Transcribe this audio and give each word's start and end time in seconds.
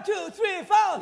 One, 0.00 0.04
two, 0.04 0.30
three, 0.30 0.64
four. 0.64 1.00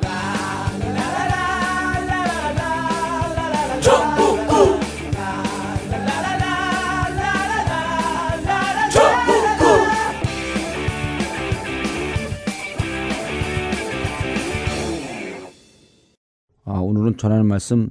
아, 16.65 16.79
오늘은 16.81 17.17
전하는 17.17 17.45
말씀 17.45 17.89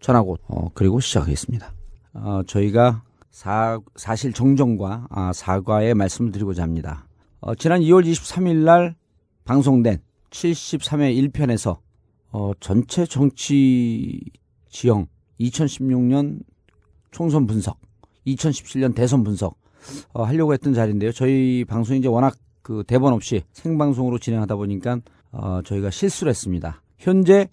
전하고 0.00 0.38
어, 0.46 0.68
그리고 0.74 1.00
시작하겠습니다. 1.00 1.72
어, 2.14 2.42
저희가 2.46 3.02
사, 3.30 3.80
사실 3.96 4.32
정정과 4.32 5.08
아, 5.10 5.32
사과의 5.32 5.94
말씀을 5.94 6.30
드리고자 6.30 6.62
합니다. 6.62 7.08
어, 7.40 7.56
지난 7.56 7.80
2월 7.80 8.04
23일 8.06 8.64
날 8.64 8.94
방송된 9.44 10.05
73회 10.30 11.30
1편에서 11.30 11.78
어, 12.32 12.52
전체 12.60 13.06
정치 13.06 14.20
지형 14.68 15.06
2016년 15.40 16.40
총선 17.10 17.46
분석, 17.46 17.78
2017년 18.26 18.94
대선 18.94 19.24
분석 19.24 19.56
어, 20.12 20.24
하려고 20.24 20.52
했던 20.52 20.74
자리인데요. 20.74 21.12
저희 21.12 21.64
방송이 21.64 22.00
이제 22.00 22.08
워낙 22.08 22.36
그 22.62 22.82
대본 22.86 23.12
없이 23.12 23.42
생방송으로 23.52 24.18
진행하다 24.18 24.56
보니까 24.56 25.00
어, 25.30 25.60
저희가 25.64 25.90
실수를 25.90 26.30
했습니다. 26.30 26.82
현재 26.98 27.48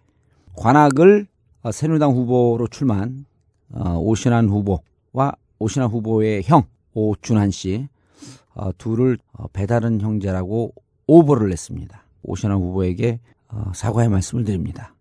관악을 0.56 1.28
어, 1.62 1.72
새누리당 1.72 2.12
후보로 2.12 2.68
출마한 2.68 3.26
어, 3.72 3.98
오신환 3.98 4.50
후보와 4.50 5.34
오신환 5.60 5.90
후보의 5.90 6.44
형 6.44 6.64
오준환 6.94 7.52
씨 7.52 7.88
어, 8.54 8.72
둘을 8.78 9.18
어, 9.34 9.48
배다른 9.48 10.02
형제라고 10.02 10.74
오보를 11.08 11.50
냈습니다. 11.50 12.03
오신환 12.24 12.58
후보에게 12.58 13.20
어, 13.50 13.72
사과의 13.74 14.10
말씀을 14.10 14.44
드립니다. 14.44 14.94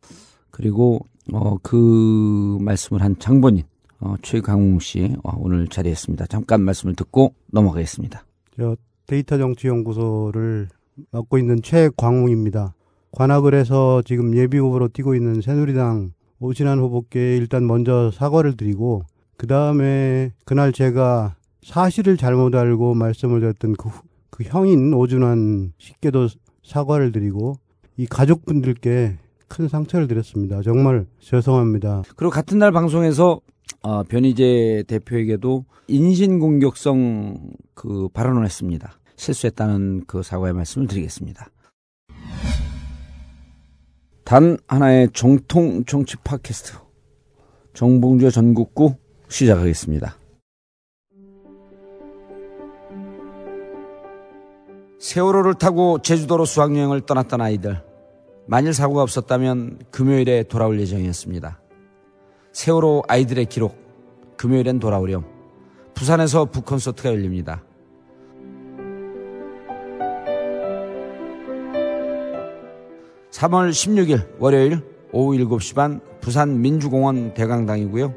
그리고 0.50 1.00
어, 1.32 1.56
그 1.62 2.58
말씀을 2.60 3.02
한 3.02 3.18
장본인 3.18 3.64
어, 4.00 4.14
최강웅 4.22 4.80
씨 4.80 5.14
어, 5.24 5.32
오늘 5.38 5.68
자리했습니다. 5.68 6.26
잠깐 6.26 6.62
말씀을 6.62 6.94
듣고 6.94 7.34
넘어가겠습니다. 7.52 8.24
저 8.56 8.76
데이터 9.06 9.38
정치 9.38 9.68
연구소를 9.68 10.68
맡고 11.10 11.38
있는 11.38 11.62
최광웅입니다. 11.62 12.74
관악을 13.12 13.54
해서 13.54 14.02
지금 14.04 14.36
예비 14.36 14.58
후보로 14.58 14.88
뛰고 14.88 15.14
있는 15.14 15.40
새누리당 15.40 16.12
오신환 16.40 16.78
후보께 16.80 17.36
일단 17.36 17.66
먼저 17.66 18.10
사과를 18.12 18.56
드리고 18.56 19.02
그 19.36 19.46
다음에 19.46 20.32
그날 20.44 20.72
제가 20.72 21.36
사실을 21.62 22.16
잘못 22.16 22.54
알고 22.54 22.94
말씀을 22.94 23.40
드렸던 23.40 23.74
그, 23.78 23.88
후- 23.88 24.02
그 24.30 24.44
형인 24.44 24.92
오준환 24.94 25.72
씨께도 25.78 26.28
사과를 26.72 27.12
드리고 27.12 27.56
이 27.98 28.06
가족분들께 28.06 29.18
큰 29.46 29.68
상처를 29.68 30.08
드렸습니다. 30.08 30.62
정말 30.62 31.04
죄송합니다. 31.20 32.02
그리고 32.16 32.30
같은 32.30 32.58
날 32.58 32.72
방송에서 32.72 33.40
어, 33.82 34.02
변희재 34.04 34.84
대표에게도 34.86 35.66
인신공격성 35.88 37.50
그 37.74 38.08
발언을 38.14 38.46
했습니다. 38.46 38.98
실수했다는 39.16 40.04
그 40.06 40.22
사과의 40.22 40.54
말씀을 40.54 40.86
드리겠습니다. 40.88 41.50
단 44.24 44.56
하나의 44.66 45.10
정통 45.12 45.84
정치 45.84 46.16
팟캐스트 46.24 46.78
정봉주의 47.74 48.32
전국구 48.32 48.94
시작하겠습니다. 49.28 50.21
세월호를 55.02 55.54
타고 55.54 55.98
제주도로 56.00 56.44
수학여행을 56.44 57.00
떠났던 57.00 57.40
아이들 57.40 57.82
만일 58.46 58.72
사고가 58.72 59.02
없었다면 59.02 59.80
금요일에 59.90 60.44
돌아올 60.44 60.78
예정이었습니다. 60.78 61.60
세월호 62.52 63.02
아이들의 63.08 63.46
기록 63.46 63.76
금요일엔 64.36 64.78
돌아오렴 64.78 65.24
부산에서 65.94 66.44
북콘서트가 66.44 67.08
열립니다. 67.08 67.64
(3월 73.32 73.70
16일) 73.70 74.38
월요일 74.38 74.82
오후 75.10 75.36
(7시) 75.36 75.74
반 75.74 76.00
부산 76.20 76.60
민주공원 76.60 77.34
대강당이고요 77.34 78.14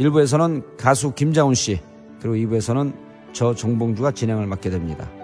(1부에서는) 0.00 0.78
가수 0.78 1.12
김자훈 1.12 1.52
씨 1.52 1.80
그리고 2.22 2.34
(2부에서는) 2.36 2.94
저 3.34 3.54
정봉주가 3.54 4.12
진행을 4.12 4.46
맡게 4.46 4.70
됩니다 4.70 5.10
희 5.18 5.23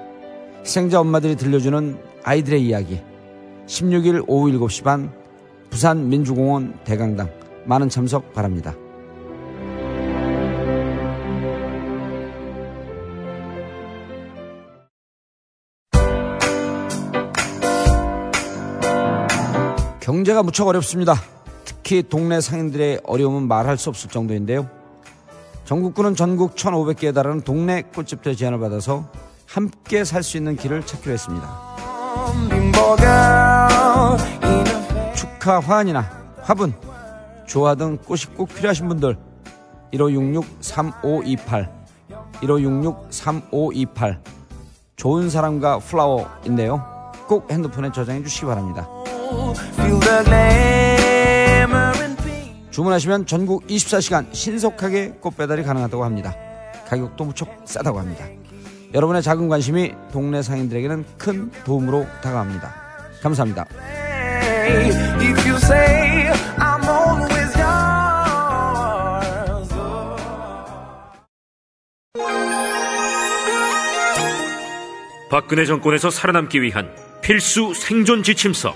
생자 0.62 1.00
엄마들이 1.00 1.37
들려주는 1.37 1.98
아이들의 2.22 2.65
이야기 2.65 3.00
16일 3.66 4.25
오후 4.26 4.50
7시 4.50 4.84
반 4.84 5.12
부산 5.71 6.09
민주공원 6.09 6.78
대강당 6.84 7.31
많은 7.65 7.88
참석 7.88 8.32
바랍니다. 8.32 8.75
경제가 20.00 20.43
무척 20.43 20.66
어렵습니다. 20.66 21.15
특히 21.65 22.03
동네 22.03 22.41
상인들의 22.41 23.03
어려움은 23.04 23.47
말할 23.47 23.78
수 23.78 23.91
없을 23.91 24.10
정도인데요. 24.10 24.69
전국구는 25.65 26.16
전국 26.16 26.56
1,500개에 26.56 27.15
달하는 27.15 27.43
동네 27.43 27.82
꿀집들 27.82 28.34
제안을 28.34 28.59
받아서 28.59 29.09
함께 29.50 30.05
살 30.05 30.22
수 30.22 30.37
있는 30.37 30.55
길을 30.55 30.87
찾기로 30.87 31.12
했습니다. 31.12 31.49
축하 35.16 35.59
화환이나 35.59 36.09
화분, 36.41 36.72
조화 37.49 37.75
등 37.75 37.99
꽃이 37.99 38.27
꼭 38.37 38.49
필요하신 38.55 38.87
분들 38.87 39.19
1566-3528 39.93 41.69
1566-3528 42.34 44.21
좋은 44.94 45.28
사람과 45.28 45.81
플라워인데요. 45.81 47.12
꼭 47.27 47.50
핸드폰에 47.50 47.91
저장해 47.91 48.22
주시기 48.22 48.47
바랍니다. 48.47 48.87
주문하시면 52.71 53.27
전국 53.27 53.67
24시간 53.67 54.32
신속하게 54.32 55.15
꽃 55.21 55.37
배달이 55.37 55.65
가능하다고 55.65 56.05
합니다. 56.05 56.37
가격도 56.87 57.25
무척 57.25 57.49
싸다고 57.65 57.99
합니다. 57.99 58.25
여러분의 58.93 59.23
작은 59.23 59.49
관심이 59.49 59.93
동네 60.12 60.43
상인들에게는 60.43 61.05
큰 61.17 61.51
도움으로 61.65 62.06
다가갑니다. 62.23 62.75
감사합니다. 63.23 63.67
박근혜 75.31 75.65
정권에서 75.65 76.11
살아남기 76.11 76.61
위한 76.61 76.91
필수 77.23 77.73
생존 77.75 78.25
지침서 78.25 78.75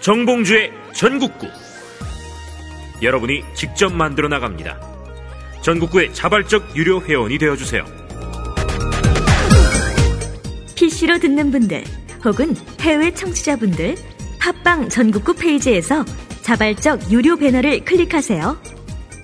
정봉주의 0.00 0.70
전국구 0.94 1.48
여러분이 3.02 3.42
직접 3.54 3.92
만들어 3.92 4.28
나갑니다. 4.28 4.78
전국구의 5.62 6.14
자발적 6.14 6.76
유료 6.76 7.02
회원이 7.02 7.38
되어 7.38 7.56
주세요. 7.56 7.84
PC로 10.96 11.18
듣는 11.18 11.50
분들 11.50 11.84
혹은 12.24 12.56
해외 12.80 13.12
청취자분들 13.12 13.96
팟빵 14.40 14.88
전국구 14.88 15.34
페이지에서 15.34 16.02
자발적 16.40 17.12
유료 17.12 17.36
배너를 17.36 17.84
클릭하세요. 17.84 18.56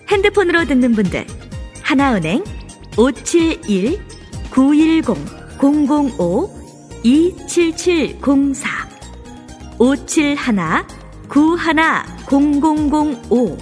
핸드폰으로 0.08 0.66
듣는 0.66 0.92
분들 0.92 1.26
하나은행 1.82 2.44
571 2.98 3.98
910 4.50 5.16
005 5.58 6.50
27704 7.02 8.68
571 9.78 10.84
91 11.28 11.74
0005 12.28 13.56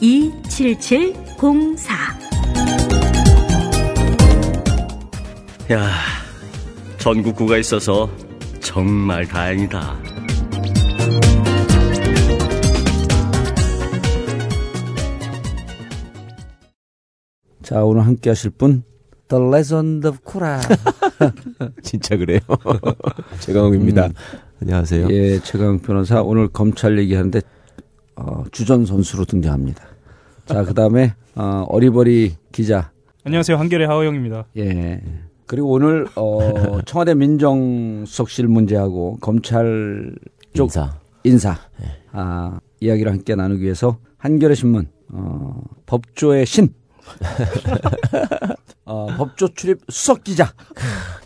27704 0.00 2.22
야, 5.70 6.21
전국구가 7.02 7.58
있어서 7.58 8.08
정말 8.60 9.26
다행이다. 9.26 9.96
자, 17.60 17.84
오늘 17.84 18.06
함께 18.06 18.30
하실 18.30 18.50
분, 18.50 18.84
The 19.26 19.44
Legend 19.44 20.06
of 20.06 20.18
Kura. 20.24 20.60
진짜 21.82 22.16
그래요. 22.16 22.38
최강욱입니다. 23.40 24.06
음. 24.06 24.12
안녕하세요. 24.60 25.08
예, 25.10 25.40
최강 25.40 25.80
변호사, 25.80 26.22
오늘 26.22 26.46
검찰 26.46 27.00
얘기하는데, 27.00 27.40
어, 28.14 28.44
주전 28.52 28.86
선수로 28.86 29.24
등장합니다. 29.24 29.82
자, 30.46 30.62
그 30.62 30.72
다음에, 30.72 31.14
어, 31.34 31.64
어리버리 31.68 32.36
기자. 32.52 32.92
안녕하세요. 33.24 33.56
한결의 33.56 33.88
하호영입니다. 33.88 34.46
예. 34.58 35.02
그리고 35.52 35.68
오늘, 35.68 36.06
어, 36.16 36.38
청와대 36.86 37.12
민정수석실 37.14 38.48
문제하고 38.48 39.18
검찰 39.20 40.14
쪽 40.54 40.64
인사. 40.64 40.98
인사 41.24 41.58
아, 42.10 42.58
이야기를 42.80 43.12
함께 43.12 43.34
나누기 43.34 43.64
위해서 43.64 43.98
한겨레 44.16 44.54
신문 44.54 44.88
어, 45.10 45.60
법조의 45.84 46.46
신 46.46 46.72
어, 48.86 49.08
법조 49.18 49.48
출입 49.52 49.80
수석 49.90 50.24
기자 50.24 50.54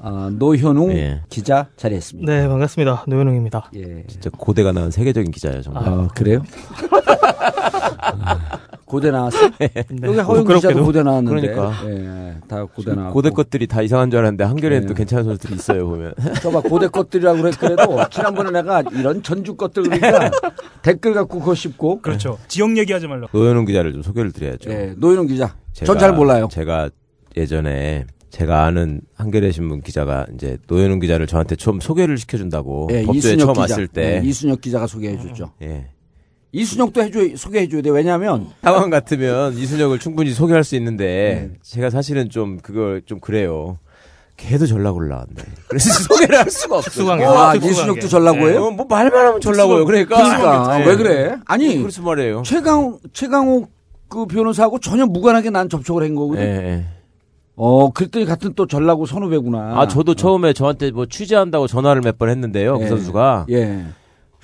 어, 0.01 0.29
노현웅 0.33 0.91
예. 0.91 1.23
기자 1.29 1.69
자리했습니다. 1.77 2.33
네, 2.33 2.49
반갑습니다. 2.49 3.05
노현웅입니다. 3.07 3.71
예. 3.77 4.03
진짜 4.09 4.29
고대가 4.31 4.73
나온 4.73 4.91
세계적인 4.91 5.31
기자예요, 5.31 5.63
정말. 5.63 5.85
아, 5.87 6.09
그래요? 6.17 6.43
고대 8.87 9.11
나왔어? 9.11 9.37
네. 9.59 9.69
여기 10.05 10.19
허영 10.19 10.45
기자도 10.45 10.45
부끄럽게도. 10.45 10.85
고대 10.85 11.03
나왔는데. 11.03 11.41
그러니까. 11.53 11.89
예, 11.91 12.35
다 12.49 12.65
고대 12.65 12.95
나왔고. 12.95 13.13
고대 13.15 13.31
것들이 13.31 13.67
다 13.67 13.83
이상한 13.83 14.11
줄 14.11 14.21
알았는데 14.21 14.45
한겨레는 14.45 14.81
네. 14.83 14.87
또 14.87 14.95
괜찮은 14.95 15.25
선수들이 15.25 15.55
있어요, 15.57 15.87
보면. 15.89 16.15
저봐 16.41 16.61
고대 16.63 16.87
것들이라고 16.87 17.43
그랬, 17.43 17.59
그래도 17.59 17.99
지난번에 18.11 18.51
내가 18.53 18.83
이런 18.93 19.23
전주 19.23 19.57
것들 19.57 19.83
그러니까 19.83 20.31
댓글 20.83 21.15
갖고 21.15 21.41
그거 21.41 21.55
씹고. 21.55 22.01
그렇죠. 22.01 22.39
지역 22.49 22.77
얘기하지 22.79 23.09
말라고. 23.09 23.37
노현웅 23.37 23.65
기자를 23.67 23.93
좀 23.93 24.03
소개를 24.03 24.31
드려야죠. 24.33 24.71
예, 24.71 24.95
노현웅 24.97 25.27
기자. 25.27 25.57
전 25.73 25.99
잘 25.99 26.13
몰라요. 26.15 26.49
제가 26.51 26.89
예전에 27.37 28.07
제가 28.31 28.65
아는 28.65 29.01
한겨레 29.15 29.51
신문 29.51 29.81
기자가 29.83 30.27
이제 30.35 30.59
노현웅 30.69 31.01
기자를 31.01 31.27
저한테 31.27 31.57
처음 31.57 31.81
소개를 31.81 32.19
시켜준다고 32.19 32.89
예, 32.93 33.03
법조에 33.03 33.19
이순혁 33.19 33.39
처음 33.41 33.53
기자. 33.55 33.61
왔을 33.63 33.89
때 33.89 34.21
예, 34.23 34.27
이순혁 34.29 34.61
기자가 34.61 34.87
소개해 34.87 35.19
줬죠. 35.19 35.53
예. 35.63 35.89
이순혁도 36.61 37.03
해줘 37.03 37.21
소개해 37.37 37.69
줘야 37.69 37.83
돼. 37.83 37.91
왜냐면 37.91 38.47
상황 38.63 38.89
같으면 38.91 39.53
이순혁을 39.59 39.99
충분히 39.99 40.31
소개할 40.33 40.65
수 40.65 40.75
있는데 40.77 41.51
네. 41.53 41.59
제가 41.63 41.91
사실은 41.91 42.31
좀 42.31 42.59
그걸 42.63 43.03
좀 43.05 43.21
그래요. 43.21 43.79
걔도 44.39 44.67
전락 44.67 44.97
올라왔네. 44.97 45.35
그래서 45.69 45.91
소개를 46.05 46.39
할 46.39 46.51
수가 46.51 46.77
없어. 46.79 46.91
특수관계. 46.91 47.25
아. 47.25 47.55
이순혁도 47.55 48.09
전라고예요? 48.09 48.65
어, 48.67 48.71
뭐 48.71 48.87
말만 48.89 49.27
하면 49.27 49.41
전락고요. 49.41 49.85
그러니까. 49.85 50.17
그러니까 50.17 50.81
예. 50.81 50.87
왜 50.87 50.97
그래? 50.97 51.37
아니 51.47 51.79
그래서 51.79 52.01
말이에요. 52.03 52.43
최강 52.45 52.99
최강욱 53.13 53.71
그 54.09 54.27
변호사하고 54.27 54.79
전혀 54.79 55.05
무관하게 55.07 55.51
난 55.51 55.69
접촉을 55.69 56.05
한 56.05 56.15
거거든. 56.15 56.43
예, 56.43 56.47
예. 56.49 56.85
어, 57.57 57.91
그랬더니 57.93 58.25
같은 58.27 58.53
또 58.55 58.67
전라고 58.67 59.05
선후배구나. 59.07 59.79
아, 59.81 59.89
저도 59.89 60.15
처음에 60.15 60.53
저한테 60.53 60.91
뭐 60.91 61.07
취재한다고 61.07 61.67
전화를 61.67 62.03
몇 62.03 62.17
번 62.19 62.29
했는데요. 62.29 62.77
예. 62.79 62.83
그 62.85 62.89
선수가. 62.89 63.47
예. 63.51 63.83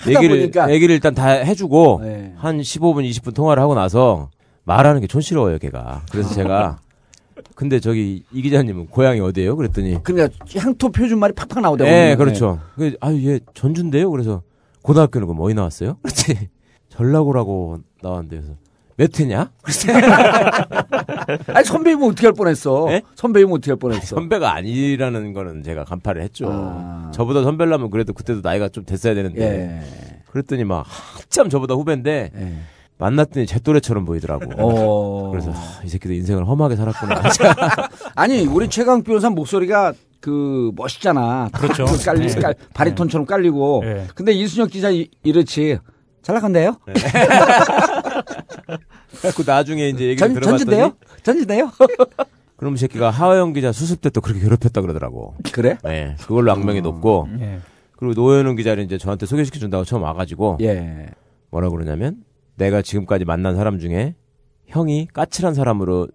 얘기를, 0.08 0.40
보니까 0.40 0.70
얘기를 0.70 0.94
일단 0.94 1.14
다 1.14 1.28
해주고 1.28 2.00
예. 2.04 2.32
한 2.36 2.58
15분, 2.60 3.08
20분 3.08 3.34
통화를 3.34 3.62
하고 3.62 3.74
나서 3.74 4.30
말하는 4.64 5.00
게 5.00 5.06
촌스러워요, 5.06 5.58
걔가. 5.58 6.02
그래서 6.10 6.34
제가 6.34 6.78
근데 7.54 7.80
저기 7.80 8.24
이 8.32 8.42
기자님은 8.42 8.88
고향이 8.88 9.20
어디예요? 9.20 9.56
그랬더니 9.56 10.02
그러니까 10.02 10.34
향토 10.56 10.90
표준 10.90 11.18
말이 11.18 11.32
팍팍 11.34 11.62
나오더라고요. 11.62 11.96
예, 11.96 12.14
그렇죠. 12.16 12.60
그, 12.76 12.94
아유, 13.00 13.28
얘 13.28 13.40
전주인데요? 13.54 14.10
그래서 14.10 14.42
고등학교는 14.82 15.26
그럼 15.26 15.40
어디 15.40 15.54
나왔어요? 15.54 15.96
그렇지. 16.02 16.48
전라고라고 16.88 17.78
나왔는데 18.02 18.36
그래서 18.36 18.54
몇 18.96 19.18
회냐? 19.18 19.50
아니 21.48 21.64
선배이면 21.64 22.10
어떻게 22.10 22.26
할 22.26 22.34
뻔했어? 22.34 22.86
예? 22.90 23.02
선배이면 23.14 23.54
어떻게 23.54 23.70
할 23.72 23.78
뻔했어? 23.78 24.16
선배가 24.16 24.54
아니라는 24.54 25.32
거는 25.32 25.62
제가 25.62 25.84
간파를 25.84 26.22
했죠. 26.22 26.48
아. 26.50 27.10
저보다 27.14 27.42
선배라면 27.42 27.90
그래도 27.90 28.12
그때도 28.12 28.40
나이가 28.42 28.68
좀 28.68 28.84
됐어야 28.84 29.14
되는데. 29.14 29.42
예. 29.42 30.22
그랬더니 30.30 30.64
막 30.64 30.86
한참 30.88 31.48
저보다 31.50 31.74
후배인데 31.74 32.30
예. 32.34 32.52
만났더니 32.98 33.46
제 33.46 33.58
또래처럼 33.58 34.04
보이더라고. 34.04 34.50
어. 34.56 35.30
그래서 35.30 35.52
아, 35.52 35.80
이 35.84 35.88
새끼도 35.88 36.14
인생을 36.14 36.46
험하게 36.46 36.76
살았구나. 36.76 37.22
아니 38.14 38.46
우리 38.46 38.68
최강 38.68 39.02
변호사 39.02 39.28
목소리가 39.28 39.92
그 40.20 40.70
멋있잖아. 40.76 41.48
그렇죠. 41.52 41.84
그 41.84 42.02
깔리, 42.02 42.28
네. 42.28 42.40
깔, 42.40 42.54
바리톤처럼 42.74 43.26
깔리고. 43.26 43.82
네. 43.84 44.06
근데 44.14 44.32
이순혁 44.32 44.70
기자 44.70 44.90
이, 44.90 45.08
이렇지. 45.24 45.78
잘 46.22 46.36
나간대요? 46.36 46.76
그 49.36 49.42
나중에 49.46 49.88
이제 49.88 50.04
얘기를 50.04 50.16
전, 50.16 50.34
들어봤더니 50.34 50.58
전지대요? 50.58 50.92
전지대요? 51.22 51.70
그럼 52.56 52.74
이 52.74 52.78
새끼가 52.78 53.10
하하영 53.10 53.52
기자 53.54 53.72
수습 53.72 54.00
때 54.00 54.10
또 54.10 54.20
그렇게 54.20 54.40
괴롭혔다 54.40 54.80
그러더라고. 54.80 55.34
그래? 55.52 55.78
네, 55.82 56.16
그걸로 56.20 56.52
악명이 56.52 56.80
높고 56.80 57.28
예. 57.40 57.58
그리고 57.96 58.14
노현웅 58.20 58.56
기자를 58.56 58.84
이제 58.84 58.98
저한테 58.98 59.26
소개시켜 59.26 59.58
준다고 59.58 59.84
처음 59.84 60.02
와가지고 60.02 60.58
예. 60.60 61.08
뭐라 61.50 61.70
그러냐면 61.70 62.22
내가 62.56 62.82
지금까지 62.82 63.24
만난 63.24 63.56
사람 63.56 63.78
중에 63.78 64.14
형이 64.66 65.08
까칠한 65.12 65.54
사람으로 65.54 66.08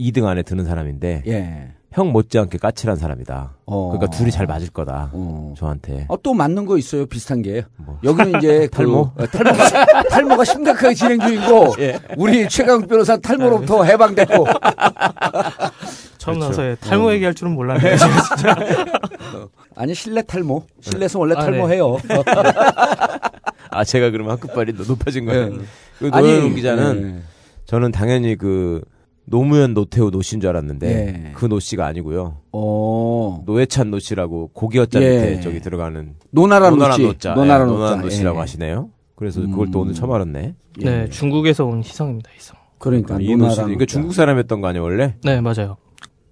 2등 0.00 0.24
안에 0.26 0.42
드는 0.42 0.64
사람인데 0.64 1.22
예. 1.26 1.72
형 1.92 2.10
못지않게 2.10 2.58
까칠한 2.58 2.96
사람이다. 2.96 3.54
어. 3.66 3.90
그러니까 3.90 4.16
둘이 4.16 4.30
잘 4.30 4.46
맞을 4.46 4.68
거다. 4.70 5.10
어. 5.12 5.54
저한테. 5.58 6.06
어, 6.08 6.20
또 6.22 6.32
맞는 6.32 6.64
거 6.64 6.78
있어요. 6.78 7.04
비슷한 7.06 7.42
게. 7.42 7.64
뭐. 7.76 7.98
여기는 8.02 8.38
이제 8.38 8.66
그, 8.72 8.78
탈모? 8.78 9.12
어, 9.14 9.26
탈모가, 9.26 10.02
탈모가 10.10 10.44
심각하게 10.44 10.94
진행 10.94 11.20
중이고, 11.20 11.74
예. 11.80 11.98
우리 12.16 12.48
최강 12.48 12.86
변호사 12.86 13.16
탈모로부터 13.18 13.84
해방됐고, 13.84 14.46
처음 16.16 16.38
그렇죠. 16.38 16.48
나서 16.48 16.64
예, 16.70 16.76
탈모 16.76 17.12
얘기할 17.12 17.34
줄은 17.34 17.52
몰랐네요. 17.52 17.96
진짜. 17.96 18.56
아니, 19.76 19.94
실내 19.94 20.22
탈모. 20.22 20.64
실내에서 20.80 21.18
원래 21.18 21.34
아, 21.36 21.40
탈모해요. 21.40 21.98
아 23.70 23.84
제가 23.84 24.10
그러면 24.10 24.32
학급발이 24.32 24.76
더 24.76 24.84
높아진 24.84 25.24
거예요. 25.24 25.48
네. 25.48 25.58
그 25.98 26.10
아니, 26.12 26.28
노현웅 26.28 26.54
기자는 26.54 27.16
예. 27.18 27.22
저는 27.64 27.90
당연히 27.90 28.36
그 28.36 28.82
노무현 29.24 29.72
노태우 29.74 30.10
노씨인 30.10 30.40
줄 30.40 30.50
알았는데 30.50 30.88
예. 30.88 31.32
그 31.34 31.46
노씨가 31.46 31.86
아니고요. 31.86 32.38
어, 32.52 33.42
노회찬 33.46 33.90
노씨라고 33.90 34.50
고기 34.52 34.76
어자 34.76 35.00
예. 35.00 35.08
밑에 35.08 35.40
저기 35.40 35.60
들어가는 35.60 36.14
노나라. 36.30 36.70
노자, 36.70 37.34
노나라 37.34 37.64
예, 37.64 37.66
노자. 37.66 37.96
노씨라고 37.96 38.36
예. 38.36 38.40
하시네요. 38.40 38.90
그래서 39.14 39.40
그걸 39.40 39.70
또 39.70 39.80
음. 39.80 39.82
오늘 39.82 39.94
처음 39.94 40.12
알았네. 40.12 40.54
네, 40.80 41.08
중국에서 41.10 41.64
온 41.64 41.82
희성입니다. 41.82 42.30
희성. 42.36 42.56
그러니까, 42.78 43.18
이 43.20 43.36
노씨. 43.36 43.60
이거 43.70 43.84
중국 43.86 44.12
사람이었던 44.12 44.60
거 44.60 44.66
아니에요 44.68 44.82
원래? 44.82 45.14
네, 45.22 45.40
맞아요. 45.40 45.76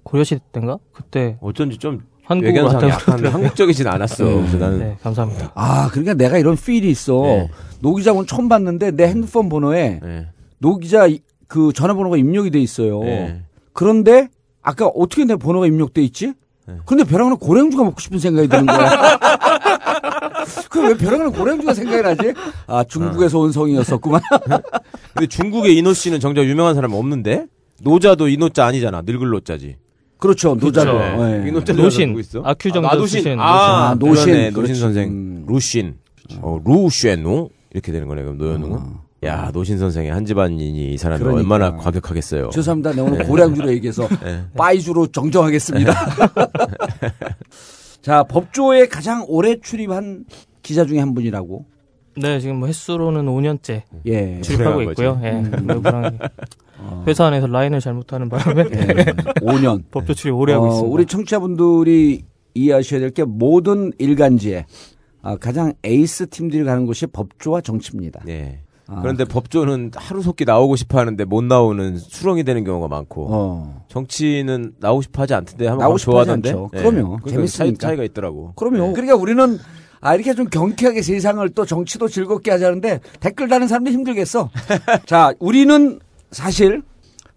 고려시대 0.02 0.40
때인가? 0.50 0.78
그때 0.92 1.36
어쩐지 1.40 1.78
좀 1.78 2.00
한국 2.24 2.46
외견상 2.46 2.88
약간. 2.88 3.24
한국적이진 3.24 3.86
않았어. 3.86 4.28
예. 4.28 4.34
그래서 4.34 4.56
나는 4.58 4.78
네, 4.80 4.96
감사합니다. 5.00 5.52
아, 5.54 5.88
그러니까 5.90 6.14
내가 6.14 6.38
이런 6.38 6.56
feel이 6.56 6.90
있어. 6.90 7.24
예. 7.26 7.48
노 7.80 7.94
기자 7.94 8.12
오늘 8.12 8.26
처음 8.26 8.48
봤는데 8.48 8.90
내 8.92 9.04
핸드폰 9.06 9.48
번호에 9.48 10.00
예. 10.02 10.26
노 10.58 10.76
기자 10.78 11.06
이- 11.06 11.20
그 11.50 11.72
전화번호가 11.74 12.16
입력이 12.16 12.50
돼 12.50 12.60
있어요. 12.60 13.04
예. 13.06 13.42
그런데 13.72 14.28
아까 14.62 14.86
어떻게 14.86 15.24
내 15.24 15.34
번호가 15.34 15.66
입력돼 15.66 16.00
있지? 16.02 16.32
네. 16.68 16.74
근데 16.86 17.02
별안간 17.02 17.38
고량주가 17.38 17.82
먹고 17.82 17.98
싶은 18.00 18.20
생각이 18.20 18.46
드는 18.46 18.66
거야. 18.66 19.18
그럼 20.70 20.88
왜 20.90 20.96
별안간 20.96 21.32
고량주가 21.32 21.74
생각이 21.74 22.02
나지? 22.02 22.34
아 22.68 22.84
중국에서 22.84 23.40
온 23.40 23.50
성이었었구만. 23.50 24.20
근데 25.12 25.26
중국에 25.26 25.72
이노 25.72 25.92
씨는 25.92 26.20
정작 26.20 26.44
유명한 26.44 26.76
사람 26.76 26.92
없는데 26.92 27.46
노자도 27.82 28.28
이노자 28.28 28.66
아니잖아. 28.66 29.02
늙을 29.02 29.28
노자지. 29.30 29.76
그렇죠 30.18 30.54
노자도. 30.54 30.92
그렇죠. 30.92 31.44
예. 31.44 31.48
이노자 31.48 31.72
노신. 31.72 32.08
누구 32.10 32.20
있어? 32.20 32.42
아큐정도 32.44 32.88
아, 32.88 32.94
노신. 32.94 33.18
아, 33.18 33.24
노신. 33.24 33.40
아, 33.40 33.94
노신. 33.98 34.34
노신. 34.34 34.52
노신. 34.54 34.74
선생. 34.76 35.08
음. 35.08 35.44
루신. 35.48 35.96
어, 36.42 36.60
루쉐농 36.64 37.48
이렇게 37.72 37.90
되는 37.90 38.06
거네. 38.06 38.22
그럼 38.22 38.38
노현웅은. 38.38 38.78
어. 38.78 39.09
야, 39.22 39.50
노신 39.52 39.78
선생의 39.78 40.10
한 40.10 40.24
집안인이 40.24 40.94
이 40.94 40.96
사람이 40.96 41.22
그러니까. 41.22 41.40
얼마나 41.42 41.76
과격하겠어요. 41.76 42.48
죄송합니다. 42.50 42.92
내가 42.92 43.02
오늘 43.04 43.26
고량주로 43.26 43.70
얘기해서 43.72 44.08
빠이주로 44.56 45.06
정정하겠습니다. 45.08 45.92
자 48.00 48.22
법조에 48.24 48.86
가장 48.88 49.24
오래 49.28 49.60
출입한 49.60 50.24
기자 50.62 50.86
중에 50.86 51.00
한 51.00 51.12
분이라고. 51.14 51.66
네, 52.16 52.40
지금 52.40 52.56
뭐 52.56 52.68
횟수로는 52.68 53.26
5년째 53.26 53.82
예. 54.06 54.40
출입하고. 54.40 54.82
있고요. 54.82 55.20
예. 55.22 55.30
음. 55.32 55.66
매우 55.66 55.80
불안하게. 55.82 56.18
회사 57.06 57.26
안에서 57.26 57.46
라인을 57.46 57.80
잘못하는 57.80 58.30
바람에 58.30 58.64
예. 58.72 58.86
5년. 59.42 59.84
법조 59.92 60.14
출입 60.14 60.34
오래 60.34 60.54
하고 60.54 60.64
어, 60.64 60.68
있습니다. 60.70 60.92
우리 60.94 61.04
청취자분들이 61.06 62.24
이해하셔야 62.54 63.00
될 63.00 63.10
게 63.10 63.24
모든 63.24 63.92
일간지에 63.98 64.64
아, 65.22 65.36
가장 65.36 65.74
에이스 65.84 66.30
팀들이 66.30 66.64
가는 66.64 66.86
곳이 66.86 67.06
법조와 67.06 67.60
정치입니다. 67.60 68.22
예. 68.28 68.60
아, 68.92 69.00
그런데 69.02 69.24
법조는 69.24 69.92
하루속히 69.94 70.44
나오고 70.44 70.74
싶어 70.76 70.98
하는데 70.98 71.24
못 71.24 71.44
나오는 71.44 71.96
수렁이 71.96 72.42
되는 72.44 72.64
경우가 72.64 72.88
많고 72.88 73.28
어. 73.30 73.84
정치는 73.88 74.72
나오고 74.80 75.02
싶어 75.02 75.22
하지 75.22 75.34
않던데 75.34 75.66
한번 75.68 75.84
나오고 75.84 75.98
싶어 75.98 76.18
하지 76.18 76.26
좋아하던데. 76.26 76.48
않죠. 76.50 76.70
예. 76.74 76.78
그럼요. 76.78 77.08
그러니까 77.18 77.30
재밌으니까. 77.30 77.56
차이, 77.56 77.74
차이가 77.78 78.02
있더라고. 78.04 78.52
그럼요. 78.56 78.92
그러니까 78.92 79.14
우리는 79.16 79.58
아, 80.00 80.14
이렇게 80.14 80.34
좀 80.34 80.46
경쾌하게 80.48 81.02
세상을 81.02 81.46
또 81.50 81.64
정치도 81.66 82.08
즐겁게 82.08 82.50
하자는데 82.50 83.00
댓글 83.20 83.48
다는 83.48 83.68
사람도 83.68 83.90
힘들겠어. 83.90 84.48
자, 85.06 85.34
우리는 85.38 86.00
사실, 86.30 86.82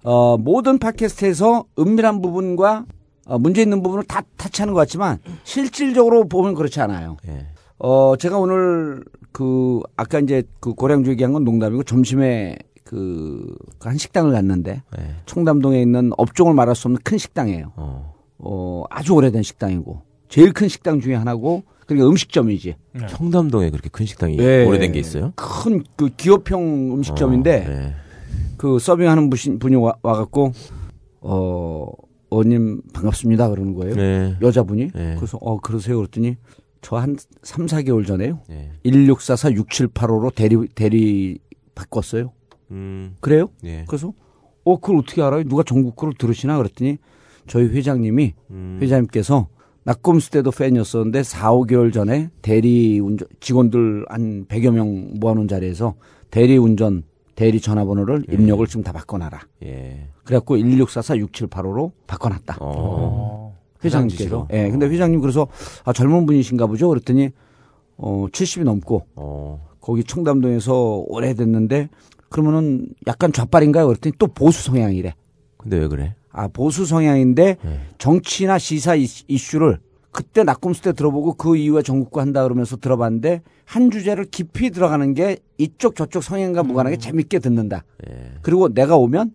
어, 0.04 0.38
모든 0.38 0.80
팟캐스트에서 0.80 1.66
은밀한 1.78 2.22
부분과 2.22 2.86
어, 3.26 3.38
문제 3.38 3.62
있는 3.62 3.84
부분을 3.84 4.06
다 4.06 4.22
타치하는 4.38 4.74
것 4.74 4.80
같지만 4.82 5.18
실질적으로 5.44 6.28
보면 6.28 6.56
그렇지 6.56 6.80
않아요. 6.82 7.18
예. 7.28 7.48
어, 7.80 8.16
제가 8.18 8.38
오늘 8.38 9.04
그 9.34 9.82
아까 9.98 10.20
이제 10.20 10.44
그 10.62 10.74
고량주 10.74 11.10
얘기한 11.12 11.34
건 11.34 11.44
농담이고 11.44 11.84
점심에 11.84 12.56
그 12.86 13.58
한 13.80 13.98
식당을 13.98 14.32
갔는데 14.32 14.82
예. 14.98 15.16
청담동에 15.26 15.82
있는 15.82 16.12
업종을 16.18 16.54
말할 16.54 16.76
수 16.76 16.88
없는 16.88 17.02
큰 17.04 17.18
식당이에요. 17.18 17.74
어. 17.76 18.14
어, 18.38 18.84
아주 18.90 19.14
오래된 19.14 19.44
식당이고 19.44 20.02
제일 20.30 20.54
큰 20.54 20.68
식당 20.70 21.00
중에 21.02 21.16
하나고 21.16 21.64
그러니까 21.86 22.08
음식점이지. 22.10 22.76
청담동에 23.10 23.70
그렇게 23.72 23.90
큰 23.90 24.06
식당이 24.06 24.38
네. 24.38 24.66
오래된 24.66 24.94
게 24.94 25.00
있어요? 25.00 25.34
큰 25.36 25.84
그 25.98 26.10
기업형 26.16 26.94
음식점인데 26.94 27.66
어, 27.66 27.70
네. 27.70 27.94
그 28.58 28.80
서빙하는 28.80 29.30
분이, 29.30 29.60
분이 29.60 29.76
와, 29.76 29.94
와갖고 30.02 30.54
어 31.22 31.88
어님 32.30 32.82
반갑습니다 32.94 33.50
그러는 33.50 33.74
거예요. 33.74 33.96
네. 33.96 34.38
여자분이. 34.42 34.92
네. 34.94 35.16
그래서 35.18 35.38
어 35.42 35.60
그러세요 35.60 35.98
그랬더니 35.98 36.38
저 36.84 36.98
한 36.98 37.16
3, 37.42 37.66
4개월 37.66 38.06
전에요. 38.06 38.42
네. 38.48 38.72
1644 38.84 39.50
6785로 39.50 40.34
대리 40.36 40.68
대리 40.76 41.40
바꿨어요. 41.74 42.32
음. 42.72 43.16
그래요? 43.20 43.50
네. 43.64 43.86
그래서 43.88 44.14
어 44.64 44.80
그걸 44.80 44.98
어떻게 44.98 45.22
알아요? 45.22 45.44
누가 45.44 45.64
전국 45.64 45.96
거를 45.96 46.14
들으시나 46.18 46.58
그랬더니 46.58 46.98
저희 47.48 47.66
회장님이 47.66 48.34
음. 48.52 48.80
회장님께서 48.82 49.48
낙검수 49.86 50.32
때도 50.32 50.52
팬이었었는데 50.52 51.24
4, 51.24 51.52
5개월 51.52 51.92
전에 51.92 52.30
대리 52.42 53.00
운전 53.00 53.28
직원들 53.40 54.06
한 54.08 54.46
100여 54.46 54.72
명 54.72 55.20
모아놓은 55.20 55.48
자리에서 55.48 55.96
대리 56.32 56.58
운전 56.58 57.04
대리 57.36 57.60
전화번호를 57.60 58.26
입력을 58.32 58.66
지금 58.68 58.84
다 58.84 58.92
바꿔놔라. 58.92 59.40
예. 59.66 60.08
그래갖고 60.24 60.58
1644 60.58 61.16
6785로 61.16 61.92
바꿔놨다. 62.08 62.58
어. 62.62 63.43
회장님께서. 63.84 64.48
예. 64.54 64.70
근데 64.70 64.88
회장님 64.88 65.22
그래서 65.22 65.48
아 65.86 65.94
젊은 65.94 66.26
분이신가 66.26 66.68
보죠. 66.68 66.90
그랬더니 66.90 67.30
어 67.98 68.26
70이 68.32 68.64
넘고 68.64 69.06
어. 69.16 69.68
거기 69.82 70.04
청담동에서 70.04 71.04
오래됐는데 71.08 71.90
그러면은 72.30 72.88
약간 73.08 73.32
좌빨인가요? 73.34 73.88
그랬더니 73.88 74.14
또 74.18 74.28
보수 74.28 74.64
성향이래. 74.64 75.14
근데 75.58 75.78
왜 75.78 75.88
그래? 75.88 76.16
아 76.32 76.48
보수 76.48 76.86
성향인데 76.86 77.58
네. 77.64 77.80
정치나 77.98 78.58
시사 78.58 78.96
이슈- 78.96 79.26
이슈를 79.28 79.80
그때 80.12 80.44
낙검수 80.44 80.82
때 80.84 80.94
들어보고 80.94 81.34
그 81.36 81.56
이후에 81.58 81.82
전국구 81.82 82.20
한다 82.20 82.44
그러면서 82.44 82.78
들어봤는데 82.78 83.42
한 83.66 83.90
주제를 83.92 84.26
깊이 84.26 84.70
들어가는 84.70 85.14
게 85.16 85.38
이쪽 85.58 85.96
저쪽 85.96 86.24
성향과 86.24 86.64
무관하게 86.64 86.98
재밌게 86.98 87.40
듣는다. 87.40 87.84
예. 88.10 88.32
그리고 88.42 88.70
내가 88.74 88.96
오면 88.98 89.32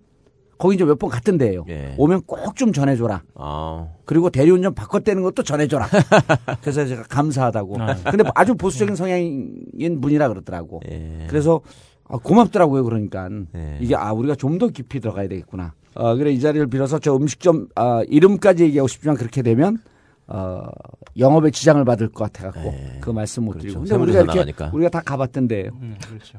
거기 0.58 0.74
이제 0.74 0.84
몇번 0.84 1.08
같은 1.10 1.38
데예요. 1.38 1.64
예. 1.68 1.94
오면 1.96 2.22
꼭 2.26 2.54
좀 2.56 2.72
전해줘라. 2.72 3.22
아. 3.36 3.88
그리고 4.04 4.30
대리운전 4.30 4.74
바꿨다는 4.74 5.22
것도 5.22 5.42
전해줘라. 5.44 5.86
그래서 6.60 6.84
제가 6.86 7.04
감사하다고. 7.04 7.76
근데 8.10 8.22
뭐 8.24 8.32
아주 8.34 8.54
보수적인 8.56 8.96
성향인 8.96 10.00
분이라 10.00 10.28
그러더라고. 10.28 10.80
예. 10.90 11.26
그래서 11.28 11.60
아, 12.08 12.16
고맙더라고요. 12.16 12.82
그러니까 12.84 13.28
예. 13.54 13.78
이게 13.80 13.94
아 13.94 14.12
우리가 14.12 14.34
좀 14.34 14.58
더 14.58 14.68
깊이 14.68 14.98
들어가야 14.98 15.28
되겠구나. 15.28 15.74
아, 15.94 16.14
그래 16.14 16.30
이 16.32 16.40
자리를 16.40 16.66
빌어서 16.68 16.98
저 16.98 17.14
음식점 17.14 17.68
아, 17.76 18.02
이름까지 18.08 18.64
얘기하고 18.64 18.88
싶지만 18.88 19.16
그렇게 19.16 19.42
되면 19.42 19.78
어, 20.26 20.62
영업에 21.16 21.50
지장을 21.50 21.82
받을 21.84 22.08
것 22.08 22.24
같아 22.32 22.50
갖고 22.50 22.74
그 23.00 23.10
말씀 23.10 23.44
못 23.44 23.58
드리고. 23.58 23.80
근데 23.80 23.94
우리가 23.94 24.18
이렇게 24.20 24.38
나가니까. 24.38 24.70
우리가 24.74 24.90
다 24.90 25.00
가봤던데요. 25.04 25.70
음, 25.80 25.96
그렇죠. 26.08 26.38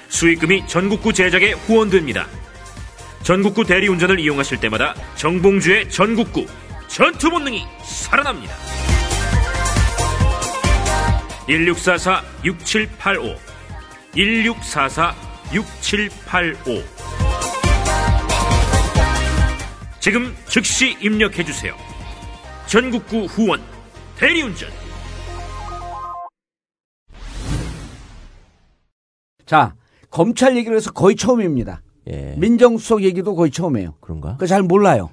수익금이 0.09 0.67
전국구 0.67 1.13
제작에 1.13 1.51
후원됩니다. 1.51 2.27
전국구 3.21 3.63
대리운전을 3.65 4.19
이용하실 4.19 4.59
때마다 4.59 4.95
정봉주의 5.15 5.87
전국구 5.89 6.47
전투 6.87 7.29
본능이 7.29 7.63
살아납니다. 7.83 8.55
1644-6785 11.47 13.37
1644-6785 14.15 16.83
지금 19.99 20.35
즉시 20.47 20.97
입력해주세요. 20.99 21.77
전국구 22.65 23.25
후원 23.25 23.61
대리운전 24.17 24.71
자 29.51 29.75
검찰 30.09 30.55
얘기를 30.55 30.77
해서 30.77 30.93
거의 30.93 31.17
처음입니다. 31.17 31.81
예. 32.09 32.35
민정수석 32.37 33.03
얘기도 33.03 33.35
거의 33.35 33.51
처음이에요. 33.51 33.95
그런가? 33.99 34.37
그잘 34.37 34.63
몰라요. 34.63 35.09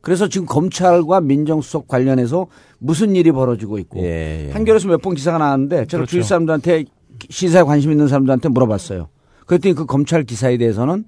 그래서 0.00 0.28
지금 0.28 0.44
검찰과 0.48 1.20
민정수석 1.20 1.86
관련해서 1.86 2.48
무슨 2.80 3.14
일이 3.14 3.30
벌어지고 3.30 3.78
있고 3.78 4.00
예, 4.00 4.48
예. 4.48 4.52
한겨레에서 4.52 4.88
몇 4.88 5.00
번 5.02 5.14
기사가 5.14 5.38
나왔는데 5.38 5.76
제가 5.86 5.98
그렇죠. 5.98 6.10
주위 6.10 6.24
사람들한테 6.24 6.84
시사에 7.30 7.62
관심 7.62 7.92
있는 7.92 8.08
사람들한테 8.08 8.48
물어봤어요. 8.48 9.08
그랬더니 9.46 9.76
그 9.76 9.86
검찰 9.86 10.24
기사에 10.24 10.58
대해서는 10.58 11.04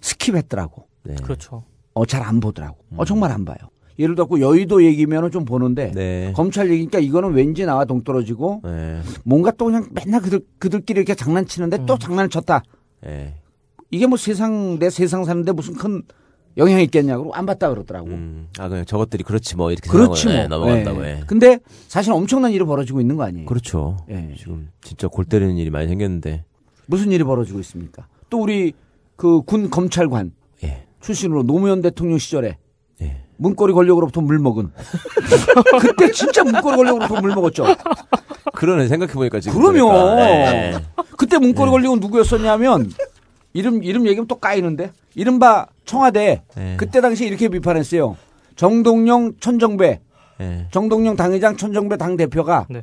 스킵했더라고. 0.00 0.84
네. 1.02 1.16
그렇죠. 1.22 1.64
어 1.92 2.06
잘 2.06 2.22
안 2.22 2.40
보더라고. 2.40 2.78
어 2.96 3.04
정말 3.04 3.32
안 3.32 3.44
봐요. 3.44 3.58
예를 3.98 4.14
들어 4.14 4.26
여의도 4.40 4.84
얘기면은 4.84 5.30
좀 5.30 5.44
보는데 5.44 5.92
네. 5.92 6.32
검찰 6.34 6.70
얘기니까 6.70 6.98
이거는 6.98 7.32
왠지 7.32 7.64
나와 7.64 7.84
동떨어지고 7.84 8.62
네. 8.64 9.00
뭔가 9.24 9.50
또 9.52 9.66
그냥 9.66 9.86
맨날 9.92 10.20
그들 10.20 10.40
그들끼리 10.58 10.98
이렇게 10.98 11.14
장난치는데 11.14 11.86
또 11.86 11.96
장난을 11.98 12.28
쳤다. 12.28 12.62
예. 13.06 13.34
이게 13.90 14.06
뭐 14.06 14.16
세상 14.16 14.78
내 14.78 14.90
세상 14.90 15.24
사는데 15.24 15.52
무슨 15.52 15.74
큰 15.74 16.02
영향이 16.56 16.82
있겠냐고 16.84 17.32
안 17.34 17.46
봤다 17.46 17.68
그러더라고. 17.68 18.08
음. 18.08 18.48
아, 18.58 18.68
그냥 18.68 18.84
저것들이 18.84 19.22
그렇지 19.24 19.56
뭐 19.56 19.70
이렇게 19.70 19.88
그렇지 19.90 20.26
뭐. 20.26 20.34
예, 20.36 20.46
넘어간다고 20.48 21.04
예. 21.06 21.16
해. 21.16 21.20
근데 21.26 21.58
사실 21.88 22.12
엄청난 22.12 22.50
일이 22.52 22.64
벌어지고 22.64 23.00
있는 23.00 23.16
거 23.16 23.22
아니에요. 23.24 23.46
그렇죠. 23.46 23.96
예. 24.10 24.34
지금 24.36 24.70
진짜 24.82 25.06
골 25.08 25.24
때리는 25.24 25.56
일이 25.56 25.70
많이 25.70 25.86
생겼는데. 25.88 26.44
무슨 26.86 27.12
일이 27.12 27.22
벌어지고 27.24 27.60
있습니까? 27.60 28.06
또 28.30 28.40
우리 28.42 28.72
그 29.16 29.40
군 29.42 29.70
검찰관 29.70 30.32
예. 30.64 30.84
출신으로 31.00 31.44
노무현 31.44 31.80
대통령 31.82 32.18
시절에 32.18 32.48
예. 32.48 32.56
문고리 33.36 33.72
권력으로부터 33.72 34.20
물 34.20 34.38
먹은 34.38 34.70
그때 35.80 36.10
진짜 36.12 36.44
문고리 36.44 36.76
권력으로부터 36.76 37.20
물 37.20 37.34
먹었죠. 37.34 37.66
그러네 38.54 38.88
생각해보니까 38.88 39.40
지금. 39.40 39.58
그러면 39.58 39.88
보니까. 39.88 40.30
예. 40.30 40.74
그때 41.16 41.38
문고리 41.38 41.70
권력은 41.70 42.00
누구였었냐면 42.00 42.90
이름 43.52 43.82
이름 43.82 44.06
얘기하면 44.06 44.26
또 44.26 44.36
까이는데 44.36 44.92
이른바 45.14 45.66
청와대 45.84 46.42
예. 46.58 46.74
그때 46.76 47.00
당시 47.00 47.26
이렇게 47.26 47.48
비판했어요. 47.48 48.16
정동영 48.56 49.34
천정배 49.40 50.00
예. 50.40 50.68
정동영 50.70 51.16
당회장 51.16 51.56
천정배 51.56 51.96
당 51.96 52.16
대표가 52.16 52.66
네. 52.70 52.82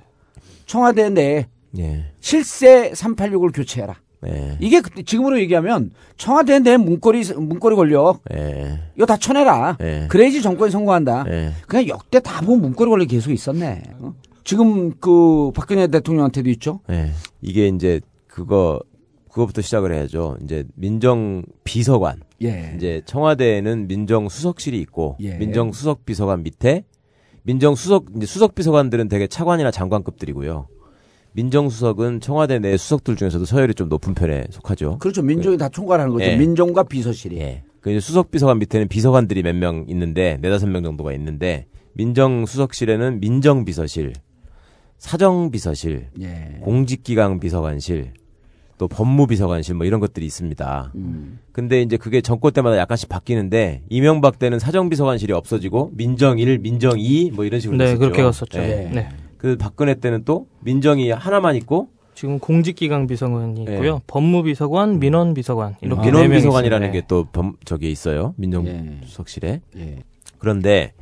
청와대 0.65 1.09
내에 1.09 1.47
예. 1.77 2.11
실세 2.19 2.91
386을 2.91 3.53
교체해라. 3.53 3.95
예. 4.27 4.57
이게 4.59 4.81
그때 4.81 5.03
지금으로 5.03 5.39
얘기하면 5.39 5.91
청와대 6.17 6.59
내 6.59 6.77
문고리 6.77 7.23
문고리 7.35 7.75
권력 7.75 8.21
예. 8.33 8.79
이거 8.95 9.05
다 9.05 9.17
쳐내라. 9.17 9.77
예. 9.81 10.05
그래야지 10.09 10.41
정권이 10.41 10.71
성공한다. 10.71 11.25
예. 11.27 11.51
그냥 11.67 11.87
역대 11.87 12.19
다 12.19 12.41
보면 12.41 12.61
문고리 12.61 12.89
권력 12.89 13.07
계속 13.07 13.31
있었네. 13.31 13.81
어? 13.99 14.13
지금 14.43 14.91
그 14.99 15.51
박근혜 15.55 15.87
대통령한테도 15.87 16.49
있죠. 16.51 16.81
예. 16.89 17.11
이게 17.41 17.67
이제 17.67 18.01
그거 18.27 18.79
그거부터 19.29 19.61
시작을 19.61 19.93
해야죠. 19.93 20.37
이제 20.43 20.65
민정 20.75 21.43
비서관. 21.63 22.21
예. 22.43 22.73
이제 22.75 23.01
청와대에는 23.05 23.87
민정 23.87 24.29
수석실이 24.29 24.79
있고 24.81 25.15
예. 25.21 25.35
민정 25.35 25.71
수석 25.71 26.05
비서관 26.05 26.43
밑에 26.43 26.83
민정 27.43 27.75
수석 27.75 28.05
이제 28.15 28.25
수석 28.25 28.53
비서관들은 28.55 29.07
되게 29.07 29.27
차관이나 29.27 29.71
장관급들이고요. 29.71 30.67
민정 31.33 31.69
수석은 31.69 32.19
청와대 32.19 32.59
내 32.59 32.75
수석들 32.77 33.15
중에서도 33.15 33.45
서열이 33.45 33.73
좀 33.73 33.87
높은 33.89 34.13
편에 34.13 34.45
속하죠. 34.49 34.97
그렇죠. 34.99 35.21
민정이 35.21 35.57
다 35.57 35.69
총괄하는 35.69 36.11
거죠. 36.13 36.25
예. 36.25 36.35
민정과 36.35 36.83
비서실이. 36.83 37.37
예. 37.39 37.63
그 37.79 37.89
이제 37.91 37.99
수석 37.99 38.31
비서관 38.31 38.59
밑에는 38.59 38.87
비서관들이 38.87 39.41
몇 39.43 39.55
명 39.55 39.85
있는데 39.87 40.37
네다섯 40.41 40.69
명 40.69 40.83
정도가 40.83 41.13
있는데 41.13 41.67
민정 41.93 42.45
수석실에는 42.45 43.19
민정 43.21 43.65
비서실, 43.65 44.13
사정 44.97 45.51
비서실, 45.51 46.07
예. 46.21 46.57
공직기강 46.61 47.39
비서관실, 47.39 48.13
또 48.77 48.87
법무비서관실 48.87 49.75
뭐 49.75 49.85
이런 49.85 49.99
것들이 49.99 50.25
있습니다. 50.25 50.91
음. 50.95 51.39
근데 51.51 51.81
이제 51.81 51.97
그게 51.97 52.21
정권 52.21 52.51
때마다 52.51 52.77
약간씩 52.77 53.09
바뀌는데 53.09 53.83
이명박 53.89 54.37
때는 54.39 54.59
사정비서관실이 54.59 55.33
없어지고 55.33 55.91
민정 55.95 56.39
1, 56.39 56.59
민정 56.59 56.99
2 56.99 57.31
뭐 57.31 57.45
이런 57.45 57.59
식으로 57.59 57.77
네, 57.77 57.85
됐었죠. 57.85 57.99
그렇게 57.99 58.21
갔었죠. 58.23 58.59
예. 58.59 58.89
네. 58.93 59.09
그 59.41 59.57
박근혜 59.57 59.95
때는 59.95 60.23
또 60.23 60.45
민정이 60.59 61.09
하나만 61.09 61.55
있고 61.55 61.87
지금 62.13 62.37
공직기강 62.37 63.07
비서관이 63.07 63.65
예. 63.67 63.73
있고요. 63.73 63.99
법무비서관, 64.05 64.99
민원비서관 64.99 65.77
이렇게 65.81 66.03
네 66.03 66.11
명이 66.11 66.27
민원비서관이라는 66.27 66.87
있습니다. 66.89 67.07
게또 67.07 67.55
저기에 67.65 67.89
있어요. 67.89 68.35
예. 68.37 68.41
민정수석실에. 68.41 69.61
예. 69.77 69.95
그런데 70.37 70.93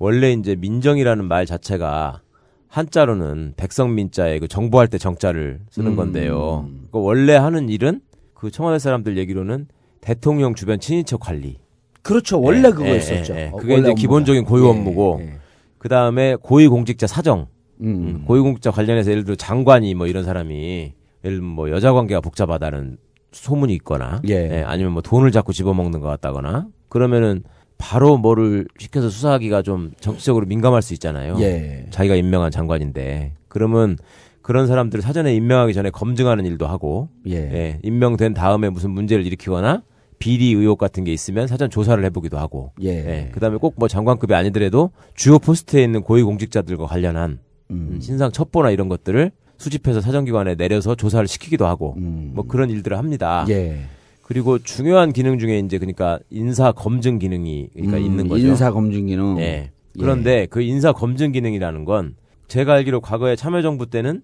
원래 0.00 0.32
이제 0.32 0.56
민정이라는 0.56 1.24
말 1.24 1.46
자체가 1.46 2.22
한자로는 2.66 3.54
백성민자에 3.56 4.40
그 4.40 4.48
정보할 4.48 4.88
때 4.88 4.98
정자를 4.98 5.60
쓰는 5.70 5.92
음. 5.92 5.96
건데요. 5.96 6.68
그 6.90 7.00
원래 7.00 7.36
하는 7.36 7.68
일은 7.68 8.00
그 8.34 8.50
청와대 8.50 8.80
사람들 8.80 9.16
얘기로는 9.18 9.68
대통령 10.00 10.56
주변 10.56 10.80
친인척 10.80 11.20
관리. 11.20 11.58
그렇죠. 12.02 12.40
원래 12.40 12.66
예, 12.66 12.72
그거였었죠. 12.72 13.34
예, 13.36 13.38
예. 13.38 13.50
어, 13.52 13.56
그게 13.56 13.74
이제 13.74 13.82
업무가. 13.82 13.94
기본적인 13.94 14.44
고유 14.46 14.64
예, 14.64 14.68
업무고 14.68 15.18
예. 15.20 15.34
그 15.78 15.88
다음에 15.88 16.34
고위공직자 16.34 17.06
사정. 17.06 17.46
음. 17.82 18.24
고위공직자 18.26 18.70
관련해서 18.70 19.10
예를 19.10 19.24
들어 19.24 19.36
장관이 19.36 19.94
뭐 19.94 20.06
이런 20.06 20.24
사람이 20.24 20.92
예를 21.24 21.36
들면 21.38 21.44
뭐 21.44 21.70
여자 21.70 21.92
관계가 21.92 22.20
복잡하다는 22.20 22.98
소문이 23.32 23.74
있거나 23.74 24.20
예. 24.28 24.62
아니면 24.66 24.92
뭐 24.92 25.02
돈을 25.02 25.30
자꾸 25.32 25.52
집어먹는 25.52 26.00
것 26.00 26.08
같다거나 26.08 26.66
그러면은 26.88 27.42
바로 27.76 28.16
뭐를 28.18 28.66
시켜서 28.78 29.08
수사하기가 29.08 29.62
좀 29.62 29.92
정치적으로 30.00 30.46
민감할 30.46 30.82
수 30.82 30.94
있잖아요. 30.94 31.36
예. 31.40 31.86
자기가 31.90 32.16
임명한 32.16 32.50
장관인데 32.50 33.34
그러면 33.48 33.96
그런 34.42 34.66
사람들을 34.66 35.02
사전에 35.02 35.34
임명하기 35.34 35.74
전에 35.74 35.90
검증하는 35.90 36.46
일도 36.46 36.66
하고 36.66 37.08
예. 37.28 37.34
예, 37.36 37.78
임명된 37.82 38.34
다음에 38.34 38.70
무슨 38.70 38.90
문제를 38.90 39.26
일으키거나 39.26 39.82
비리 40.18 40.52
의혹 40.52 40.78
같은 40.78 41.04
게 41.04 41.12
있으면 41.12 41.46
사전 41.46 41.70
조사를 41.70 42.02
해보기도 42.04 42.38
하고 42.38 42.72
예. 42.82 43.28
그다음에 43.32 43.58
꼭 43.58 43.74
뭐 43.76 43.86
장관급이 43.86 44.34
아니더라도 44.34 44.90
주요 45.14 45.38
포스트에 45.38 45.84
있는 45.84 46.02
고위 46.02 46.22
공직자들과 46.22 46.86
관련한 46.86 47.38
음. 47.70 47.98
신상 48.00 48.30
첩보나 48.30 48.70
이런 48.70 48.88
것들을 48.88 49.30
수집해서 49.56 50.00
사정기관에 50.00 50.54
내려서 50.54 50.94
조사를 50.94 51.26
시키기도 51.26 51.66
하고 51.66 51.94
음. 51.98 52.32
뭐 52.34 52.46
그런 52.46 52.70
일들을 52.70 52.96
합니다. 52.96 53.44
예. 53.48 53.80
그리고 54.22 54.58
중요한 54.58 55.12
기능 55.12 55.38
중에 55.38 55.58
이제 55.58 55.78
그러니까 55.78 56.18
인사 56.30 56.70
검증 56.72 57.18
기능이 57.18 57.70
그러니까 57.72 57.96
음, 57.96 58.02
있는 58.02 58.28
거죠. 58.28 58.46
인사 58.46 58.70
검증 58.70 59.06
기능. 59.06 59.38
예. 59.38 59.70
그런데 59.98 60.46
그 60.46 60.60
인사 60.60 60.92
검증 60.92 61.32
기능이라는 61.32 61.84
건 61.84 62.14
제가 62.46 62.74
알기로 62.74 63.00
과거에 63.00 63.36
참여정부 63.36 63.86
때는 63.90 64.22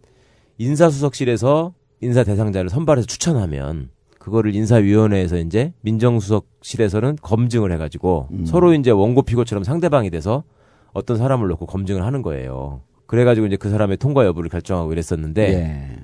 인사수석실에서 0.59 1.75
인사 2.01 2.23
대상자를 2.23 2.71
선발해서 2.71 3.07
추천하면 3.07 3.89
그거를 4.19 4.55
인사위원회에서 4.55 5.39
이제 5.39 5.73
민정수석실에서는 5.83 7.17
검증을 7.21 7.73
해가지고 7.73 8.29
음. 8.31 8.47
서로 8.47 8.73
이제 8.73 8.91
원고 8.91 9.23
피고처럼 9.23 9.65
상대방이 9.65 10.11
돼서 10.11 10.45
어떤 10.93 11.19
사람을 11.19 11.49
놓고 11.49 11.67
검증을 11.67 12.05
하는 12.05 12.23
거예요. 12.23 12.83
그래가지고 13.07 13.47
이제 13.47 13.57
그 13.57 13.71
사람의 13.71 13.99
통과 13.99 14.25
여부를 14.25 14.51
결정하고 14.51 14.93
이랬었는데 14.93 15.53
예. 15.53 15.97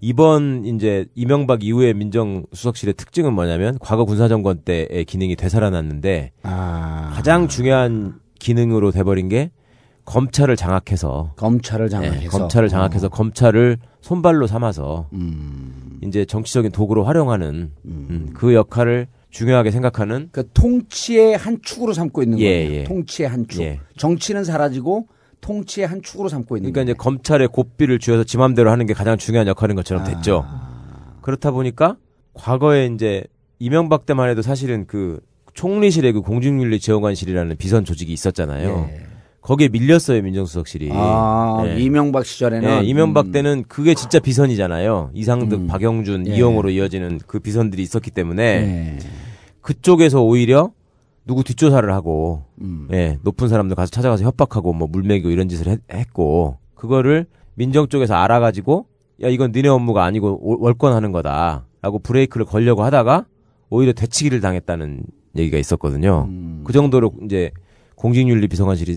이번 0.00 0.64
이제 0.64 1.06
이명박 1.14 1.62
이후의 1.62 1.94
민정수석실의 1.94 2.94
특징은 2.94 3.34
뭐냐면 3.34 3.76
과거 3.80 4.04
군사정권 4.04 4.62
때의 4.64 5.04
기능이 5.06 5.36
되살아났는데 5.36 6.32
아. 6.42 7.12
가장 7.14 7.48
중요한 7.48 8.14
기능으로 8.38 8.90
돼버린 8.92 9.28
게 9.28 9.50
검찰을 10.06 10.56
장악해서 10.56 11.34
검찰을 11.36 11.86
예, 11.86 11.90
장악해서 11.90 12.38
검찰을 12.38 12.68
장악해서 12.68 13.08
검찰을 13.10 13.78
손발로 14.00 14.46
삼아서 14.46 15.08
음. 15.12 16.00
이제 16.02 16.24
정치적인 16.24 16.72
도구로 16.72 17.04
활용하는 17.04 17.72
음, 17.84 18.30
그 18.34 18.54
역할을 18.54 19.06
중요하게 19.30 19.70
생각하는 19.70 20.30
그 20.32 20.48
통치의 20.52 21.36
한 21.36 21.58
축으로 21.62 21.92
삼고 21.92 22.22
있는 22.22 22.38
예, 22.40 22.64
거예요. 22.64 22.80
예. 22.80 22.84
통치의 22.84 23.28
한 23.28 23.46
축. 23.46 23.60
예. 23.62 23.78
정치는 23.96 24.44
사라지고 24.44 25.06
통치의 25.40 25.86
한 25.86 26.02
축으로 26.02 26.28
삼고 26.28 26.56
있는 26.56 26.72
그러니까 26.72 26.92
이제 26.92 26.96
검찰의 26.96 27.48
고삐를 27.48 27.98
쥐어서 27.98 28.24
지 28.24 28.36
맘대로 28.38 28.70
하는 28.70 28.86
게 28.86 28.94
가장 28.94 29.16
중요한 29.16 29.46
역할인 29.46 29.76
것처럼 29.76 30.04
됐죠. 30.04 30.44
아. 30.46 31.18
그렇다 31.22 31.50
보니까 31.50 31.96
과거에 32.34 32.86
이제 32.86 33.24
이명박 33.58 34.06
때만 34.06 34.28
해도 34.30 34.42
사실은 34.42 34.86
그 34.86 35.20
총리실에 35.54 36.12
그 36.12 36.22
공직윤리지원관실이라는 36.22 37.56
비선 37.56 37.84
조직이 37.84 38.12
있었잖아요. 38.12 38.88
예. 38.90 39.10
거기에 39.42 39.68
밀렸어요 39.68 40.22
민정수석실이. 40.22 40.90
아, 40.92 41.62
예. 41.66 41.78
이명박 41.78 42.26
시절에는 42.26 42.82
예, 42.82 42.86
이명박 42.86 43.26
음. 43.26 43.32
때는 43.32 43.64
그게 43.68 43.94
진짜 43.94 44.18
비선이잖아요. 44.18 45.10
이상득, 45.14 45.60
음. 45.60 45.66
박영준, 45.66 46.28
예. 46.28 46.36
이용으로 46.36 46.70
이어지는 46.70 47.20
그 47.26 47.40
비선들이 47.40 47.82
있었기 47.82 48.10
때문에 48.10 48.42
예. 48.42 48.98
그쪽에서 49.62 50.22
오히려 50.22 50.72
누구 51.30 51.44
뒷조사를 51.44 51.88
하고 51.92 52.42
음. 52.60 52.88
예, 52.92 53.16
높은 53.22 53.46
사람들 53.46 53.76
가서 53.76 53.88
찾아가서 53.92 54.24
협박하고 54.24 54.72
뭐 54.72 54.88
물매기고 54.90 55.30
이런 55.30 55.48
짓을 55.48 55.68
했, 55.68 55.78
했고 55.88 56.58
그거를 56.74 57.26
민정 57.54 57.86
쪽에서 57.86 58.14
알아가지고 58.16 58.86
야 59.22 59.28
이건 59.28 59.52
니네 59.54 59.68
업무가 59.68 60.02
아니고 60.02 60.40
오- 60.42 60.60
월권하는 60.60 61.12
거다라고 61.12 62.00
브레이크를 62.02 62.44
걸려고 62.46 62.82
하다가 62.82 63.26
오히려 63.68 63.92
되치기를 63.92 64.40
당했다는 64.40 65.04
얘기가 65.36 65.56
있었거든요. 65.56 66.26
음. 66.28 66.62
그 66.64 66.72
정도로 66.72 67.12
이제 67.24 67.52
공직윤리 67.94 68.48
비서관실이 68.48 68.96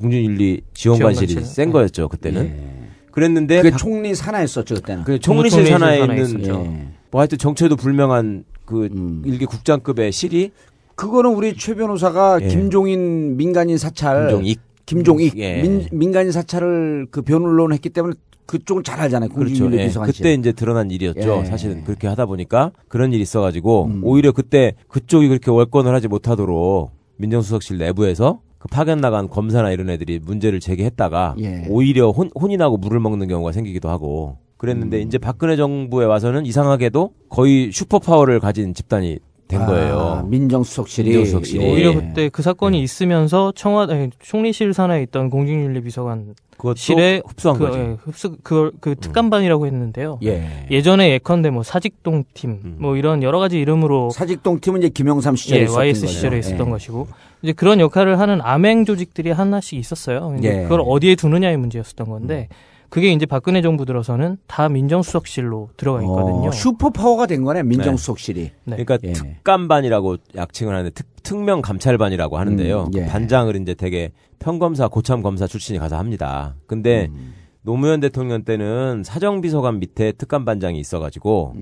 공직윤리 0.00 0.62
지원관실이 0.72 1.26
지원관실. 1.26 1.54
센 1.54 1.66
네. 1.68 1.72
거였죠 1.72 2.08
그때는. 2.08 2.46
예. 2.46 2.88
그랬는데 3.10 3.56
그게 3.58 3.70
박- 3.72 3.76
총리 3.76 4.14
산하였었죠 4.14 4.76
그때는. 4.76 5.04
그 5.04 5.18
총리실 5.18 5.66
총리실 5.66 5.78
산하에 5.78 6.00
있는. 6.00 6.44
예. 6.46 6.88
뭐 7.10 7.20
하여튼 7.20 7.36
정체도 7.36 7.76
불명한 7.76 8.44
그 8.64 8.86
음. 8.90 9.22
일개 9.26 9.44
국장급의 9.44 10.12
실이 10.12 10.50
그거는 10.94 11.34
우리 11.34 11.56
최 11.56 11.74
변호사가 11.74 12.40
예. 12.42 12.48
김종인 12.48 13.36
민간인 13.36 13.78
사찰 13.78 14.28
김종익 14.28 14.60
김종익 14.86 15.38
예. 15.38 15.62
민, 15.62 15.88
민간인 15.92 16.32
사찰을 16.32 17.08
그 17.10 17.22
변론을 17.22 17.74
했기 17.74 17.90
때문에 17.90 18.14
그쪽은 18.46 18.84
잘 18.84 19.00
알잖아요. 19.00 19.30
그렇죠. 19.30 19.72
예. 19.72 19.88
그때 19.88 20.34
이제 20.34 20.52
드러난 20.52 20.90
일이었죠. 20.90 21.40
예. 21.40 21.44
사실은 21.44 21.84
그렇게 21.84 22.06
하다 22.06 22.26
보니까 22.26 22.72
그런 22.88 23.12
일이 23.12 23.22
있어가지고 23.22 23.84
음. 23.86 24.00
오히려 24.04 24.32
그때 24.32 24.74
그쪽이 24.88 25.28
그렇게 25.28 25.50
월권을 25.50 25.94
하지 25.94 26.08
못하도록 26.08 26.90
민정수석실 27.16 27.78
내부에서 27.78 28.40
그 28.58 28.68
파견 28.68 29.00
나간 29.00 29.28
검사나 29.28 29.70
이런 29.72 29.90
애들이 29.90 30.18
문제를 30.18 30.60
제기했다가 30.60 31.36
예. 31.40 31.66
오히려 31.68 32.10
혼, 32.10 32.30
혼이 32.38 32.56
나고 32.56 32.76
물을 32.76 33.00
먹는 33.00 33.28
경우가 33.28 33.52
생기기도 33.52 33.88
하고 33.88 34.38
그랬는데 34.56 34.98
음. 34.98 35.06
이제 35.06 35.18
박근혜 35.18 35.56
정부에 35.56 36.04
와서는 36.04 36.46
이상하게도 36.46 37.10
거의 37.28 37.70
super 37.72 37.98
power를 37.98 38.40
가진 38.40 38.74
집단이 38.74 39.18
된 39.54 39.62
아, 39.62 39.66
거예요. 39.66 40.26
민정수석실이 40.28 41.08
민정수석실이. 41.10 41.64
예. 41.64 41.72
오히려 41.72 41.94
그때 41.94 42.28
그 42.28 42.42
사건이 42.42 42.82
있으면서 42.82 43.52
청와대 43.54 44.10
총리실 44.20 44.74
산하에 44.74 45.02
있던 45.04 45.30
공직윤리비서관 45.30 46.34
실에 46.76 47.20
흡수한 47.26 47.58
그, 47.58 47.66
거죠. 47.66 47.78
예, 47.78 47.96
흡수 48.00 48.36
그, 48.42 48.70
그 48.80 48.94
특감반이라고 48.94 49.66
했는데요. 49.66 50.18
예. 50.24 50.66
예전에 50.70 51.10
예컨대 51.10 51.50
뭐 51.50 51.62
사직동 51.62 52.24
팀, 52.32 52.50
음. 52.64 52.76
뭐 52.78 52.96
이런 52.96 53.22
여러 53.22 53.38
가지 53.38 53.60
이름으로 53.60 54.10
사직동 54.10 54.60
팀은 54.60 54.80
이제 54.80 54.88
김영삼 54.88 55.36
시절에 55.36 55.60
예, 55.60 55.64
있었던 55.64 55.80
YS 55.80 56.00
거죠. 56.02 56.12
시절에 56.12 56.38
있었던 56.38 56.66
예. 56.66 56.70
것이고 56.70 57.08
이제 57.42 57.52
그런 57.52 57.80
역할을 57.80 58.18
하는 58.18 58.40
암행 58.40 58.84
조직들이 58.84 59.30
하나씩 59.30 59.78
있었어요. 59.78 60.36
예. 60.42 60.62
그걸 60.62 60.82
어디에 60.86 61.16
두느냐의 61.16 61.56
문제였었던 61.58 62.08
건데 62.08 62.48
그게 62.88 63.12
이제 63.12 63.26
박근혜 63.26 63.62
정부 63.62 63.84
들어서는 63.84 64.38
다 64.46 64.68
민정수석실로 64.68 65.70
들어가 65.76 66.00
있거든요. 66.02 66.48
어, 66.48 66.52
슈퍼 66.52 66.90
파워가 66.90 67.26
된 67.26 67.42
거네 67.44 67.62
민정수석실이. 67.64 68.50
네. 68.64 68.76
그러니까 68.76 68.98
예. 69.04 69.12
특감반이라고 69.12 70.16
약칭을 70.36 70.72
하는데 70.72 70.90
특, 70.90 71.06
특명 71.22 71.62
감찰반이라고 71.62 72.38
하는데요. 72.38 72.84
음, 72.84 72.90
그 72.92 73.00
예. 73.00 73.06
반장을 73.06 73.54
이제 73.56 73.74
되게 73.74 74.12
평검사 74.38 74.88
고참 74.88 75.22
검사 75.22 75.46
출신이 75.46 75.78
가서 75.78 75.96
합니다. 75.96 76.54
근데 76.66 77.08
음. 77.10 77.34
노무현 77.62 78.00
대통령 78.00 78.44
때는 78.44 79.02
사정비서관 79.04 79.80
밑에 79.80 80.12
특감반장이 80.12 80.78
있어가지고 80.78 81.54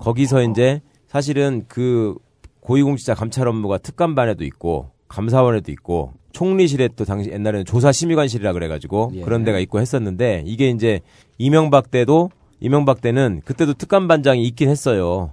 거기서 0.00 0.42
이제 0.42 0.82
사실은 1.06 1.64
그 1.68 2.16
고위공직자 2.58 3.14
감찰 3.14 3.46
업무가 3.46 3.78
특감반에도 3.78 4.44
있고 4.44 4.90
감사원에도 5.06 5.70
있고 5.70 6.12
총리실에 6.34 6.90
또 6.96 7.04
당시 7.06 7.30
옛날에는 7.30 7.64
조사심의관실이라 7.64 8.52
그래가지고 8.52 9.12
예. 9.14 9.20
그런 9.22 9.44
데가 9.44 9.58
있고 9.60 9.80
했었는데 9.80 10.42
이게 10.44 10.68
이제 10.68 11.00
이명박 11.38 11.90
때도 11.90 12.30
이명박 12.60 13.00
때는 13.00 13.40
그때도 13.44 13.74
특감 13.74 14.08
반장이 14.08 14.42
있긴 14.48 14.68
했어요. 14.68 15.32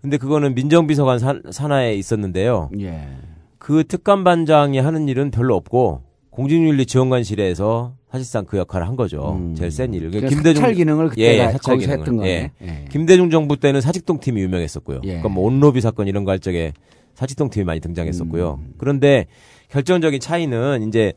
근데 0.00 0.16
그거는 0.16 0.54
민정비서관 0.54 1.18
산, 1.18 1.42
산하에 1.50 1.94
있었는데요. 1.94 2.70
예. 2.80 3.06
그 3.58 3.84
특감 3.86 4.24
반장이 4.24 4.78
하는 4.78 5.08
일은 5.08 5.30
별로 5.30 5.54
없고 5.56 6.02
공직윤리 6.30 6.86
지원관실에서 6.86 7.92
사실상 8.10 8.44
그 8.46 8.56
역할을 8.56 8.88
한 8.88 8.96
거죠. 8.96 9.38
제일 9.56 9.70
센 9.70 9.92
일을. 9.92 10.10
그러니까 10.10 10.34
사찰 10.54 10.74
기능을 10.74 11.10
그때가 11.10 11.44
예, 11.48 11.52
사찰 11.52 11.74
거기서 11.74 11.86
기능을. 11.90 11.98
했던 12.00 12.16
거네. 12.16 12.28
예. 12.30 12.50
예. 12.66 12.84
김대중 12.90 13.28
정부 13.30 13.56
때는 13.58 13.80
사직동 13.82 14.20
팀이 14.20 14.40
유명했었고요. 14.40 15.00
예. 15.04 15.08
그러니까 15.08 15.28
뭐 15.28 15.44
온로비 15.44 15.80
사건 15.82 16.08
이런 16.08 16.24
거 16.24 16.30
할 16.32 16.38
적에 16.38 16.72
사직동 17.14 17.50
팀이 17.50 17.64
많이 17.64 17.80
등장했었고요. 17.80 18.58
음. 18.62 18.72
그런데 18.78 19.26
결정적인 19.70 20.20
차이는 20.20 20.86
이제 20.88 21.12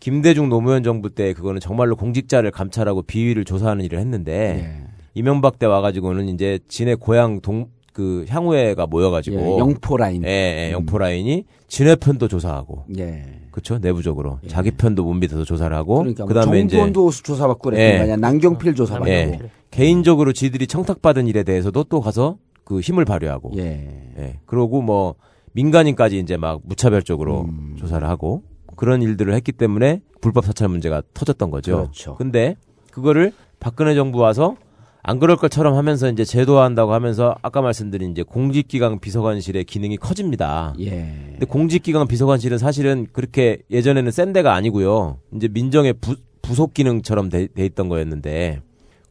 김대중 0.00 0.48
노무현 0.48 0.82
정부 0.82 1.10
때 1.10 1.32
그거는 1.32 1.60
정말로 1.60 1.96
공직자를 1.96 2.50
감찰하고 2.50 3.02
비위를 3.02 3.44
조사하는 3.44 3.84
일을 3.84 3.98
했는데 3.98 4.82
예. 4.82 4.86
이명박 5.14 5.58
때 5.58 5.66
와가지고는 5.66 6.28
이제 6.28 6.58
진해 6.68 6.94
고향 6.94 7.40
동 7.40 7.76
그 7.96 8.26
향후회가 8.28 8.86
모여가지고 8.86 9.36
예, 9.40 9.58
영포 9.58 9.96
라인. 9.96 10.22
음. 10.22 10.28
예, 10.28 10.68
예, 10.68 10.72
영포 10.72 10.98
라인이 10.98 11.46
진해 11.66 11.96
편도 11.96 12.28
조사하고 12.28 12.84
예. 12.98 13.24
그렇죠 13.50 13.78
내부적으로 13.78 14.38
자기 14.48 14.70
편도 14.70 15.02
못 15.02 15.14
믿어서 15.14 15.44
조사를 15.44 15.74
하고 15.74 16.00
그러니까 16.00 16.24
뭐 16.24 16.28
그다음에 16.28 16.60
이제 16.60 16.76
정두원도 16.76 17.10
조사받고 17.10 17.70
그랬던 17.70 18.08
예. 18.10 18.16
남경필 18.16 18.74
조사받고. 18.74 19.08
예. 19.08 19.38
개인적으로 19.70 20.34
지들이 20.34 20.66
청탁받은 20.66 21.26
일에 21.26 21.42
대해서도 21.42 21.84
또 21.84 22.02
가서 22.02 22.36
그 22.64 22.80
힘을 22.80 23.06
발휘하고 23.06 23.52
예. 23.56 24.12
예. 24.18 24.40
그러고 24.44 24.82
뭐 24.82 25.14
민간인까지 25.56 26.18
이제 26.18 26.36
막 26.36 26.60
무차별적으로 26.64 27.46
음. 27.48 27.76
조사를 27.78 28.06
하고 28.06 28.42
그런 28.76 29.02
일들을 29.02 29.32
했기 29.34 29.52
때문에 29.52 30.02
불법 30.20 30.44
사찰 30.44 30.68
문제가 30.68 31.02
터졌던 31.14 31.50
거죠. 31.50 31.76
그렇죠. 31.76 32.14
근데 32.16 32.56
그거를 32.92 33.32
박근혜 33.58 33.94
정부 33.94 34.18
와서 34.18 34.56
안 35.02 35.18
그럴 35.18 35.36
것처럼 35.36 35.74
하면서 35.76 36.10
이제 36.10 36.24
제도화한다고 36.24 36.92
하면서 36.92 37.36
아까 37.40 37.62
말씀드린 37.62 38.10
이제 38.10 38.22
공직기강 38.22 38.98
비서관실의 38.98 39.64
기능이 39.64 39.96
커집니다. 39.96 40.74
예. 40.80 41.14
근데 41.30 41.46
공직기강 41.46 42.06
비서관실은 42.06 42.58
사실은 42.58 43.06
그렇게 43.12 43.58
예전에는 43.70 44.10
센 44.10 44.32
데가 44.32 44.52
아니고요. 44.54 45.20
이제 45.34 45.48
민정의 45.48 45.94
부, 45.94 46.16
부속 46.42 46.74
기능처럼 46.74 47.28
돼, 47.28 47.46
돼 47.46 47.64
있던 47.64 47.88
거였는데 47.88 48.62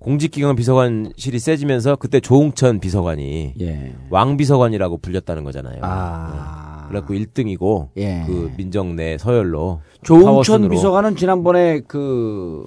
공직기강 0.05 0.55
비서관실이 0.55 1.39
세지면서 1.39 1.95
그때 1.95 2.19
조웅천 2.19 2.79
비서관이 2.79 3.55
예. 3.59 3.95
왕 4.11 4.37
비서관이라고 4.37 4.99
불렸다는 4.99 5.43
거잖아요. 5.43 5.79
아. 5.81 6.85
그래갖고 6.89 7.15
1등이고 7.15 7.89
예. 7.97 8.23
그 8.27 8.51
민정 8.55 8.95
내 8.95 9.17
서열로 9.17 9.81
조웅천 10.03 10.25
파워순으로. 10.27 10.69
비서관은 10.69 11.15
지난번에 11.15 11.81
그, 11.87 12.63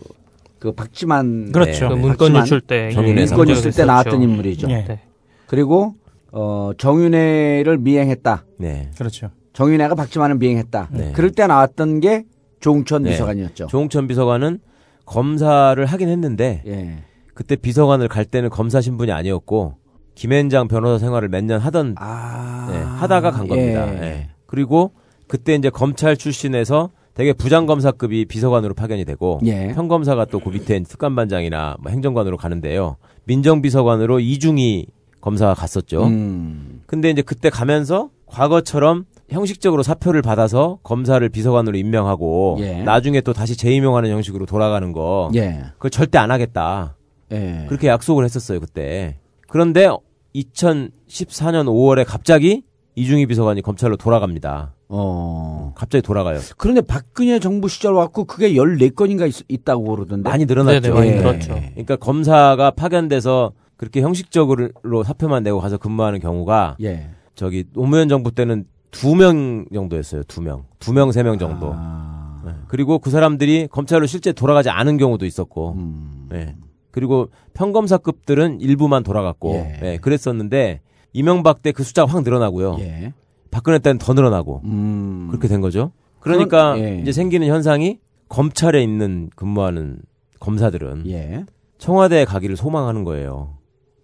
그 0.58 0.72
박지만. 0.72 1.52
그렇죠. 1.52 1.84
네, 1.84 1.88
그 1.90 1.94
문건 1.94 2.16
박지만 2.16 2.42
유출 2.42 2.60
때 2.60 2.90
정윤회 2.90 3.26
문건 3.26 3.50
유출 3.50 3.70
때 3.70 3.84
나왔던 3.84 4.20
인물이죠. 4.20 4.68
예. 4.70 4.84
네. 4.84 5.00
그리고, 5.46 5.94
어, 6.32 6.72
정윤회를 6.76 7.78
미행했다. 7.78 8.46
네. 8.58 8.90
그렇죠. 8.98 9.30
정윤회가 9.52 9.94
박지만을 9.94 10.38
미행했다. 10.38 10.88
네. 10.90 11.12
그럴 11.12 11.30
때 11.30 11.46
나왔던 11.46 12.00
게 12.00 12.24
조웅천 12.58 13.04
네. 13.04 13.10
비서관이었죠. 13.10 13.68
조홍천 13.68 14.08
비서관은 14.08 14.58
검사를 15.06 15.86
하긴 15.86 16.08
했는데 16.08 16.62
예. 16.66 17.04
그때 17.38 17.54
비서관을 17.54 18.08
갈 18.08 18.24
때는 18.24 18.50
검사 18.50 18.80
신분이 18.80 19.12
아니었고 19.12 19.74
김앤장 20.16 20.66
변호사 20.66 20.98
생활을 20.98 21.28
몇 21.28 21.44
년 21.44 21.60
하던 21.60 21.94
아. 21.96 22.66
네, 22.68 22.78
하다가 22.78 23.30
간 23.30 23.46
겁니다. 23.46 23.88
예. 23.94 24.02
예. 24.02 24.28
그리고 24.46 24.90
그때 25.28 25.54
이제 25.54 25.70
검찰 25.70 26.16
출신에서 26.16 26.90
되게 27.14 27.32
부장검사급이 27.32 28.24
비서관으로 28.24 28.74
파견이 28.74 29.04
되고 29.04 29.38
예. 29.44 29.68
평검사가 29.72 30.24
또 30.24 30.40
그 30.40 30.48
밑에 30.48 30.80
특감반장이나 30.82 31.76
뭐 31.80 31.92
행정관으로 31.92 32.36
가는데요. 32.38 32.96
민정비서관으로 33.26 34.18
이중희 34.18 34.86
검사가 35.20 35.54
갔었죠. 35.54 36.06
음. 36.06 36.82
근데 36.86 37.08
이제 37.10 37.22
그때 37.22 37.50
가면서 37.50 38.10
과거처럼 38.26 39.04
형식적으로 39.30 39.84
사표를 39.84 40.22
받아서 40.22 40.80
검사를 40.82 41.26
비서관으로 41.28 41.78
임명하고 41.78 42.56
예. 42.62 42.82
나중에 42.82 43.20
또 43.20 43.32
다시 43.32 43.56
재임용하는 43.56 44.10
형식으로 44.10 44.44
돌아가는 44.44 44.90
거 44.90 45.30
예. 45.36 45.60
그걸 45.74 45.92
절대 45.92 46.18
안 46.18 46.32
하겠다. 46.32 46.96
예. 47.32 47.64
그렇게 47.68 47.88
약속을 47.88 48.24
했었어요 48.24 48.60
그때. 48.60 49.18
그런데 49.48 49.88
2014년 50.34 51.66
5월에 51.66 52.04
갑자기 52.06 52.62
이중희 52.94 53.26
비서관이 53.26 53.62
검찰로 53.62 53.96
돌아갑니다. 53.96 54.74
어. 54.88 55.72
갑자기 55.76 56.02
돌아가요. 56.02 56.40
그런데 56.56 56.80
박근혜 56.80 57.38
정부 57.38 57.68
시절 57.68 57.92
왔고 57.94 58.24
그게 58.24 58.52
14건인가 58.54 59.30
있, 59.48 59.64
다고 59.64 59.84
그러던데. 59.84 60.28
많이 60.28 60.46
늘어났죠. 60.46 60.80
네네, 60.80 60.94
많이 60.94 61.10
예. 61.10 61.14
늘었죠. 61.16 61.54
그러니까 61.54 61.96
검사가 61.96 62.72
파견돼서 62.72 63.52
그렇게 63.76 64.00
형식적으로 64.00 64.70
사표만 65.04 65.42
내고 65.44 65.60
가서 65.60 65.76
근무하는 65.78 66.18
경우가 66.18 66.76
예. 66.80 67.10
저기 67.34 67.64
노무현 67.72 68.08
정부 68.08 68.32
때는 68.32 68.64
두 68.90 69.14
명 69.14 69.66
정도였어요. 69.72 70.22
두 70.24 70.40
명, 70.42 70.64
두 70.78 70.92
명, 70.92 71.12
세 71.12 71.22
명 71.22 71.38
정도. 71.38 71.72
아. 71.76 72.42
네. 72.44 72.52
그리고 72.68 72.98
그 72.98 73.10
사람들이 73.10 73.68
검찰로 73.70 74.06
실제 74.06 74.32
돌아가지 74.32 74.70
않은 74.70 74.96
경우도 74.96 75.26
있었고, 75.26 75.74
음. 75.76 76.26
네. 76.30 76.56
그리고 76.98 77.28
평검사급들은 77.54 78.60
일부만 78.60 79.04
돌아갔고, 79.04 79.54
예. 79.54 79.78
네, 79.80 79.96
그랬었는데 79.98 80.80
이명박 81.12 81.62
때 81.62 81.70
그 81.72 81.84
숫자가 81.84 82.12
확 82.12 82.22
늘어나고요. 82.24 82.76
예. 82.80 83.12
박근혜 83.50 83.78
때는 83.78 83.98
더 83.98 84.12
늘어나고 84.14 84.62
음. 84.64 85.28
그렇게 85.30 85.46
된 85.48 85.60
거죠. 85.60 85.92
그러니까 86.20 86.74
그건- 86.74 86.78
예. 86.88 87.00
이제 87.00 87.12
생기는 87.12 87.46
현상이 87.46 87.98
검찰에 88.28 88.82
있는 88.82 89.30
근무하는 89.36 90.00
검사들은 90.40 91.04
예. 91.08 91.44
청와대에 91.78 92.24
가기를 92.24 92.56
소망하는 92.56 93.04
거예요. 93.04 93.54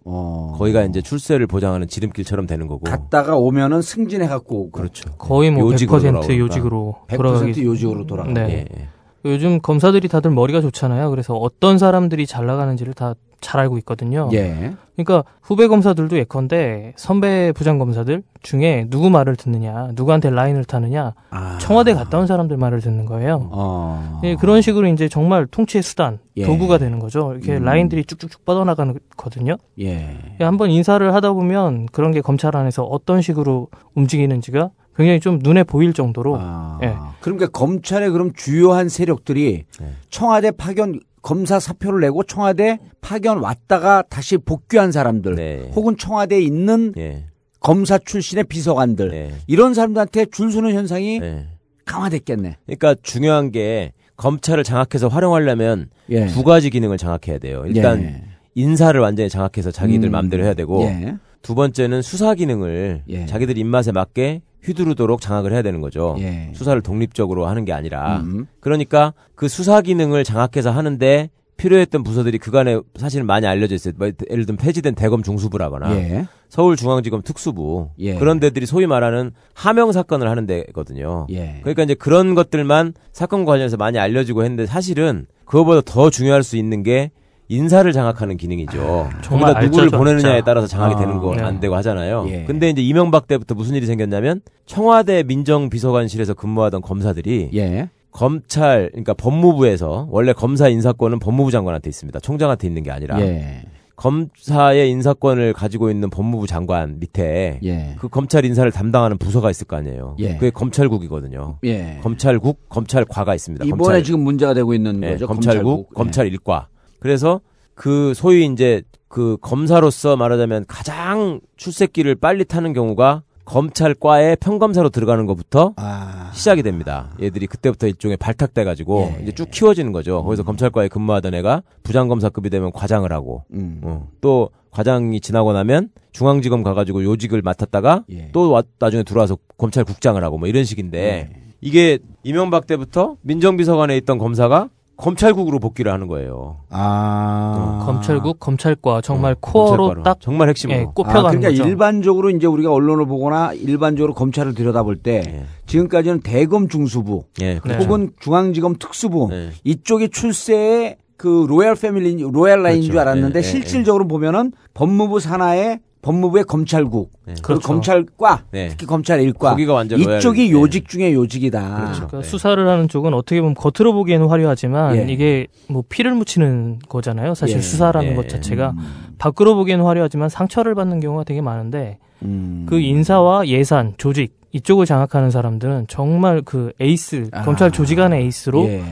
어. 0.05 0.53
거기가 0.57 0.83
이제 0.85 1.01
출세를 1.01 1.47
보장하는 1.47 1.87
지름길처럼 1.87 2.47
되는 2.47 2.67
거고. 2.67 2.83
갔다가 2.85 3.37
오면은 3.37 3.81
승진해 3.81 4.27
갖고. 4.27 4.71
그렇죠. 4.71 5.09
거의 5.17 5.51
뭐 5.51 5.71
요직으로 5.71 5.99
100% 5.99 6.01
돌아오니까. 6.03 6.37
요직으로 6.37 6.95
100% 7.07 7.17
돌아가기. 7.17 7.63
요직으로 7.65 8.05
돌아가. 8.05 8.31
네. 8.31 8.41
예, 8.49 8.65
예. 8.81 8.87
요즘 9.25 9.59
검사들이 9.59 10.07
다들 10.07 10.31
머리가 10.31 10.61
좋잖아요. 10.61 11.09
그래서 11.09 11.35
어떤 11.35 11.77
사람들이 11.77 12.25
잘 12.27 12.45
나가는지를 12.45 12.93
다 12.93 13.15
잘 13.45 13.61
알고 13.61 13.77
있거든요. 13.79 14.27
예. 14.33 14.73
그러니까 14.95 15.23
후배 15.41 15.67
검사들도 15.67 16.17
예컨대 16.17 16.93
선배 16.95 17.51
부장 17.51 17.77
검사들 17.77 18.23
중에 18.41 18.87
누구 18.89 19.11
말을 19.11 19.35
듣느냐, 19.35 19.89
누구한테 19.93 20.31
라인을 20.31 20.65
타느냐, 20.65 21.13
아. 21.29 21.57
청와대 21.59 21.93
갔다 21.93 22.17
온 22.17 22.25
사람들 22.25 22.57
말을 22.57 22.81
듣는 22.81 23.05
거예요. 23.05 23.49
어. 23.51 24.21
예, 24.23 24.35
그런 24.35 24.61
식으로 24.61 24.87
이제 24.87 25.07
정말 25.07 25.45
통치의 25.45 25.83
수단, 25.83 26.17
예. 26.37 26.45
도구가 26.45 26.79
되는 26.79 26.97
거죠. 26.97 27.33
이렇게 27.33 27.57
음. 27.57 27.63
라인들이 27.65 28.05
쭉쭉쭉 28.05 28.45
뻗어나가거든요. 28.45 29.57
예. 29.79 30.17
예, 30.39 30.43
한번 30.43 30.71
인사를 30.71 31.13
하다 31.13 31.33
보면 31.33 31.87
그런 31.91 32.11
게 32.11 32.21
검찰 32.21 32.55
안에서 32.55 32.83
어떤 32.83 33.21
식으로 33.21 33.67
움직이는지가 33.93 34.71
굉장히 34.95 35.19
좀 35.19 35.39
눈에 35.41 35.63
보일 35.63 35.93
정도로 35.93 36.37
아. 36.39 36.79
예. 36.83 36.93
그러니까 37.19 37.47
검찰의 37.47 38.11
그럼 38.11 38.31
주요한 38.33 38.89
세력들이 38.89 39.65
네. 39.79 39.93
청와대 40.09 40.51
파견 40.51 40.99
검사 41.21 41.59
사표를 41.59 42.01
내고 42.01 42.23
청와대 42.23 42.79
파견 43.01 43.39
왔다가 43.39 44.03
다시 44.09 44.37
복귀한 44.37 44.91
사람들 44.91 45.35
네. 45.35 45.71
혹은 45.75 45.97
청와대에 45.97 46.39
있는 46.39 46.93
예. 46.97 47.25
검사 47.59 47.97
출신의 47.97 48.43
비서관들 48.45 49.11
예. 49.13 49.33
이런 49.47 49.73
사람들한테 49.73 50.25
줄 50.25 50.51
서는 50.51 50.73
현상이 50.73 51.19
예. 51.21 51.47
강화됐겠네. 51.85 52.57
그러니까 52.65 52.95
중요한 53.01 53.51
게 53.51 53.91
검찰을 54.17 54.63
장악해서 54.63 55.07
활용하려면 55.07 55.89
예. 56.09 56.27
두 56.27 56.43
가지 56.43 56.69
기능을 56.69 56.97
장악해야 56.97 57.39
돼요. 57.39 57.63
일단 57.65 58.01
예. 58.03 58.23
인사를 58.53 58.99
완전히 58.99 59.29
장악해서 59.29 59.71
자기들 59.71 60.09
음. 60.09 60.11
마음대로 60.11 60.43
해야 60.43 60.53
되고 60.53 60.83
예. 60.83 61.15
두 61.41 61.55
번째는 61.55 62.01
수사 62.01 62.33
기능을 62.33 63.03
예. 63.09 63.25
자기들 63.25 63.57
입맛에 63.57 63.91
맞게 63.91 64.41
휘두르도록 64.65 65.21
장악을 65.21 65.53
해야 65.53 65.61
되는 65.61 65.81
거죠. 65.81 66.15
예. 66.19 66.51
수사를 66.53 66.79
독립적으로 66.81 67.45
하는 67.45 67.65
게 67.65 67.73
아니라 67.73 68.17
음. 68.19 68.47
그러니까 68.59 69.13
그 69.35 69.47
수사 69.47 69.81
기능을 69.81 70.23
장악해서 70.23 70.71
하는데 70.71 71.29
필요했던 71.57 72.03
부서들이 72.03 72.37
그간에 72.37 72.79
사실은 72.97 73.25
많이 73.25 73.47
알려져 73.47 73.75
있어요. 73.75 73.93
뭐 73.97 74.07
예를 74.29 74.45
들면 74.45 74.57
폐지된 74.57 74.95
대검 74.95 75.23
중수부라거나 75.23 75.95
예. 75.95 76.25
서울중앙지검 76.49 77.21
특수부 77.21 77.89
예. 77.99 78.15
그런 78.15 78.39
데들이 78.39 78.65
소위 78.65 78.87
말하는 78.87 79.31
하명 79.53 79.91
사건을 79.91 80.29
하는 80.29 80.45
데거든요. 80.45 81.27
예. 81.29 81.59
그러니까 81.61 81.83
이제 81.83 81.93
그런 81.93 82.35
것들만 82.35 82.93
사건 83.13 83.45
관련해서 83.45 83.77
많이 83.77 83.99
알려지고 83.99 84.43
했는데 84.43 84.65
사실은 84.65 85.27
그거보다 85.45 85.81
더 85.81 86.09
중요할 86.09 86.43
수 86.43 86.57
있는 86.57 86.83
게 86.83 87.11
인사를 87.47 87.91
장악하는 87.91 88.37
기능이죠. 88.37 89.09
정말 89.21 89.53
거기다 89.53 89.61
누구를 89.61 89.83
알짜죠, 89.85 89.97
보내느냐에 89.97 90.37
진짜. 90.37 90.45
따라서 90.45 90.67
장악이 90.67 90.95
아, 90.95 90.97
되는 90.99 91.19
거안 91.19 91.55
네. 91.55 91.59
되고 91.59 91.75
하잖아요. 91.75 92.25
예. 92.29 92.43
근데 92.45 92.69
이제 92.69 92.81
이명박 92.81 93.27
때부터 93.27 93.53
무슨 93.53 93.75
일이 93.75 93.85
생겼냐면 93.85 94.41
청와대 94.65 95.23
민정비서관실에서 95.23 96.33
근무하던 96.33 96.81
검사들이 96.81 97.51
예. 97.53 97.89
검찰 98.11 98.89
그러니까 98.91 99.13
법무부에서 99.13 100.07
원래 100.09 100.33
검사 100.33 100.69
인사권은 100.69 101.19
법무부 101.19 101.51
장관한테 101.51 101.89
있습니다. 101.89 102.19
총장한테 102.19 102.67
있는 102.67 102.81
게 102.81 102.89
아니라 102.91 103.19
예. 103.21 103.63
검사의 103.95 104.89
인사권을 104.89 105.53
가지고 105.53 105.89
있는 105.89 106.09
법무부 106.09 106.47
장관 106.47 106.99
밑에 106.99 107.59
예. 107.63 107.95
그 107.97 108.09
검찰 108.09 108.43
인사를 108.43 108.69
담당하는 108.71 109.17
부서가 109.17 109.49
있을 109.51 109.67
거 109.67 109.75
아니에요. 109.77 110.15
예. 110.19 110.33
그게 110.33 110.49
검찰국이거든요. 110.49 111.59
예. 111.63 111.99
검찰국, 112.01 112.67
검찰과가 112.69 113.35
있습니다. 113.35 113.65
이번에 113.65 113.77
검찰, 113.77 114.03
지금 114.03 114.21
문제가 114.21 114.53
되고 114.53 114.73
있는 114.73 115.01
예, 115.03 115.11
거죠. 115.11 115.27
검찰국, 115.27 115.63
검찰국. 115.63 115.93
검찰 115.93 116.27
일과. 116.27 116.67
그래서 117.05 117.39
그 117.75 118.15
소위 118.15 118.47
이제 118.47 118.81
그 119.07 119.37
검사로서 119.39 120.17
말하자면 120.17 120.65
가장 120.67 121.39
출세길을 121.55 122.15
빨리 122.15 122.45
타는 122.45 122.73
경우가 122.73 123.21
검찰과의 123.45 124.37
평검사로 124.37 124.89
들어가는 124.89 125.27
것부터 125.27 125.73
아. 125.77 126.31
시작이 126.33 126.63
됩니다. 126.63 127.11
얘들이 127.21 127.45
그때부터 127.45 127.85
일종의 127.85 128.17
발탁돼 128.17 128.63
가지고 128.63 129.13
예. 129.19 129.21
이제 129.21 129.31
쭉 129.33 129.51
키워지는 129.51 129.91
거죠. 129.91 130.23
거기서 130.23 130.41
검찰과에 130.41 130.87
근무하던 130.87 131.35
애가 131.35 131.61
부장검사급이 131.83 132.49
되면 132.49 132.71
과장을 132.71 133.11
하고 133.13 133.43
음. 133.53 133.81
어, 133.83 134.07
또 134.19 134.49
과장이 134.71 135.21
지나고 135.21 135.53
나면 135.53 135.89
중앙지검 136.11 136.63
가가지고 136.63 137.03
요직을 137.03 137.43
맡았다가 137.43 138.05
예. 138.09 138.29
또 138.31 138.49
와- 138.49 138.63
나중에 138.79 139.03
들어와서 139.03 139.37
검찰국장을 139.59 140.21
하고 140.23 140.39
뭐 140.39 140.47
이런 140.47 140.63
식인데 140.63 140.97
예. 140.99 141.29
이게 141.61 141.99
이명박 142.23 142.65
때부터 142.65 143.17
민정비서관에 143.21 143.95
있던 143.97 144.17
검사가 144.17 144.69
검찰국으로 144.97 145.59
복귀를 145.59 145.91
하는 145.91 146.07
거예요. 146.07 146.57
아. 146.69 147.83
검찰국, 147.85 148.39
검찰과 148.39 149.01
정말 149.01 149.33
어, 149.33 149.35
코어로 149.39 149.69
검찰과로. 149.77 150.03
딱 150.03 150.17
정말 150.21 150.49
핵심으로. 150.49 150.77
예, 150.77 150.83
아, 150.83 150.85
꼽혀가는 150.85 151.39
그러니까 151.39 151.49
거죠. 151.49 151.67
일반적으로 151.67 152.29
이제 152.29 152.47
우리가 152.47 152.71
언론을 152.71 153.05
보거나 153.05 153.53
일반적으로 153.53 154.13
검찰을 154.13 154.53
들여다볼 154.53 154.97
때 154.97 155.23
예. 155.27 155.45
지금까지는 155.65 156.21
대검 156.21 156.67
중수부 156.67 157.25
예, 157.41 157.55
네. 157.55 157.59
그렇죠. 157.59 157.83
혹은 157.83 158.11
중앙지검 158.19 158.75
특수부 158.79 159.29
예. 159.31 159.49
이쪽이 159.63 160.09
출세의 160.09 160.97
그 161.17 161.45
royal 161.47 161.75
family 161.75 162.21
royal 162.21 162.61
line인 162.61 162.81
그렇죠. 162.81 162.91
줄 162.91 162.99
알았는데 162.99 163.39
예, 163.39 163.39
예, 163.39 163.43
실질적으로 163.43 164.07
보면은 164.07 164.51
법무부 164.73 165.19
산하의 165.19 165.79
법무부의 166.05 166.43
검찰국 166.43 167.09
예. 167.27 167.33
그리고 167.33 167.41
그렇죠. 167.41 167.67
검찰과 167.67 168.43
네. 168.51 168.67
특히 168.69 168.85
검찰 168.85 169.19
일과 169.21 169.49
거기가 169.49 169.73
완전 169.73 169.99
이쪽이 169.99 170.51
royal- 170.51 170.61
요직 170.61 170.87
중에 170.87 171.13
요직이다. 171.13 171.59
그렇죠. 171.75 171.93
그러니까 172.07 172.21
네. 172.21 172.23
수사를 172.23 172.67
하는 172.67 172.87
쪽은 172.87 173.15
어떻게 173.15 173.41
보면 173.41 173.55
겉으로 173.55 173.93
보기에는 173.93 174.27
화려하지만 174.27 174.95
예. 174.97 175.05
이게 175.11 175.47
뭐 175.67 175.83
피를 175.89 176.13
묻히는 176.13 176.77
거잖아요. 176.87 177.33
사실 177.33 177.57
예. 177.57 177.61
수사라는 177.61 178.11
예. 178.11 178.15
것 178.15 178.29
자체가 178.29 178.75
밖으로 179.17 179.55
보기에는 179.55 179.83
화려하지만 179.83 180.29
상처를 180.29 180.75
받는 180.75 180.99
경우가 180.99 181.23
되게 181.23 181.41
많은데 181.41 181.97
음. 182.21 182.67
그 182.69 182.79
인사와 182.79 183.47
예산, 183.47 183.95
조직 183.97 184.37
이쪽을 184.51 184.85
장악하는 184.85 185.31
사람들은 185.31 185.87
정말 185.87 186.43
그 186.45 186.71
에이스, 186.79 187.29
아. 187.31 187.41
검찰 187.41 187.71
조직 187.71 187.99
안의 187.99 188.23
에이스로 188.25 188.65
예. 188.65 188.83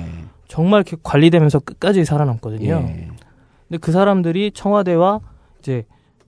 정말 0.47 0.79
이렇게 0.79 0.97
관리되면서 1.03 1.59
끝까지 1.59 2.05
살아남거든요. 2.05 2.85
예. 2.87 3.07
근데 3.69 3.77
그 3.79 3.91
사람들이 3.91 4.49
청와대와 4.53 5.19
이제 5.59 5.85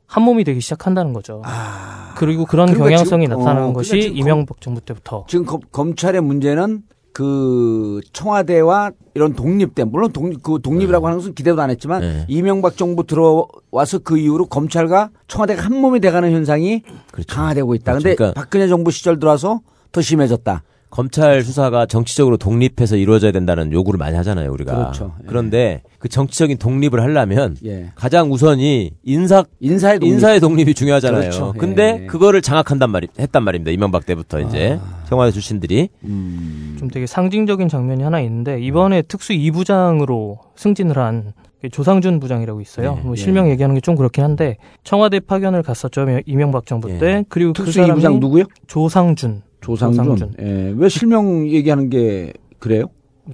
한 0.07 0.23
몸이 0.23 0.43
되기 0.43 0.61
시작한다는 0.61 1.13
거죠. 1.13 1.41
아. 1.45 2.13
그리고 2.17 2.45
그런 2.45 2.67
그러니까 2.67 2.85
경향성이 2.89 3.25
지금- 3.25 3.39
나타나는 3.39 3.69
어, 3.69 3.73
것이 3.73 3.91
그러니까 3.91 4.13
이명박 4.17 4.61
정부 4.61 4.81
때부터. 4.81 5.25
지금 5.27 5.45
검, 5.45 5.59
검찰의 5.71 6.21
문제는 6.21 6.83
그 7.11 8.01
청와대와 8.11 8.91
이런 9.13 9.33
독립된 9.33 9.89
물론 9.89 10.11
독립 10.11 10.43
그 10.43 10.59
독립이라고 10.61 11.07
하는 11.07 11.19
것은 11.19 11.33
기대도 11.33 11.61
안 11.61 11.69
했지만 11.69 12.01
네. 12.01 12.25
이명박 12.27 12.75
정부 12.75 13.05
들어와서 13.07 13.99
그 14.03 14.17
이후로 14.17 14.47
검찰과 14.47 15.09
청와대가 15.27 15.63
한 15.63 15.79
몸이 15.79 16.01
돼가는 16.01 16.29
현상이 16.31 16.83
그렇죠. 17.11 17.33
강화되고 17.35 17.73
있다. 17.75 17.93
그렇죠. 17.93 18.03
근데 18.03 18.15
그러니까- 18.15 18.39
박근혜 18.41 18.67
정부 18.67 18.91
시절 18.91 19.17
들어와서 19.19 19.61
더 19.93 20.01
심해졌다. 20.01 20.61
검찰 20.89 21.41
수사가 21.43 21.85
정치적으로 21.87 22.37
독립해서 22.37 22.95
이루어져야 22.95 23.31
된다는 23.31 23.71
요구를 23.71 23.97
많이 23.97 24.15
하잖아요, 24.15 24.51
우리가. 24.51 24.73
그렇죠. 24.75 25.13
예. 25.21 25.25
그런데 25.27 25.81
그 25.99 26.07
정치적인 26.07 26.57
독립을 26.57 27.01
하려면 27.01 27.57
예. 27.65 27.91
가장 27.95 28.31
우선이 28.31 28.91
인사 29.03 29.43
인사의 29.59 29.99
독립. 29.99 30.13
인사의 30.13 30.39
독립이 30.39 30.73
중요하잖아요. 30.73 31.19
그렇죠. 31.21 31.53
근데 31.57 31.99
예. 32.03 32.05
그거를 32.05 32.41
장악한단 32.41 32.89
말이 32.91 33.07
했단 33.19 33.43
말입니다. 33.43 33.71
이명박 33.71 34.05
때부터 34.05 34.39
이제 34.39 34.79
아. 34.81 35.03
청와대 35.09 35.31
출신들이 35.31 35.89
음. 36.05 36.75
좀 36.79 36.89
되게 36.89 37.05
상징적인 37.07 37.67
장면이 37.67 38.01
하나 38.03 38.21
있는데 38.21 38.61
이번에 38.61 39.01
특수 39.01 39.33
2부장으로 39.33 40.37
승진을 40.55 40.97
한 40.97 41.33
조상준 41.71 42.19
부장이라고 42.19 42.61
있어요. 42.61 42.95
네, 42.95 43.01
뭐 43.01 43.11
예. 43.13 43.15
실명 43.15 43.49
얘기하는 43.49 43.73
게 43.75 43.81
좀 43.81 43.95
그렇긴 43.95 44.23
한데 44.23 44.57
청와대 44.83 45.19
파견을 45.19 45.61
갔었죠 45.63 46.05
이명박 46.25 46.65
정부 46.67 46.89
예. 46.91 46.97
때. 46.99 47.25
그리고 47.27 47.53
그 47.53 47.63
특수 47.63 47.73
사람이 47.73 47.93
이부장 47.93 48.19
누구요? 48.19 48.43
조상준. 48.67 49.41
조상준. 49.65 50.03
조상준. 50.03 50.35
예. 50.41 50.73
왜 50.77 50.89
실명 50.89 51.47
얘기하는 51.47 51.89
게 51.89 52.33
그래요? 52.59 52.85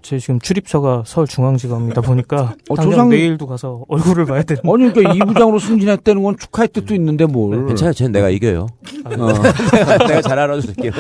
제 0.01 0.17
지금 0.19 0.39
출입처가 0.39 1.03
서울중앙지검이다 1.05 1.99
보니까 2.01 2.55
어, 2.69 2.75
조상- 2.77 3.09
내일도 3.09 3.45
가서 3.45 3.83
얼굴을 3.89 4.25
봐야 4.25 4.41
되는. 4.41 4.61
아니 4.63 4.93
그러니까 4.93 5.11
이 5.13 5.19
부장으로 5.19 5.59
승진했다는 5.59 6.23
건 6.23 6.37
축하의 6.37 6.69
뜻도 6.69 6.95
있는데 6.95 7.25
뭘? 7.25 7.65
괜찮아요. 7.65 7.91
쟤는 7.93 8.13
내가 8.13 8.29
이겨요. 8.29 8.67
어. 9.05 9.09
내가 10.07 10.21
잘 10.21 10.39
알아줄게요. 10.39 10.91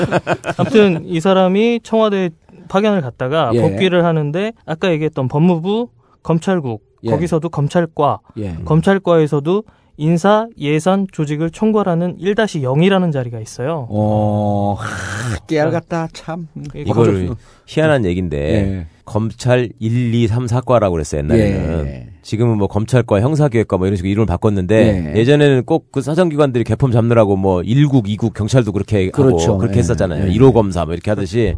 아무튼 0.57 1.05
이 1.05 1.21
사람이 1.21 1.79
청와대 1.83 2.31
파견을 2.67 2.99
갔다가 3.01 3.51
예. 3.53 3.61
복귀를 3.61 4.03
하는데 4.03 4.51
아까 4.65 4.91
얘기했던 4.91 5.29
법무부, 5.29 5.87
검찰국 6.23 6.83
예. 7.03 7.09
거기서도 7.11 7.47
검찰과, 7.49 8.19
예. 8.39 8.57
검찰과에서도 8.65 9.63
인사, 10.05 10.47
예산, 10.57 11.05
조직을 11.11 11.51
총괄하는 11.51 12.17
1-0이라는 12.17 13.11
자리가 13.13 13.39
있어요. 13.39 13.85
어, 13.91 14.75
하, 14.79 15.37
깨알 15.45 15.69
같다 15.69 16.07
참. 16.11 16.47
이거를 16.73 17.35
희한한 17.67 18.05
얘기인데 18.05 18.37
예. 18.39 18.87
검찰 19.05 19.69
1, 19.77 20.15
2, 20.15 20.27
3, 20.27 20.47
4과라고 20.47 20.93
그랬어요 20.93 21.19
옛날에는. 21.19 21.85
예. 21.85 22.07
지금은 22.23 22.57
뭐 22.57 22.65
검찰과 22.67 23.21
형사기획과 23.21 23.77
뭐 23.77 23.85
이런 23.85 23.95
식으로 23.95 24.09
이름을 24.09 24.25
바꿨는데 24.25 25.13
예. 25.13 25.19
예. 25.19 25.23
전에는 25.23 25.65
꼭 25.65 25.91
그 25.91 26.01
사정기관들이 26.01 26.63
개펌 26.63 26.89
잡느라고 26.89 27.35
뭐 27.35 27.61
1국, 27.61 28.07
2국 28.07 28.33
경찰도 28.33 28.71
그렇게 28.71 29.11
그렇죠. 29.11 29.49
하고 29.49 29.57
그렇게 29.59 29.75
예. 29.75 29.79
했었잖아요. 29.81 30.29
예. 30.29 30.33
1호 30.35 30.51
검사 30.51 30.83
뭐 30.83 30.95
이렇게 30.95 31.11
하듯이. 31.11 31.53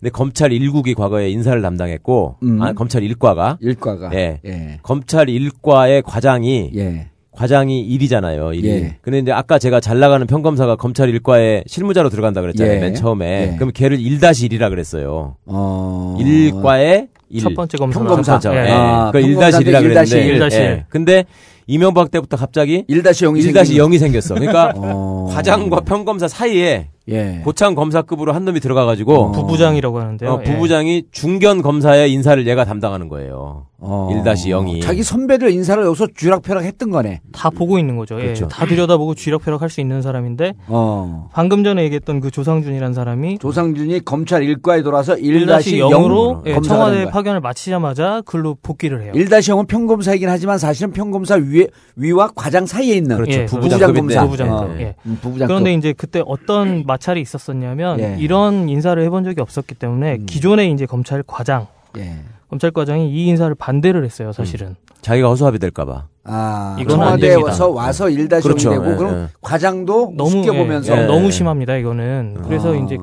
근데 0.00 0.10
검찰 0.10 0.50
1국이 0.50 0.96
과거에 0.96 1.30
인사를 1.30 1.62
담당했고 1.62 2.38
음. 2.42 2.60
아, 2.60 2.72
검찰 2.72 3.02
1과가 3.02 3.58
일과가. 3.60 4.10
예. 4.14 4.40
예. 4.44 4.78
검찰 4.82 5.26
1과의 5.26 6.02
과장이 6.04 6.72
예. 6.74 7.06
과장이 7.36 7.86
1이잖아요. 7.98 8.56
1이. 8.58 8.64
예. 8.64 8.96
근데 9.02 9.18
이제 9.18 9.32
아까 9.32 9.58
제가 9.58 9.80
잘 9.80 9.98
나가는 9.98 10.24
평검사가 10.26 10.76
검찰 10.76 11.10
1과에 11.12 11.62
실무자로 11.66 12.08
들어간다 12.10 12.40
그랬잖아요. 12.40 12.76
예. 12.76 12.80
맨 12.80 12.94
처음에. 12.94 13.52
예. 13.52 13.56
그럼 13.56 13.72
걔를 13.74 13.98
1-1이라 13.98 14.70
그랬어요. 14.70 15.36
어. 15.46 16.16
1과에 16.20 17.08
1. 17.30 17.40
첫 17.42 17.54
번째 17.54 17.78
검사. 17.78 17.98
평검사. 17.98 18.38
첫 18.38 18.50
번째. 18.50 18.60
예. 18.60 18.70
예. 18.70 18.72
아, 18.72 19.10
그 19.12 19.20
평검사인데 19.20 19.72
1-1이라 19.72 19.82
그랬는데. 19.82 20.38
1-1. 20.48 20.52
예. 20.52 20.84
근데 20.88 21.24
이명박 21.66 22.10
때부터 22.10 22.36
갑자기 22.36 22.84
1-0이 22.88 23.40
1-0이 23.52 23.98
생겼어. 23.98 24.34
그러니까 24.34 24.72
어. 24.76 25.28
과장과 25.32 25.80
평검사 25.80 26.28
사이에 26.28 26.88
예. 27.08 27.42
고창 27.44 27.74
검사급으로 27.74 28.32
한 28.32 28.44
놈이 28.46 28.60
들어가가지고 28.60 29.14
어. 29.14 29.32
부부장이라고 29.32 30.00
하는데요. 30.00 30.30
어, 30.30 30.40
예. 30.40 30.50
부부장이 30.50 31.04
중견 31.12 31.60
검사의 31.60 32.10
인사를 32.12 32.46
얘가 32.46 32.64
담당하는 32.64 33.08
거예요. 33.08 33.66
어. 33.78 34.08
1-0이. 34.24 34.80
자기 34.80 35.02
선배들 35.02 35.50
인사를 35.50 35.84
여기서 35.84 36.06
쥐락펴락 36.16 36.64
했던 36.64 36.88
거네. 36.90 37.20
다 37.32 37.50
보고 37.50 37.78
있는 37.78 37.96
거죠. 37.96 38.18
예. 38.20 38.24
그렇죠. 38.24 38.48
다 38.48 38.64
들여다보고 38.64 39.14
쥐락펴락 39.14 39.60
할 39.60 39.68
수 39.68 39.80
있는 39.80 40.00
사람인데 40.02 40.54
어. 40.68 41.28
방금 41.32 41.64
전에 41.64 41.82
얘기했던 41.84 42.20
그 42.20 42.30
조상준이라는 42.30 42.94
사람이 42.94 43.38
조상준이 43.40 44.04
검찰 44.04 44.42
1과에 44.42 44.84
돌아서 44.84 45.14
1-0으로 45.16 45.58
1-0으로 45.90 46.46
예, 46.46 46.60
청와대 46.60 47.06
파견을 47.10 47.40
마치자마자 47.40 48.22
글로 48.24 48.56
복귀를 48.62 49.02
해요. 49.02 49.12
1-0은 49.14 49.66
평검사이긴 49.66 50.28
하지만 50.28 50.58
사실은 50.58 50.92
평검사 50.92 51.34
위 51.34 51.66
위와 51.96 52.30
과장 52.34 52.66
사이에 52.66 52.94
있는 52.96 53.16
그렇죠. 53.16 53.40
예, 53.40 53.44
부부장 53.46 53.92
부부장급인데. 53.92 54.14
검사. 54.14 54.24
부부장급. 54.24 54.70
어. 54.70 54.80
예. 54.80 54.94
음, 55.06 55.18
부부장급. 55.20 55.48
그런데 55.48 55.74
이제 55.74 55.92
그때 55.92 56.22
어떤 56.24 56.84
마찰이 56.94 57.20
있었었냐면 57.20 57.98
예. 57.98 58.16
이런 58.20 58.68
인사를 58.68 59.02
해본 59.02 59.24
적이 59.24 59.40
없었기 59.40 59.74
때문에 59.74 60.16
음. 60.16 60.26
기존의 60.26 60.70
이제 60.72 60.86
검찰 60.86 61.22
과장, 61.26 61.66
예. 61.98 62.18
검찰 62.48 62.70
과장이 62.70 63.10
이 63.10 63.26
인사를 63.26 63.52
반대를 63.56 64.04
했어요. 64.04 64.32
사실은. 64.32 64.76
자기가 65.00 65.28
허수아비 65.28 65.58
될까봐. 65.58 66.06
아, 66.24 66.76
이건 66.80 66.94
안 66.94 66.98
청와대에 67.06 67.30
됩니다. 67.30 67.48
와서 67.48 67.68
와서 67.70 68.06
1-0이 68.06 68.42
그렇죠. 68.42 68.70
되고 68.70 68.92
예, 68.92 68.96
그럼 68.96 69.14
예. 69.24 69.28
과장도 69.42 70.14
너무 70.16 70.30
쉽게 70.30 70.54
예, 70.54 70.58
보면서 70.58 70.96
예, 70.96 71.02
예. 71.02 71.06
너무 71.06 71.30
심합니다. 71.30 71.76
이거는. 71.76 72.42
그래서 72.44 72.70
어. 72.70 72.74
이제 72.76 72.96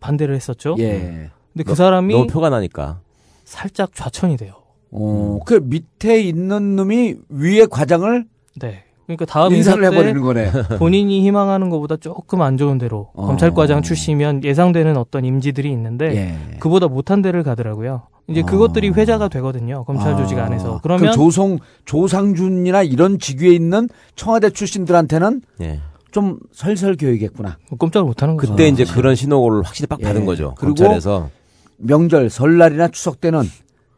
반대를 0.00 0.34
했었죠. 0.34 0.74
예. 0.80 1.30
근데 1.52 1.64
그 1.64 1.74
사람이 1.74 2.12
너무 2.12 2.26
표가 2.26 2.50
나니까. 2.50 3.00
살짝 3.44 3.94
좌천이 3.94 4.36
돼요. 4.36 4.54
어, 4.90 5.38
그 5.46 5.60
밑에 5.62 6.20
있는 6.20 6.74
놈이 6.76 7.14
위에 7.28 7.66
과장을 7.66 8.26
네. 8.60 8.84
그러니까 9.06 9.24
다음 9.24 9.54
인사 9.54 9.72
인사를 9.72 9.88
때 9.88 9.96
해버리는 9.96 10.20
거네. 10.20 10.50
본인이 10.78 11.24
희망하는 11.24 11.70
것보다 11.70 11.96
조금 11.96 12.42
안 12.42 12.56
좋은 12.56 12.78
대로 12.78 13.10
어. 13.14 13.26
검찰과장 13.26 13.82
출시면 13.82 14.42
예상되는 14.42 14.96
어떤 14.96 15.24
임지들이 15.24 15.70
있는데 15.72 16.16
예. 16.16 16.58
그보다 16.58 16.88
못한 16.88 17.22
데를 17.22 17.42
가더라고요. 17.42 18.02
이제 18.28 18.40
어. 18.40 18.44
그것들이 18.44 18.90
회자가 18.90 19.28
되거든요. 19.28 19.84
검찰 19.84 20.16
조직 20.16 20.38
아, 20.38 20.46
안에서. 20.46 20.80
그럼 20.82 20.98
그러면 20.98 21.12
조성 21.12 21.58
조상준이나 21.84 22.82
이런 22.82 23.20
직위에 23.20 23.50
있는 23.50 23.88
청와대 24.16 24.50
출신들한테는 24.50 25.42
예. 25.60 25.80
좀 26.10 26.40
설설 26.52 26.96
교육했구나. 26.96 27.58
꼼짝을 27.78 28.06
못하는 28.06 28.36
거죠. 28.36 28.52
그때 28.52 28.66
이제 28.68 28.84
그런 28.84 29.14
신호를 29.14 29.62
확실히 29.62 29.86
빡 29.86 30.00
받은 30.00 30.22
예. 30.22 30.24
거죠. 30.24 30.54
그리고 30.58 30.74
검찰에서. 30.74 31.30
명절 31.78 32.30
설날이나 32.30 32.88
추석 32.88 33.20
때는 33.20 33.42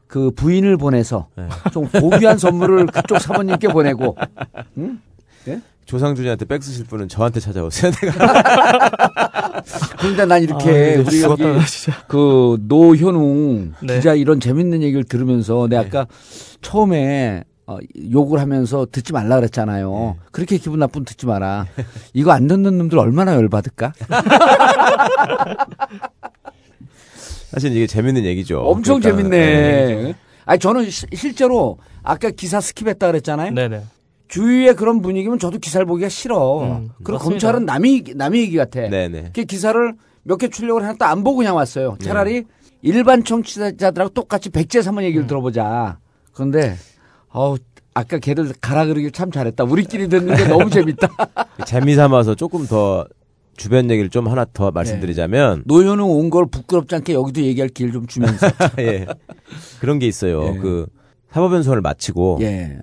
그 0.08 0.30
부인을 0.30 0.76
보내서 0.76 1.28
네. 1.36 1.48
좀 1.72 1.88
고귀한 1.88 2.38
선물을 2.38 2.86
그쪽 2.86 3.18
사모님께 3.20 3.68
보내고 3.68 4.16
응? 4.78 5.00
조상준이한테 5.84 6.44
백 6.44 6.62
쓰실 6.62 6.84
분은 6.84 7.08
저한테 7.08 7.40
찾아오세요. 7.40 7.90
내가 7.92 9.62
그런데 9.98 10.26
난 10.26 10.42
이렇게 10.42 10.96
아, 10.98 11.00
우리 11.00 11.22
여기. 11.22 11.42
그 12.06 12.58
노현웅 12.68 13.72
네. 13.82 13.94
기자 13.96 14.12
이런 14.12 14.38
재밌는 14.38 14.82
얘기를 14.82 15.02
들으면서 15.04 15.66
내가 15.66 15.82
아까 15.82 16.06
처음에 16.60 17.44
어, 17.66 17.78
욕을 18.12 18.38
하면서 18.38 18.86
듣지 18.90 19.14
말라 19.14 19.36
그랬잖아요. 19.36 20.16
그렇게 20.30 20.58
기분 20.58 20.78
나쁜 20.78 21.06
듣지 21.06 21.24
마라. 21.26 21.66
이거 22.12 22.32
안 22.32 22.48
듣는 22.48 22.76
놈들 22.76 22.98
얼마나 22.98 23.34
열받을까? 23.34 23.92
사실 27.50 27.74
이게 27.76 27.86
재밌는 27.86 28.24
얘기죠. 28.24 28.60
엄청 28.60 29.00
그러니까, 29.00 29.22
재밌네. 29.22 30.14
아니 30.44 30.58
저는 30.58 30.90
시- 30.90 31.06
실제로 31.14 31.78
아까 32.02 32.30
기사 32.30 32.58
스킵했다 32.58 32.98
그랬잖아요. 33.00 33.52
네네. 33.52 33.82
주위에 34.28 34.74
그런 34.74 35.00
분위기면 35.00 35.38
저도 35.38 35.58
기사를 35.58 35.84
보기가 35.86 36.08
싫어. 36.08 36.60
음, 36.62 36.90
그리고 36.98 37.12
맞습니다. 37.14 37.18
검찰은 37.24 37.64
남이 37.64 38.04
남의 38.14 38.40
얘기 38.42 38.56
같아. 38.56 38.88
네네. 38.88 39.30
그 39.34 39.44
기사를 39.44 39.94
몇 40.24 40.36
개 40.38 40.48
출력을 40.48 40.82
해놨다 40.82 41.08
안 41.08 41.24
보고 41.24 41.38
그냥 41.38 41.56
왔어요. 41.56 41.96
차라리 42.02 42.44
일반 42.82 43.24
청취자들하고 43.24 44.10
똑같이 44.12 44.50
백제 44.50 44.82
사문 44.82 45.04
얘기를 45.04 45.26
들어보자. 45.26 45.98
그런데 46.32 46.76
어우 47.30 47.56
아까 47.94 48.18
걔들 48.18 48.52
가라 48.60 48.84
그러길 48.84 49.10
참 49.10 49.30
잘했다. 49.32 49.64
우리끼리 49.64 50.08
듣는 50.08 50.36
게 50.36 50.46
너무 50.46 50.68
재밌다. 50.70 51.08
재미 51.66 51.94
삼아서 51.94 52.34
조금 52.34 52.66
더 52.66 53.06
주변 53.58 53.90
얘기를 53.90 54.08
좀 54.08 54.26
하나 54.28 54.46
더 54.46 54.70
말씀드리자면 54.70 55.64
노현웅 55.66 56.10
온 56.10 56.30
걸 56.30 56.46
부끄럽지 56.50 56.94
않게 56.94 57.12
여기도 57.12 57.42
얘기할 57.42 57.68
기회를 57.68 57.92
좀 57.92 58.06
주면서. 58.06 58.46
예. 58.80 59.04
그런 59.80 59.98
게 59.98 60.06
있어요. 60.06 60.54
예. 60.54 60.58
그 60.58 60.86
사법연수원을 61.32 61.82
마치고 61.82 62.38
예. 62.40 62.78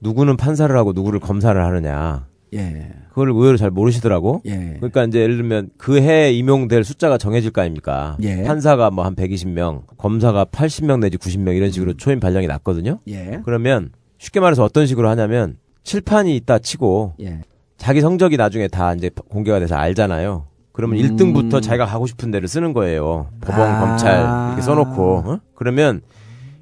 누구는 0.00 0.36
판사를 0.36 0.74
하고 0.76 0.92
누구를 0.92 1.20
검사를 1.20 1.58
하느냐. 1.62 2.26
예. 2.54 2.90
그걸 3.10 3.30
의외로 3.30 3.56
잘 3.56 3.70
모르시더라고. 3.70 4.42
예. 4.46 4.74
그러니까 4.76 5.04
이제 5.04 5.20
예를 5.20 5.36
들면 5.36 5.70
그 5.78 6.00
해에 6.00 6.32
임용될 6.32 6.84
숫자가 6.84 7.18
정해질 7.18 7.50
거 7.50 7.60
아닙니까? 7.62 8.16
예. 8.22 8.42
판사가 8.42 8.90
뭐 8.90 9.04
한 9.04 9.14
120명, 9.14 9.82
검사가 9.96 10.46
80명 10.46 11.00
내지 11.00 11.16
90명 11.18 11.56
이런 11.56 11.70
식으로 11.70 11.94
초임 11.94 12.20
발령이 12.20 12.46
났거든요. 12.46 13.00
예. 13.08 13.40
그러면 13.44 13.90
쉽게 14.18 14.40
말해서 14.40 14.64
어떤 14.64 14.86
식으로 14.86 15.08
하냐면 15.10 15.56
칠판이 15.82 16.34
있다 16.36 16.58
치고 16.60 17.14
예. 17.20 17.40
자기 17.76 18.00
성적이 18.00 18.36
나중에 18.36 18.68
다 18.68 18.94
이제 18.94 19.10
공개가 19.28 19.58
돼서 19.60 19.74
알잖아요. 19.76 20.46
그러면 20.72 20.98
음. 20.98 21.02
1등부터 21.16 21.62
자기가 21.62 21.86
가고 21.86 22.06
싶은 22.06 22.30
데를 22.30 22.48
쓰는 22.48 22.72
거예요. 22.72 23.28
법원, 23.40 23.68
아. 23.70 23.80
검찰 23.80 24.20
이렇게 24.48 24.62
써놓고 24.62 25.22
어? 25.26 25.40
그러면 25.54 26.02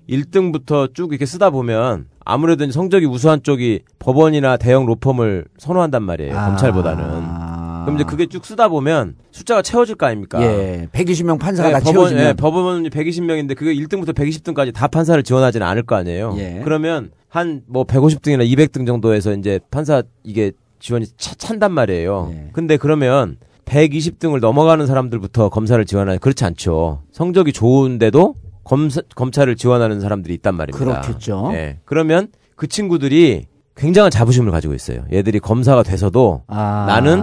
1등부터 0.09 0.94
쭉 0.94 1.11
이렇게 1.11 1.27
쓰다 1.27 1.50
보면 1.50 2.07
아무래도 2.24 2.70
성적이 2.70 3.07
우수한 3.07 3.42
쪽이 3.42 3.81
법원이나 3.98 4.57
대형 4.57 4.87
로펌을 4.87 5.46
선호한단 5.59 6.03
말이에요. 6.03 6.37
아. 6.37 6.46
검찰보다는. 6.48 7.05
그럼 7.85 7.96
이제 7.96 8.05
그게 8.05 8.27
쭉 8.27 8.44
쓰다 8.46 8.68
보면 8.68 9.16
숫자가 9.31 9.61
채워질 9.62 9.96
거 9.96 10.07
아닙니까? 10.07 10.40
예. 10.42 10.88
120명 10.92 11.38
판사가 11.38 11.68
네, 11.68 11.72
다 11.74 11.81
법원, 11.81 11.92
채워지면 11.94 12.24
예, 12.24 12.33
법원은 12.33 12.88
120명인데 12.90 13.55
그게 13.57 13.74
1등부터 13.74 14.14
120등까지 14.14 14.72
다 14.72 14.88
판사를 14.88 15.22
지원하지는 15.22 15.66
않을 15.66 15.83
거 15.83 15.96
아니에요. 15.96 16.35
예. 16.38 16.61
그러면 16.64 17.11
한 17.29 17.62
뭐 17.66 17.85
150등이나 17.85 18.48
200등 18.48 18.87
정도에서 18.87 19.35
이제 19.35 19.61
판사 19.70 20.03
이게 20.22 20.53
지원이 20.85 21.07
차, 21.16 21.35
찬단 21.35 21.73
말이에요. 21.73 22.31
예. 22.31 22.51
근데 22.53 22.77
그러면 22.77 23.38
120등을 23.64 24.38
넘어가는 24.38 24.87
사람들부터 24.87 25.49
검사를 25.49 25.83
지원하는 25.83 26.18
그렇지 26.18 26.44
않죠. 26.44 27.01
성적이 27.11 27.55
좋은데도 27.55 28.35
검사, 28.64 29.01
검찰을 29.14 29.57
지원하는 29.57 30.01
사람들이 30.01 30.35
있단 30.35 30.55
말입니다. 30.55 31.01
그렇겠죠. 31.01 31.53
예. 31.55 31.79
그러면 31.87 32.29
그 32.55 32.66
친구들이 32.66 33.47
굉장한 33.77 34.11
자부심을 34.11 34.53
가지고 34.53 34.73
있어요. 34.75 35.05
얘들이 35.13 35.41
검사가 35.41 35.83
돼서도 35.83 36.43
아. 36.47 36.85
나는 36.89 37.21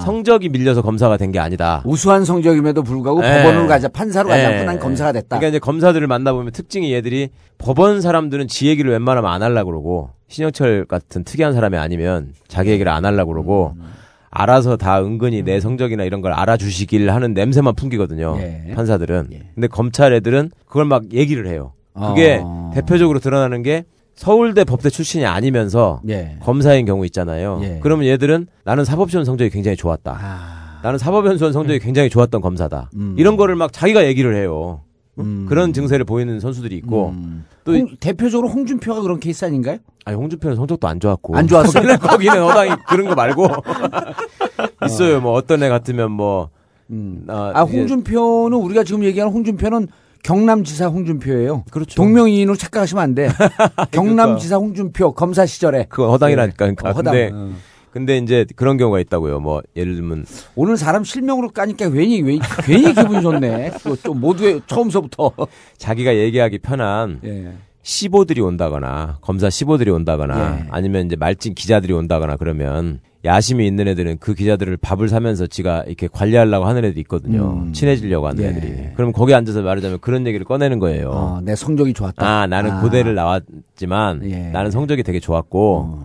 성적이 0.00 0.48
밀려서 0.48 0.82
검사가 0.82 1.16
된 1.16 1.30
게 1.30 1.38
아니다. 1.38 1.82
우수한 1.86 2.24
성적임에도 2.24 2.82
불구하고 2.82 3.24
예. 3.24 3.42
법원으로 3.42 3.66
가자 3.66 3.88
판사로 3.88 4.28
가지 4.28 4.44
않고 4.44 4.58
예. 4.60 4.64
난 4.64 4.78
검사가 4.78 5.12
됐다. 5.12 5.38
그러니까 5.38 5.48
이제 5.48 5.58
검사들을 5.58 6.06
만나보면 6.06 6.52
특징이 6.52 6.92
얘들이 6.92 7.30
법원 7.58 8.00
사람들은 8.00 8.46
지 8.48 8.66
얘기를 8.66 8.90
웬만하면 8.90 9.30
안 9.30 9.42
하려고 9.42 9.70
그러고 9.70 10.10
신영철 10.28 10.84
같은 10.86 11.24
특이한 11.24 11.52
사람이 11.54 11.76
아니면 11.76 12.32
자기 12.48 12.70
얘기를 12.70 12.90
안 12.92 13.04
하려고 13.04 13.32
그러고 13.32 13.74
음. 13.76 13.82
알아서 14.30 14.76
다 14.76 15.00
은근히 15.00 15.42
내 15.42 15.60
성적이나 15.60 16.02
이런 16.02 16.20
걸 16.20 16.32
알아주시길 16.32 17.10
하는 17.10 17.34
냄새만 17.34 17.74
풍기거든요. 17.76 18.36
예. 18.40 18.72
판사들은. 18.74 19.28
근데 19.54 19.68
검찰 19.68 20.12
애들은 20.12 20.50
그걸 20.66 20.84
막 20.86 21.12
얘기를 21.12 21.46
해요. 21.46 21.72
그게 21.94 22.40
어. 22.42 22.72
대표적으로 22.74 23.20
드러나는 23.20 23.62
게 23.62 23.84
서울대 24.14 24.64
법대 24.64 24.90
출신이 24.90 25.26
아니면서 25.26 26.00
예. 26.08 26.36
검사인 26.40 26.86
경우 26.86 27.04
있잖아요. 27.06 27.60
예. 27.62 27.78
그러면 27.82 28.06
얘들은 28.06 28.46
나는 28.64 28.84
사법시험 28.84 29.24
성적이 29.24 29.50
굉장히 29.50 29.76
좋았다. 29.76 30.18
아. 30.20 30.80
나는 30.82 30.98
사법연수원 30.98 31.52
성적이 31.52 31.78
굉장히 31.80 32.10
좋았던 32.10 32.40
검사다. 32.42 32.90
음. 32.96 33.14
이런 33.18 33.36
거를 33.36 33.56
막 33.56 33.72
자기가 33.72 34.04
얘기를 34.06 34.36
해요. 34.36 34.82
음. 35.18 35.46
그런 35.48 35.72
증세를 35.72 36.04
보이는 36.04 36.38
선수들이 36.40 36.76
있고 36.76 37.10
음. 37.10 37.44
또 37.64 37.72
홍- 37.74 37.96
대표적으로 38.00 38.48
홍준표가 38.50 39.00
그런 39.00 39.18
케이스 39.18 39.44
아닌가요? 39.44 39.78
아니 40.04 40.16
홍준표는 40.16 40.56
성적도 40.56 40.86
안 40.86 41.00
좋았고 41.00 41.36
안 41.36 41.46
좋았어요? 41.48 41.72
거기는, 41.82 41.98
거기는 41.98 42.42
허당이 42.42 42.70
그런 42.86 43.08
거 43.08 43.14
말고 43.14 43.48
있어요. 44.86 45.20
뭐 45.20 45.32
어떤 45.32 45.62
애 45.62 45.68
같으면 45.68 46.10
뭐 46.10 46.50
음. 46.90 47.24
아, 47.28 47.52
아, 47.54 47.62
홍준표는 47.62 48.52
우리가 48.58 48.84
지금 48.84 49.04
얘기하는 49.04 49.32
홍준표는 49.32 49.88
경남지사 50.24 50.86
홍준표예요. 50.86 51.64
그렇죠. 51.70 51.94
동명이인으로 51.94 52.56
착각하시면 52.56 53.02
안 53.02 53.14
돼. 53.14 53.28
경남지사 53.92 54.56
홍준표 54.56 55.12
검사 55.12 55.46
시절에 55.46 55.86
그건 55.88 56.10
허당이라니까. 56.10 56.56
그러니까. 56.56 56.88
어, 56.88 56.92
허당. 56.92 57.12
근데 57.12 57.30
어. 57.32 57.52
근데 57.92 58.18
이제 58.18 58.44
그런 58.56 58.76
경우가 58.76 58.98
있다고요. 59.00 59.38
뭐 59.38 59.62
예를 59.76 59.94
들면 59.94 60.24
오늘 60.56 60.76
사람 60.76 61.04
실명으로 61.04 61.50
까니까 61.50 61.90
괜히 61.90 62.22
괜히, 62.22 62.40
괜히 62.64 62.92
기분이 62.92 63.22
좋네. 63.22 63.72
또, 63.84 63.94
또 64.02 64.14
모두의 64.14 64.62
처음서부터. 64.66 65.30
자기가 65.78 66.16
얘기하기 66.16 66.58
편한 66.58 67.20
예. 67.24 67.52
시보들이 67.82 68.40
온다거나 68.40 69.18
검사 69.20 69.50
시보들이 69.50 69.90
온다거나 69.90 70.58
예. 70.58 70.66
아니면 70.70 71.06
이제 71.06 71.16
말진 71.16 71.54
기자들이 71.54 71.92
온다거나 71.92 72.36
그러면 72.36 73.00
야심이 73.24 73.66
있는 73.66 73.88
애들은 73.88 74.18
그 74.18 74.34
기자들을 74.34 74.76
밥을 74.76 75.08
사면서 75.08 75.46
지가 75.46 75.84
이렇게 75.86 76.08
관리하려고 76.12 76.66
하는 76.66 76.84
애들이 76.84 77.00
있거든요. 77.02 77.62
음. 77.64 77.72
친해지려고 77.72 78.28
하는 78.28 78.42
예. 78.44 78.48
애들이. 78.48 78.74
그럼 78.96 79.12
거기 79.12 79.34
앉아서 79.34 79.62
말하자면 79.62 80.00
그런 80.00 80.26
얘기를 80.26 80.44
꺼내는 80.44 80.78
거예요. 80.78 81.10
어, 81.10 81.40
내 81.42 81.54
성적이 81.56 81.94
좋았다. 81.94 82.26
아, 82.26 82.46
나는 82.46 82.72
아. 82.72 82.80
고대를 82.82 83.14
나왔지만 83.14 84.20
예. 84.30 84.48
나는 84.50 84.70
성적이 84.70 85.02
되게 85.02 85.20
좋았고 85.20 86.02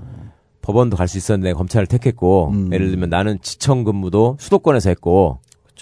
법원도 0.62 0.96
갈 0.98 1.08
수 1.08 1.18
있었는데 1.18 1.54
검찰을 1.54 1.88
택했고 1.88 2.52
음. 2.54 2.70
예를 2.72 2.90
들면 2.92 3.10
나는 3.10 3.40
지청 3.42 3.84
근무도 3.84 4.38
수도권에서 4.40 4.90
했고 4.90 5.40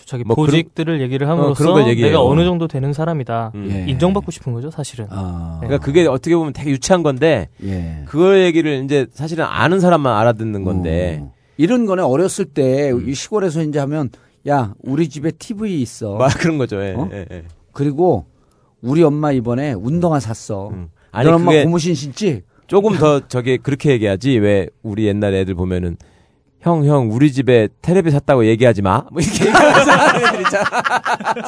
자기 0.07 0.23
뭐 0.23 0.37
보직들을 0.37 1.01
얘기를 1.01 1.27
함으로써 1.27 1.51
어, 1.51 1.53
그런 1.53 1.73
걸 1.73 1.87
얘기해요. 1.91 2.11
내가 2.11 2.23
어느 2.23 2.45
정도 2.45 2.69
되는 2.69 2.93
사람이다. 2.93 3.51
음. 3.55 3.67
예. 3.69 3.91
인정받고 3.91 4.31
싶은 4.31 4.53
거죠, 4.53 4.71
사실은. 4.71 5.05
아. 5.09 5.57
그러니까 5.59 5.85
그게 5.85 6.07
어떻게 6.07 6.33
보면 6.33 6.53
되게 6.53 6.71
유치한 6.71 7.03
건데 7.03 7.49
예. 7.61 8.03
그걸 8.05 8.41
얘기를 8.41 8.83
이제 8.85 9.07
사실은 9.11 9.43
아는 9.43 9.81
사람만 9.81 10.15
알아듣는 10.15 10.63
건데 10.63 11.19
어. 11.21 11.33
이런 11.57 11.85
거네 11.85 12.03
어렸을 12.03 12.45
때 12.45 12.91
음. 12.91 13.09
이 13.09 13.13
시골에서 13.13 13.61
이제 13.63 13.79
하면 13.79 14.09
야 14.47 14.73
우리 14.81 15.09
집에 15.09 15.29
TV 15.31 15.81
있어. 15.81 16.15
막 16.15 16.29
그런 16.39 16.57
거죠. 16.57 16.81
예, 16.81 16.93
어? 16.93 17.09
예, 17.11 17.25
예. 17.29 17.43
그리고 17.73 18.25
우리 18.81 19.03
엄마 19.03 19.33
이번에 19.33 19.73
운동화 19.73 20.21
샀어. 20.21 20.69
음. 20.69 20.87
아니 21.11 21.29
엄마 21.29 21.51
고무신 21.51 21.95
신지? 21.95 22.43
조금 22.67 22.95
더 22.95 23.27
저게 23.27 23.57
그렇게 23.57 23.91
얘기하지 23.91 24.37
왜 24.39 24.69
우리 24.83 25.05
옛날 25.05 25.33
애들 25.33 25.53
보면은 25.55 25.97
형, 26.67 26.83
형, 26.85 27.09
우리 27.09 27.31
집에 27.31 27.69
테레비 27.81 28.11
샀다고 28.11 28.45
얘기하지 28.45 28.81
마. 28.81 29.05
뭐 29.09 29.21
이렇게 29.21 29.45
얘기하면서. 29.45 29.91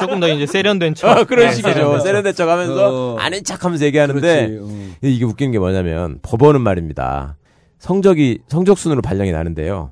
조금 0.00 0.18
더 0.18 0.28
이제 0.28 0.46
세련된 0.46 0.94
척. 0.94 1.08
어, 1.10 1.24
그런 1.24 1.48
네, 1.48 1.52
식이죠. 1.52 1.74
세련된 1.74 1.98
척. 1.98 2.04
세련된 2.04 2.34
척 2.34 2.48
하면서 2.48 3.14
어. 3.14 3.16
아는 3.18 3.44
척 3.44 3.62
하면서 3.64 3.84
얘기하는데 3.84 4.46
그렇지. 4.48 4.58
어. 4.62 4.96
이게 5.02 5.24
웃기는 5.26 5.52
게 5.52 5.58
뭐냐면 5.58 6.18
법원은 6.22 6.62
말입니다. 6.62 7.36
성적이 7.78 8.38
성적순으로 8.48 9.02
발령이 9.02 9.30
나는데요. 9.32 9.90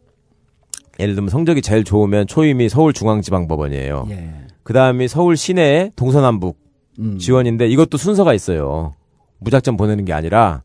예를 0.99 1.15
들면 1.15 1.29
성적이 1.29 1.61
제일 1.61 1.85
좋으면 1.85 2.27
초임이 2.27 2.71
서울중앙지방법원이에요. 2.71 4.07
예. 4.11 4.31
그 4.63 4.73
다음이 4.73 5.09
서울 5.09 5.37
시내의 5.37 5.93
동서남북 5.95 6.59
음. 7.01 7.19
지원인데 7.19 7.69
이것도 7.69 7.99
순서가 7.99 8.33
있어요. 8.33 8.95
무작정 9.41 9.77
보내는 9.77 10.07
게 10.07 10.13
아니라 10.15 10.63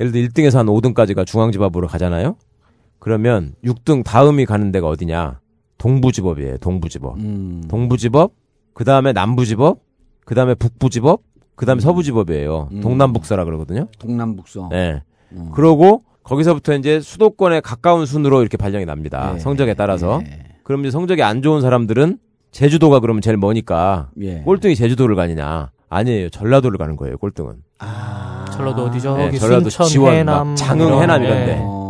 예를 0.00 0.12
들어 0.12 0.26
1등에서 0.28 0.56
한 0.56 0.66
5등까지가 0.66 1.26
중앙지법으로 1.26 1.86
가잖아요. 1.88 2.36
그러면 2.98 3.54
6등 3.64 4.04
다음이 4.04 4.46
가는 4.46 4.72
데가 4.72 4.88
어디냐? 4.88 5.40
동부지법이에요. 5.78 6.58
동부지법. 6.58 7.18
음. 7.18 7.62
동부지법, 7.68 8.32
그 8.74 8.84
다음에 8.84 9.12
남부지법, 9.12 9.78
그 10.24 10.34
다음에 10.34 10.54
북부지법, 10.54 11.22
그 11.54 11.66
다음에 11.66 11.80
서부지법이에요. 11.80 12.68
음. 12.72 12.80
동남북서라 12.80 13.44
그러거든요. 13.44 13.88
동남북서. 13.98 14.68
네. 14.70 15.02
음. 15.32 15.50
그러고 15.54 16.04
거기서부터 16.22 16.74
이제 16.74 17.00
수도권에 17.00 17.60
가까운 17.60 18.06
순으로 18.06 18.40
이렇게 18.42 18.56
발령이 18.56 18.84
납니다. 18.84 19.32
예. 19.34 19.38
성적에 19.38 19.74
따라서. 19.74 20.20
예. 20.26 20.40
그럼 20.62 20.80
이제 20.82 20.90
성적이 20.90 21.22
안 21.22 21.40
좋은 21.42 21.60
사람들은 21.62 22.18
제주도가 22.50 23.00
그러면 23.00 23.22
제일 23.22 23.36
머니까 23.38 24.10
예. 24.20 24.40
꼴등이 24.42 24.76
제주도를 24.76 25.16
가느냐? 25.16 25.70
아니에요. 25.88 26.28
전라도를 26.28 26.76
가는 26.76 26.96
거예요. 26.96 27.16
꼴등은. 27.16 27.54
전라도 28.52 28.84
어디 28.84 29.00
저기 29.00 29.22
네, 29.30 29.38
전라도 29.38 29.70
순천, 29.70 29.86
지원, 29.86 30.10
막 30.10 30.16
해남, 30.18 30.56
장흥, 30.56 31.00
해남 31.00 31.22
예. 31.22 31.26
이런데. 31.26 31.58
어. 31.62 31.87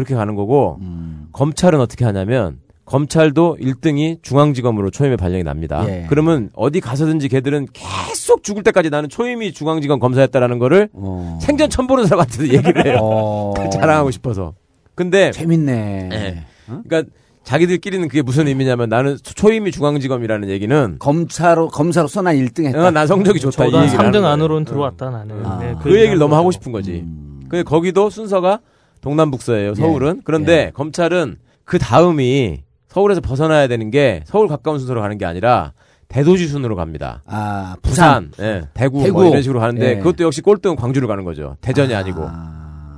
그렇게 0.00 0.14
가는 0.14 0.34
거고 0.34 0.78
음. 0.80 1.28
검찰은 1.32 1.78
어떻게 1.80 2.04
하냐면 2.06 2.58
검찰도 2.86 3.58
1등이 3.60 4.22
중앙지검으로 4.22 4.90
초임에 4.90 5.16
발령이 5.16 5.44
납니다. 5.44 5.84
예. 5.86 6.06
그러면 6.08 6.50
어디 6.54 6.80
가서든지 6.80 7.28
걔들은 7.28 7.68
계속 7.72 8.42
죽을 8.42 8.62
때까지 8.64 8.90
나는 8.90 9.08
초임이 9.08 9.52
중앙지검 9.52 10.00
검사였다라는 10.00 10.58
거를 10.58 10.88
어. 10.94 11.38
생전 11.40 11.70
처음 11.70 11.86
보는 11.86 12.06
사람한테도 12.06 12.48
얘기를 12.52 12.86
해요. 12.86 12.98
어. 13.00 13.54
자랑하고 13.70 14.10
싶어서. 14.10 14.54
근데 14.96 15.30
재밌네. 15.30 16.08
예. 16.12 16.44
그러니까 16.66 17.10
자기들끼리는 17.44 18.08
그게 18.08 18.22
무슨 18.22 18.48
의미냐면 18.48 18.88
나는 18.88 19.16
초임이 19.22 19.70
중앙지검이라는 19.70 20.48
얘기는 20.48 20.96
검사로 20.98 21.68
검사로서 21.68 22.22
난 22.22 22.36
1등 22.36 22.64
했다. 22.66 22.86
어, 22.86 22.90
난 22.90 23.06
성적이 23.06 23.38
좋다 23.40 23.66
이 23.66 23.66
저도 23.68 23.78
한 23.78 23.84
얘기를 23.84 23.98
하는 24.00 24.10
3등 24.10 24.22
거예요. 24.22 24.32
안으로는 24.32 24.64
들어왔다 24.64 25.10
나는. 25.10 25.46
아. 25.46 25.58
네, 25.60 25.74
그 25.82 25.90
얘기를 25.96 26.18
너무 26.18 26.34
하고. 26.34 26.50
싶은 26.50 26.72
거지. 26.72 27.04
음. 27.06 27.42
그 27.48 27.62
거기도 27.62 28.10
순서가 28.10 28.60
동남북서예요. 29.00 29.74
서울은. 29.74 30.16
예. 30.18 30.20
그런데 30.24 30.70
검찰은 30.74 31.36
그 31.64 31.78
다음이 31.78 32.62
서울에서 32.88 33.20
벗어나야 33.20 33.68
되는 33.68 33.90
게 33.90 34.22
서울 34.26 34.48
가까운 34.48 34.78
순서로 34.78 35.00
가는 35.00 35.16
게 35.18 35.24
아니라 35.24 35.72
대도시 36.08 36.48
순으로 36.48 36.74
갑니다. 36.74 37.22
아, 37.26 37.76
부산. 37.82 38.30
부산, 38.30 38.44
예, 38.44 38.62
대구, 38.74 39.02
대구. 39.02 39.20
뭐 39.20 39.28
이런 39.30 39.42
식으로 39.42 39.60
가는데 39.60 39.90
예. 39.90 39.96
그것도 39.98 40.24
역시 40.24 40.40
꼴등은 40.42 40.74
광주를 40.76 41.06
가는 41.06 41.24
거죠. 41.24 41.56
대전이 41.60 41.94
아. 41.94 42.02
니고 42.02 42.26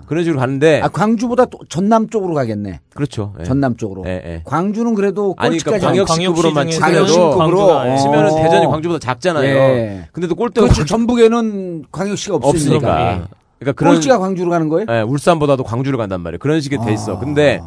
그런 0.06 0.24
식으로 0.24 0.40
가는데 0.40 0.80
아, 0.82 0.88
광주보다 0.88 1.44
또 1.46 1.58
전남 1.68 2.08
쪽으로 2.08 2.32
가겠네. 2.34 2.80
그렇죠. 2.94 3.34
예. 3.40 3.44
전남 3.44 3.76
쪽으로. 3.76 4.04
예, 4.06 4.22
예. 4.24 4.42
광주는 4.44 4.94
그래도 4.94 5.34
아니 5.36 5.58
그러니까 5.58 5.70
꼴찌까지 5.86 5.86
광역시급으로만 5.86 6.54
광역시 6.70 6.80
광역시급으로. 6.80 7.86
예. 7.92 7.96
치면은 7.98 8.32
어. 8.32 8.42
대전이 8.42 8.66
광주보다 8.66 8.98
작잖아요. 8.98 9.44
예. 9.46 10.08
근데도 10.12 10.34
꼴등은 10.34 10.68
그렇죠. 10.68 10.80
광- 10.80 10.86
전북에는 10.86 11.84
광역시가 11.92 12.36
없으니까. 12.36 12.76
없으니까. 12.76 13.28
그러니까 13.62 13.72
그런 13.72 13.94
꼴찌가 13.94 14.18
광주로 14.18 14.50
가는 14.50 14.68
거예요? 14.68 14.86
예, 14.90 15.00
울산보다도 15.02 15.64
광주를 15.64 15.96
간단 15.98 16.20
말이에요. 16.20 16.38
그런 16.38 16.60
식이 16.60 16.78
돼 16.84 16.92
있어. 16.92 17.18
근데 17.18 17.60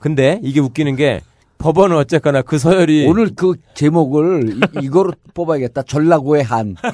근데 0.00 0.40
이게 0.42 0.60
웃기는 0.60 0.96
게 0.96 1.20
법원은 1.58 1.96
어쨌거나 1.96 2.42
그 2.42 2.58
서열이 2.58 3.06
오늘 3.08 3.30
그 3.34 3.54
제목을 3.74 4.50
이, 4.56 4.60
이거로 4.84 5.12
뽑아야겠다. 5.34 5.82
전라고의 5.82 6.44
한. 6.44 6.76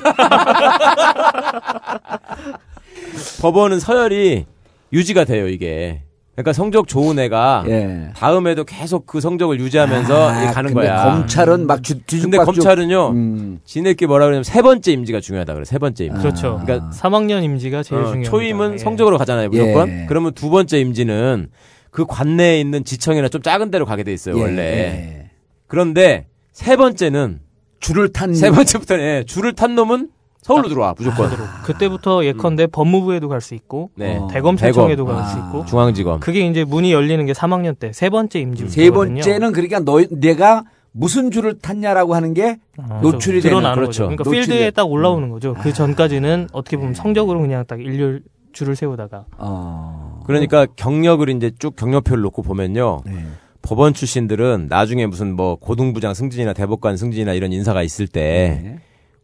법원은 3.40 3.80
서열이 3.80 4.46
유지가 4.92 5.24
돼요, 5.24 5.48
이게. 5.48 6.02
그러니까 6.34 6.52
성적 6.52 6.88
좋은 6.88 7.18
애가 7.18 7.64
예. 7.68 8.08
다음에도 8.16 8.64
계속 8.64 9.06
그 9.06 9.20
성적을 9.20 9.60
유지하면서 9.60 10.28
아, 10.28 10.50
가는 10.52 10.74
근데 10.74 10.88
거야. 10.88 11.04
검찰은 11.04 11.66
막 11.68 11.82
주, 11.84 11.94
근데 11.94 12.04
뒤죽박죽. 12.06 12.44
검찰은요, 12.46 13.10
음. 13.10 13.60
지네끼리 13.64 14.08
뭐라 14.08 14.24
그러냐면 14.26 14.42
세 14.42 14.60
번째 14.60 14.90
임지가 14.92 15.20
중요하다 15.20 15.54
그래. 15.54 15.64
세 15.64 15.78
번째 15.78 16.04
임지. 16.06 16.18
그렇죠. 16.20 16.60
그러니까 16.64 16.90
3학년 16.90 17.44
임지가 17.44 17.84
제일 17.84 18.00
어, 18.00 18.04
중요합니다. 18.06 18.30
초임은 18.30 18.72
예. 18.74 18.78
성적으로 18.78 19.16
가잖아요, 19.16 19.48
무조건. 19.50 19.88
예. 19.88 20.06
그러면 20.08 20.32
두 20.32 20.50
번째 20.50 20.80
임지는 20.80 21.50
그 21.90 22.04
관내에 22.04 22.58
있는 22.58 22.84
지청이나 22.84 23.28
좀 23.28 23.40
작은 23.40 23.70
데로 23.70 23.86
가게 23.86 24.02
돼 24.02 24.12
있어요, 24.12 24.36
예, 24.36 24.42
원래. 24.42 24.62
예. 24.62 25.30
그런데 25.68 26.26
세 26.52 26.76
번째는 26.76 27.38
줄을 27.78 28.12
탄 28.12 28.34
세 28.34 28.50
번째부터는 28.50 29.04
예, 29.04 29.24
줄을 29.24 29.52
탄 29.52 29.74
놈은 29.76 30.08
서울로 30.44 30.68
들어와, 30.68 30.94
무조건. 30.96 31.30
그때부터 31.64 32.24
예컨대 32.26 32.66
법무부에도 32.66 33.28
갈 33.30 33.40
수 33.40 33.54
있고 33.54 33.90
네. 33.96 34.18
어. 34.18 34.28
대검찰청에도 34.30 35.04
대검. 35.06 35.16
갈수 35.22 35.38
아. 35.38 35.46
있고 35.46 35.64
중앙지검. 35.64 36.20
그게 36.20 36.46
이제 36.46 36.64
문이 36.64 36.92
열리는 36.92 37.24
게 37.24 37.32
3학년 37.32 37.78
때 37.78 37.92
세 37.94 38.10
번째 38.10 38.40
임지 38.40 38.68
세 38.68 38.90
번째는 38.90 39.52
그러니까 39.52 39.80
너 39.80 40.00
내가 40.10 40.64
무슨 40.92 41.30
줄을 41.30 41.58
탔냐라고 41.58 42.14
하는 42.14 42.34
게 42.34 42.58
노출이 43.02 43.40
되는 43.40 43.56
드러나는 43.58 43.74
그렇죠. 43.74 43.88
거죠. 43.88 44.02
그러니까 44.04 44.24
노출이 44.24 44.40
필드에 44.46 44.58
돼. 44.66 44.70
딱 44.70 44.84
올라오는 44.84 45.28
거죠. 45.30 45.54
그 45.54 45.72
전까지는 45.72 46.48
어떻게 46.52 46.76
네. 46.76 46.80
보면 46.82 46.94
성적으로 46.94 47.40
그냥 47.40 47.64
딱 47.66 47.80
일렬 47.80 48.20
줄을 48.52 48.76
세우다가 48.76 49.24
어. 49.38 50.20
그러니까 50.26 50.66
경력을 50.76 51.28
이제 51.30 51.50
쭉 51.58 51.74
경력표를 51.74 52.22
놓고 52.22 52.42
보면요. 52.42 53.00
네. 53.06 53.24
법원 53.62 53.94
출신들은 53.94 54.66
나중에 54.68 55.06
무슨 55.06 55.34
뭐 55.34 55.56
고등부장 55.56 56.12
승진이나 56.14 56.52
대법관 56.52 56.96
승진이나 56.98 57.32
이런 57.32 57.50
인사가 57.52 57.82
있을 57.82 58.06
때 58.06 58.60
네. 58.62 58.78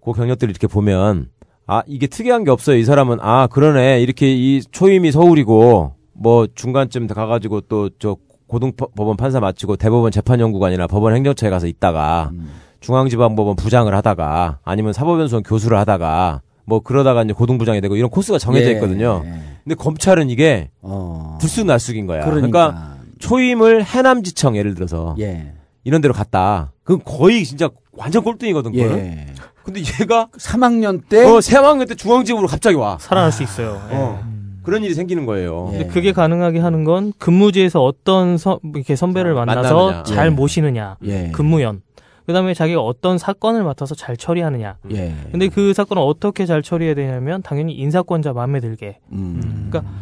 그 0.05 0.13
경력들을 0.13 0.51
이렇게 0.51 0.67
보면 0.67 1.29
아 1.67 1.83
이게 1.87 2.07
특이한 2.07 2.45
게 2.45 2.51
없어요. 2.51 2.77
이 2.77 2.85
사람은 2.85 3.19
아 3.21 3.47
그러네 3.47 4.01
이렇게 4.03 4.33
이 4.35 4.61
초임이 4.63 5.13
서울이고 5.13 5.95
뭐 6.15 6.47
중간쯤 6.55 7.07
가가지고 7.07 7.63
또 7.63 7.89
저 7.99 8.17
고등법원 8.51 9.17
판사 9.17 9.39
마치고 9.39 9.77
대법원 9.77 10.11
재판연구관이나 10.11 10.89
법원 10.89 11.15
행정처에 11.15 11.51
가서 11.51 11.69
있다가 11.69 12.31
음. 12.33 12.51
중앙지방법원 12.81 13.55
부장을 13.55 13.95
하다가 13.95 14.59
아니면 14.65 14.93
사법연수원 14.93 15.45
교수를 15.45 15.79
하다가 15.79 16.43
뭐 16.65 16.81
그러다가 16.81 17.23
이제 17.23 17.33
고등부장이 17.33 17.81
되고 17.81 17.95
이런 17.97 18.11
코스가 18.11 18.39
정해져 18.39 18.71
예, 18.71 18.73
있거든요. 18.73 19.23
예. 19.25 19.41
근데 19.63 19.75
검찰은 19.77 20.31
이게 20.31 20.71
어. 20.83 21.39
들쑥날쑥인 21.41 22.07
거야. 22.07 22.25
그러니까, 22.25 22.71
그러니까 22.71 22.97
초임을 23.21 23.85
해남지청 23.85 24.57
예를 24.57 24.75
들어서 24.75 25.15
예. 25.21 25.53
이런 25.85 26.01
데로 26.01 26.13
갔다. 26.13 26.73
그건 26.83 27.03
거의 27.05 27.45
진짜 27.45 27.69
완전 27.93 28.25
꼴등이거든. 28.25 28.73
그거는. 28.73 28.99
예. 28.99 29.27
근데 29.63 29.81
얘가 30.01 30.29
3학년 30.37 31.03
때 31.09 31.25
어, 31.25 31.41
세학년 31.41 31.87
때 31.87 31.95
중앙지검으로 31.95 32.49
갑자기 32.49 32.77
와. 32.77 32.99
살아날 32.99 33.33
수 33.33 33.43
있어요. 33.43 33.81
예. 33.91 33.97
어. 33.97 34.23
그런 34.63 34.85
일이 34.85 34.95
생기는 34.95 35.27
거예요. 35.27 35.71
예. 35.73 35.79
근데 35.79 35.93
그게 35.93 36.13
가능하게 36.13 36.61
하는 36.61 36.85
건 36.85 37.13
근무지에서 37.19 37.83
어떤 37.83 38.37
서, 38.37 38.61
이렇게 38.75 38.97
선배를 38.97 39.33
어, 39.33 39.45
만나서 39.45 39.87
만나느냐. 39.87 40.03
잘 40.05 40.27
예. 40.27 40.31
모시느냐, 40.31 40.97
예. 41.05 41.31
근무연. 41.33 41.83
그다음에 42.27 42.55
자기가 42.55 42.81
어떤 42.81 43.19
사건을 43.19 43.65
맡아서 43.65 43.95
잘 43.95 44.17
처리하느냐. 44.17 44.77
예. 44.93 45.15
근데 45.33 45.49
그 45.49 45.73
사건을 45.75 46.03
어떻게 46.03 46.47
잘 46.47 46.63
처리해야 46.63 46.95
되냐면 46.95 47.43
당연히 47.43 47.73
인사권자 47.75 48.33
마음에 48.33 48.61
들게 48.61 48.99
음. 49.11 49.69
그러니까 49.71 49.93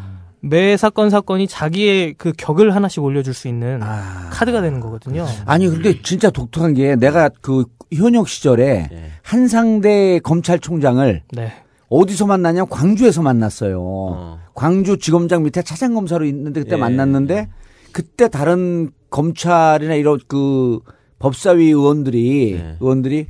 매 0.40 0.76
사건 0.76 1.10
사건이 1.10 1.48
자기의 1.48 2.14
그 2.14 2.32
격을 2.36 2.74
하나씩 2.74 3.02
올려줄 3.02 3.34
수 3.34 3.48
있는 3.48 3.80
아. 3.82 4.28
카드가 4.30 4.60
되는 4.60 4.80
거거든요. 4.80 5.26
아니 5.46 5.68
근데 5.68 6.00
진짜 6.02 6.30
독특한 6.30 6.74
게 6.74 6.96
내가 6.96 7.28
그 7.40 7.64
현역 7.92 8.28
시절에 8.28 8.88
예. 8.92 9.10
한상대 9.22 10.20
검찰총장을 10.20 11.22
네. 11.32 11.52
어디서 11.88 12.26
만나냐 12.26 12.66
광주에서 12.66 13.22
만났어요. 13.22 13.80
어. 13.80 14.38
광주 14.54 14.98
지검장 14.98 15.42
밑에 15.42 15.62
차장 15.62 15.94
검사로 15.94 16.24
있는데 16.26 16.60
그때 16.60 16.76
예. 16.76 16.80
만났는데 16.80 17.48
그때 17.92 18.28
다른 18.28 18.90
검찰이나 19.10 19.94
이런 19.94 20.20
그 20.28 20.80
법사위 21.18 21.66
의원들이 21.66 22.52
예. 22.52 22.76
의원들이 22.80 23.26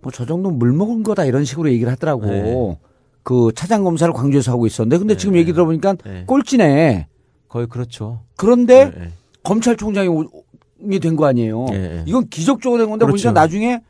뭐 0.00 0.12
저 0.12 0.26
정도 0.26 0.50
물 0.50 0.72
먹은 0.72 1.02
거다 1.02 1.24
이런 1.24 1.44
식으로 1.44 1.70
얘기를 1.70 1.90
하더라고. 1.92 2.26
예. 2.26 2.78
그 3.24 3.50
차장 3.56 3.82
검사를 3.82 4.12
광주에서 4.12 4.52
하고 4.52 4.66
있었는데 4.66 4.98
근데 4.98 5.16
지금 5.16 5.34
얘기 5.34 5.52
들어보니까 5.52 5.96
예. 6.06 6.24
꼴찌네. 6.26 7.08
거의 7.48 7.66
그렇죠. 7.66 8.20
그런데 8.36 8.92
예, 8.96 9.02
예. 9.04 9.08
검찰총장이 9.42 10.10
된 11.00 11.16
거 11.16 11.26
아니에요. 11.26 11.66
예, 11.72 11.74
예. 11.76 12.04
이건 12.06 12.28
기적적으로 12.28 12.78
된 12.80 12.90
건데 12.90 13.06
그렇죠. 13.06 13.24
보니까 13.28 13.40
나중에 13.40 13.80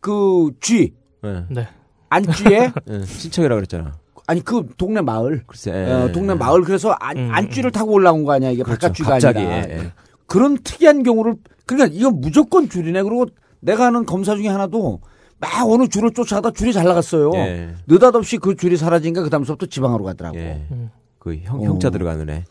그 0.00 0.50
쥐, 0.60 0.92
예. 1.24 1.44
네. 1.48 1.66
안쥐에 2.10 2.72
예. 2.90 3.02
친척이라 3.04 3.54
그랬잖아. 3.56 3.92
아니 4.26 4.40
그 4.44 4.68
동네 4.76 5.00
마을 5.00 5.42
글쎄. 5.46 5.72
예. 5.72 5.90
어, 5.92 6.12
동네 6.12 6.34
마을 6.34 6.62
그래서 6.62 6.90
안, 7.00 7.16
음. 7.16 7.30
안쥐를 7.32 7.70
타고 7.72 7.92
올라온 7.92 8.24
거 8.24 8.32
아니야 8.32 8.50
이게 8.50 8.62
그렇죠. 8.62 8.80
바깥 8.80 8.96
쥐가 8.96 9.10
갑자기, 9.10 9.38
아니라. 9.40 9.90
그런 10.26 10.58
특이한 10.62 11.02
경우를 11.02 11.36
그러니까 11.66 11.96
이건 11.98 12.20
무조건 12.20 12.68
줄이네 12.68 13.02
그리고 13.02 13.26
내가 13.60 13.86
아는 13.86 14.04
검사 14.06 14.34
중에 14.36 14.48
하나도 14.48 15.00
막 15.42 15.68
어느 15.68 15.88
줄을 15.88 16.12
쫓아가다 16.12 16.52
줄이 16.52 16.72
잘 16.72 16.84
나갔어요 16.84 17.32
예. 17.34 17.74
느닷없이 17.88 18.38
그 18.38 18.54
줄이 18.54 18.76
사라진가 18.76 19.24
그 19.24 19.28
다음부터 19.28 19.66
지방으로 19.66 20.04
가더라고 20.04 20.38
예. 20.38 20.64
음. 20.70 20.88
그 21.18 21.36
형, 21.42 21.60
어. 21.60 21.64
형자 21.64 21.90
들어가는 21.90 22.30
애. 22.30 22.44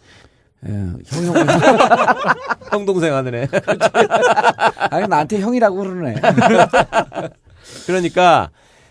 예, 0.67 0.71
형, 0.71 1.25
형, 1.25 1.35
형 2.71 2.85
동생 2.85 3.13
하는 3.13 3.33
애. 3.33 3.47
아니 4.91 5.07
나한테 5.07 5.39
형이라고 5.39 5.75
그러네 5.77 6.15
그러니까 7.87 8.49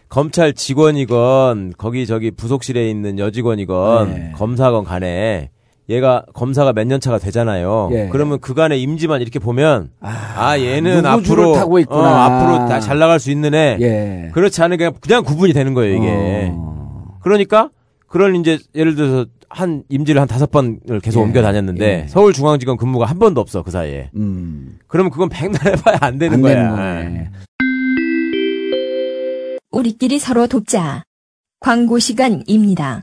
검찰 0.09 0.55
직원이건 0.55 1.75
거기 1.77 2.07
저기 2.07 2.31
부속실에 2.31 2.91
있는 2.91 3.19
여직원이건 3.19 4.15
네. 4.15 4.33
검사건 4.35 4.85
간에 4.85 5.51
얘가 5.91 6.25
검사가 6.35 6.73
몇 6.73 6.85
년 6.87 7.01
차가 7.01 7.19
되잖아요. 7.19 7.91
예. 7.93 8.09
그러면 8.11 8.39
그간의 8.41 8.81
임지만 8.81 9.21
이렇게 9.21 9.39
보면 9.39 9.91
아, 10.01 10.59
얘는 10.59 11.03
누구 11.03 11.23
줄을 11.23 11.43
앞으로 11.45 11.55
타고 11.55 11.79
있구나. 11.81 12.01
어, 12.03 12.17
앞으로 12.17 12.69
다 12.69 12.81
잘 12.81 12.99
나갈 12.99 13.21
수 13.21 13.31
있는 13.31 13.55
애. 13.55 13.77
예. 13.81 14.31
그렇지 14.33 14.63
않으면 14.63 14.79
그냥, 14.79 14.93
그냥 15.01 15.25
구분이 15.25 15.53
되는 15.53 15.75
거예요, 15.75 15.97
이게. 15.97 16.49
어. 16.53 17.19
그러니까 17.23 17.71
그런 18.07 18.37
이제 18.37 18.59
예를 18.75 18.95
들어서 18.95 19.27
한 19.49 19.83
임지를 19.89 20.21
한 20.21 20.29
다섯 20.29 20.51
번을 20.51 21.01
계속 21.03 21.21
예. 21.21 21.25
옮겨 21.25 21.43
다녔는데 21.43 22.03
예. 22.05 22.07
서울중앙지검 22.09 22.77
근무가 22.77 23.07
한 23.07 23.19
번도 23.19 23.41
없어 23.41 23.63
그 23.63 23.71
사이에. 23.73 24.11
음. 24.17 24.79
그러면 24.87 25.11
그건 25.11 25.29
백날 25.29 25.61
해봐야 25.67 25.99
안 26.01 26.19
되는 26.19 26.35
안 26.37 26.41
거야. 26.43 26.55
되는 26.55 26.71
거네. 26.77 27.31
우리끼리 29.73 30.19
서로 30.19 30.47
돕자. 30.47 31.03
광고 31.61 31.99
시간입니다. 31.99 33.03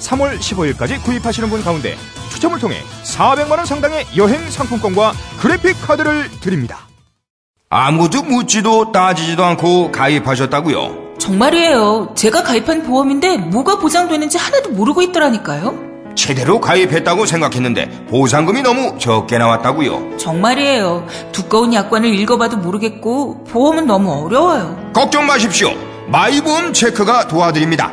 3월 0.00 0.38
15일까지 0.38 1.02
구입하시는 1.02 1.48
분 1.48 1.62
가운데 1.62 1.96
추첨을 2.30 2.58
통해 2.58 2.76
400만 3.04 3.50
원 3.52 3.66
상당의 3.66 4.06
여행 4.16 4.50
상품권과 4.50 5.12
그래픽 5.40 5.76
카드를 5.86 6.30
드립니다. 6.40 6.78
아무도 7.68 8.22
묻지도 8.22 8.90
따지지도 8.92 9.44
않고 9.44 9.92
가입하셨다고요? 9.92 11.14
정말이에요. 11.18 12.12
제가 12.16 12.42
가입한 12.42 12.82
보험인데 12.82 13.36
뭐가 13.36 13.78
보장되는지 13.78 14.38
하나도 14.38 14.70
모르고 14.70 15.02
있더라니까요. 15.02 15.90
제대로 16.16 16.60
가입했다고 16.60 17.26
생각했는데 17.26 18.06
보상금이 18.08 18.62
너무 18.62 18.98
적게 18.98 19.38
나왔다고요? 19.38 20.16
정말이에요. 20.16 21.06
두꺼운 21.30 21.72
약관을 21.72 22.12
읽어봐도 22.14 22.56
모르겠고 22.56 23.44
보험은 23.44 23.86
너무 23.86 24.24
어려워요. 24.24 24.90
걱정 24.92 25.26
마십시오. 25.26 25.70
마이보험 26.08 26.72
체크가 26.72 27.28
도와드립니다. 27.28 27.92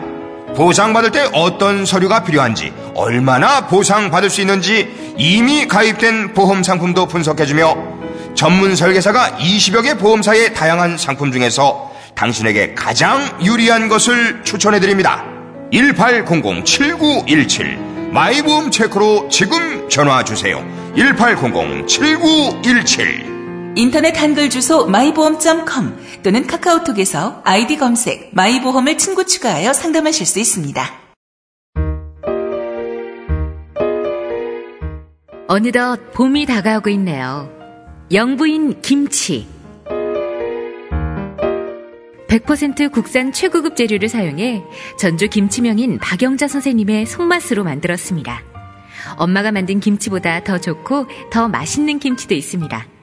보상받을 0.56 1.12
때 1.12 1.28
어떤 1.34 1.86
서류가 1.86 2.24
필요한지, 2.24 2.72
얼마나 2.96 3.68
보상받을 3.68 4.30
수 4.30 4.40
있는지 4.42 5.16
이미 5.18 5.68
가입된 5.68 6.34
보험 6.34 6.64
상품도 6.64 7.08
분석해주며 7.08 7.98
전문 8.36 8.76
설계사가 8.76 9.38
20여 9.40 9.84
개 9.84 9.96
보험사의 9.96 10.54
다양한 10.54 10.98
상품 10.98 11.32
중에서 11.32 11.92
당신에게 12.16 12.74
가장 12.74 13.22
유리한 13.44 13.90
것을 13.90 14.44
추천해드립니다. 14.44 15.24
1800-7917 15.72 18.12
마이보험 18.12 18.72
체크로 18.72 19.30
지금 19.30 19.88
전화주세요. 19.90 20.66
1800-7917 20.96 23.37
인터넷 23.78 24.20
한글 24.20 24.50
주소 24.50 24.88
마이보험.com 24.88 26.22
또는 26.24 26.48
카카오톡에서 26.48 27.44
아이디 27.46 27.78
검색 27.78 28.32
마이보험을 28.34 28.98
친구 28.98 29.24
추가하여 29.24 29.72
상담하실 29.72 30.26
수 30.26 30.40
있습니다. 30.40 30.84
어느덧 35.48 36.12
봄이 36.14 36.48
다가오고 36.48 36.90
있네요. 36.90 37.52
영부인 38.12 38.82
김치. 38.82 39.46
100% 42.30 42.92
국산 42.92 43.32
최고급 43.32 43.76
재료를 43.76 44.10
사용해 44.10 44.64
전주 44.98 45.30
김치명인 45.30 46.00
박영자 46.00 46.48
선생님의 46.48 47.06
손맛으로 47.06 47.64
만들었습니다. 47.64 48.42
엄마가 49.18 49.52
만든 49.52 49.80
김치보다 49.80 50.44
더 50.44 50.58
좋고 50.58 51.06
더 51.32 51.48
맛있는 51.48 52.00
김치도 52.00 52.34
있습니다. 52.34 52.97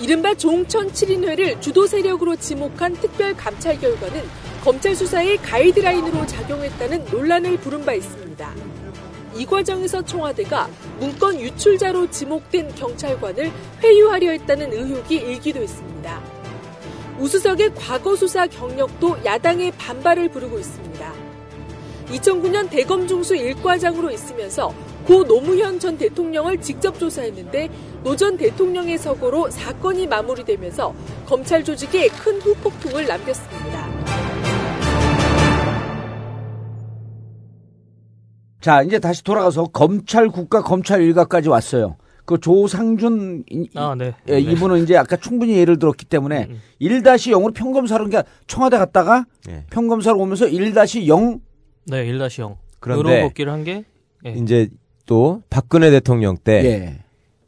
이른바 0.00 0.34
종천 0.34 0.90
7인회를 0.90 1.60
주도 1.60 1.86
세력으로 1.86 2.34
지목한 2.34 2.94
특별 2.94 3.36
감찰 3.36 3.78
결과는 3.78 4.22
검찰 4.64 4.96
수사의 4.96 5.36
가이드라인으로 5.38 6.26
작용했다는 6.26 7.04
논란을 7.12 7.58
부른 7.58 7.84
바 7.84 7.92
있습니다. 7.92 8.81
이 9.34 9.46
과정에서 9.46 10.02
청와대가 10.02 10.68
문건 10.98 11.40
유출자로 11.40 12.10
지목된 12.10 12.74
경찰관을 12.74 13.50
회유하려 13.82 14.30
했다는 14.32 14.72
의혹이 14.72 15.16
일기도 15.16 15.60
했습니다. 15.62 16.20
우수석의 17.18 17.74
과거 17.74 18.16
수사 18.16 18.46
경력도 18.46 19.18
야당의 19.24 19.72
반발을 19.78 20.28
부르고 20.30 20.58
있습니다. 20.58 21.12
2009년 22.08 22.68
대검 22.68 23.06
중수 23.06 23.34
1과장으로 23.34 24.12
있으면서 24.12 24.74
고 25.06 25.24
노무현 25.24 25.78
전 25.80 25.96
대통령을 25.98 26.60
직접 26.60 26.98
조사했는데 26.98 27.68
노 28.04 28.16
전 28.16 28.36
대통령의 28.36 28.98
서거로 28.98 29.50
사건이 29.50 30.06
마무리되면서 30.08 30.94
검찰 31.26 31.64
조직에 31.64 32.08
큰 32.08 32.40
후폭풍을 32.40 33.06
남겼습니다. 33.06 34.31
자, 38.62 38.80
이제 38.82 39.00
다시 39.00 39.24
돌아가서 39.24 39.64
검찰 39.64 40.28
국가 40.28 40.62
검찰 40.62 41.02
일가까지 41.02 41.48
왔어요. 41.48 41.96
그 42.24 42.38
조상준 42.38 43.42
이, 43.50 43.68
아, 43.74 43.96
네. 43.98 44.14
예, 44.30 44.38
이분은 44.38 44.84
이제 44.84 44.96
아까 44.96 45.16
충분히 45.16 45.56
예를 45.56 45.80
들었기 45.80 46.04
때문에 46.04 46.46
음, 46.48 46.60
1-0으로 46.80 47.52
평검사로 47.52 48.04
그러니까 48.04 48.30
청와대 48.46 48.78
갔다가 48.78 49.26
네. 49.44 49.66
평검사로 49.70 50.16
오면서 50.20 50.46
1-0 50.46 51.40
네, 51.86 52.06
1-0. 52.06 52.56
그런데 52.78 53.22
복귀를 53.22 53.52
한게 53.52 53.84
예. 54.24 54.30
이제 54.34 54.68
또 55.06 55.42
박근혜 55.50 55.90
대통령 55.90 56.36
때 56.36 56.64
예. 56.64 56.98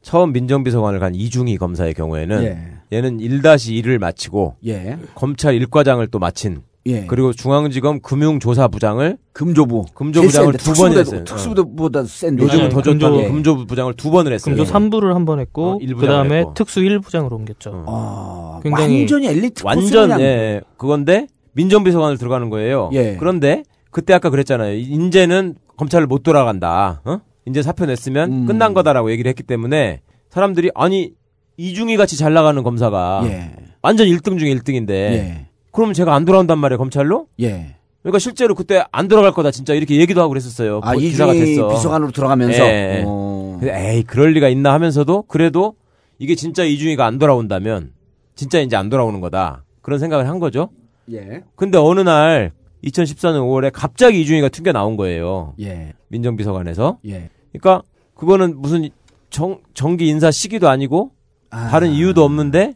처음 0.02 0.32
민정비서관을 0.32 0.98
간 0.98 1.14
이중희 1.14 1.56
검사의 1.56 1.94
경우에는 1.94 2.42
예. 2.42 2.96
얘는 2.96 3.18
1-1을 3.18 3.98
마치고 3.98 4.56
예. 4.66 4.98
검찰 5.14 5.56
1과장을 5.60 6.10
또 6.10 6.18
마친 6.18 6.62
예. 6.86 7.06
그리고 7.06 7.32
중앙지검 7.32 8.00
금융조사부장을 8.00 9.16
금조부 9.32 9.86
금조부장을 9.94 10.52
제일 10.52 10.58
두 10.58 10.74
센데, 10.74 10.80
번 10.80 10.90
특수부대- 10.92 10.98
했어요. 11.00 11.24
특수부대보다 11.24 12.04
센데. 12.04 12.42
요즘은 12.44 12.68
더 12.68 12.82
좋다. 12.82 13.16
예. 13.16 13.28
금조부장을 13.28 13.94
두 13.94 14.10
번을 14.10 14.32
했어요. 14.32 14.54
금조 14.54 14.70
3부를 14.70 15.14
한 15.14 15.24
번 15.24 15.40
했고 15.40 15.72
어, 15.72 15.78
그다음에 15.98 16.38
했고. 16.40 16.54
특수 16.54 16.80
1부장으로 16.80 17.32
옮겼죠. 17.32 17.84
아, 17.86 18.60
굉장히 18.62 18.98
완전히 19.00 19.26
엘리트 19.28 19.62
완전 19.64 20.20
예, 20.20 20.60
그건데 20.76 21.26
민정비서관을 21.52 22.18
들어가는 22.18 22.50
거예요. 22.50 22.90
예. 22.92 23.16
그런데 23.18 23.62
그때 23.90 24.12
아까 24.12 24.28
그랬잖아요. 24.28 24.74
인제는 24.76 25.54
검찰을 25.76 26.06
못 26.06 26.22
돌아간다. 26.22 27.00
어? 27.04 27.20
인제 27.46 27.62
사표 27.62 27.86
냈으면 27.86 28.32
음. 28.32 28.46
끝난 28.46 28.74
거다라고 28.74 29.10
얘기를 29.10 29.28
했기 29.28 29.42
때문에 29.42 30.00
사람들이 30.30 30.70
아니 30.74 31.12
이중희 31.56 31.96
같이 31.96 32.16
잘 32.18 32.32
나가는 32.34 32.60
검사가 32.62 33.22
예. 33.24 33.52
완전 33.82 34.06
1등 34.08 34.38
중에 34.38 34.52
1등인데 34.54 34.90
예. 34.90 35.46
그러면 35.74 35.92
제가 35.92 36.14
안 36.14 36.24
돌아온단 36.24 36.58
말이에요 36.58 36.78
검찰로? 36.78 37.26
예. 37.40 37.76
그러니까 38.02 38.18
실제로 38.18 38.54
그때 38.54 38.84
안 38.92 39.08
들어갈 39.08 39.32
거다 39.32 39.50
진짜 39.50 39.74
이렇게 39.74 39.96
얘기도 39.96 40.20
하고 40.20 40.28
그랬었어요. 40.28 40.80
아, 40.84 40.92
뭐 40.92 41.00
기사가 41.00 41.32
됐어. 41.32 41.68
비서관으로 41.68 42.12
들어가면서? 42.12 42.64
예. 42.64 43.02
어. 43.04 43.56
근데 43.58 43.92
에이 43.92 44.04
그럴 44.04 44.32
리가 44.32 44.48
있나 44.48 44.72
하면서도 44.72 45.22
그래도 45.22 45.74
이게 46.18 46.36
진짜 46.36 46.64
이준희가 46.64 47.04
안 47.04 47.18
돌아온다면 47.18 47.92
진짜 48.36 48.60
이제 48.60 48.76
안 48.76 48.88
돌아오는 48.88 49.20
거다 49.20 49.64
그런 49.82 49.98
생각을 49.98 50.28
한 50.28 50.38
거죠. 50.38 50.70
예. 51.10 51.42
근데 51.56 51.76
어느 51.76 52.00
날 52.00 52.52
2014년 52.84 53.40
5월에 53.40 53.70
갑자기 53.72 54.20
이준희가 54.20 54.50
튕겨 54.50 54.70
나온 54.70 54.96
거예요. 54.96 55.54
예. 55.60 55.94
민정비서관에서. 56.08 56.98
예. 57.06 57.30
그러니까 57.52 57.82
그거는 58.14 58.60
무슨 58.60 58.90
정, 59.30 59.58
정기 59.74 60.06
인사 60.06 60.30
시기도 60.30 60.68
아니고 60.68 61.10
다른 61.50 61.90
이유도 61.90 62.22
없는데 62.22 62.74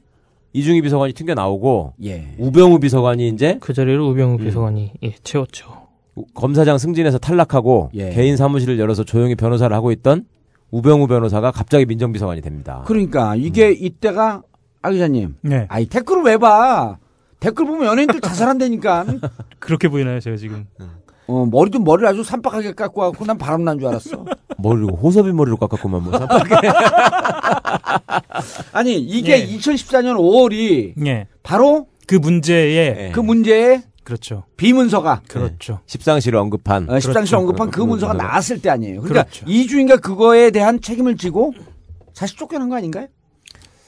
이중희 0.53 0.83
비서관이 0.83 1.13
튕겨 1.13 1.35
나오고 1.35 1.95
예. 2.05 2.35
우병우 2.39 2.81
비서관이 2.81 3.29
이제 3.29 3.59
그 3.61 3.73
자리를 3.73 4.01
우병우 4.01 4.35
음. 4.35 4.39
비서관이 4.39 4.93
예, 5.03 5.15
채웠죠. 5.23 5.89
검사장 6.35 6.79
승진해서 6.79 7.19
탈락하고 7.19 7.91
예. 7.95 8.11
개인 8.11 8.37
사무실을 8.37 8.79
열어서 8.79 9.05
조용히 9.05 9.35
변호사를 9.35 9.75
하고 9.75 9.93
있던 9.93 10.25
우병우 10.71 11.07
변호사가 11.07 11.51
갑자기 11.51 11.87
민정비서관이 11.87 12.41
됩니다. 12.41 12.83
그러니까 12.87 13.37
이게 13.37 13.71
이때가 13.71 14.43
아 14.83 14.91
기자님. 14.91 15.37
네. 15.43 15.67
아이 15.69 15.87
댓글을 15.87 16.23
왜 16.25 16.37
봐? 16.37 16.99
댓글 17.41 17.67
보면 17.67 17.87
연예인들 17.87 18.21
자살한다니까. 18.21 19.07
그렇게 19.59 19.89
보이나요, 19.89 20.19
제가 20.21 20.37
지금? 20.37 20.67
어, 21.29 21.47
머리도 21.51 21.79
머리를 21.81 22.09
아주 22.09 22.25
산박하게 22.25 22.73
깎고 22.73 23.01
갖고 23.03 23.25
난 23.27 23.37
바람 23.39 23.63
난 23.65 23.79
줄 23.79 23.89
알았어. 23.89 24.25
머리로 24.57 24.89
호섭이 24.97 25.33
머리로 25.33 25.57
깎았구만 25.59 26.03
뭐. 26.03 26.19
쌈박하게. 26.19 26.69
아니 28.73 28.99
이게 28.99 29.47
2014년 29.47 30.17
5월이 30.17 30.95
예. 31.07 31.27
바로 31.43 31.87
그 32.07 32.15
문제에 32.17 32.95
네. 32.95 33.11
그 33.13 33.21
문제에 33.21 33.83
그렇죠. 34.05 34.45
비문서가 34.57 35.21
그렇죠. 35.29 35.81
십상시를 35.87 36.39
언급한 36.39 36.89
어, 36.89 36.99
십상시 36.99 37.31
그렇죠. 37.33 37.45
언급한 37.47 37.71
그 37.71 37.83
문서가 37.83 38.15
나왔을 38.15 38.61
때 38.63 38.71
아니에요. 38.71 39.03
그러니까 39.03 39.25
그렇죠. 39.25 39.45
이주인가 39.47 39.99
그거에 39.99 40.51
대한 40.51 40.81
책임을 40.81 41.19
지고 41.19 41.53
사실 42.15 42.39
쫓겨난 42.39 42.71
거 42.71 42.77
아닌가요? 42.77 43.07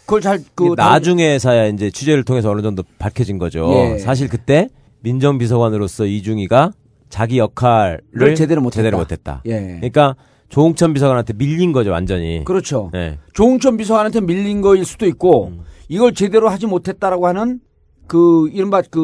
그걸 0.05 0.21
잘그 0.21 0.75
나중에서야 0.77 1.69
이제 1.69 1.91
취재를 1.91 2.25
통해서 2.25 2.51
어느 2.51 2.61
정도 2.61 2.83
밝혀진 2.99 3.39
거죠. 3.39 3.71
예. 3.73 3.99
사실 3.99 4.29
그때 4.29 4.69
민정비서관으로서 5.01 6.05
이중희가 6.05 6.73
자기 7.11 7.39
역할을 7.39 8.01
를 8.13 8.35
제대로 8.35 8.63
못했다. 8.63 8.77
제대로 8.79 8.99
못했다. 8.99 9.43
예. 9.47 9.77
그러니까 9.77 10.17
조홍천 10.49 10.95
비서관한테 10.95 11.35
밀린 11.35 11.73
거죠, 11.73 11.91
완전히. 11.91 12.43
그렇죠. 12.45 12.91
네. 12.93 13.19
조홍천 13.35 13.77
비서관한테 13.77 14.23
밀린 14.23 14.63
거일 14.63 14.85
수도 14.85 15.07
있고 15.07 15.49
음. 15.49 15.61
이걸 15.89 16.15
제대로 16.15 16.49
하지 16.49 16.67
못했다라고 16.67 17.27
하는 17.27 17.61
그 18.07 18.49
이른바 18.53 18.83
그 18.91 18.99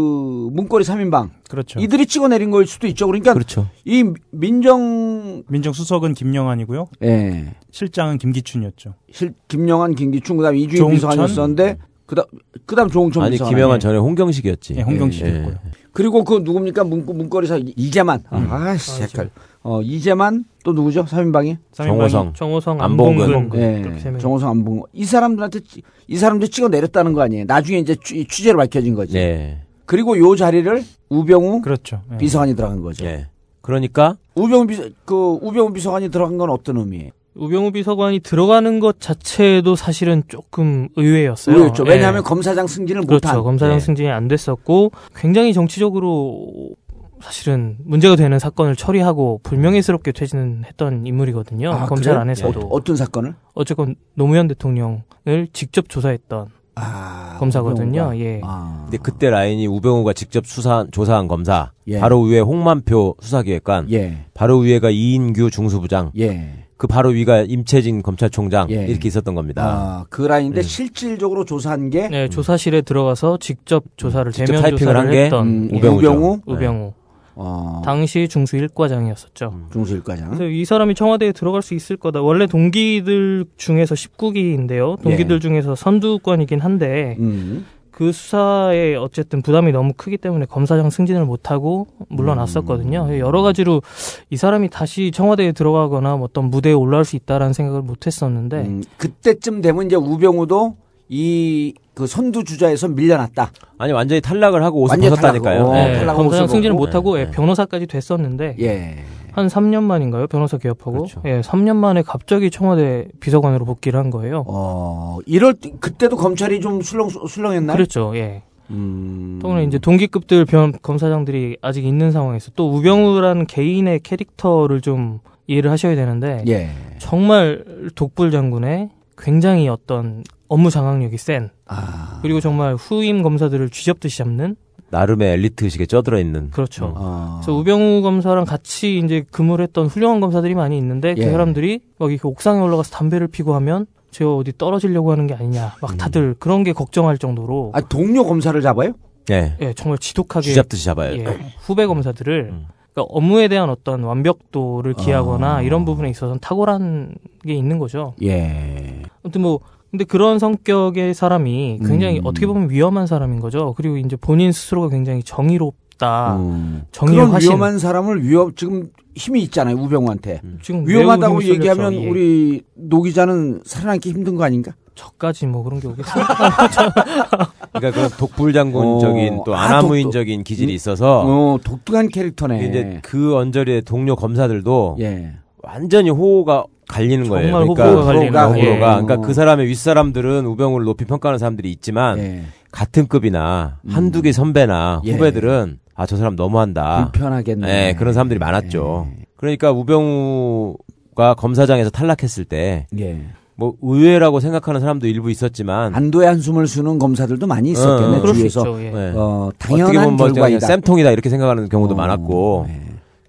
문고리 0.52 0.84
3인방 0.84 1.30
그렇죠. 1.48 1.78
이들이 1.78 2.06
찍어내린 2.06 2.50
거일 2.50 2.66
수도 2.66 2.88
있죠. 2.88 3.06
그러니까 3.06 3.34
그렇죠. 3.34 3.68
이 3.84 4.02
민정 4.32 5.44
민정 5.48 5.72
수석은 5.72 6.14
김영환이고요. 6.14 6.88
예. 7.04 7.54
실장은 7.70 8.18
김기춘이었죠. 8.18 8.94
실 9.12 9.34
김영환, 9.46 9.94
김기춘 9.94 10.36
그다음 10.38 10.56
조홍천? 10.56 10.90
비서관이었었는데 10.90 11.78
그다음 12.06 12.26
그다음 12.66 12.88
조홍천 12.90 13.22
아니 13.22 13.32
비서관. 13.32 13.52
김영환 13.54 13.80
전에 13.80 13.98
홍경식이었지. 13.98 14.74
예, 14.76 14.82
홍경식이었고요. 14.82 15.54
그리고 15.96 16.24
그 16.24 16.42
누굽니까 16.44 16.84
문, 16.84 17.06
문거리사 17.06 17.58
이재만. 17.74 18.22
음. 18.30 18.46
아씨 18.50 19.00
헷갈. 19.00 19.30
어 19.62 19.80
이재만 19.80 20.44
또 20.62 20.74
누구죠? 20.74 21.06
3인방이? 21.06 21.56
정호성. 21.72 22.34
정호성, 22.34 22.82
안봉근. 22.82 23.24
안봉근. 23.24 23.58
예. 23.58 24.10
명. 24.10 24.18
정호성 24.18 24.50
안봉. 24.50 24.82
이 24.92 25.06
사람들한테 25.06 25.60
찌- 25.60 25.80
이 26.06 26.18
사람들 26.18 26.48
찍어 26.48 26.68
내렸다는 26.68 27.14
거 27.14 27.22
아니에요. 27.22 27.46
나중에 27.46 27.78
이제 27.78 27.96
취, 28.04 28.26
취재로 28.28 28.58
밝혀진 28.58 28.94
거지. 28.94 29.14
네. 29.14 29.62
그리고 29.86 30.18
요 30.18 30.36
자리를 30.36 30.84
우병우 31.08 31.62
그렇죠. 31.62 32.02
예. 32.12 32.18
비서관이 32.18 32.54
들어간 32.56 32.82
거죠. 32.82 33.06
예. 33.06 33.28
그러니까 33.62 34.18
우병우 34.34 34.66
비서 34.66 34.90
그 35.06 35.38
우병우 35.40 35.72
비서관이 35.72 36.10
들어간 36.10 36.36
건 36.36 36.50
어떤 36.50 36.76
의미예요? 36.76 37.10
우병우 37.36 37.72
비서관이 37.72 38.20
들어가는 38.20 38.80
것 38.80 39.00
자체도 39.00 39.76
사실은 39.76 40.22
조금 40.28 40.88
의외였어요. 40.96 41.54
의외였죠. 41.56 41.84
예. 41.86 41.90
왜냐하면 41.90 42.22
검사장 42.22 42.66
승진을 42.66 43.02
그렇죠. 43.04 43.28
못한. 43.28 43.42
검사장 43.42 43.76
예. 43.76 43.80
승진이 43.80 44.08
안 44.10 44.28
됐었고 44.28 44.92
굉장히 45.14 45.52
정치적으로 45.52 46.74
사실은 47.20 47.76
문제가 47.84 48.16
되는 48.16 48.38
사건을 48.38 48.76
처리하고 48.76 49.40
불명예스럽게 49.42 50.12
퇴진했던 50.12 51.06
인물이거든요. 51.06 51.70
아, 51.70 51.86
검찰 51.86 52.12
그래요? 52.12 52.20
안에서도. 52.20 52.60
어, 52.60 52.68
어떤 52.70 52.96
사건을? 52.96 53.34
어쨌건 53.54 53.96
노무현 54.14 54.48
대통령을 54.48 55.48
직접 55.52 55.88
조사했던 55.88 56.48
아, 56.74 57.36
검사거든요. 57.38 57.88
우병우가. 58.02 58.18
예. 58.18 58.40
아. 58.44 58.82
근데 58.84 58.98
그때 58.98 59.30
라인이 59.30 59.66
우병우가 59.66 60.12
직접 60.12 60.46
수사 60.46 60.86
조사한 60.90 61.26
검사, 61.26 61.72
예. 61.88 61.98
바로 61.98 62.20
위에 62.20 62.40
홍만표 62.40 63.16
수사기획관, 63.20 63.90
예. 63.92 64.26
바로 64.34 64.58
위에가 64.58 64.90
이인규 64.90 65.50
중수부장, 65.50 66.12
예. 66.18 66.65
그 66.76 66.86
바로 66.86 67.08
위가 67.08 67.42
임채진 67.42 68.02
검찰총장 68.02 68.70
예. 68.70 68.86
이렇게 68.86 69.08
있었던 69.08 69.34
겁니다. 69.34 69.64
아, 69.64 70.06
그 70.10 70.22
라인인데 70.22 70.60
음. 70.60 70.62
실질적으로 70.62 71.44
조사한 71.44 71.90
게 71.90 72.08
네, 72.08 72.28
조사실에 72.28 72.82
들어가서 72.82 73.38
직접 73.38 73.84
조사를 73.96 74.30
직접 74.32 74.52
대면 74.52 74.76
조사를 74.76 75.00
한게 75.00 75.24
했던 75.24 75.46
음, 75.46 75.68
예. 75.72 75.76
우병우죠. 75.78 76.10
우병우? 76.10 76.40
우병우. 76.46 76.92
어, 77.38 77.82
당시 77.84 78.28
중수 78.28 78.56
1과장이었었죠. 78.56 79.52
음. 79.52 79.66
중수일과장. 79.70 80.28
그래서 80.30 80.44
이 80.44 80.64
사람이 80.64 80.94
청와대에 80.94 81.32
들어갈 81.32 81.60
수 81.60 81.74
있을 81.74 81.96
거다. 81.98 82.22
원래 82.22 82.46
동기들 82.46 83.44
중에서 83.58 83.94
19기인데요. 83.94 85.00
동기들 85.02 85.36
예. 85.36 85.40
중에서 85.40 85.74
선두권이긴 85.74 86.60
한데 86.60 87.16
음. 87.18 87.66
그 87.96 88.12
수사에 88.12 88.94
어쨌든 88.94 89.40
부담이 89.40 89.72
너무 89.72 89.94
크기 89.96 90.18
때문에 90.18 90.44
검사장 90.44 90.90
승진을 90.90 91.24
못하고 91.24 91.86
물러났었거든요. 92.10 93.06
음. 93.08 93.18
여러 93.18 93.40
가지로 93.40 93.80
이 94.28 94.36
사람이 94.36 94.68
다시 94.68 95.10
청와대에 95.10 95.52
들어가거나 95.52 96.16
뭐 96.16 96.26
어떤 96.26 96.50
무대에 96.50 96.74
올라올 96.74 97.06
수 97.06 97.16
있다라는 97.16 97.54
생각을 97.54 97.80
못했었는데 97.80 98.56
음, 98.58 98.84
그때쯤 98.98 99.62
되면 99.62 99.86
이제 99.86 99.96
우병우도 99.96 100.76
이 101.08 101.72
그 101.96 102.06
선두 102.06 102.44
주자에서 102.44 102.88
밀려났다. 102.88 103.50
아니 103.78 103.90
완전히 103.94 104.20
탈락을 104.20 104.62
하고 104.62 104.82
옷을 104.82 104.98
벗었다니까요. 104.98 105.64
탈락하고. 105.64 105.72
네. 105.72 106.04
어, 106.04 106.14
검사장 106.14 106.46
승진을. 106.46 106.76
못하고 106.76 107.18
예, 107.18 107.24
네. 107.24 107.30
변호사까지 107.30 107.86
됐었는데 107.86 108.56
예. 108.60 108.96
한 109.36 109.48
3년 109.48 109.82
만인가요? 109.82 110.28
변호사 110.28 110.56
개업하고 110.56 110.92
그렇죠. 110.92 111.20
예, 111.26 111.42
3년 111.42 111.76
만에 111.76 112.00
갑자기 112.00 112.50
청와대 112.50 113.06
비서관으로 113.20 113.66
복귀를 113.66 114.00
한 114.00 114.10
거예요. 114.10 114.44
어, 114.46 115.18
이럴 115.26 115.52
때 115.52 115.72
그때도 115.78 116.16
검찰이 116.16 116.62
좀 116.62 116.80
술렁 116.80 117.10
술렁했나요? 117.28 117.76
그렇죠. 117.76 118.12
예. 118.16 118.44
음. 118.70 119.38
또는 119.42 119.68
이제 119.68 119.78
동기급들 119.78 120.46
변, 120.46 120.72
검사장들이 120.80 121.58
아직 121.60 121.84
있는 121.84 122.12
상황에서 122.12 122.50
또 122.56 122.74
우병우라는 122.74 123.46
개인의 123.46 124.00
캐릭터를 124.00 124.80
좀 124.80 125.20
이해를 125.46 125.70
하셔야 125.70 125.94
되는데 125.94 126.42
예. 126.48 126.70
정말 126.98 127.62
독불 127.94 128.30
장군의 128.30 128.88
굉장히 129.18 129.68
어떤 129.68 130.24
업무 130.48 130.70
장악력이 130.70 131.18
센 131.18 131.50
아. 131.66 132.20
그리고 132.22 132.40
정말 132.40 132.74
후임 132.74 133.22
검사들을 133.22 133.68
쥐잡듯이 133.68 134.16
잡는 134.16 134.56
나름의 134.90 135.32
엘리트식에 135.32 135.86
쪄들어 135.86 136.18
있는. 136.18 136.50
그렇죠. 136.50 136.94
아. 136.96 137.40
그래서 137.42 137.58
우병우 137.58 138.02
검사랑 138.02 138.44
같이 138.44 138.98
이제 138.98 139.24
근무를 139.30 139.64
했던 139.64 139.86
훌륭한 139.86 140.20
검사들이 140.20 140.54
많이 140.54 140.78
있는데 140.78 141.14
그 141.14 141.22
예. 141.22 141.30
사람들이 141.30 141.80
막 141.98 142.10
이렇게 142.10 142.26
옥상에 142.28 142.60
올라가서 142.60 142.90
담배를 142.90 143.28
피고 143.28 143.54
하면 143.54 143.86
제가 144.10 144.34
어디 144.34 144.52
떨어지려고 144.56 145.12
하는 145.12 145.26
게 145.26 145.34
아니냐 145.34 145.74
막 145.82 145.96
다들 145.96 146.36
그런 146.38 146.62
게 146.62 146.72
걱정할 146.72 147.18
정도로 147.18 147.72
아, 147.74 147.80
동료 147.80 148.24
검사를 148.24 148.58
잡아요? 148.60 148.92
예. 149.30 149.56
예, 149.60 149.72
정말 149.74 149.98
지독하게 149.98 150.48
쥐잡듯이 150.50 150.84
잡아요. 150.84 151.16
예, 151.16 151.24
후배 151.58 151.86
검사들을 151.86 152.50
음. 152.52 152.66
그러니까 152.94 153.14
업무에 153.14 153.48
대한 153.48 153.68
어떤 153.68 154.04
완벽도를 154.04 154.94
기하거나 154.94 155.56
아. 155.56 155.62
이런 155.62 155.84
부분에 155.84 156.08
있어서는 156.08 156.38
탁월한 156.40 157.14
게 157.46 157.52
있는 157.52 157.78
거죠. 157.78 158.14
예. 158.22 159.02
아무튼 159.22 159.42
뭐 159.42 159.60
근데 159.90 160.04
그런 160.04 160.38
성격의 160.38 161.14
사람이 161.14 161.80
굉장히 161.86 162.18
음. 162.18 162.26
어떻게 162.26 162.46
보면 162.46 162.70
위험한 162.70 163.06
사람인 163.06 163.40
거죠. 163.40 163.74
그리고 163.76 163.96
이제 163.96 164.16
본인 164.16 164.52
스스로가 164.52 164.88
굉장히 164.88 165.22
정의롭다. 165.22 166.36
음. 166.36 166.82
정의의 166.92 167.20
그런 167.20 167.32
화신. 167.32 167.50
위험한 167.50 167.78
사람을 167.78 168.22
위험 168.22 168.54
지금 168.54 168.90
힘이 169.14 169.42
있잖아요 169.44 169.76
우병우한테 169.76 170.42
지금 170.60 170.84
매우 170.84 170.98
위험하다고 170.98 171.44
얘기하면. 171.44 171.94
예. 171.94 172.08
우리 172.08 172.62
노 172.74 173.02
기자는 173.02 173.62
살아남기 173.64 174.10
힘든 174.10 174.34
거 174.36 174.44
아닌가? 174.44 174.72
저까지 174.94 175.46
뭐 175.46 175.62
그런 175.62 175.78
게 175.80 175.88
오겠어요. 175.88 176.24
그러니까 177.72 177.90
그런 177.92 178.10
독불장군적인 178.18 179.34
어, 179.40 179.42
또 179.44 179.54
아, 179.54 179.62
아나무인적인 179.64 180.42
기질이 180.42 180.72
있어서 180.74 181.22
어 181.24 181.58
독특한 181.62 182.08
캐릭터네. 182.08 182.66
이제 182.66 183.00
그 183.02 183.36
언저리의 183.36 183.82
동료 183.82 184.16
검사들도 184.16 184.96
예. 185.00 185.34
완전히 185.62 186.10
호호가 186.10 186.64
갈리는 186.88 187.28
거예요. 187.28 187.50
정말 187.50 187.62
그러니까 187.66 187.84
호불호가 187.84 188.06
갈리는 188.06 188.38
호불호가. 188.40 188.58
예. 188.98 189.02
그러니까 189.02 189.16
그 189.16 189.34
사람의 189.34 189.66
윗사람들은 189.66 190.46
우병우를 190.46 190.84
높이 190.84 191.04
평가하는 191.04 191.38
사람들이 191.38 191.70
있지만 191.72 192.18
예. 192.18 192.42
같은 192.70 193.06
급이나 193.08 193.78
음. 193.84 193.90
한두 193.90 194.22
개 194.22 194.32
선배나 194.32 195.02
예. 195.04 195.12
후배들은 195.12 195.78
아 195.94 196.04
저 196.06 196.16
사람 196.16 196.36
너무한다. 196.36 197.10
불편하겠네. 197.12 197.88
예, 197.88 197.94
그런 197.94 198.12
사람들이 198.12 198.38
많았죠. 198.38 199.08
그러니까 199.36 199.72
우병우가 199.72 201.34
검사장에서 201.34 201.90
탈락했을 201.90 202.44
때 202.44 202.86
예. 202.98 203.20
뭐 203.54 203.74
의외라고 203.80 204.40
생각하는 204.40 204.80
사람도 204.80 205.06
일부 205.06 205.30
있었지만 205.30 205.94
안도의 205.94 206.28
한숨을 206.28 206.66
쉬는 206.66 206.98
검사들도 206.98 207.46
많이 207.46 207.70
있었겠네 207.70 208.16
어, 208.18 208.26
주위에서 208.26 208.60
있죠, 208.60 208.82
예. 208.82 208.90
네. 208.90 209.12
어, 209.16 209.50
당연한 209.58 210.14
뭐 210.16 210.26
결과이다. 210.26 210.66
쌤통이다 210.66 211.10
이렇게 211.12 211.30
생각하는 211.30 211.68
경우도 211.70 211.94
어, 211.94 211.96
많았고 211.96 212.66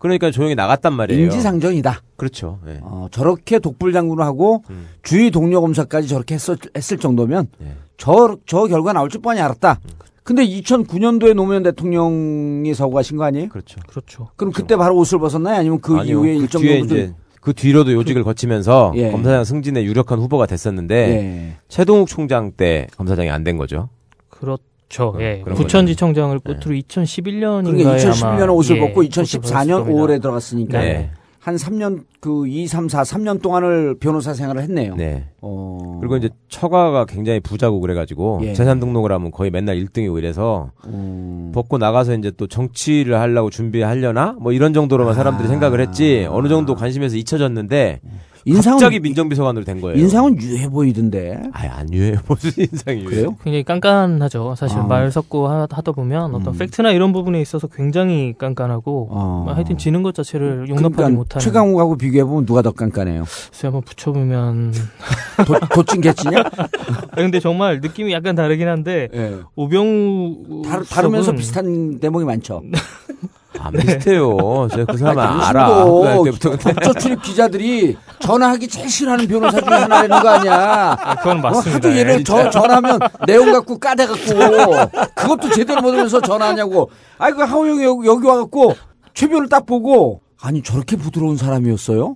그러니까 0.07 0.31
조용히 0.31 0.55
나갔단 0.55 0.93
말이에요. 0.93 1.23
인지상정이다. 1.25 2.01
그렇죠. 2.15 2.59
예. 2.67 2.79
어, 2.81 3.07
저렇게 3.11 3.59
독불장군을 3.59 4.23
하고 4.23 4.63
음. 4.69 4.87
주위 5.03 5.31
동료 5.31 5.61
검사까지 5.61 6.07
저렇게 6.07 6.35
했을, 6.35 6.57
했을 6.75 6.97
정도면 6.97 7.47
예. 7.61 7.73
저, 7.97 8.37
저 8.45 8.65
결과 8.67 8.93
나올 8.93 9.09
줄 9.09 9.21
뻔히 9.21 9.39
알았다. 9.41 9.79
근데 10.23 10.45
2009년도에 10.45 11.33
노무현 11.33 11.63
대통령이 11.63 12.73
서거하신 12.73 13.17
거 13.17 13.23
아니에요? 13.23 13.49
그렇죠. 13.49 13.79
그렇죠. 13.87 14.29
그럼 14.35 14.51
그때 14.51 14.75
바로 14.75 14.97
옷을 14.97 15.19
벗었나요? 15.19 15.55
아니면 15.59 15.79
그 15.81 15.95
아니요. 15.95 16.19
이후에 16.25 16.35
그 16.35 16.41
일정 16.41 16.61
뒤에 16.61 16.79
정도 16.79 16.95
좀 16.95 16.97
이제 17.05 17.13
그 17.39 17.53
뒤로도 17.53 17.93
요직을 17.93 18.23
거치면서 18.25 18.91
예. 18.97 19.11
검사장 19.11 19.45
승진에 19.45 19.83
유력한 19.85 20.19
후보가 20.19 20.45
됐었는데 20.47 20.95
예. 20.95 21.57
최동욱 21.69 22.09
총장 22.09 22.51
때 22.51 22.87
검사장이 22.97 23.29
안 23.29 23.43
된 23.45 23.55
거죠. 23.57 23.87
그렇 24.29 24.57
죠. 24.89 25.15
예. 25.19 25.41
그런 25.43 25.57
부천지청장을 25.57 26.39
끝으로 26.39 26.75
2011년인가에 26.75 27.77
그러니까 27.77 27.97
2011년에 27.97 28.55
옷을 28.55 28.79
벗고 28.79 29.03
예, 29.03 29.09
2014년 29.09 29.85
5월에 29.87 30.21
들어갔으니까 30.21 30.79
네. 30.79 31.11
한 31.47 31.55
3년 31.55 32.03
그 32.19 32.45
2, 32.45 32.67
3, 32.67 32.89
4, 32.89 33.03
3년 33.03 33.41
동안을 33.41 33.95
변호사 34.01 34.33
생활을 34.33 34.61
했네요. 34.63 34.95
네. 34.95 35.29
어. 35.41 35.97
그리고 36.01 36.17
이제 36.17 36.29
처가가 36.49 37.05
굉장히 37.05 37.39
부자고 37.39 37.79
그래가지고 37.79 38.41
예. 38.43 38.53
재산 38.53 38.81
등록을 38.81 39.13
하면 39.13 39.31
거의 39.31 39.49
맨날 39.49 39.77
1등이고 39.77 40.17
이래서 40.17 40.71
음. 40.87 41.51
벗고 41.53 41.77
나가서 41.77 42.15
이제 42.15 42.31
또 42.35 42.47
정치를 42.47 43.17
하려고 43.17 43.49
준비하려나 43.49 44.35
뭐 44.41 44.51
이런 44.51 44.73
정도로만 44.73 45.13
사람들이 45.13 45.47
생각을 45.47 45.79
했지 45.79 46.27
어느 46.29 46.49
정도 46.49 46.75
관심에서 46.75 47.15
잊혀졌는데 47.15 48.01
인상은- 48.47 48.71
갑자기 48.79 48.99
민정비서관으로 48.99 49.65
된 49.65 49.81
거예요. 49.81 49.97
인상은 49.99 50.41
유해 50.41 50.69
보이던데. 50.69 51.41
아예 51.51 51.67
안 51.67 51.91
유해요. 51.93 52.17
무슨 52.27 52.51
인상이 52.57 52.99
유해요? 52.99 53.09
그래요? 53.09 53.35
굉장히 53.43 53.63
깐깐하죠. 53.63 54.55
사실 54.55 54.79
아. 54.79 54.83
말 54.83 55.11
섞고 55.11 55.47
하, 55.47 55.65
다 55.67 55.81
보면 55.81 56.33
어떤 56.35 56.53
음. 56.53 56.57
팩트나 56.57 56.91
이런 56.91 57.11
부분에 57.13 57.41
있어서 57.41 57.67
굉장히 57.67 58.33
깐깐하고 58.37 59.09
어. 59.11 59.45
하여튼 59.53 59.77
지는 59.77 60.03
것 60.03 60.13
자체를 60.15 60.67
용납하지 60.69 60.95
그러니까 60.95 61.17
못하는. 61.17 61.43
최강욱하고 61.43 61.97
비교해 61.97 62.23
보면 62.23 62.45
누가 62.45 62.61
더 62.61 62.71
깐깐해요? 62.71 63.23
글쎄 63.49 63.67
한번 63.67 63.81
붙여보면 63.83 64.73
도, 65.45 65.59
도찐 65.73 66.01
개찐이야? 66.01 66.43
근데 67.15 67.39
정말 67.39 67.79
느낌이 67.81 68.11
약간 68.13 68.35
다르긴 68.35 68.67
한데 68.67 69.07
예. 69.13 69.37
오병우 69.55 70.61
다르, 70.65 70.83
다르면서 70.85 71.31
비슷한 71.33 71.99
대목이 71.99 72.25
많죠. 72.25 72.61
안 73.59 73.71
비슷해요. 73.73 74.67
제가 74.71 74.85
그 74.91 74.97
사람 74.97 75.19
아니, 75.19 75.43
알아. 75.43 75.85
그날 75.85 76.23
때부터 76.23 76.51
법조 76.57 76.93
출입 76.93 77.21
기자들이 77.21 77.97
전화하기 78.19 78.67
제일 78.67 78.89
싫어하는 78.89 79.27
변호사 79.27 79.59
중에 79.61 79.75
하나라는 79.77 80.21
거 80.21 80.29
아니야. 80.29 80.97
그건 81.19 81.41
맞습니다. 81.41 81.69
어, 81.69 81.73
하도 81.75 81.91
예, 81.93 81.99
얘를. 81.99 82.23
저, 82.23 82.49
전화하면 82.49 82.99
내용 83.25 83.51
갖고 83.51 83.79
까대갖고 83.79 85.03
그것도 85.15 85.49
제대로 85.51 85.81
못하면서 85.81 86.21
전화하냐고. 86.21 86.89
아이 87.17 87.31
그 87.33 87.41
하호영이 87.43 87.83
여기, 87.83 88.07
여기 88.07 88.27
와갖고 88.27 88.75
최변을 89.13 89.49
딱 89.49 89.65
보고 89.65 90.21
아니 90.41 90.61
저렇게 90.61 90.95
부드러운 90.95 91.35
사람이었어요? 91.37 92.15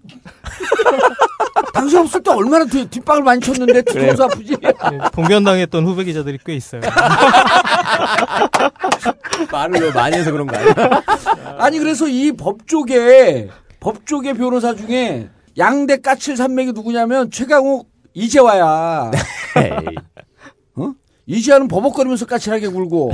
당신 1.74 1.99
없을 1.99 2.22
때 2.22 2.32
얼마나 2.32 2.65
뒤, 2.65 2.86
뒷방을 2.86 3.24
많이 3.24 3.39
쳤는데 3.41 3.82
뒤통수 3.84 4.24
아프지? 4.24 4.57
예, 4.63 4.74
봉변당했던 5.13 5.86
후배 5.86 6.03
기자들이 6.03 6.38
꽤 6.45 6.53
있어요. 6.55 6.82
말을 9.51 9.80
너무 9.80 9.91
많이 9.93 10.17
해서 10.17 10.32
그런 10.32 10.47
거 10.47 10.57
아니야? 10.57 10.74
아니 11.57 11.80
그래서 11.80 12.07
이 12.07 12.32
법조계 12.34 13.49
법조계 13.80 14.34
변호사 14.34 14.76
중에 14.76 15.30
양대 15.57 15.97
까칠 15.97 16.38
산맥이 16.38 16.72
누구냐면 16.74 17.32
최강욱 17.32 17.89
이재화야. 18.13 19.11
어? 20.76 20.93
이재화는 21.26 21.67
버벅거리면서 21.67 22.26
까칠하게 22.26 22.67
굴고 22.69 23.11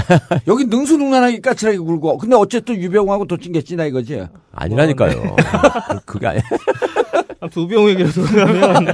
여기 0.47 0.65
능수능란하게 0.65 1.39
까칠하게 1.41 1.77
굴고 1.77 2.17
근데 2.17 2.35
어쨌든 2.35 2.75
유병우하고 2.75 3.25
도찐겠지나 3.25 3.85
이거지. 3.85 4.25
아니라니까요. 4.53 5.35
그게 6.05 6.27
아니야. 6.27 6.41
아무튼 7.39 7.63
우병우 7.63 7.89
얘기로 7.89 8.09
돌아가면 8.11 8.93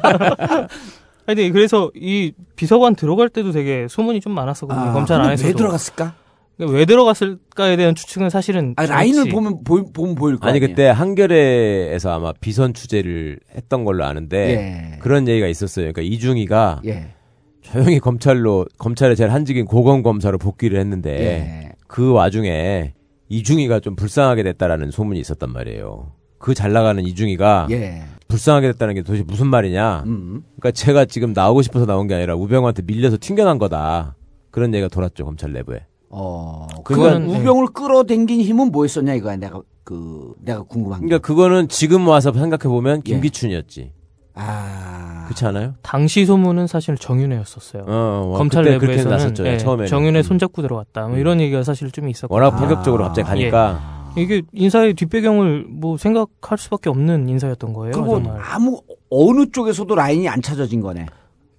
아니 1.26 1.50
그래서 1.52 1.92
이 1.96 2.34
비서관 2.56 2.96
들어갈 2.96 3.30
때도 3.30 3.52
되게 3.52 3.88
소문이 3.90 4.20
좀 4.20 4.34
많았었거든요. 4.34 4.86
아, 4.90 4.92
검찰 4.94 5.18
근데 5.18 5.28
안에서도. 5.30 5.48
왜 5.48 5.54
들어갔을까? 5.54 6.16
그러니까 6.58 6.78
왜 6.78 6.86
들어갔을까에 6.86 7.78
대한 7.78 7.96
추측은 7.96 8.30
사실은 8.30 8.74
아, 8.78 8.86
라인을 8.86 9.16
정치- 9.16 9.32
보면 9.32 9.64
보, 9.64 9.92
보면 9.92 10.16
보일 10.16 10.38
거 10.38 10.48
아니 10.48 10.58
아니에요. 10.58 10.68
그때 10.70 10.88
한겨레에서 10.88 12.12
아마 12.12 12.34
비선 12.40 12.74
취재를 12.74 13.40
했던 13.56 13.86
걸로 13.86 14.04
아는데 14.06 14.38
예. 14.96 15.00
그런 15.00 15.28
얘기가 15.28 15.48
있었어요. 15.48 15.92
그러니까 15.92 16.02
이중희가 16.02 16.82
예. 16.86 17.14
조용히 17.62 18.00
검찰로 18.00 18.66
검찰의 18.78 19.16
제일 19.16 19.32
한직인 19.32 19.66
고검 19.66 20.04
검사로 20.04 20.38
복귀를 20.38 20.78
했는데 20.80 21.10
예. 21.70 21.72
그 21.88 22.12
와중에 22.12 22.94
이중희가 23.30 23.80
좀 23.80 23.96
불쌍하게 23.96 24.44
됐다라는 24.44 24.92
소문이 24.92 25.20
있었단 25.22 25.52
말이에요. 25.52 26.12
그 26.44 26.54
잘 26.54 26.74
나가는 26.74 27.02
이중희가 27.02 27.68
예. 27.72 28.04
불쌍하게 28.28 28.74
됐다는 28.74 28.96
게 28.96 29.02
도대체 29.02 29.24
무슨 29.24 29.48
말이냐? 29.48 30.04
음. 30.06 30.44
그러니까 30.60 30.72
제가 30.72 31.06
지금 31.06 31.32
나오고 31.32 31.62
싶어서 31.62 31.86
나온 31.86 32.08
게 32.08 32.16
아니라 32.16 32.36
우병우한테 32.36 32.82
밀려서 32.82 33.18
튕겨난 33.20 33.58
거다. 33.60 34.16
그런 34.52 34.74
얘기가 34.74 34.90
돌았죠 34.90 35.24
검찰 35.24 35.54
내부에. 35.54 35.86
어. 36.10 36.68
그건- 36.84 37.28
그건 37.28 37.36
우병우를 37.40 37.68
끌어당긴 37.74 38.42
힘은 38.42 38.72
뭐였었냐 38.74 39.14
이거야. 39.14 39.38
내가 39.38 39.62
그 39.86 40.34
내가 40.42 40.64
궁금한 40.64 41.00
게. 41.00 41.06
그러니까 41.08 41.26
그거는 41.26 41.70
지금 41.70 42.06
와서 42.10 42.34
생각해 42.34 42.64
보면 42.70 43.04
김기춘이었지. 43.04 43.92
아. 44.36 45.24
그렇지 45.28 45.46
않아요? 45.46 45.76
당시 45.82 46.26
소문은 46.26 46.68
사실 46.68 46.96
정윤회였었어요. 46.98 47.84
어, 47.88 48.28
와, 48.32 48.38
검찰 48.38 48.64
그때 48.64 48.78
그렇게 48.80 48.98
내부에서는 48.98 49.18
나섰죠. 49.18 49.48
예, 49.48 49.58
처음에는. 49.58 49.88
정윤회 49.88 50.20
음. 50.20 50.24
손잡고 50.24 50.62
들어갔다. 50.62 51.08
뭐 51.08 51.18
이런 51.18 51.40
얘기가 51.40 51.64
사실 51.64 51.90
좀 51.92 52.10
있었고. 52.10 52.34
워낙 52.34 52.52
파격적으로 52.52 53.06
갑자기 53.06 53.28
가니까 53.28 53.80
예. 54.00 54.03
이게 54.16 54.42
인사의 54.52 54.94
뒷배경을 54.94 55.66
뭐 55.70 55.98
생각할 55.98 56.58
수밖에 56.58 56.90
없는 56.90 57.30
인사였던 57.30 57.74
거예요. 57.74 57.94
그리고 57.94 58.22
정말. 58.24 58.42
아무 58.44 58.82
어느 59.10 59.50
쪽에서도 59.52 59.94
라인이 59.94 60.28
안 60.30 60.42
찾아진 60.42 60.82
거네. 60.82 61.06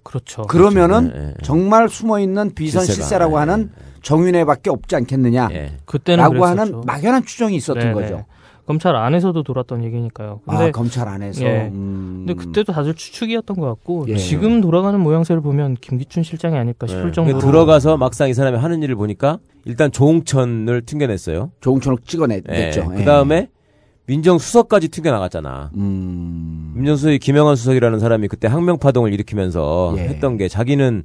그렇죠. 0.03 0.43
그러면은 0.43 1.09
그렇죠. 1.09 1.21
예, 1.23 1.27
예. 1.29 1.33
정말 1.43 1.89
숨어 1.89 2.19
있는 2.19 2.53
비선 2.53 2.85
실세가, 2.85 3.03
실세라고 3.07 3.35
예, 3.35 3.39
하는 3.39 3.71
정윤회밖에 4.03 4.69
없지 4.69 4.95
않겠느냐. 4.95 5.49
예. 5.51 5.77
그때는 5.85 6.23
라고 6.23 6.35
그랬었죠. 6.35 6.61
하는 6.61 6.81
막연한 6.85 7.25
추정이 7.25 7.55
있었던 7.55 7.81
네네. 7.81 7.93
거죠. 7.93 8.25
검찰 8.65 8.95
안에서도 8.95 9.43
돌았던 9.43 9.83
얘기니까요. 9.83 10.41
근데 10.45 10.65
아, 10.65 10.71
검찰 10.71 11.07
안에서. 11.07 11.45
예. 11.45 11.69
음. 11.71 12.25
근데 12.25 12.33
그때도 12.33 12.73
다들 12.73 12.95
추측이었던 12.95 13.57
것 13.57 13.67
같고 13.67 14.05
예. 14.09 14.17
지금 14.17 14.59
돌아가는 14.59 14.99
모양새를 14.99 15.41
보면 15.41 15.77
김기춘 15.79 16.23
실장이 16.23 16.57
아닐까 16.57 16.87
싶을 16.87 17.09
예. 17.09 17.11
정도로 17.11 17.39
들어가서 17.39 17.97
막상 17.97 18.27
이 18.29 18.33
사람이 18.33 18.57
하는 18.57 18.81
일을 18.81 18.95
보니까 18.95 19.37
일단 19.65 19.91
조홍천을 19.91 20.81
튕겨냈어요. 20.81 21.51
조홍천을 21.61 21.99
찍어냈죠. 22.05 22.89
그 22.89 23.03
다음에 23.03 23.49
민정수석까지 24.07 24.89
튕겨나갔잖아. 24.89 25.71
음. 25.75 26.73
민정수석이 26.75 27.19
김영환 27.19 27.55
수석이라는 27.55 27.99
사람이 27.99 28.27
그때 28.27 28.47
항명파동을 28.47 29.13
일으키면서 29.13 29.95
예. 29.97 30.01
했던 30.01 30.37
게 30.37 30.47
자기는 30.47 31.03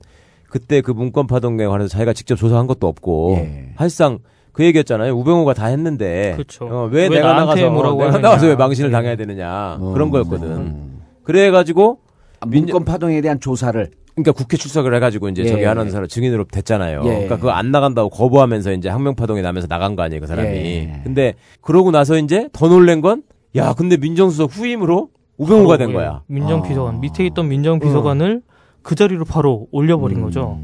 그때 0.49 0.81
그 0.81 0.91
문건파동에 0.91 1.67
관해서 1.67 1.89
자기가 1.89 2.13
직접 2.15 2.37
조사한 2.37 2.67
것도 2.67 2.89
없고 2.89 3.37
예. 3.37 3.73
사실상 3.77 4.19
그 4.61 4.67
얘기였잖아요. 4.67 5.15
우병우가 5.15 5.55
다 5.55 5.67
했는데. 5.67 6.37
어, 6.61 6.89
왜, 6.93 7.05
왜 7.05 7.09
내가 7.09 7.33
나가서 7.33 7.71
뭐라고 7.71 7.97
내가 8.01 8.13
하느냐. 8.13 8.29
나가서 8.29 8.47
왜 8.49 8.57
망신을 8.57 8.91
당해야 8.91 9.17
되느냐 9.17 9.79
어. 9.81 9.93
그런 9.95 10.11
거였거든. 10.11 11.01
그래가지고 11.25 12.01
아, 12.41 12.47
문건 12.47 12.85
파동에 12.85 13.23
대한 13.23 13.41
조사를 13.41 13.89
그러니까 14.15 14.33
국회 14.33 14.59
출석을 14.59 14.95
해가지고 14.97 15.31
이제 15.31 15.45
예. 15.45 15.47
저기 15.47 15.65
하는 15.65 15.91
사람 15.91 16.07
증인으로 16.09 16.45
됐잖아요. 16.45 17.01
예. 17.05 17.09
그러니까 17.09 17.37
그거 17.37 17.51
안 17.53 17.71
나간다고 17.71 18.11
거부하면서 18.11 18.73
이제 18.73 18.91
항명파동에 18.91 19.41
나면서 19.41 19.67
나간 19.67 19.97
거 19.97 20.03
아니에요, 20.03 20.21
그 20.21 20.27
사람이. 20.27 20.49
예. 20.49 21.01
근데 21.05 21.35
그러고 21.63 21.91
나서 21.91 22.19
이제 22.19 22.51
더 22.53 22.69
놀란 22.69 23.01
건 23.01 23.23
야, 23.57 23.73
근데 23.73 23.97
민정수석 23.97 24.55
후임으로 24.55 25.09
우병우가 25.39 25.79
된 25.79 25.95
거야. 25.95 26.23
민정비서관 26.27 27.01
밑에 27.01 27.25
있던 27.27 27.49
민정비서관을 27.49 28.43
그 28.83 28.95
자리로 28.95 29.25
바로 29.25 29.69
올려버린 29.73 30.19
음. 30.19 30.25
거죠. 30.25 30.59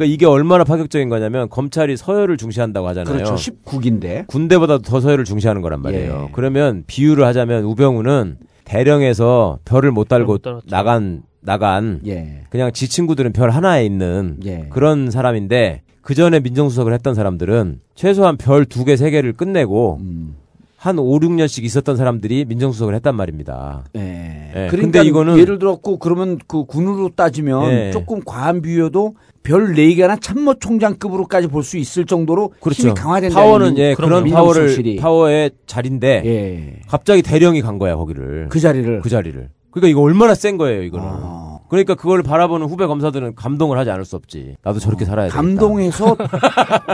그러니까 0.00 0.14
이게 0.14 0.24
얼마나 0.24 0.64
파격적인 0.64 1.10
거냐면 1.10 1.50
검찰이 1.50 1.96
서열을 1.98 2.38
중시한다고 2.38 2.88
하잖아요. 2.88 3.12
그렇죠. 3.12 3.34
19기인데. 3.34 4.26
군대보다 4.28 4.78
더 4.78 4.98
서열을 5.00 5.26
중시하는 5.26 5.60
거란 5.60 5.82
말이에요. 5.82 6.24
예. 6.28 6.32
그러면 6.32 6.84
비유를 6.86 7.24
하자면 7.26 7.64
우병우는 7.64 8.38
대령에서 8.64 9.58
별을 9.66 9.90
못 9.90 10.08
달고 10.08 10.32
못. 10.32 10.42
나간 10.70 11.22
나간 11.42 12.00
예. 12.06 12.44
그냥 12.48 12.72
지 12.72 12.88
친구들은 12.88 13.32
별 13.34 13.50
하나에 13.50 13.84
있는 13.84 14.38
예. 14.46 14.66
그런 14.70 15.10
사람인데 15.10 15.82
그 16.00 16.14
전에 16.14 16.40
민정수석을 16.40 16.94
했던 16.94 17.14
사람들은 17.14 17.80
최소한 17.94 18.38
별 18.38 18.64
두 18.64 18.84
개 18.86 18.96
세 18.96 19.10
개를 19.10 19.34
끝내고 19.34 19.98
음. 20.00 20.36
한 20.80 20.98
5, 20.98 21.20
6년씩 21.20 21.62
있었던 21.64 21.94
사람들이 21.98 22.46
민정수석을 22.46 22.94
했단 22.94 23.14
말입니다. 23.14 23.84
예. 23.96 24.00
예, 24.00 24.66
그러니까 24.70 24.76
근데 25.02 25.02
이거는- 25.02 25.38
예를 25.38 25.58
들었고 25.58 25.98
그러면 25.98 26.38
그 26.46 26.64
군으로 26.64 27.10
따지면 27.14 27.70
예. 27.70 27.90
조금 27.90 28.20
과한 28.24 28.62
비유여도 28.62 29.14
별 29.42 29.74
4개나 29.74 30.18
참모총장급으로까지 30.22 31.48
볼 31.48 31.62
수 31.64 31.76
있을 31.76 32.06
정도로 32.06 32.54
힘이 32.72 32.94
강화된다. 32.94 33.34
파워는 33.34 33.76
예 33.76 33.94
그런 33.94 34.24
파워를 34.30 34.70
실이. 34.70 34.96
파워의 34.96 35.50
자리인데 35.66 36.22
예. 36.24 36.80
갑자기 36.88 37.20
대령이 37.20 37.60
간 37.60 37.78
거야 37.78 37.94
거기를 37.96 38.46
그 38.48 38.58
자리를 38.58 39.02
그 39.02 39.10
자리를. 39.10 39.50
그러니까 39.70 39.88
이거 39.90 40.00
얼마나 40.00 40.34
센 40.34 40.56
거예요 40.56 40.82
이거는. 40.82 41.06
아. 41.06 41.49
그러니까 41.70 41.94
그걸 41.94 42.22
바라보는 42.22 42.66
후배 42.66 42.86
검사들은 42.86 43.36
감동을 43.36 43.78
하지 43.78 43.90
않을 43.90 44.04
수 44.04 44.16
없지. 44.16 44.56
나도 44.62 44.80
저렇게 44.80 45.04
살아야 45.04 45.28
돼. 45.28 45.32
감동해서 45.32 46.16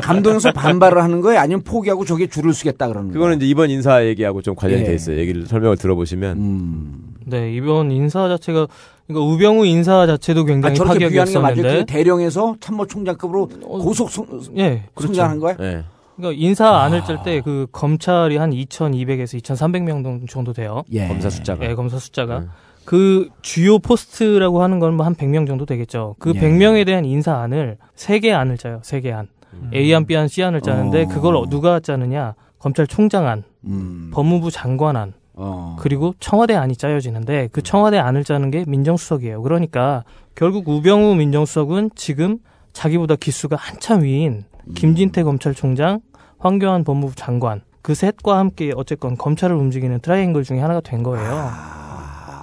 감동해서 0.02 0.52
반발을 0.52 1.02
하는 1.02 1.20
거예요? 1.22 1.40
아니면 1.40 1.62
포기하고 1.62 2.04
저게 2.04 2.26
줄을 2.26 2.52
쓰겠다 2.52 2.86
그러는 2.88 3.08
거예요? 3.08 3.14
그거는 3.14 3.36
이제 3.38 3.46
이번 3.46 3.70
인사 3.70 4.04
얘기하고 4.04 4.42
좀 4.42 4.54
관련이 4.54 4.82
예. 4.82 4.86
돼 4.86 4.94
있어요. 4.94 5.16
얘기를 5.18 5.46
설명을 5.46 5.78
들어보시면 5.78 6.36
음. 6.36 7.14
네, 7.24 7.52
이번 7.54 7.90
인사 7.90 8.28
자체가 8.28 8.68
그러니까 9.06 9.26
우병우 9.32 9.66
인사 9.66 10.06
자체도 10.06 10.42
아, 10.42 10.44
굉장히 10.44 10.78
맞아요? 10.78 10.92
파격이었었는데 10.92 11.62
그 11.78 11.84
대령에서 11.86 12.56
참모총장급으로 12.60 13.48
고속 13.62 14.10
성, 14.10 14.26
예, 14.58 14.84
성장한 15.00 15.38
거예요? 15.40 15.56
예. 15.60 15.84
그러니까 16.16 16.40
인사 16.40 16.68
안을 16.76 17.02
짤 17.04 17.22
때 17.22 17.40
그 17.40 17.66
검찰이 17.72 18.36
한 18.36 18.50
2,200에서 18.50 19.40
2,300명 19.42 20.28
정도 20.28 20.52
돼요. 20.52 20.82
예. 20.92 21.08
검사 21.08 21.30
숫자가. 21.30 21.64
예, 21.64 21.74
검사 21.74 21.98
숫자가. 21.98 22.44
그 22.86 23.28
주요 23.42 23.78
포스트라고 23.78 24.62
하는 24.62 24.78
건 24.78 24.94
뭐 24.94 25.04
한 25.04 25.14
100명 25.14 25.46
정도 25.46 25.66
되겠죠. 25.66 26.16
그 26.18 26.32
예. 26.34 26.40
100명에 26.40 26.86
대한 26.86 27.04
인사 27.04 27.36
안을 27.38 27.76
3개 27.96 28.32
안을 28.32 28.56
짜요. 28.58 28.80
3개 28.82 29.12
안. 29.12 29.28
A안, 29.72 30.04
B안, 30.06 30.28
C안을 30.28 30.60
짜는데 30.60 31.04
어. 31.04 31.08
그걸 31.08 31.34
누가 31.48 31.80
짜느냐? 31.80 32.34
검찰총장 32.58 33.26
안, 33.26 33.42
음. 33.64 34.10
법무부 34.12 34.50
장관 34.50 34.96
안, 34.96 35.14
어. 35.34 35.76
그리고 35.78 36.14
청와대 36.20 36.54
안이 36.54 36.76
짜여지는데 36.76 37.48
그 37.52 37.62
청와대 37.62 37.98
안을 37.98 38.22
짜는 38.24 38.50
게 38.50 38.64
민정수석이에요. 38.66 39.40
그러니까 39.42 40.04
결국 40.34 40.68
우병우 40.68 41.14
민정수석은 41.14 41.90
지금 41.94 42.38
자기보다 42.72 43.16
기수가 43.16 43.56
한참 43.56 44.02
위인 44.02 44.44
김진태 44.74 45.22
검찰총장, 45.22 46.00
황교안 46.38 46.84
법무부 46.84 47.14
장관 47.14 47.62
그 47.80 47.94
셋과 47.94 48.36
함께 48.38 48.72
어쨌건 48.76 49.16
검찰을 49.16 49.56
움직이는 49.56 50.00
트라이앵글 50.00 50.42
중에 50.44 50.58
하나가 50.60 50.80
된 50.80 51.02
거예요. 51.02 51.85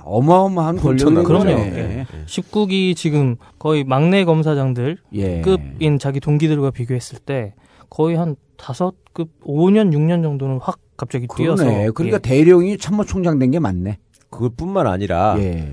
어마어마한 0.05 0.77
거죠. 0.77 1.11
그럼요. 1.23 1.49
예. 1.49 1.55
예. 1.55 2.05
19기 2.25 2.95
지금 2.95 3.35
거의 3.59 3.83
막내 3.83 4.25
검사장들 4.25 4.97
예. 5.13 5.41
급인 5.41 5.99
자기 5.99 6.19
동기들과 6.19 6.71
비교했을 6.71 7.19
때 7.19 7.53
거의 7.89 8.15
한 8.15 8.35
다섯 8.57 8.95
급 9.13 9.29
5년 9.45 9.93
6년 9.93 10.23
정도는 10.23 10.59
확 10.61 10.79
갑자기 10.97 11.27
뛰어서 11.35 11.63
그러네. 11.63 11.89
그러니까 11.91 12.17
예. 12.17 12.19
대령이 12.21 12.77
참모총장 12.77 13.39
된 13.39 13.51
게 13.51 13.59
맞네. 13.59 13.97
그것뿐만 14.29 14.87
아니라 14.87 15.35
예. 15.39 15.67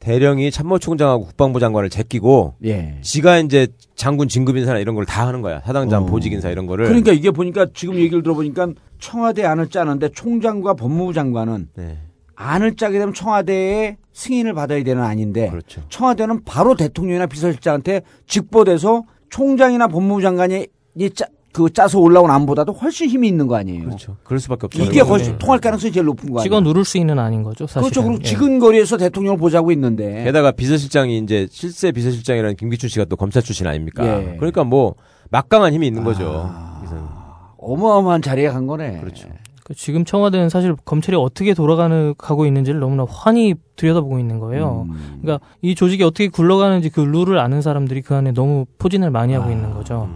대령이 0.00 0.50
참모총장하고 0.50 1.26
국방부 1.26 1.60
장관을 1.60 1.90
제끼고 1.90 2.54
예. 2.64 2.96
지가 3.02 3.38
이제 3.38 3.68
장군 3.96 4.28
진급 4.28 4.56
인사나 4.56 4.78
이런 4.78 4.94
걸 4.94 5.04
다 5.04 5.26
하는 5.26 5.42
거야. 5.42 5.60
사당장 5.60 6.04
어. 6.04 6.06
보직 6.06 6.32
인사 6.32 6.48
이런 6.50 6.66
거를. 6.66 6.86
그러니까 6.86 7.12
이게 7.12 7.30
보니까 7.30 7.66
지금 7.74 7.96
얘기를 7.96 8.22
들어보니까 8.22 8.68
청와대 8.98 9.44
안을 9.44 9.68
짜는데 9.68 10.08
총장과 10.10 10.74
법무부 10.74 11.12
장관은 11.12 11.68
네. 11.74 11.98
안을 12.40 12.74
짜게 12.76 12.98
되면 12.98 13.12
청와대의 13.12 13.98
승인을 14.14 14.54
받아야 14.54 14.82
되는 14.82 15.02
아닌데 15.02 15.50
그렇죠. 15.50 15.82
청와대는 15.90 16.44
바로 16.44 16.74
대통령이나 16.74 17.26
비서실장한테 17.26 18.00
직보돼서 18.26 19.04
총장이나 19.28 19.88
법무부 19.88 20.22
장관이 20.22 20.66
이 20.96 21.10
짜, 21.10 21.26
그 21.52 21.70
짜서 21.70 21.98
올라온 22.00 22.30
안보다도 22.30 22.72
훨씬 22.72 23.08
힘이 23.08 23.28
있는 23.28 23.46
거 23.46 23.56
아니에요. 23.56 23.84
그렇죠. 23.84 24.16
그럴 24.24 24.40
수밖에 24.40 24.66
없죠. 24.66 24.82
이게 24.82 25.00
훨씬 25.00 25.36
통할 25.38 25.60
가능성이 25.60 25.92
제일 25.92 26.06
높은 26.06 26.30
거 26.30 26.40
아니에요. 26.40 26.44
찍어 26.44 26.60
누를 26.60 26.84
수 26.84 26.96
있는 26.96 27.18
아닌 27.18 27.42
거죠. 27.42 27.66
사실. 27.66 27.90
그렇죠. 27.90 28.08
그리고 28.08 28.22
지근거리에서 28.22 28.96
대통령을 28.96 29.38
보자고 29.38 29.70
있는데. 29.72 30.24
게다가 30.24 30.50
비서실장이 30.52 31.18
이제 31.18 31.46
실세 31.50 31.92
비서실장이라는 31.92 32.56
김기춘 32.56 32.88
씨가 32.88 33.04
또 33.04 33.16
검찰 33.16 33.42
출신 33.42 33.66
아닙니까? 33.66 34.06
예. 34.06 34.36
그러니까 34.36 34.64
뭐 34.64 34.94
막강한 35.30 35.74
힘이 35.74 35.88
있는 35.88 36.04
거죠. 36.04 36.50
어마어마한 37.58 38.22
자리에 38.22 38.48
간 38.48 38.66
거네. 38.66 39.00
그렇죠. 39.00 39.28
그 39.70 39.74
지금 39.76 40.04
청와대는 40.04 40.48
사실 40.48 40.74
검찰이 40.84 41.16
어떻게 41.16 41.54
돌아가는 41.54 42.12
가고 42.18 42.44
있는지를 42.44 42.80
너무나 42.80 43.06
환히 43.08 43.54
들여다보고 43.76 44.18
있는 44.18 44.40
거예요. 44.40 44.86
음. 44.90 45.18
그러니까 45.22 45.46
이 45.62 45.76
조직이 45.76 46.02
어떻게 46.02 46.26
굴러가는지 46.26 46.88
그 46.90 47.00
룰을 47.00 47.38
아는 47.38 47.62
사람들이 47.62 48.02
그 48.02 48.16
안에 48.16 48.32
너무 48.32 48.66
포진을 48.80 49.10
많이 49.12 49.32
하고 49.32 49.48
있는 49.52 49.72
거죠. 49.72 50.08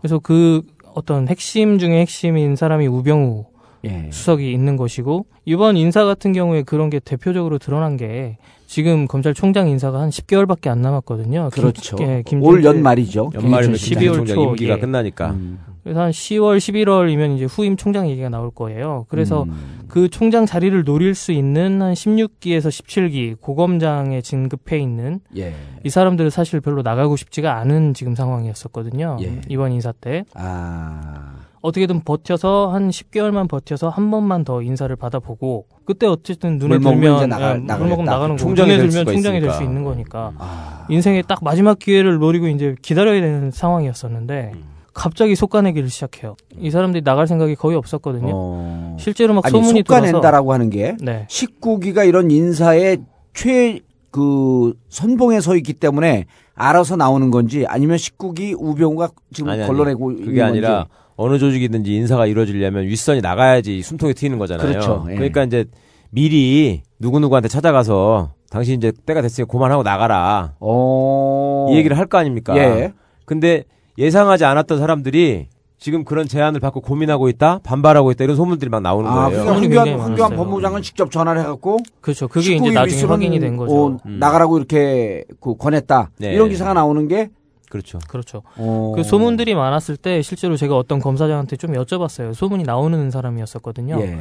그래서 0.00 0.18
그 0.18 0.62
어떤 0.96 1.28
핵심 1.28 1.78
중에 1.78 2.00
핵심인 2.00 2.56
사람이 2.56 2.88
우병우 2.88 3.44
예. 3.84 4.08
수석이 4.10 4.52
있는 4.52 4.76
것이고 4.76 5.26
이번 5.44 5.76
인사 5.76 6.04
같은 6.04 6.32
경우에 6.32 6.62
그런 6.62 6.90
게 6.90 6.98
대표적으로 6.98 7.58
드러난 7.58 7.96
게 7.96 8.36
지금 8.66 9.06
검찰총장 9.06 9.68
인사가 9.68 10.00
한 10.00 10.10
10개월밖에 10.10 10.66
안 10.66 10.82
남았거든요. 10.82 11.50
김- 11.54 11.62
그렇죠. 11.62 11.96
예, 12.00 12.22
김진태- 12.26 12.44
올 12.44 12.64
연말이죠. 12.64 13.30
연말이면 13.32 13.76
김진태 13.76 14.00
12월 14.06 14.10
12월 14.10 14.14
총장 14.16 14.34
초 14.34 14.42
임기가 14.42 14.74
예. 14.74 14.80
끝나니까. 14.80 15.30
음. 15.30 15.58
그래서 15.88 16.02
한 16.02 16.10
10월, 16.10 16.58
11월이면 16.58 17.36
이제 17.36 17.46
후임 17.46 17.74
총장 17.78 18.10
얘기가 18.10 18.28
나올 18.28 18.50
거예요. 18.50 19.06
그래서 19.08 19.44
음. 19.44 19.84
그 19.88 20.10
총장 20.10 20.44
자리를 20.44 20.84
노릴 20.84 21.14
수 21.14 21.32
있는 21.32 21.80
한 21.80 21.94
16기에서 21.94 22.68
17기 22.68 23.40
고검장에 23.40 24.20
진급해 24.20 24.78
있는 24.78 25.20
예. 25.38 25.54
이 25.84 25.88
사람들은 25.88 26.28
사실 26.28 26.60
별로 26.60 26.82
나가고 26.82 27.16
싶지가 27.16 27.56
않은 27.56 27.94
지금 27.94 28.14
상황이었었거든요. 28.14 29.16
예. 29.22 29.40
이번 29.48 29.72
인사 29.72 29.92
때. 29.92 30.24
아. 30.34 31.36
어떻게든 31.62 32.02
버텨서 32.04 32.68
한 32.70 32.90
10개월만 32.90 33.48
버텨서 33.48 33.88
한 33.88 34.10
번만 34.10 34.44
더 34.44 34.60
인사를 34.62 34.94
받아보고 34.94 35.66
그때 35.86 36.06
어쨌든 36.06 36.58
눈에 36.58 36.78
들면 36.78 37.28
나가- 37.30 37.52
예, 37.54 37.54
물 37.56 37.66
나가겠다. 37.66 37.78
먹으면 37.78 38.04
나가는 38.04 38.28
거고 38.36 38.38
총장이 38.38 38.70
눈에 38.72 38.80
될 38.82 38.90
들면 38.90 39.06
총장이 39.14 39.40
될 39.40 39.50
수. 39.52 39.62
있는 39.62 39.84
거니까 39.84 40.32
아. 40.36 40.84
인생의 40.90 41.24
딱 41.26 41.38
마지막 41.42 41.78
기회를 41.78 42.18
노리고 42.18 42.46
이제 42.48 42.76
기다려야 42.82 43.20
되는 43.22 43.50
상황이었었는데 43.50 44.50
음. 44.54 44.62
갑자기 44.94 45.34
속가내기를 45.36 45.88
시작해요. 45.90 46.36
이 46.58 46.70
사람들이 46.70 47.04
나갈 47.04 47.26
생각이 47.26 47.54
거의 47.54 47.76
없었거든요. 47.76 48.30
어. 48.32 48.96
실제로 48.98 49.34
막 49.34 49.44
아니, 49.46 49.52
소문이 49.52 49.80
속가낸다라고 49.86 50.52
하는 50.52 50.70
게 50.70 50.96
네. 51.00 51.26
19기가 51.28 52.06
이런 52.08 52.30
인사의 52.30 52.98
최 53.34 53.80
그 54.10 54.72
선봉에 54.88 55.40
서 55.40 55.54
있기 55.56 55.74
때문에 55.74 56.24
알아서 56.54 56.96
나오는 56.96 57.30
건지 57.30 57.66
아니면 57.68 57.96
19기 57.98 58.56
우병우가 58.58 59.10
지금 59.32 59.50
아니, 59.50 59.60
아니. 59.62 59.68
걸러내고 59.68 60.12
있는 60.12 60.24
그게 60.26 60.42
아니라 60.42 60.68
건지. 60.78 60.90
어느 61.16 61.38
조직이든지 61.38 61.94
인사가 61.94 62.26
이루어지려면 62.26 62.84
윗선이 62.84 63.20
나가야지 63.20 63.82
숨통이 63.82 64.14
트이는 64.14 64.38
거잖아요. 64.38 64.66
그렇죠. 64.66 65.06
예. 65.10 65.14
러니까 65.16 65.44
이제 65.44 65.66
미리 66.10 66.82
누구누구한테 66.98 67.48
찾아가서 67.48 68.32
당신 68.50 68.78
이제 68.78 68.92
때가 69.04 69.20
됐으니까 69.20 69.50
그만하고 69.52 69.82
나가라. 69.82 70.54
어. 70.58 71.66
이 71.70 71.76
얘기를 71.76 71.98
할 71.98 72.06
거 72.06 72.16
아닙니까? 72.18 72.56
예. 72.56 72.92
근데 73.26 73.64
예상하지 73.98 74.44
않았던 74.44 74.78
사람들이 74.78 75.48
지금 75.80 76.04
그런 76.04 76.26
제안을 76.26 76.60
받고 76.60 76.80
고민하고 76.80 77.28
있다, 77.28 77.60
반발하고 77.62 78.10
있다 78.12 78.24
이런 78.24 78.36
소문들이 78.36 78.68
막 78.68 78.80
나오는 78.80 79.08
아, 79.08 79.28
거예요. 79.28 79.44
황교안, 79.44 80.00
황교안. 80.00 80.36
법무장은 80.36 80.82
직접 80.82 81.10
전화를 81.10 81.40
해갖고 81.42 81.78
그렇죠. 82.00 82.26
그게 82.26 82.56
이제 82.56 82.64
19기 82.64 82.72
나중에 82.72 83.02
확인이 83.02 83.38
된 83.38 83.56
거죠. 83.56 83.74
어, 83.74 83.98
음. 84.06 84.18
나가라고 84.18 84.58
이렇게 84.58 85.24
그 85.40 85.56
권했다. 85.56 86.10
네. 86.18 86.32
이런 86.32 86.48
기사가 86.48 86.74
나오는 86.74 87.06
게 87.06 87.30
그렇죠. 87.70 87.98
그렇죠. 88.08 88.42
어. 88.56 88.92
그 88.96 89.02
소문들이 89.02 89.54
많았을 89.54 89.96
때 89.96 90.22
실제로 90.22 90.56
제가 90.56 90.76
어떤 90.76 90.98
검사장한테 91.00 91.56
좀 91.56 91.72
여쭤봤어요. 91.72 92.34
소문이 92.34 92.62
나오는 92.64 93.10
사람이었었거든요. 93.10 94.00
예. 94.00 94.18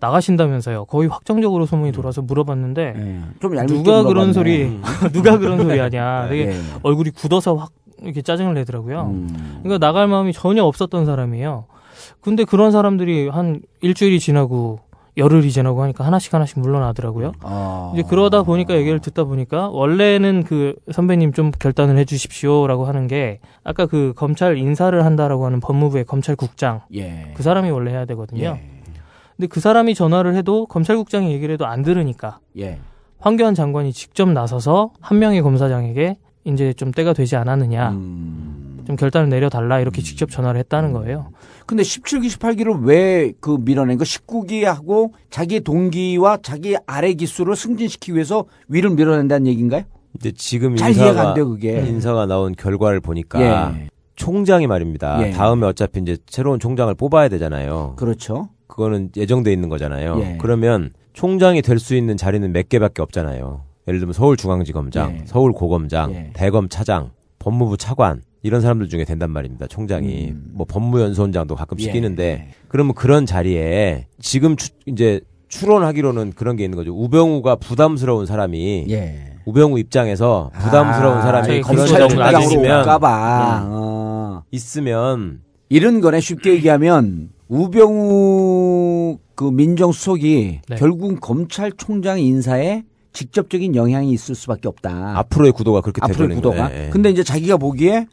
나가신다면서요. 0.00 0.84
거의 0.84 1.08
확정적으로 1.08 1.66
소문이 1.66 1.92
돌아서 1.92 2.20
물어봤는데 2.22 2.94
예. 2.96 3.20
좀 3.40 3.54
누가 3.66 4.02
그런 4.02 4.30
물어봤네. 4.30 4.32
소리 4.34 4.80
누가 5.12 5.38
그런 5.38 5.62
소리 5.62 5.78
하냐. 5.78 6.28
되게 6.28 6.48
예. 6.52 6.56
얼굴이 6.82 7.10
굳어서 7.10 7.54
확 7.54 7.72
이렇게 8.02 8.22
짜증을 8.22 8.54
내더라고요. 8.54 9.02
음. 9.02 9.60
그러니까 9.62 9.84
나갈 9.84 10.08
마음이 10.08 10.32
전혀 10.32 10.64
없었던 10.64 11.06
사람이에요. 11.06 11.66
근데 12.20 12.44
그런 12.44 12.70
사람들이 12.70 13.28
한 13.28 13.60
일주일이 13.80 14.20
지나고 14.20 14.80
열흘이 15.16 15.50
지나고 15.50 15.82
하니까 15.82 16.04
하나씩 16.04 16.32
하나씩 16.32 16.60
물러나더라고요. 16.60 17.32
아. 17.42 17.92
이제 17.94 18.02
그러다 18.08 18.42
보니까 18.42 18.74
얘기를 18.74 19.00
듣다 19.00 19.24
보니까 19.24 19.68
원래는 19.68 20.44
그 20.44 20.74
선배님 20.92 21.32
좀 21.32 21.50
결단을 21.50 21.98
해주십시오라고 21.98 22.86
하는 22.86 23.06
게 23.06 23.40
아까 23.64 23.86
그 23.86 24.12
검찰 24.16 24.56
인사를 24.56 25.04
한다라고 25.04 25.44
하는 25.46 25.60
법무부의 25.60 26.04
검찰국장 26.04 26.82
예. 26.94 27.32
그 27.34 27.42
사람이 27.42 27.70
원래 27.70 27.90
해야 27.90 28.04
되거든요. 28.06 28.42
예. 28.42 28.70
근데 29.36 29.46
그 29.48 29.60
사람이 29.60 29.94
전화를 29.94 30.34
해도 30.36 30.66
검찰국장이 30.66 31.32
얘기를 31.32 31.52
해도 31.52 31.66
안 31.66 31.82
들으니까 31.82 32.38
예. 32.58 32.78
황교안 33.18 33.54
장관이 33.54 33.92
직접 33.92 34.28
나서서 34.30 34.92
한 35.00 35.18
명의 35.18 35.42
검사장에게 35.42 36.18
이제 36.44 36.72
좀 36.72 36.90
때가 36.90 37.12
되지 37.12 37.36
않았느냐, 37.36 37.90
음. 37.90 38.82
좀 38.86 38.96
결단을 38.96 39.28
내려달라 39.28 39.78
이렇게 39.80 40.00
직접 40.02 40.30
전화를 40.30 40.58
했다는 40.60 40.92
거예요. 40.92 41.30
근데 41.66 41.82
17기, 41.82 42.26
18기를 42.38 42.84
왜 42.84 43.32
그 43.40 43.58
밀어낸 43.60 43.98
거? 43.98 44.04
19기하고 44.04 45.12
자기 45.30 45.60
동기와 45.60 46.38
자기 46.42 46.76
아래 46.86 47.12
기수를 47.12 47.54
승진시키기 47.56 48.14
위해서 48.14 48.46
위를 48.68 48.90
밀어낸다는 48.90 49.46
얘기인가요? 49.48 49.82
근데 50.12 50.32
지금 50.32 50.74
잘 50.76 50.90
이해가 50.92 51.08
인사가 51.10 51.28
안 51.28 51.34
돼요, 51.34 51.48
그게. 51.48 51.84
인사가 51.86 52.26
나온 52.26 52.54
결과를 52.56 53.00
보니까 53.00 53.40
예. 53.78 53.88
총장이 54.16 54.66
말입니다. 54.66 55.26
예. 55.28 55.30
다음에 55.30 55.66
어차피 55.66 56.00
이제 56.00 56.16
새로운 56.26 56.58
총장을 56.58 56.92
뽑아야 56.94 57.28
되잖아요. 57.28 57.94
그렇죠. 57.96 58.48
그거는 58.66 59.10
예정돼 59.16 59.52
있는 59.52 59.68
거잖아요. 59.68 60.20
예. 60.20 60.38
그러면 60.40 60.90
총장이 61.12 61.62
될 61.62 61.78
수 61.78 61.94
있는 61.94 62.16
자리는 62.16 62.52
몇 62.52 62.68
개밖에 62.68 63.02
없잖아요. 63.02 63.62
예를 63.88 64.00
들면 64.00 64.12
서울중앙지검장, 64.12 65.12
예. 65.12 65.24
서울고검장, 65.26 66.14
예. 66.14 66.30
대검차장, 66.34 67.10
법무부 67.38 67.76
차관 67.76 68.22
이런 68.42 68.60
사람들 68.60 68.88
중에 68.88 69.04
된단 69.04 69.30
말입니다. 69.30 69.66
총장이 69.66 70.32
뭐 70.52 70.66
법무연수원장도 70.66 71.54
가끔씩 71.54 71.88
음. 71.88 71.90
예. 71.90 71.92
끼는데 71.92 72.50
그러면 72.68 72.94
그런 72.94 73.26
자리에 73.26 74.06
지금 74.20 74.56
추, 74.56 74.70
이제 74.86 75.20
추론하기로는 75.48 76.32
그런 76.32 76.56
게 76.56 76.64
있는 76.64 76.76
거죠. 76.76 76.92
우병우가 76.94 77.56
부담스러운 77.56 78.26
사람이 78.26 78.86
예. 78.90 79.34
우병우 79.46 79.78
입장에서 79.78 80.50
부담스러운 80.54 81.18
아, 81.18 81.22
사람이 81.22 81.62
검찰 81.62 81.86
총장으로 81.86 82.08
정도 82.08 82.38
있으면. 82.40 82.88
음. 82.88 83.68
어. 83.70 84.42
있으면 84.50 85.40
이런 85.68 86.00
거네 86.00 86.20
쉽게 86.20 86.52
얘기하면 86.52 87.30
우병우 87.48 89.18
그 89.34 89.44
민정수석이 89.44 90.60
네. 90.68 90.76
결국 90.76 91.20
검찰총장 91.20 92.20
인사에 92.20 92.84
직접적인 93.12 93.74
영향이 93.74 94.12
있을 94.12 94.34
수밖에 94.34 94.68
없다. 94.68 95.18
앞으로의 95.18 95.52
구도가 95.52 95.80
그렇게 95.80 96.00
앞으로의 96.02 96.36
구도가. 96.36 96.68
거예요. 96.68 96.86
예. 96.86 96.90
근데 96.90 97.10
이제 97.10 97.22
자기가 97.22 97.56
보기에 97.56 98.06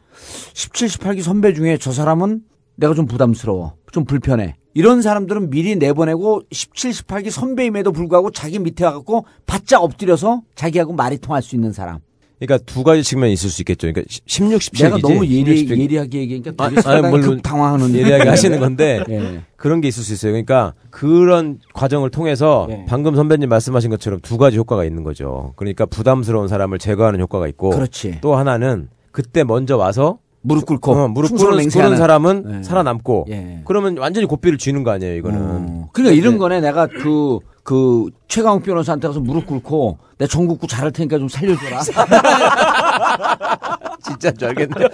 17, 0.54 0.88
18기 0.88 1.22
선배 1.22 1.54
중에 1.54 1.78
저 1.78 1.92
사람은 1.92 2.42
내가 2.76 2.94
좀 2.94 3.06
부담스러워. 3.06 3.74
좀 3.92 4.04
불편해. 4.04 4.56
이런 4.74 5.02
사람들은 5.02 5.50
미리 5.50 5.76
내보내고 5.76 6.42
17, 6.52 6.90
18기 6.92 7.30
선배임에도 7.30 7.90
불구하고 7.92 8.30
자기 8.30 8.58
밑에 8.58 8.84
와갖고 8.84 9.24
바짝 9.46 9.82
엎드려서 9.82 10.42
자기하고 10.54 10.92
말이 10.92 11.18
통할 11.18 11.42
수 11.42 11.56
있는 11.56 11.72
사람. 11.72 11.98
그러니까 12.38 12.64
두 12.66 12.84
가지 12.84 13.02
측면이 13.02 13.32
있을 13.32 13.50
수 13.50 13.62
있겠죠. 13.62 13.88
그러니까 13.88 14.02
16, 14.26 14.60
17이지. 14.60 14.82
내가 14.84 14.98
너무 14.98 15.26
예리, 15.26 15.68
예리하게 15.68 16.20
얘기하니까 16.20 16.68
되게 16.70 16.88
아, 16.88 16.92
아니, 16.92 17.08
물론 17.08 17.36
급당황하는 17.36 17.94
예리하게 17.94 18.28
하시는 18.30 18.60
건데 18.60 19.02
예. 19.08 19.42
그런 19.56 19.80
게 19.80 19.88
있을 19.88 20.04
수 20.04 20.12
있어요. 20.12 20.32
그러니까 20.32 20.74
그런 20.90 21.58
과정을 21.74 22.10
통해서 22.10 22.68
예. 22.70 22.84
방금 22.88 23.16
선배님 23.16 23.48
말씀하신 23.48 23.90
것처럼 23.90 24.20
두 24.22 24.38
가지 24.38 24.56
효과가 24.56 24.84
있는 24.84 25.02
거죠. 25.02 25.52
그러니까 25.56 25.84
부담스러운 25.86 26.46
사람을 26.48 26.78
제거하는 26.78 27.20
효과가 27.20 27.48
있고 27.48 27.70
그렇지. 27.70 28.18
또 28.20 28.36
하나는 28.36 28.88
그때 29.10 29.42
먼저 29.42 29.76
와서 29.76 30.18
무릎 30.40 30.66
꿇고 30.66 30.92
어, 30.92 31.08
무릎 31.08 31.36
꿇은, 31.36 31.68
사람은 31.68 32.58
예. 32.58 32.62
살아남고 32.62 33.26
예. 33.30 33.62
그러면 33.64 33.98
완전히 33.98 34.26
고삐를 34.26 34.56
쥐는 34.58 34.84
거 34.84 34.92
아니에요, 34.92 35.16
이거는. 35.16 35.86
그러니까 35.92 36.16
이런 36.16 36.38
거네. 36.38 36.60
내가 36.60 36.86
그, 36.86 37.40
그, 37.68 38.06
최강욱 38.28 38.62
변호사한테 38.62 39.08
가서 39.08 39.20
무릎 39.20 39.46
꿇고 39.46 39.98
내 40.16 40.26
전국구 40.26 40.66
잘할 40.66 40.90
테니까 40.90 41.18
좀 41.18 41.28
살려줘라. 41.28 41.82
진짜인 44.02 44.38
줄 44.38 44.48
알겠네. 44.48 44.88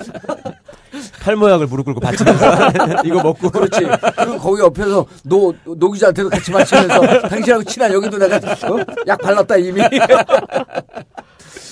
탈모약을 1.22 1.68
무릎 1.68 1.84
꿇고 1.84 2.00
바치면서 2.00 2.72
이거 3.06 3.22
먹고 3.22 3.48
그렇지. 3.48 3.78
그리고 4.16 4.38
거기 4.38 4.60
옆에서 4.60 5.06
노, 5.22 5.54
노 5.64 5.92
기자한테도 5.92 6.28
같이 6.28 6.50
마시면서 6.50 7.28
당신하고 7.28 7.62
친한 7.62 7.92
여기도 7.92 8.18
내가 8.18 8.38
어? 8.38 8.84
약 9.06 9.20
발랐다 9.20 9.56
이미. 9.56 9.80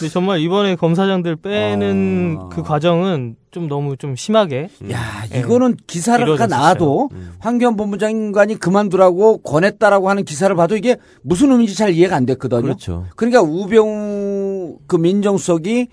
근데 0.03 0.13
정말 0.13 0.41
이번에 0.41 0.75
검사장들 0.75 1.37
빼는 1.37 2.39
아. 2.41 2.49
그 2.49 2.63
과정은 2.63 3.37
좀 3.53 3.69
너무 3.69 3.97
좀 3.97 4.17
심하게. 4.17 4.69
야, 4.91 4.99
예, 5.33 5.39
이거는 5.39 5.77
기사가. 5.87 6.47
나와도 6.49 7.11
황교안 7.39 7.77
본부장관이 7.77 8.57
그만두라고 8.57 9.39
권했다라고 9.43 10.11
하는 10.11 10.25
기사를 10.25 10.55
봐도 10.57 10.77
이게 10.77 10.97
무슨 11.23 11.53
의미인지 11.53 11.77
잘 11.77 11.91
이해가 11.91 12.17
안 12.17 12.27
됐거든요. 12.27 12.63
그렇죠. 12.63 13.07
그러니까 13.15 13.43
우병우 13.43 14.79
그 14.89 14.97
민정수석이 14.97 15.87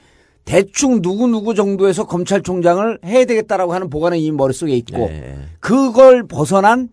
대충 0.43 1.01
누구누구 1.03 1.53
정도에서 1.53 2.07
검찰총장을 2.07 2.99
해야 3.05 3.25
되겠다라고 3.25 3.73
하는 3.73 3.91
보관은 3.91 4.17
이미 4.17 4.35
머릿속에 4.35 4.73
있고 4.77 4.97
네. 4.97 5.37
그걸 5.59 6.25
벗어난 6.25 6.89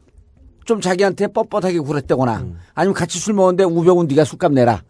좀 0.66 0.82
자기한테 0.82 1.28
뻣뻣하게 1.28 1.82
굴었다거나 1.82 2.44
아니면 2.74 2.92
같이 2.92 3.18
술 3.18 3.32
먹었는데 3.32 3.64
우병우 3.64 4.04
네가 4.04 4.24
술값 4.24 4.52
내라. 4.52 4.82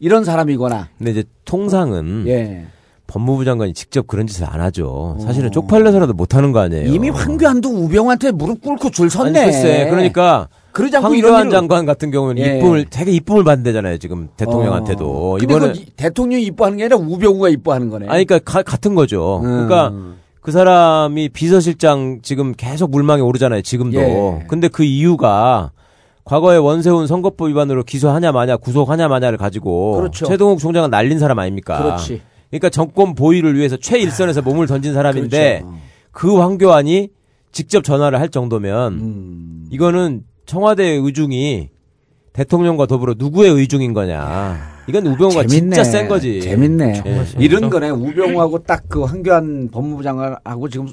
이런 0.00 0.24
사람이거나 0.24 0.88
근데 0.98 1.10
이제 1.12 1.24
통상은 1.44 2.24
예. 2.26 2.64
법무부 3.06 3.44
장관이 3.44 3.74
직접 3.74 4.06
그런 4.06 4.26
짓을 4.26 4.46
안 4.48 4.60
하죠. 4.60 5.16
사실은 5.20 5.50
쪽팔려서라도 5.50 6.12
못 6.14 6.34
하는 6.36 6.52
거 6.52 6.60
아니에요. 6.60 6.92
이미 6.92 7.10
황교안도 7.10 7.68
우병우한테 7.68 8.30
무릎 8.30 8.62
꿇고 8.62 8.90
줄 8.90 9.10
섰네. 9.10 9.40
아니, 9.40 9.50
글쎄, 9.52 9.86
그러니까 9.90 10.48
그러지 10.72 10.96
않고 10.96 11.08
황교안 11.08 11.48
일을- 11.48 11.50
장관 11.50 11.86
같은 11.86 12.12
경우는 12.12 12.40
예. 12.40 12.58
이쁨을 12.58 12.86
되게 12.88 13.10
이쁨을 13.10 13.42
받는다잖아요. 13.42 13.98
지금 13.98 14.28
대통령한테도 14.36 15.32
어. 15.34 15.38
이번에 15.38 15.72
그 15.72 15.84
대통령이 15.96 16.44
이뻐하는 16.44 16.78
게 16.78 16.84
아니라 16.84 16.98
우병우가 16.98 17.48
이뻐하는 17.48 17.90
거네. 17.90 18.06
아니 18.08 18.24
그러니까 18.24 18.50
가- 18.52 18.62
같은 18.62 18.94
거죠. 18.94 19.40
음. 19.44 19.66
그러니까 19.66 19.92
그 20.40 20.52
사람이 20.52 21.30
비서실장 21.30 22.20
지금 22.22 22.54
계속 22.56 22.90
물망에 22.92 23.20
오르잖아요. 23.22 23.62
지금도. 23.62 23.98
예. 23.98 24.44
근데 24.46 24.68
그 24.68 24.84
이유가 24.84 25.72
과거에 26.30 26.58
원세훈 26.58 27.08
선거법 27.08 27.48
위반으로 27.48 27.82
기소하냐 27.82 28.30
마냐 28.30 28.56
구속하냐 28.56 29.08
마냐를 29.08 29.36
가지고 29.36 29.96
그렇죠. 29.96 30.26
최동욱 30.26 30.60
총장은 30.60 30.88
날린 30.88 31.18
사람 31.18 31.40
아닙니까? 31.40 31.82
그렇지. 31.82 32.22
그러니까 32.50 32.70
정권 32.70 33.16
보위를 33.16 33.56
위해서 33.56 33.76
최일선에서 33.76 34.40
몸을 34.42 34.68
던진 34.68 34.94
사람인데 34.94 35.62
그렇죠. 35.64 35.78
그 36.12 36.38
황교안이 36.38 37.08
직접 37.50 37.82
전화를 37.82 38.20
할 38.20 38.28
정도면 38.28 38.92
음. 38.92 39.66
이거는 39.72 40.22
청와대의 40.46 41.00
의중이 41.00 41.68
대통령과 42.32 42.86
더불어 42.86 43.14
누구의 43.18 43.50
의중인 43.50 43.92
거냐. 43.92 44.84
이건 44.88 45.08
우병우가 45.08 45.46
진짜 45.46 45.82
센 45.82 46.06
거지. 46.06 46.40
재밌네. 46.42 47.02
예. 47.06 47.26
이런 47.40 47.68
거네. 47.70 47.90
우병우하고 47.90 48.62
딱 48.62 48.84
그 48.88 49.02
황교안 49.02 49.68
법무부 49.72 50.04
장관하고 50.04 50.68
지금 50.68 50.86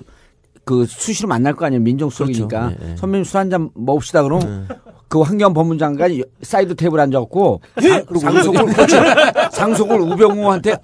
그 0.64 0.86
수시로 0.88 1.30
만날 1.30 1.54
거 1.54 1.68
아니에요. 1.68 1.82
민정수석이니까. 1.84 2.70
그렇죠. 2.70 2.84
예, 2.84 2.92
예. 2.92 2.96
선배님 2.96 3.24
술 3.24 3.38
한 3.38 3.50
잔 3.52 3.70
먹읍시다. 3.76 4.24
그럼 4.24 4.68
그 5.08 5.22
황교안 5.22 5.54
법무부 5.54 5.78
장관이 5.78 6.22
side 6.42 6.76
table 6.76 7.00
앉아갖고 7.00 7.62
상- 7.82 8.06
상석을. 8.20 8.74
상석을 9.52 10.02
우병우한테 10.02 10.76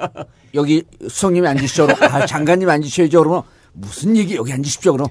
여기 0.53 0.84
수석님이 1.07 1.47
앉으시죠. 1.47 1.88
아, 2.01 2.26
장관님 2.26 2.69
앉으셔야죠. 2.69 3.19
그러면 3.19 3.41
무슨 3.74 4.15
얘기 4.15 4.36
여기 4.36 4.53
앉으십시오. 4.53 4.93
그럼 4.93 5.07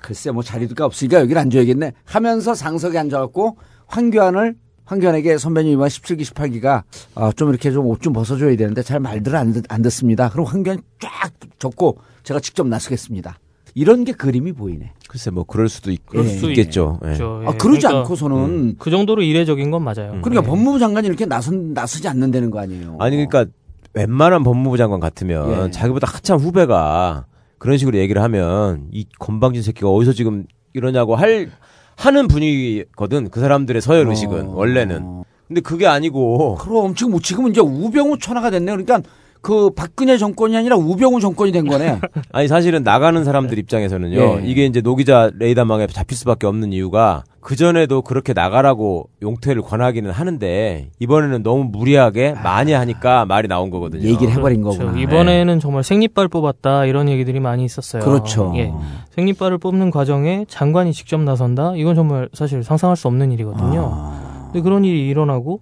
글쎄 0.00 0.30
뭐 0.30 0.42
자리가 0.42 0.84
없으니까 0.86 1.20
여기 1.20 1.36
앉아야겠네. 1.36 1.92
하면서 2.04 2.54
상석에 2.54 2.98
앉아갖고 2.98 3.56
황교안을 3.86 4.56
황교안에게 4.84 5.36
선배님 5.38 5.72
이번 5.74 5.88
17기 5.88 6.22
18기가 6.22 6.82
아, 7.14 7.32
좀 7.36 7.50
이렇게 7.50 7.70
좀 7.72 7.86
옷 7.86 8.00
좀 8.00 8.12
벗어줘야 8.12 8.56
되는데 8.56 8.82
잘 8.82 9.00
말들을 9.00 9.36
안, 9.36 9.52
듣- 9.52 9.64
안 9.68 9.82
듣습니다. 9.82 10.30
그럼 10.30 10.46
황교안 10.46 10.80
쫙 11.00 11.32
적고 11.58 11.98
제가 12.22 12.40
직접 12.40 12.66
나서겠습니다. 12.66 13.38
이런 13.76 14.04
게 14.04 14.12
그림이 14.12 14.54
보이네. 14.54 14.92
글쎄 15.06 15.30
뭐 15.30 15.44
그럴 15.44 15.68
수도 15.68 15.92
있, 15.92 16.04
그럴 16.06 16.26
수도 16.26 16.48
있겠죠. 16.48 16.98
예. 17.04 17.12
있죠. 17.12 17.42
예. 17.42 17.46
아, 17.46 17.52
그러지 17.52 17.82
그러니까 17.82 17.88
않고서는 17.90 18.76
그 18.78 18.90
정도로 18.90 19.20
이례적인 19.22 19.70
건 19.70 19.84
맞아요. 19.84 20.18
그러니까 20.22 20.42
예. 20.42 20.46
법무부 20.46 20.78
장관이 20.78 21.06
이렇게 21.06 21.26
나선 21.26 21.74
나서지 21.74 22.08
않는다는 22.08 22.50
거 22.50 22.58
아니에요. 22.58 22.96
아니 22.98 23.16
그러니까 23.16 23.44
웬만한 23.92 24.44
법무부 24.44 24.78
장관 24.78 24.98
같으면 24.98 25.66
예. 25.66 25.70
자기보다 25.70 26.10
한참 26.10 26.38
후배가 26.38 27.26
그런 27.58 27.76
식으로 27.76 27.98
얘기를 27.98 28.22
하면 28.22 28.88
이 28.92 29.04
건방진 29.18 29.62
새끼가 29.62 29.90
어디서 29.90 30.14
지금 30.14 30.46
이러냐고 30.72 31.14
할 31.14 31.50
하는 31.96 32.28
분위기거든 32.28 33.28
그 33.28 33.40
사람들의 33.40 33.82
서열 33.82 34.08
의식은 34.08 34.46
원래는. 34.46 35.22
근데 35.48 35.60
그게 35.60 35.86
아니고 35.86 36.56
그럼 36.56 36.94
지금 36.94 37.10
뭐 37.12 37.20
지금은 37.20 37.50
이제 37.50 37.60
우병우 37.60 38.20
천하가 38.20 38.48
됐네. 38.48 38.72
그러니까 38.72 39.02
그 39.46 39.70
박근혜 39.70 40.18
정권이 40.18 40.56
아니라 40.56 40.74
우병우 40.74 41.20
정권이 41.20 41.52
된 41.52 41.68
거네. 41.68 42.00
아니 42.32 42.48
사실은 42.48 42.82
나가는 42.82 43.22
사람들 43.22 43.56
입장에서는요. 43.60 44.18
예. 44.18 44.42
이게 44.44 44.66
이제 44.66 44.80
노기자 44.80 45.30
레이더망에 45.38 45.86
잡힐 45.86 46.18
수밖에 46.18 46.48
없는 46.48 46.72
이유가 46.72 47.22
그 47.38 47.54
전에도 47.54 48.02
그렇게 48.02 48.32
나가라고 48.32 49.08
용퇴를 49.22 49.62
권하기는 49.62 50.10
하는데 50.10 50.90
이번에는 50.98 51.44
너무 51.44 51.62
무리하게 51.62 52.32
많이 52.42 52.72
하니까 52.72 53.24
말이 53.24 53.46
나온 53.46 53.70
거거든요. 53.70 54.02
얘기를 54.02 54.32
해버린 54.32 54.62
그렇죠. 54.62 54.80
거구나. 54.80 55.00
이번에는 55.00 55.60
정말 55.60 55.84
생리발 55.84 56.26
뽑았다 56.26 56.86
이런 56.86 57.08
얘기들이 57.08 57.38
많이 57.38 57.64
있었어요. 57.64 58.02
그렇죠. 58.02 58.52
예. 58.56 58.72
생리발을 59.10 59.58
뽑는 59.58 59.92
과정에 59.92 60.44
장관이 60.48 60.92
직접 60.92 61.20
나선다? 61.20 61.74
이건 61.76 61.94
정말 61.94 62.28
사실 62.32 62.64
상상할 62.64 62.96
수 62.96 63.06
없는 63.06 63.30
일이거든요. 63.30 63.90
아. 63.92 64.48
근데 64.52 64.60
그런 64.60 64.84
일이 64.84 65.06
일어나고 65.06 65.60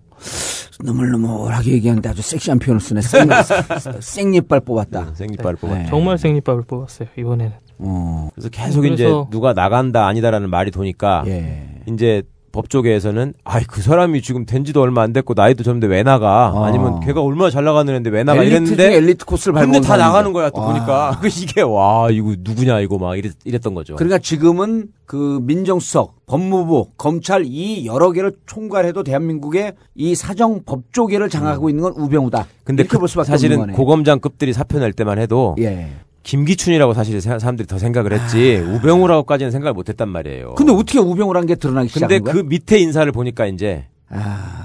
너물너물하게 0.83 1.73
얘기하는데 1.73 2.09
아주 2.09 2.23
섹시한 2.23 2.59
표현을 2.59 2.81
쓰네. 2.81 3.01
생, 3.03 3.29
생잎발 4.01 4.61
뽑았다. 4.61 5.15
생리빨 5.15 5.57
뽑았. 5.57 5.79
네. 5.79 5.87
정말 5.89 6.19
생리발을 6.19 6.63
뽑았어요. 6.63 7.09
이번에는. 7.19 7.53
어. 7.79 8.29
그래서 8.35 8.49
계속 8.51 8.85
이제 8.87 9.05
그래서- 9.05 9.29
누가 9.31 9.53
나간다 9.53 10.07
아니다라는 10.07 10.49
말이 10.51 10.71
도니까 10.71 11.25
예. 11.27 11.81
이제 11.89 12.23
법조계에서는 12.55 13.35
아이 13.43 13.65
그 13.65 13.83
사람이 13.83 14.23
지금 14.23 14.47
된지도 14.47 14.81
얼마 14.81 15.03
안 15.03 15.13
됐고 15.13 15.35
나이도 15.35 15.65
젊은데 15.65 15.89
왜 15.89 16.03
나가 16.03 16.53
아. 16.55 16.67
아니면 16.67 17.01
걔가 17.01 17.21
얼마나 17.21 17.51
잘 17.51 17.65
나가는 17.65 17.93
애인데 17.93 18.11
왜 18.11 18.23
나가 18.23 18.43
엘리트 18.43 18.55
이랬는데 18.55 18.95
엘리트 18.97 19.25
코스를 19.25 19.55
밟고 19.55 19.67
근데 19.67 19.79
온 19.79 19.85
다. 19.85 19.97
나가는 19.97 20.33
거야 20.33 20.51
또 20.51 20.61
와. 20.61 20.73
보니까 20.73 21.19
그 21.21 21.29
이게 21.29 21.63
와 21.63 22.09
이거 22.11 22.35
누구냐 22.39 22.81
이거 22.81 22.97
막 22.99 23.17
이랬, 23.17 23.33
이랬던 23.45 23.75
거죠. 23.75 23.97
그러니까 23.97 24.19
지금은 24.19 24.89
그 25.05 25.41
민정수석, 25.43 26.27
법무부, 26.27 26.91
검찰 26.97 27.45
이 27.45 27.85
여러 27.87 28.13
개를 28.13 28.33
총괄해도 28.47 29.03
대한민국의 29.03 29.75
이 29.97 30.15
사정 30.15 30.63
법조계를 30.65 31.29
장악하고 31.29 31.69
있는 31.69 31.83
건 31.83 31.93
우병우다. 31.97 32.47
근데 32.65 32.85
그 32.85 33.07
사실은. 33.25 33.73
고검장급들이 33.73 34.53
사표 34.53 34.79
낼 34.79 34.93
때만 34.93 35.19
해도 35.19 35.57
예. 35.59 35.91
김기춘이라고 36.25 36.95
사실 36.95 37.21
사- 37.21 37.39
사람들이 37.39 37.69
더 37.69 37.79
생각을 37.79 38.13
했지 38.13 38.57
우병우라고까지는 38.57 39.53
생각을 39.53 39.75
못했단 39.75 40.09
말이에요. 40.09 40.51
아. 40.51 40.55
근데 40.55 40.73
어떻게 40.73 40.99
우병우라는 40.99 41.47
게 41.47 41.55
드러나기 41.55 41.89
근데 41.93 42.17
시작한 42.17 42.23
거야? 42.25 42.35
그 42.35 42.39
밑에 42.49 42.79
인사를 42.79 43.11
보니까 43.13 43.47
이제 43.47 43.87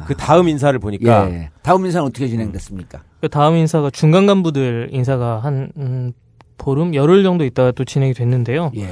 그 0.08 0.16
다음 0.16 0.48
인사를 0.48 0.78
보니까 0.80 1.30
예. 1.32 1.50
다음 1.62 1.86
인사는 1.86 2.06
어떻게 2.08 2.28
진행됐습니까? 2.28 3.02
그 3.22 3.30
다음 3.30 3.56
인사가 3.56 3.90
중간 3.90 4.26
간부들 4.26 4.90
인사가 4.92 5.40
한 5.40 5.72
음, 5.78 6.14
보름 6.58 6.94
열흘 6.96 7.24
정도 7.24 7.46
있다가 7.46 7.72
또 7.72 7.84
진행이 7.84 8.14
됐는데요. 8.14 8.72
예. 8.78 8.88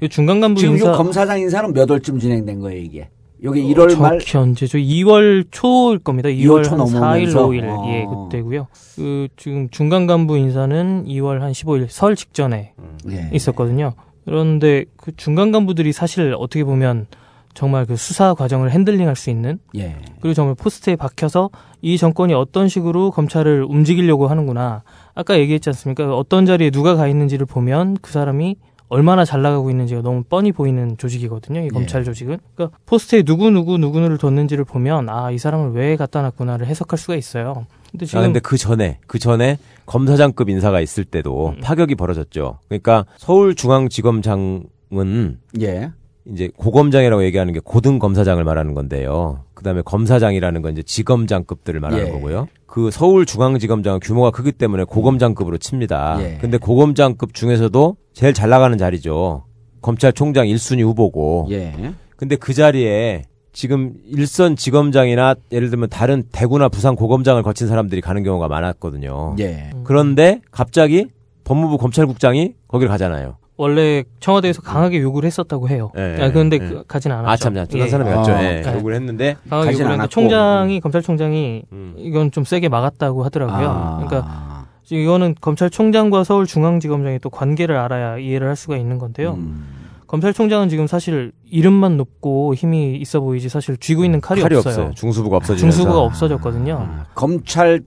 이 0.00 0.08
중간 0.08 0.40
간부 0.40 0.60
지금 0.60 0.74
인사 0.74 0.92
이 0.92 0.96
검사장 0.96 1.40
인사는 1.40 1.72
몇 1.72 1.90
월쯤 1.90 2.18
진행된 2.18 2.60
거예요, 2.60 2.80
이게? 2.80 3.08
여기 3.42 3.62
1월 3.62 3.98
말 3.98 4.18
정확히 4.18 4.36
언제죠? 4.38 4.78
2월 4.78 5.46
초일 5.50 5.98
겁니다. 5.98 6.28
2월, 6.28 6.62
2월 6.62 6.64
초한 6.64 6.86
4일, 6.86 7.32
넘어오면서? 7.32 7.48
5일. 7.48 7.64
어. 7.64 7.84
예, 7.88 8.06
그때고요. 8.06 8.66
그 8.96 9.28
지금 9.36 9.68
중간 9.70 10.06
간부 10.06 10.38
인사는 10.38 11.04
2월 11.04 11.40
한 11.40 11.52
15일 11.52 11.86
설 11.88 12.16
직전에 12.16 12.72
예. 13.10 13.30
있었거든요. 13.32 13.92
그런데 14.24 14.84
그 14.96 15.14
중간 15.16 15.52
간부들이 15.52 15.92
사실 15.92 16.34
어떻게 16.36 16.64
보면 16.64 17.06
정말 17.54 17.86
그 17.86 17.96
수사 17.96 18.34
과정을 18.34 18.70
handling할 18.70 19.16
수 19.16 19.30
있는 19.30 19.58
예. 19.76 19.96
그리고 20.20 20.34
정말 20.34 20.54
포스트에 20.54 20.96
박혀서 20.96 21.50
이 21.80 21.96
정권이 21.96 22.34
어떤 22.34 22.68
식으로 22.68 23.10
검찰을 23.10 23.64
움직이려고 23.68 24.26
하는구나. 24.28 24.82
아까 25.14 25.38
얘기했지 25.38 25.70
않습니까? 25.70 26.14
어떤 26.16 26.44
자리에 26.44 26.70
누가 26.70 26.96
가 26.96 27.06
있는지를 27.06 27.46
보면 27.46 27.96
그 28.02 28.12
사람이 28.12 28.56
얼마나 28.88 29.24
잘 29.24 29.42
나가고 29.42 29.70
있는지가 29.70 30.02
너무 30.02 30.22
뻔히 30.22 30.52
보이는 30.52 30.96
조직이거든요. 30.96 31.60
이 31.60 31.68
검찰 31.68 32.04
조직은. 32.04 32.38
그러니까 32.54 32.78
포스트에 32.86 33.22
누구 33.22 33.50
누구 33.50 33.78
누구를 33.78 34.18
뒀는지를 34.18 34.64
보면 34.64 35.08
아 35.08 35.30
이 35.32 35.38
사람을 35.38 35.72
왜 35.72 35.96
갖다 35.96 36.22
놨구나를 36.22 36.66
해석할 36.66 36.98
수가 36.98 37.16
있어요. 37.16 37.66
근데 37.90 38.06
지금 38.06 38.20
아, 38.20 38.22
근데 38.22 38.40
그 38.40 38.56
전에, 38.56 38.98
그 39.06 39.18
전에 39.18 39.58
검사장급 39.86 40.48
인사가 40.50 40.80
있을 40.80 41.04
때도 41.04 41.54
음. 41.56 41.60
파격이 41.62 41.94
벌어졌죠. 41.96 42.58
그러니까 42.68 43.06
서울중앙지검장은 43.18 45.38
예. 45.60 45.90
이제 46.32 46.50
고검장이라고 46.56 47.24
얘기하는 47.24 47.52
게 47.52 47.60
고등 47.62 47.98
검사장을 47.98 48.42
말하는 48.42 48.74
건데요. 48.74 49.44
그다음에 49.54 49.82
검사장이라는 49.82 50.62
건 50.62 50.72
이제 50.72 50.82
지검장급들을 50.82 51.80
말하는 51.80 52.08
예. 52.08 52.10
거고요. 52.10 52.48
그 52.66 52.90
서울중앙지검장은 52.90 54.00
규모가 54.00 54.30
크기 54.30 54.52
때문에 54.52 54.84
고검장급으로 54.84 55.58
칩니다. 55.58 56.18
예. 56.20 56.38
근데 56.40 56.58
고검장급 56.58 57.32
중에서도 57.32 57.96
제일 58.12 58.34
잘 58.34 58.50
나가는 58.50 58.76
자리죠. 58.76 59.44
검찰총장 59.82 60.46
1순위 60.46 60.82
후보고. 60.82 61.46
예. 61.50 61.94
근데 62.16 62.36
그 62.36 62.54
자리에 62.54 63.24
지금 63.52 63.94
일선 64.04 64.56
지검장이나 64.56 65.34
예를 65.52 65.70
들면 65.70 65.88
다른 65.88 66.24
대구나 66.32 66.68
부산 66.68 66.96
고검장을 66.96 67.42
거친 67.42 67.68
사람들이 67.68 68.00
가는 68.00 68.22
경우가 68.22 68.48
많았거든요. 68.48 69.36
예. 69.38 69.70
그런데 69.84 70.40
갑자기 70.50 71.06
법무부 71.44 71.78
검찰국장이 71.78 72.54
거기를 72.68 72.90
가잖아요. 72.90 73.36
원래 73.56 74.04
청와대에서 74.20 74.60
강하게 74.62 75.00
요구를 75.00 75.26
했었다고 75.26 75.68
해요. 75.68 75.90
예, 75.96 76.18
아, 76.20 76.30
그런데 76.30 76.56
예. 76.56 76.58
그, 76.58 76.84
가진 76.86 77.10
않았죠. 77.12 77.30
아, 77.30 77.36
참, 77.36 77.54
참. 77.54 77.66
그 77.70 77.88
사람이 77.88 78.10
갔죠. 78.10 78.32
예, 78.32 78.62
요구를 78.76 78.96
했는데 78.96 79.36
강하게 79.48 79.70
가진 79.70 79.80
요구를 79.80 79.92
했는데 79.92 79.94
않았고. 79.94 80.08
총장이 80.08 80.80
검찰총장이 80.80 81.62
이건 81.96 82.30
좀 82.30 82.44
세게 82.44 82.68
막았다고 82.68 83.24
하더라고요. 83.24 83.68
아. 83.68 84.04
그러니까 84.06 84.66
이거는 84.90 85.34
검찰총장과 85.40 86.24
서울중앙지검장의 86.24 87.20
또 87.20 87.30
관계를 87.30 87.76
알아야 87.76 88.18
이해를 88.18 88.46
할 88.48 88.56
수가 88.56 88.76
있는 88.76 88.98
건데요. 88.98 89.34
음. 89.34 89.66
검찰총장은 90.06 90.68
지금 90.68 90.86
사실 90.86 91.32
이름만 91.50 91.96
높고 91.96 92.54
힘이 92.54 92.94
있어 92.96 93.18
보이지 93.20 93.48
사실 93.48 93.76
쥐고 93.76 94.04
있는 94.04 94.20
칼이, 94.20 94.40
칼이 94.42 94.54
없어요. 94.54 94.74
없어요. 94.74 94.94
중수부가 94.94 95.38
없어지면서. 95.38 95.76
중수부가 95.76 96.00
없어졌거든요. 96.02 96.88
검찰 97.14 97.80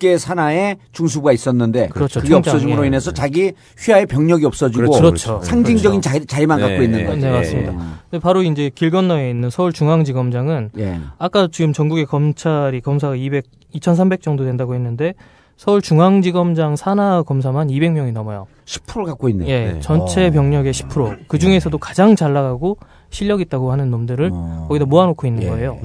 직계 0.00 0.16
산하에 0.16 0.78
중수부가 0.92 1.32
있었는데 1.32 1.88
그렇죠. 1.88 2.20
그게 2.20 2.32
총장, 2.32 2.54
없어짐으로 2.54 2.82
예. 2.84 2.86
인해서 2.88 3.12
자기 3.12 3.52
휘하의 3.78 4.06
병력이 4.06 4.46
없어지고 4.46 4.80
그렇죠, 4.80 5.00
그렇죠. 5.02 5.40
상징적인 5.42 6.00
그렇죠. 6.00 6.18
자리, 6.18 6.26
자리만 6.26 6.58
갖고 6.58 6.78
네, 6.78 6.84
있는 6.84 7.06
거죠. 7.06 7.20
네, 7.20 7.30
맞습니다. 7.30 7.72
근데 8.10 8.20
바로 8.20 8.42
이제 8.42 8.70
길 8.74 8.90
건너에 8.90 9.30
있는 9.30 9.50
서울중앙지검장은 9.50 10.70
예. 10.78 10.98
아까 11.18 11.48
지금 11.52 11.72
전국의 11.74 12.06
검찰이 12.06 12.80
검사가 12.80 13.14
200, 13.14 13.44
2,300 13.72 14.22
정도 14.22 14.44
된다고 14.44 14.74
했는데 14.74 15.12
서울중앙지검장 15.58 16.76
산하 16.76 17.22
검사만 17.22 17.68
200명이 17.68 18.12
넘어요. 18.12 18.46
10% 18.64 19.04
갖고 19.04 19.28
있네. 19.28 19.46
예, 19.48 19.72
네. 19.72 19.80
전체 19.80 20.28
어. 20.28 20.30
병력의 20.30 20.72
10%. 20.72 21.18
그 21.28 21.38
중에서도 21.38 21.76
가장 21.76 22.16
잘 22.16 22.32
나가고 22.32 22.78
실력 23.10 23.42
있다고 23.42 23.70
하는 23.70 23.90
놈들을 23.90 24.30
어. 24.32 24.64
거기다 24.68 24.86
모아놓고 24.86 25.26
있는 25.26 25.42
예. 25.42 25.48
거예요. 25.48 25.78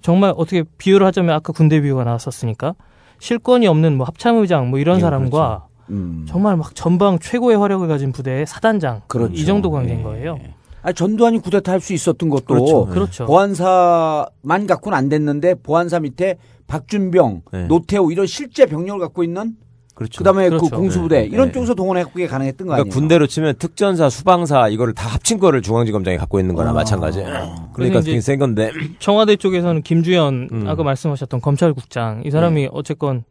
정말 0.00 0.32
어떻게 0.34 0.64
비유를 0.78 1.06
하자면 1.08 1.34
아까 1.34 1.52
군대 1.52 1.82
비유가 1.82 2.04
나왔었으니까 2.04 2.74
실권이 3.20 3.66
없는 3.66 3.96
뭐 3.96 4.06
합참의장 4.06 4.70
뭐 4.70 4.78
이런 4.78 4.96
예, 4.96 5.00
사람과 5.00 5.66
음. 5.90 6.24
정말 6.28 6.56
막 6.56 6.74
전방 6.74 7.18
최고의 7.18 7.56
화력을 7.58 7.86
가진 7.86 8.12
부대의 8.12 8.46
사단장 8.46 9.02
그렇죠. 9.06 9.32
이 9.34 9.44
정도 9.44 9.70
관계인 9.70 10.02
거예요. 10.02 10.38
아, 10.82 10.92
전두환이 10.92 11.40
쿠데타 11.40 11.72
할 11.72 11.80
수 11.80 11.92
있었던 11.92 12.30
것도 12.30 12.44
그렇죠. 12.44 12.86
그렇죠. 12.86 13.26
보안사만 13.26 14.66
갖고는 14.66 14.96
안 14.96 15.08
됐는데 15.08 15.54
보안사 15.56 16.00
밑에 16.00 16.38
박준병, 16.66 17.42
네. 17.52 17.66
노태우 17.66 18.10
이런 18.12 18.26
실제 18.26 18.64
병력을 18.64 18.98
갖고 19.00 19.22
있는 19.22 19.56
그렇죠. 20.00 20.16
그다음에 20.16 20.48
그렇죠. 20.48 20.64
그 20.64 20.76
공수부대 20.76 21.20
네. 21.20 21.26
이런 21.26 21.48
네. 21.48 21.52
쪽에서 21.52 21.74
동원해 21.74 22.04
갖고 22.04 22.26
가능했던 22.26 22.66
거 22.66 22.72
그러니까 22.72 22.74
아니에요? 22.80 22.94
군대로 22.94 23.26
치면 23.26 23.56
특전사, 23.58 24.08
수방사 24.08 24.68
이거를 24.68 24.94
다 24.94 25.06
합친 25.06 25.38
거를 25.38 25.60
중앙지검장이 25.60 26.16
갖고 26.16 26.40
있는 26.40 26.54
거나 26.54 26.70
아. 26.70 26.72
마찬가지. 26.72 27.22
그래서 27.22 27.68
그러니까 27.74 28.00
되게 28.00 28.18
센 28.22 28.38
건데. 28.38 28.70
청와대 28.98 29.36
쪽에서는 29.36 29.82
김주현 29.82 30.48
음. 30.52 30.64
아까 30.66 30.82
말씀하셨던 30.84 31.42
검찰국장 31.42 32.22
이 32.24 32.30
사람이 32.30 32.70
어쨌건 32.72 33.24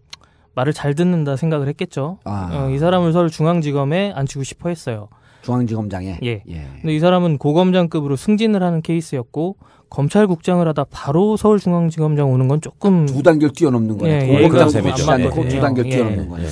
말을 0.54 0.72
잘 0.74 0.94
듣는다 0.94 1.38
생각을 1.38 1.68
했겠죠. 1.70 2.20
아. 2.24 2.50
어, 2.54 2.70
이 2.70 2.78
사람을 2.78 3.14
서울 3.14 3.32
중앙지검에 3.32 4.12
앉히고 4.16 4.44
싶어 4.44 4.70
했어요. 4.70 5.10
중앙지검장에. 5.42 6.20
예. 6.22 6.44
근데 6.46 6.94
이 6.96 7.00
사람은 7.00 7.40
고검장급으로 7.40 8.16
승진을 8.16 8.62
하는 8.62 8.84
케이스였고 8.84 9.56
검찰국장을 9.90 10.68
하다 10.68 10.86
바로 10.92 11.38
서울중앙지검장 11.38 12.32
오는 12.32 12.48
건 12.48 12.62
조금 12.62 13.06
두 13.06 13.24
단계를 13.24 13.54
뛰어넘는 13.54 13.98
거네. 13.98 14.30
예, 14.30 14.48
고검장 14.48 14.84
예. 14.86 15.26
않고 15.26 15.48
두 15.48 15.60
단계를 15.60 15.92
예. 15.92 15.96
뛰어넘는 15.96 16.30
거네. 16.30 16.48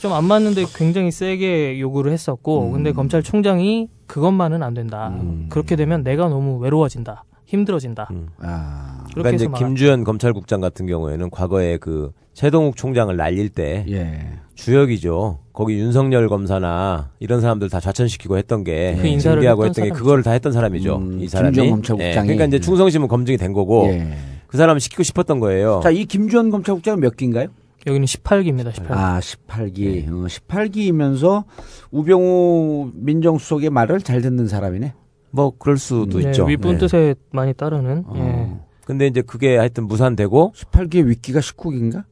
좀안 0.00 0.24
맞는데 0.24 0.66
굉장히 0.74 1.10
세게 1.10 1.80
요구를 1.80 2.12
했었고 2.12 2.68
음. 2.68 2.72
근데 2.72 2.92
검찰총장이 2.92 3.88
그것만은 4.06 4.62
안 4.62 4.74
된다. 4.74 5.08
음. 5.08 5.46
그렇게 5.48 5.76
되면 5.76 6.02
내가 6.02 6.28
너무 6.28 6.58
외로워진다. 6.58 7.24
힘들어진다. 7.46 8.08
아. 8.40 9.04
그렇게 9.12 9.30
그러니까 9.30 9.30
이제 9.30 9.48
김주현 9.56 10.04
검찰국장 10.04 10.60
같은 10.60 10.86
경우에는 10.86 11.30
과거에 11.30 11.78
그 11.78 12.12
최동욱 12.34 12.76
총장을 12.76 13.14
날릴 13.16 13.48
때 13.48 13.86
예. 13.88 14.38
주역이죠. 14.56 15.38
거기 15.52 15.78
윤석열 15.78 16.28
검사나 16.28 17.10
이런 17.20 17.40
사람들 17.40 17.70
다 17.70 17.78
좌천시키고 17.78 18.36
했던 18.36 18.64
게그 18.64 19.06
인사를 19.06 19.36
징계하고 19.40 19.66
했던 19.66 19.84
했던 19.84 19.96
게. 19.96 19.98
그거를 19.98 20.22
다 20.22 20.32
했던 20.32 20.52
사람이죠. 20.52 20.96
음, 20.96 21.20
이 21.20 21.28
사람이. 21.28 21.56
예, 22.00 22.12
그러니까 22.12 22.44
이제 22.46 22.58
충성심은 22.58 23.08
검증이 23.08 23.36
된 23.38 23.52
거고 23.52 23.86
예. 23.88 24.16
그 24.46 24.56
사람을 24.56 24.80
시키고 24.80 25.02
싶었던 25.02 25.38
거예요. 25.40 25.80
자, 25.82 25.90
이 25.90 26.04
김주현 26.04 26.50
검찰국장은 26.50 27.00
몇 27.00 27.16
기인가요? 27.16 27.48
여기는 27.86 28.04
18기입니다. 28.06 28.72
18기. 28.72 28.90
아, 28.90 29.20
18기. 29.20 30.08
어, 30.08 30.26
18기이면서 30.26 31.44
우병우 31.92 32.90
민정수석의 32.94 33.70
말을 33.70 34.00
잘 34.00 34.20
듣는 34.22 34.48
사람이네. 34.48 34.94
뭐 35.30 35.52
그럴 35.58 35.76
수도 35.78 36.18
네, 36.18 36.28
있죠. 36.30 36.44
윗분 36.46 36.72
네. 36.72 36.78
뜻에 36.78 37.14
많이 37.30 37.52
따르는. 37.52 38.04
어. 38.06 38.14
예. 38.16 38.66
근데 38.84 39.06
이제 39.06 39.20
그게 39.22 39.56
하여튼 39.56 39.86
무산되고 39.86 40.52
18기의 40.56 41.06
윗기가 41.06 41.40
19기인가? 41.40 42.04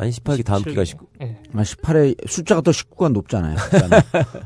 아니 0.00 0.10
18기 0.10 0.44
다음 0.44 0.58
17. 0.58 0.72
기가 0.72 0.84
19. 0.84 1.06
예. 1.22 1.36
아, 1.54 1.62
18에 1.62 2.14
숫자가 2.28 2.60
더 2.62 2.70
19가 2.70 3.12
높잖아요. 3.12 3.56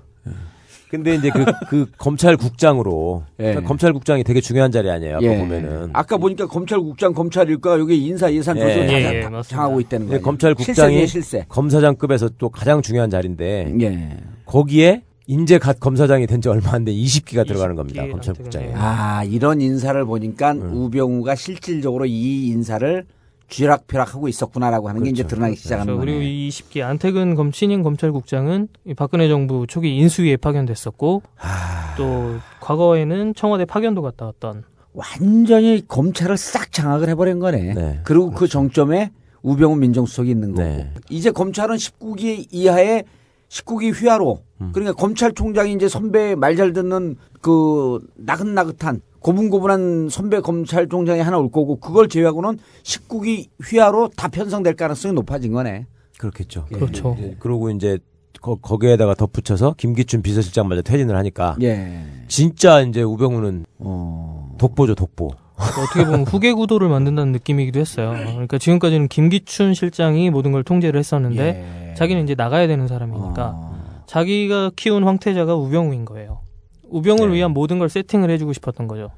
근데 0.90 1.16
이제 1.16 1.28
그, 1.30 1.44
그 1.68 1.86
검찰국장으로 1.98 3.24
예. 3.40 3.44
그러니까 3.44 3.66
검찰국장이 3.68 4.22
되게 4.22 4.40
중요한 4.40 4.70
자리 4.70 4.90
아니에요. 4.90 5.16
아까 5.16 5.24
예. 5.26 5.38
보면은 5.38 5.90
아까 5.92 6.16
보니까 6.16 6.46
검찰국장, 6.46 7.12
검찰일과 7.14 7.80
여기 7.80 8.06
인사 8.06 8.32
예산 8.32 8.54
조절 8.56 8.70
예. 8.70 8.86
다 8.86 8.92
예, 8.92 9.02
자- 9.02 9.14
예, 9.16 9.20
다 9.22 9.30
맞습니다. 9.30 9.56
장하고 9.56 9.80
있다는 9.80 10.06
예, 10.06 10.10
거예요. 10.10 10.22
검찰국장이 10.22 10.74
실세네, 10.74 11.06
실세. 11.06 11.44
검사장급에서 11.48 12.30
또 12.38 12.48
가장 12.48 12.80
중요한 12.80 13.10
자리인데 13.10 13.74
예. 13.80 14.16
거기에 14.46 15.02
인제 15.26 15.58
갓 15.58 15.80
검사장이 15.80 16.26
된 16.28 16.40
지 16.40 16.48
얼마 16.48 16.72
안 16.74 16.84
된 16.84 16.94
20기가 16.94 17.46
들어가는 17.46 17.74
겁니다. 17.74 18.02
20기 18.04 18.10
검찰국장에. 18.12 18.72
아, 18.74 19.24
이런 19.24 19.60
인사를 19.62 20.04
보니까 20.04 20.52
음. 20.52 20.70
우병우가 20.74 21.34
실질적으로 21.34 22.04
이 22.06 22.46
인사를 22.48 23.04
쥐락펴락하고 23.48 24.28
있었구나라고 24.28 24.88
하는 24.88 25.02
게 25.02 25.10
이제 25.10 25.22
그렇죠. 25.22 25.36
드러나기 25.36 25.56
시작하는 25.56 25.86
그렇죠. 25.94 26.00
그리고 26.00 26.18
거네. 26.18 26.30
이 26.30 26.48
20기 26.48 26.82
안태근 26.82 27.34
검 27.34 27.52
신임 27.52 27.82
검찰국장은 27.82 28.68
이 28.86 28.94
박근혜 28.94 29.28
정부 29.28 29.66
초기 29.66 29.96
인수위에 29.96 30.36
파견됐었고 30.36 31.22
아. 31.38 31.94
또 31.96 32.36
과거에는 32.60 33.34
청와대 33.34 33.64
파견도 33.64 34.02
갔다 34.02 34.26
왔던 34.26 34.64
완전히 34.92 35.86
검찰을 35.86 36.36
싹 36.36 36.72
장악을 36.72 37.08
해버린 37.08 37.38
거네. 37.38 37.74
네. 37.74 38.00
그리고 38.04 38.30
그 38.30 38.46
정점에 38.48 39.10
우병우 39.42 39.76
민정수석이 39.76 40.30
있는 40.30 40.52
거고. 40.54 40.62
네. 40.62 40.90
이제 41.10 41.30
검찰은 41.30 41.76
19기 41.76 42.46
이하의 42.50 43.04
19기 43.48 43.94
휘하로 43.94 44.40
음. 44.62 44.70
그러니까 44.72 44.96
검찰총장이 44.96 45.74
이제 45.74 45.88
선배 45.88 46.34
말 46.34 46.56
잘 46.56 46.72
듣는 46.72 47.16
그 47.42 48.00
나긋나긋한 48.16 49.00
고분고분한 49.24 50.10
선배 50.10 50.40
검찰총장이 50.40 51.20
하나 51.20 51.38
올 51.38 51.50
거고 51.50 51.80
그걸 51.80 52.08
제외하고는 52.08 52.58
19기 52.82 53.48
휘하로 53.64 54.10
다 54.14 54.28
편성될 54.28 54.76
가능성이 54.76 55.14
높아진 55.14 55.52
거네. 55.52 55.86
그렇겠죠. 56.18 56.66
그렇죠. 56.66 57.16
이제 57.18 57.36
그러고 57.38 57.70
이제 57.70 57.98
거, 58.42 58.56
거기에다가 58.56 59.14
덧붙여서 59.14 59.76
김기춘 59.78 60.20
비서실장마저 60.20 60.82
퇴진을 60.82 61.16
하니까 61.16 61.56
예. 61.62 62.04
진짜 62.28 62.82
이제 62.82 63.02
우병우는 63.02 63.64
어. 63.78 64.54
독보죠 64.58 64.94
독보. 64.94 65.30
어떻게 65.56 66.04
보면 66.04 66.24
후계 66.28 66.52
구도를 66.52 66.90
만든다는 66.90 67.32
느낌이기도 67.32 67.80
했어요. 67.80 68.10
그러니까 68.10 68.58
지금까지는 68.58 69.08
김기춘 69.08 69.72
실장이 69.72 70.28
모든 70.28 70.52
걸 70.52 70.62
통제를 70.64 70.98
했었는데 70.98 71.92
예. 71.92 71.94
자기는 71.94 72.22
이제 72.24 72.34
나가야 72.34 72.66
되는 72.66 72.86
사람이니까 72.86 73.52
어. 73.54 74.04
자기가 74.06 74.72
키운 74.76 75.04
황태자가 75.04 75.54
우병우인 75.56 76.04
거예요. 76.04 76.40
우병우를 76.90 77.30
네. 77.30 77.36
위한 77.38 77.50
모든 77.52 77.78
걸 77.78 77.88
세팅을 77.88 78.30
해주고 78.30 78.52
싶었던 78.52 78.86
거죠. 78.88 79.10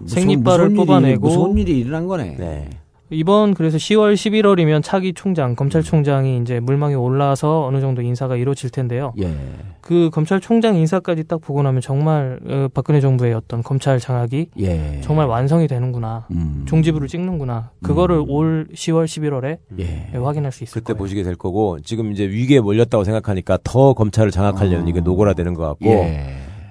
무서운- 0.00 0.08
생리발을 0.08 0.70
무서운 0.70 0.70
일이- 0.70 0.76
뽑아내고 0.86 1.26
무서운 1.28 1.58
일이 1.58 1.78
일어난 1.80 2.06
거네. 2.06 2.70
이번 3.10 3.54
그래서 3.54 3.78
10월 3.78 4.12
11월이면 4.14 4.82
차기 4.82 5.14
총장 5.14 5.56
검찰총장이 5.56 6.40
이제 6.42 6.60
물망에 6.60 6.92
올라서 6.92 7.64
어느 7.64 7.80
정도 7.80 8.02
인사가 8.02 8.36
이루어질 8.36 8.68
텐데요. 8.68 9.14
예. 9.18 9.34
그 9.80 10.10
검찰총장 10.12 10.76
인사까지 10.76 11.24
딱 11.26 11.40
보고 11.40 11.62
나면 11.62 11.80
정말 11.80 12.38
어, 12.46 12.68
박근혜 12.74 13.00
정부의 13.00 13.32
어떤 13.32 13.62
검찰 13.62 13.98
장악이 13.98 14.48
예. 14.60 15.00
정말 15.00 15.26
완성이 15.26 15.66
되는구나. 15.68 16.26
음. 16.32 16.64
종지부를 16.68 17.08
찍는구나. 17.08 17.70
그거를 17.82 18.22
올 18.28 18.66
10월 18.74 19.06
11월에 19.06 19.56
예. 19.78 20.10
확인할 20.14 20.52
수 20.52 20.64
있을 20.64 20.74
그때 20.82 20.92
보시게 20.92 21.22
될 21.22 21.34
거고 21.34 21.78
지금 21.80 22.12
이제 22.12 22.24
위기에 22.28 22.60
몰렸다고 22.60 23.04
생각하니까 23.04 23.56
더 23.64 23.94
검찰을 23.94 24.30
장악하려는 24.30 24.86
이게 24.86 25.00
노골화되는 25.00 25.54
것 25.54 25.62
같고 25.62 25.86
예. 25.86 26.26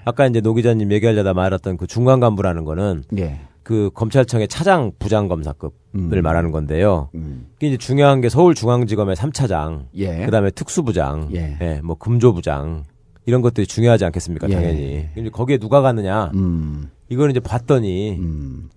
아까 0.07 0.25
이제 0.25 0.39
노 0.39 0.53
기자님 0.53 0.93
얘기하려다 0.93 1.33
말했던 1.33 1.75
그 1.75 1.85
중간 1.85 2.21
간부라는 2.21 2.63
거는 2.63 3.03
예. 3.17 3.41
그 3.61 3.91
검찰청의 3.93 4.47
차장 4.47 4.93
부장 4.97 5.27
검사급을 5.27 5.73
음. 5.95 6.21
말하는 6.23 6.51
건데요. 6.51 7.09
이게 7.57 7.67
이제 7.67 7.77
중요한 7.77 8.21
게 8.21 8.29
서울중앙지검의 8.29 9.17
3차장, 9.17 9.87
예. 9.95 10.23
그다음에 10.23 10.51
특수부장, 10.51 11.27
예. 11.33 11.57
예, 11.59 11.81
뭐 11.83 11.97
금조부장 11.97 12.85
이런 13.25 13.41
것들이 13.41 13.67
중요하지 13.67 14.05
않겠습니까? 14.05 14.47
예. 14.49 14.53
당연히. 14.55 15.09
근데 15.13 15.29
거기에 15.29 15.57
누가 15.57 15.81
가느냐? 15.81 16.31
음. 16.35 16.89
이걸 17.09 17.29
이제 17.31 17.41
봤더니 17.41 18.17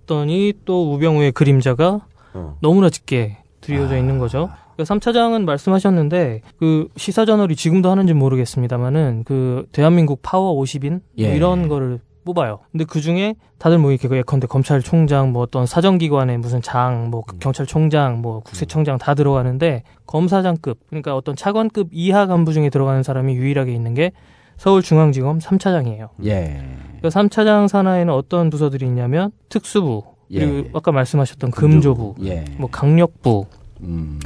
봤더니 0.06 0.54
또 0.64 0.92
우병우의 0.94 1.30
그림자가 1.30 2.00
어. 2.34 2.56
너무나 2.60 2.90
짙게 2.90 3.36
드리워져 3.60 3.96
있는 3.96 4.18
거죠. 4.18 4.50
그러니까 4.80 4.94
3차장은 4.94 5.44
말씀하셨는데 5.44 6.40
그 6.58 6.88
시사 6.96 7.24
저널이 7.24 7.56
지금도 7.56 7.90
하는지 7.90 8.14
모르겠습니다만은 8.14 9.24
그 9.24 9.66
대한민국 9.72 10.20
파워 10.22 10.60
50인 10.60 10.90
뭐 10.90 11.00
예. 11.18 11.34
이런 11.34 11.68
거를 11.68 12.00
뽑아요. 12.24 12.60
근데 12.70 12.84
그 12.84 13.00
중에 13.00 13.34
다들 13.58 13.78
뭐 13.78 13.90
이렇게 13.90 14.08
그 14.08 14.16
예컨대 14.16 14.46
검찰총장 14.46 15.32
뭐 15.32 15.42
어떤 15.42 15.66
사정기관의 15.66 16.38
무슨 16.38 16.60
장, 16.62 17.10
뭐 17.10 17.22
경찰총장, 17.40 18.20
뭐 18.20 18.40
국세청장 18.40 18.98
다 18.98 19.14
들어가는데 19.14 19.82
검사장급 20.06 20.78
그러니까 20.88 21.16
어떤 21.16 21.34
차관급 21.36 21.88
이하 21.92 22.26
간부 22.26 22.52
중에 22.52 22.70
들어가는 22.70 23.02
사람이 23.02 23.34
유일하게 23.34 23.72
있는 23.72 23.94
게 23.94 24.12
서울중앙지검 24.58 25.38
3차장이에요. 25.38 26.08
예. 26.26 26.62
그 27.00 27.08
3차장 27.08 27.68
산하에는 27.68 28.12
어떤 28.12 28.50
부서들이 28.50 28.86
있냐면 28.86 29.30
특수부 29.48 30.04
그리고 30.28 30.56
예. 30.58 30.70
아까 30.74 30.92
말씀하셨던 30.92 31.50
금조부, 31.50 32.14
예. 32.24 32.44
뭐 32.58 32.68
강력부 32.70 33.46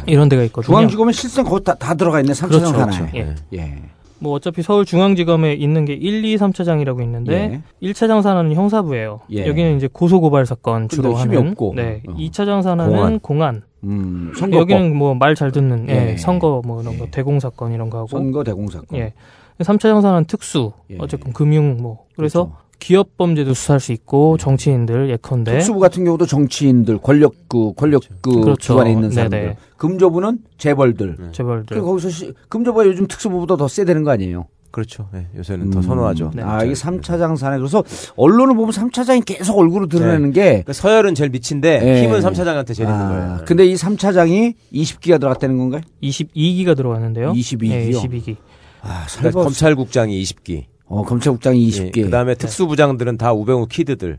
이런 0.06 0.28
데가 0.28 0.42
있거든요. 0.44 0.66
중앙지검은 0.74 1.12
실상 1.12 1.44
거기 1.44 1.64
다, 1.64 1.74
다 1.74 1.94
들어가 1.94 2.20
있네. 2.20 2.34
삼차장 2.34 2.72
그렇죠, 2.72 2.82
하나에. 3.00 3.10
그렇죠. 3.10 3.36
예. 3.52 3.58
예. 3.58 3.82
뭐 4.20 4.32
어차피 4.34 4.62
서울중앙지검에 4.62 5.54
있는 5.54 5.84
게 5.84 5.92
1, 5.92 6.24
2, 6.24 6.36
3차장이라고 6.36 7.02
있는데 7.02 7.60
1차장 7.82 8.22
산하는 8.22 8.54
형사부예요. 8.54 9.20
예. 9.32 9.46
여기는 9.46 9.76
이제 9.76 9.88
고소고발 9.92 10.46
사건 10.46 10.88
주로 10.88 11.18
힘이 11.18 11.36
하는. 11.36 11.50
없고. 11.50 11.74
네. 11.76 12.02
어. 12.08 12.14
2차장 12.16 12.62
산하는 12.62 12.94
공안. 12.94 13.20
공안. 13.20 13.62
음, 13.84 14.32
선거법. 14.38 14.60
여기는 14.70 14.96
뭐 14.96 15.14
말 15.14 15.34
잘 15.34 15.52
듣는 15.52 15.88
예, 15.90 16.12
예. 16.12 16.16
선거 16.16 16.62
뭐 16.64 16.80
이런 16.80 16.96
거 16.98 17.06
대공 17.10 17.38
사건 17.38 17.72
이런 17.72 17.90
거 17.90 17.98
하고. 17.98 18.08
선거 18.08 18.42
대공 18.44 18.68
사건. 18.68 18.98
예. 18.98 19.12
3차장 19.58 20.00
산하는 20.00 20.24
특수. 20.24 20.72
예. 20.90 20.96
어쨌든 20.98 21.32
금융 21.34 21.76
뭐 21.82 22.04
그래서 22.16 22.56
기업 22.84 23.16
범죄도 23.16 23.54
수사할 23.54 23.80
수 23.80 23.92
있고 23.92 24.36
정치인들 24.36 25.08
예컨대 25.08 25.52
특수부 25.52 25.80
같은 25.80 26.04
경우도 26.04 26.26
정치인들, 26.26 26.98
권력 26.98 27.32
그 27.48 27.72
권력 27.72 28.02
그 28.20 28.42
그렇죠. 28.42 28.74
기관에 28.74 28.90
있는 28.92 29.08
네네. 29.08 29.14
사람들. 29.14 29.56
금조부는 29.78 30.38
재벌들. 30.58 31.16
재벌들. 31.32 31.64
그리고 31.76 31.86
거기서 31.86 32.10
시, 32.10 32.34
금조부가 32.50 32.84
요즘 32.84 33.06
특수부보다 33.06 33.56
더 33.56 33.68
세 33.68 33.86
되는 33.86 34.04
거 34.04 34.10
아니에요? 34.10 34.48
그렇죠. 34.70 35.08
예, 35.14 35.26
요새는 35.34 35.70
더 35.70 35.80
선호하죠. 35.80 36.32
아, 36.42 36.62
이게 36.62 36.74
3차장 36.74 37.38
산에 37.38 37.56
그래서 37.56 37.82
언론을 38.16 38.54
보면 38.54 38.70
3차장이 38.72 39.24
계속 39.24 39.56
얼굴을 39.56 39.88
드러내는 39.88 40.32
게 40.32 40.42
그러니까 40.42 40.74
서열은 40.74 41.14
제일 41.14 41.30
밑인데 41.30 41.80
예. 41.82 42.02
힘은 42.02 42.20
3차장한테 42.20 42.74
제일 42.74 42.90
있는 42.90 43.00
아, 43.00 43.08
거예요. 43.08 43.38
근데 43.46 43.64
이 43.64 43.76
3차장이 43.76 44.52
20기가 44.74 45.18
들어갔다는 45.20 45.56
건가요? 45.56 45.80
22기가 46.02 46.76
들어갔는데요. 46.76 47.32
22기요? 47.32 47.70
예, 47.70 47.90
22기. 47.92 48.36
아, 48.82 49.06
그러니까 49.16 49.42
검찰국장이 49.42 50.22
20기. 50.22 50.64
어, 50.94 51.04
검찰국장이 51.04 51.68
20기. 51.68 52.02
그 52.04 52.10
다음에 52.10 52.34
특수부장들은 52.34 53.16
다 53.18 53.32
우병우 53.32 53.66
키드들. 53.66 54.18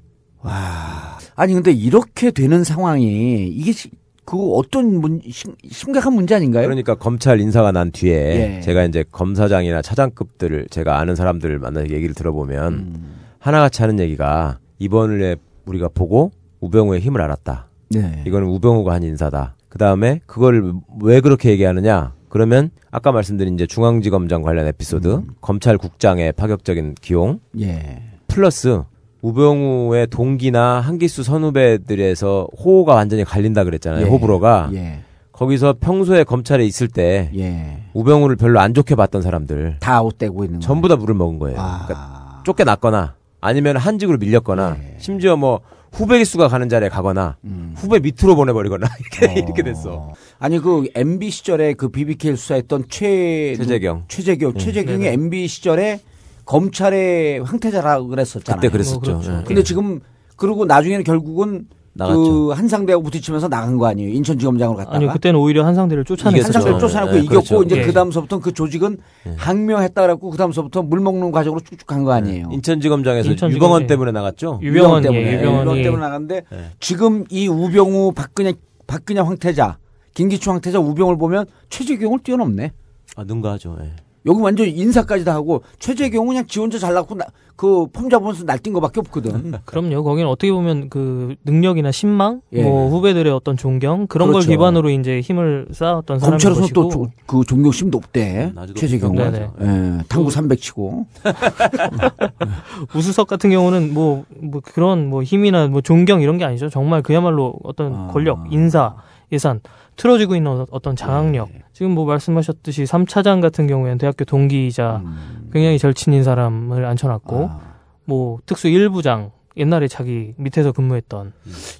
아니 1.36 1.54
근데 1.54 1.72
이렇게 1.72 2.32
되는 2.32 2.64
상황이 2.64 3.48
이게 3.48 3.72
시- 3.72 3.90
그 4.26 4.38
어떤 4.54 5.00
문, 5.02 5.22
심, 5.30 5.54
심각한 5.70 6.14
문제 6.14 6.34
아닌가요? 6.36 6.64
그러니까 6.64 6.96
검찰 6.96 7.40
인사가 7.40 7.72
난 7.72 7.92
뒤에 7.92 8.58
예. 8.58 8.62
제가 8.62 8.84
이제 8.86 9.04
검사장이나 9.12 9.82
차장급들을 9.84 10.68
제가 10.72 10.98
아는 11.00 11.16
사람들을 11.16 11.60
만나서 11.60 11.90
얘기를 11.92 12.16
들어보면 12.16 12.74
음. 12.74 13.16
하나같이 13.40 13.82
하는 13.84 14.00
얘기가 14.00 14.58
이번에 14.80 15.36
우리가 15.66 15.90
보고 15.94 16.32
우병우의 16.62 17.02
힘을 17.02 17.22
알았다. 17.22 17.68
네. 17.92 18.24
이거는 18.26 18.48
우병우가 18.48 18.94
한 18.94 19.04
인사다. 19.04 19.56
그 19.70 19.78
다음에 19.78 20.22
그걸 20.26 20.74
왜 21.02 21.20
그렇게 21.22 21.52
얘기하느냐? 21.52 22.14
그러면 22.36 22.70
아까 22.92 23.14
말씀드린 23.14 23.54
이제 23.54 23.66
중앙지검장 23.66 24.42
관련 24.42 24.68
에피소드, 24.68 25.08
음. 25.08 25.28
검찰국장의 25.40 26.34
파격적인 26.34 26.96
기용, 27.00 27.40
예. 27.62 28.04
플러스 28.28 28.82
우병우의 29.22 30.08
동기나 30.08 30.82
한기수 30.82 31.24
선후배들에서 31.24 32.50
호가 32.62 32.96
완전히 32.96 33.24
갈린다 33.24 33.64
그랬잖아요. 33.64 34.06
예. 34.06 34.10
호불호가. 34.10 34.72
예. 34.74 35.00
거기서 35.32 35.76
평소에 35.80 36.26
검찰에 36.26 36.66
있을 36.66 36.90
때 36.90 37.32
예. 37.38 37.84
우병우를 37.94 38.36
별로 38.36 38.60
안 38.60 38.74
좋게 38.74 38.96
봤던 38.96 39.22
사람들 39.22 39.78
다 39.80 40.02
옷대고 40.02 40.44
있는 40.44 40.60
거. 40.60 40.66
전부 40.66 40.90
다 40.90 40.98
물을 40.98 41.16
먹은 41.16 41.40
거예요. 41.40 41.58
아. 41.58 41.86
그러니까 41.86 42.42
쫓겨났거나 42.44 43.16
아니면 43.40 43.78
한직으로 43.78 44.18
밀렸거나 44.18 44.76
예. 44.78 44.98
심지어 44.98 45.38
뭐 45.38 45.62
후배 45.96 46.18
기수가 46.18 46.50
가는 46.50 46.68
자리에 46.68 46.90
가거나 46.90 47.38
음. 47.46 47.74
후배 47.78 48.00
밑으로 48.00 48.36
보내버리거나 48.36 48.88
이렇게 49.00 49.40
이렇게 49.40 49.64
됐어. 49.64 50.14
아니 50.40 50.60
그 50.60 50.88
MB 50.94 51.30
시절에 51.30 51.74
그 51.74 51.90
BBK를 51.90 52.36
수사했던 52.38 52.86
최 52.90 53.56
최재경. 53.56 54.06
최재경 54.10 54.54
예. 54.56 54.60
최재경이 54.60 54.98
네네. 55.00 55.14
MB 55.14 55.48
시절에 55.48 56.02
검찰의 56.46 57.40
황태자라고 57.44 58.08
그랬었잖아요. 58.08 58.60
그때 58.60 58.72
그랬었죠. 58.72 59.12
뭐 59.14 59.24
예. 59.24 59.44
근데 59.46 59.64
지금 59.64 60.02
그리고 60.36 60.66
나중에는 60.66 61.04
결국은 61.06 61.68
나갔죠. 61.98 62.22
그 62.24 62.50
한상대하고 62.52 63.04
부딪히면서 63.04 63.48
나간 63.48 63.78
거 63.78 63.88
아니에요. 63.88 64.10
인천지검장으로 64.10 64.78
갔다가. 64.78 64.98
아니요, 64.98 65.12
그때는 65.14 65.40
오히려 65.40 65.66
한상대를 65.66 66.04
쫓아냈죠. 66.04 66.44
한상대를 66.44 66.80
쫓아내고 66.80 67.16
예, 67.16 67.20
이겼고 67.22 67.30
그렇죠. 67.42 67.64
이제 67.64 67.78
예. 67.78 67.82
그 67.84 67.94
다음서부터 67.94 68.40
그 68.40 68.52
조직은 68.54 68.98
항명했다 69.38 70.02
그랬고 70.02 70.30
그 70.30 70.38
다음서부터 70.38 70.82
물 70.84 71.00
먹는 71.00 71.32
과정으로 71.32 71.62
쭉쭉 71.62 71.88
간 71.88 72.04
거 72.04 72.12
아니에요. 72.12 72.50
인천지검장에서 72.52 73.30
인천지검- 73.32 73.52
유병원 73.56 73.88
때문에 73.88 74.12
나갔죠. 74.12 74.60
유병원 74.62 75.04
때문에 75.04 75.26
예, 75.26 75.34
유병원 75.40 75.82
때문에 75.82 76.02
나갔는데 76.04 76.42
네. 76.52 76.58
지금 76.82 77.24
이 77.30 77.48
우병우 77.48 78.12
박근혜 78.14 78.54
박근혜 78.88 79.22
황태자 79.22 79.78
김기춘 80.14 80.54
황태자 80.54 80.80
우병을 80.80 81.18
보면 81.18 81.46
최재경을 81.70 82.20
뛰어넘네. 82.24 82.74
아 83.16 83.24
능가하죠. 83.24 83.78
예. 83.82 83.92
여기 84.26 84.42
완전 84.42 84.68
인사까지 84.68 85.24
다 85.24 85.34
하고 85.34 85.64
최재경은 85.80 86.28
그냥 86.28 86.48
지 86.48 86.60
혼자 86.60 86.80
잘났고 86.80 87.16
나, 87.16 87.26
그폼 87.56 88.10
잡으면서 88.10 88.44
날뛴 88.44 88.74
거밖에 88.74 89.00
없거든. 89.00 89.54
그럼요. 89.66 90.04
거기는 90.04 90.30
어떻게 90.30 90.52
보면 90.52 90.90
그 90.90 91.36
능력이나 91.46 91.92
신망, 91.92 92.42
예. 92.54 92.64
뭐 92.64 92.90
후배들의 92.90 93.32
어떤 93.32 93.56
존경 93.56 94.08
그런 94.08 94.30
그렇죠. 94.30 94.48
걸 94.48 94.56
기반으로 94.56 94.90
이제 94.90 95.22
힘을 95.22 95.68
쌓았던 95.72 96.20
사람인 96.20 96.32
검찰에서 96.40 96.62
것이고. 96.62 97.10
또그 97.28 97.46
존경심 97.46 97.92
높대. 97.92 98.52
아직도 98.56 98.80
최재경은. 98.80 99.32
네네. 99.32 99.50
예, 99.62 100.04
당구 100.10 100.32
300 100.32 100.60
치고. 100.60 101.06
우수석 102.96 103.28
같은 103.28 103.52
경우는 103.52 103.94
뭐, 103.94 104.26
뭐 104.42 104.62
그런 104.64 105.08
뭐 105.08 105.24
힘이나 105.24 105.68
뭐 105.68 105.82
존경 105.82 106.22
이런 106.22 106.38
게 106.38 106.46
아니죠. 106.46 106.70
정말 106.70 107.02
그야말로 107.02 107.56
어떤 107.64 107.94
아. 107.96 108.08
권력, 108.12 108.52
인사, 108.52 108.96
예산 109.32 109.62
틀어지고 109.96 110.36
있는 110.36 110.52
어- 110.52 110.66
어떤 110.72 110.96
장악력. 110.96 111.50
네. 111.52 111.62
지금 111.74 111.92
뭐 111.92 112.06
말씀하셨듯이 112.06 112.84
3차장 112.84 113.42
같은 113.42 113.68
경우에는 113.68 113.98
대학교 113.98 114.26
동기이자 114.26 115.02
음. 115.06 115.50
굉장히 115.54 115.78
절친인 115.80 116.24
사람을 116.24 116.86
앉혀놨고 116.86 117.48
아. 117.50 117.60
뭐 118.06 118.40
특수 118.46 118.68
1부장 118.68 119.32
옛날에 119.58 119.88
자기 119.88 120.34
밑에서 120.38 120.72
근무했던 120.74 121.32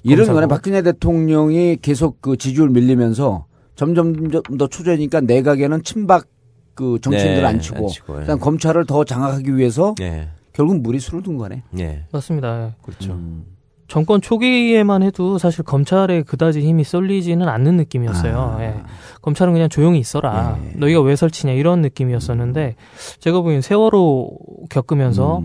이런 0.02 0.18
검사고. 0.18 0.34
거는 0.36 0.48
박근혜 0.48 0.82
대통령이 0.82 1.76
계속 1.82 2.20
그 2.22 2.36
지지율 2.36 2.70
밀리면서 2.70 3.44
점점 3.74 4.30
더- 4.30 4.40
더 4.40 4.66
초조해지니까 4.66 5.20
내각에는 5.20 5.82
친박 5.82 6.24
그 6.74 6.98
정치인들 7.02 7.42
네, 7.42 7.44
안 7.46 7.60
치고, 7.60 7.76
안 7.76 7.88
치고, 7.88 8.16
예. 8.16 8.20
그다음 8.20 8.38
검찰을 8.38 8.86
더 8.86 9.04
장악하기 9.04 9.56
위해서 9.56 9.94
예. 10.00 10.28
결국 10.52 10.80
무리수를 10.80 11.22
둔 11.22 11.36
거네. 11.36 11.62
예. 11.78 12.04
맞습니다. 12.12 12.74
그렇죠. 12.82 13.12
음. 13.12 13.44
정권 13.88 14.20
초기에만 14.20 15.02
해도 15.02 15.38
사실 15.38 15.64
검찰에 15.64 16.22
그다지 16.22 16.60
힘이 16.60 16.84
쏠리지는 16.84 17.48
않는 17.48 17.76
느낌이었어요. 17.76 18.56
아. 18.58 18.62
예. 18.62 18.74
검찰은 19.22 19.52
그냥 19.52 19.68
조용히 19.68 19.98
있어라. 19.98 20.58
예. 20.64 20.72
너희가 20.76 21.00
왜 21.00 21.14
설치냐 21.16 21.52
이런 21.52 21.82
느낌이었었는데 21.82 22.74
제가 23.20 23.40
보기엔 23.40 23.60
세월호 23.60 24.30
겪으면서 24.70 25.42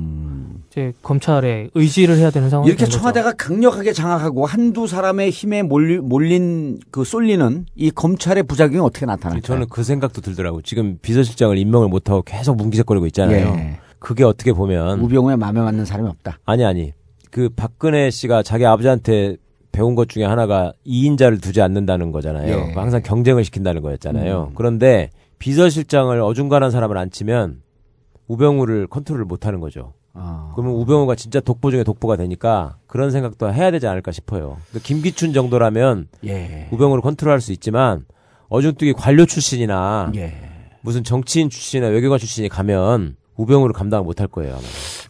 이제 0.71 0.93
검찰에 1.03 1.69
의지를 1.75 2.17
해야 2.17 2.31
되는 2.31 2.49
상황이 2.49 2.67
음. 2.67 2.69
이렇게 2.69 2.85
된 2.85 2.89
거죠. 2.89 2.97
청와대가 2.99 3.33
강력하게 3.33 3.93
장악하고 3.93 4.45
한두 4.45 4.87
사람의 4.87 5.29
힘에 5.29 5.61
몰리, 5.63 5.99
몰린 5.99 6.79
그 6.91 7.03
쏠리는 7.03 7.65
이 7.75 7.91
검찰의 7.91 8.43
부작용이 8.43 8.79
어떻게 8.79 9.05
나타날까요? 9.05 9.41
저는 9.41 9.67
그 9.69 9.83
생각도 9.83 10.21
들더라고. 10.21 10.61
지금 10.61 10.97
비서실장을 11.01 11.57
임명을 11.57 11.89
못하고 11.89 12.21
계속 12.23 12.57
뭉기적거리고 12.57 13.05
있잖아요. 13.07 13.47
예. 13.57 13.79
그게 13.99 14.23
어떻게 14.23 14.51
보면 14.51 14.99
우병우에 15.01 15.35
마음에 15.35 15.61
맞는 15.61 15.85
사람이 15.85 16.09
없다. 16.09 16.39
아니 16.45 16.65
아니 16.65 16.93
그 17.31 17.49
박근혜 17.49 18.09
씨가 18.11 18.43
자기 18.43 18.65
아버지한테 18.65 19.37
배운 19.71 19.95
것 19.95 20.09
중에 20.09 20.25
하나가 20.25 20.73
2인자를 20.85 21.41
두지 21.41 21.61
않는다는 21.61 22.11
거잖아요. 22.11 22.47
예. 22.47 22.53
그러니까 22.55 22.81
항상 22.81 23.01
경쟁을 23.01 23.43
시킨다는 23.45 23.81
거였잖아요. 23.81 24.49
음. 24.49 24.53
그런데 24.55 25.09
비서실장을 25.39 26.19
어중간한 26.21 26.71
사람을 26.71 26.97
앉히면 26.97 27.61
우병우를 28.27 28.87
컨트롤을 28.87 29.25
못 29.25 29.45
하는 29.47 29.59
거죠. 29.61 29.93
아. 30.13 30.51
그러면 30.55 30.75
우병우가 30.75 31.15
진짜 31.15 31.39
독보 31.39 31.71
중에 31.71 31.83
독보가 31.85 32.17
되니까 32.17 32.75
그런 32.85 33.11
생각도 33.11 33.51
해야 33.53 33.71
되지 33.71 33.87
않을까 33.87 34.11
싶어요. 34.11 34.57
근데 34.71 34.83
김기춘 34.83 35.31
정도라면 35.31 36.09
예. 36.25 36.67
우병우를 36.71 37.01
컨트롤할 37.01 37.39
수 37.39 37.53
있지만 37.53 38.05
어중뜨기 38.49 38.91
관료 38.93 39.25
출신이나 39.25 40.11
예. 40.15 40.33
무슨 40.81 41.05
정치인 41.05 41.49
출신이나 41.49 41.87
외교관 41.87 42.19
출신이 42.19 42.49
가면 42.49 43.15
우병우를 43.37 43.73
감당 43.73 44.03
못 44.03 44.19
할 44.19 44.27
거예요. 44.27 44.53
아마. 44.53 44.61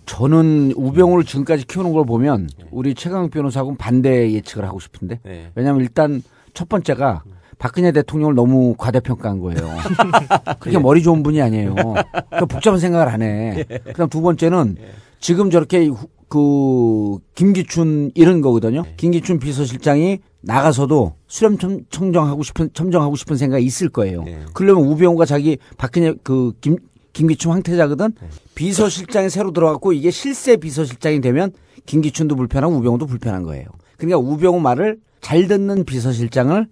저는 0.06 0.74
우병우를 0.76 1.24
지금까지 1.26 1.66
키우는 1.68 1.94
걸 1.94 2.06
보면 2.06 2.50
우리 2.72 2.94
최강 2.96 3.30
변호사하고는 3.30 3.78
반대 3.78 4.32
예측을 4.34 4.66
하고 4.66 4.80
싶은데 4.80 5.20
네. 5.24 5.52
왜냐하면 5.56 5.82
일단 5.82 6.22
첫 6.54 6.68
번째가 6.68 7.24
박근혜 7.60 7.92
대통령을 7.92 8.34
너무 8.36 8.76
과대평가한 8.78 9.40
거예요. 9.40 9.62
그렇게 10.60 10.80
머리 10.80 11.04
좋은 11.04 11.22
분이 11.22 11.42
아니에요. 11.42 11.76
그러니까 11.76 12.46
복잡한 12.50 12.80
생각을 12.80 13.08
안 13.08 13.22
해. 13.22 13.64
그다음 13.86 14.10
두 14.10 14.22
번째는 14.22 14.78
지금 15.20 15.50
저렇게 15.52 15.86
후- 15.88 16.08
그 16.28 17.20
김기춘 17.36 18.12
이런 18.16 18.42
거거든요. 18.42 18.84
김기춘 18.98 19.38
비서실장이 19.40 20.20
나가서도 20.42 21.14
수렴 21.28 21.58
첨- 21.60 21.82
청정하고 21.90 22.42
싶은 22.42 22.70
첨정하고 22.74 23.16
싶은 23.16 23.38
생각이 23.38 23.64
있을 23.64 23.90
거예요. 23.90 24.24
그러려면 24.54 24.88
우병우가 24.88 25.26
자기 25.26 25.58
박근혜 25.78 26.14
그 26.24 26.54
김 26.62 26.78
김기춘 27.14 27.52
황태자거든. 27.52 28.14
비서실장이 28.56 29.30
새로 29.30 29.52
들어갔고 29.52 29.94
이게 29.94 30.12
실세 30.12 30.58
비서실장이 30.58 31.22
되면 31.22 31.52
김기춘도 31.86 32.36
불편하고 32.36 32.76
우병우도 32.76 33.08
불편한 33.08 33.44
거예요. 33.44 33.66
그러니까 33.98 34.18
우병우 34.20 34.60
말을 34.60 34.98
잘 35.20 35.48
듣는 35.48 35.86
비서실장을 35.86 36.68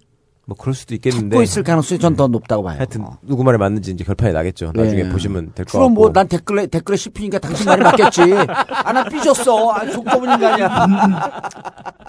뭐 0.50 0.58
그럴 0.60 0.74
수도 0.74 0.96
있겠는데. 0.96 1.30
찾고 1.36 1.44
있을 1.44 1.64
가능성이 1.64 2.00
전 2.00 2.16
더 2.16 2.28
높다고 2.28 2.64
봐요. 2.64 2.76
하여튼 2.78 3.06
누구 3.22 3.44
말이 3.44 3.58
맞는지 3.58 3.92
이제 3.92 4.04
결판이 4.04 4.34
나겠죠. 4.34 4.72
나중에 4.76 5.04
네. 5.04 5.10
보시면 5.10 5.52
될것 5.54 5.72
그럼 5.72 5.90
같고. 5.90 6.02
뭐난 6.02 6.28
댓글에 6.28 6.66
댓글에 6.68 6.98
씹히니까 6.98 7.38
당신 7.40 7.66
말이 7.68 7.82
맞겠지. 7.84 8.22
아 8.50 8.92
나 8.92 9.04
삐졌어. 9.06 9.72
아 9.72 9.86
족보분 9.90 10.30
인간이야. 10.32 11.42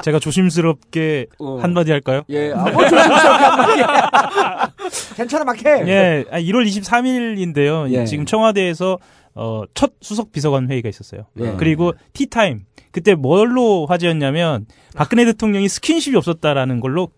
제가 0.02 0.18
조심스럽게 0.18 1.26
한마디 1.60 1.90
할까요? 1.92 2.22
예, 2.30 2.52
아, 2.52 2.62
뭐 2.70 2.82
조심스럽게 2.88 3.44
한마디. 3.44 3.82
괜찮아 5.16 5.44
막 5.44 5.64
해. 5.64 5.84
예, 5.86 6.24
아, 6.30 6.40
1월 6.40 6.66
23일인데요. 6.66 7.90
예. 7.92 8.04
지금 8.06 8.24
청와대에서 8.24 8.98
어, 9.34 9.62
첫 9.74 9.92
수석 10.00 10.32
비서관 10.32 10.70
회의가 10.70 10.88
있었어요. 10.88 11.26
예. 11.40 11.54
그리고 11.58 11.92
티타임. 12.14 12.62
그때 12.92 13.14
뭘로 13.14 13.86
화제였냐면 13.86 14.66
박근혜 14.96 15.24
대통령이 15.24 15.68
스킨십이 15.68 16.16
없었다라는 16.16 16.80
걸로 16.80 17.10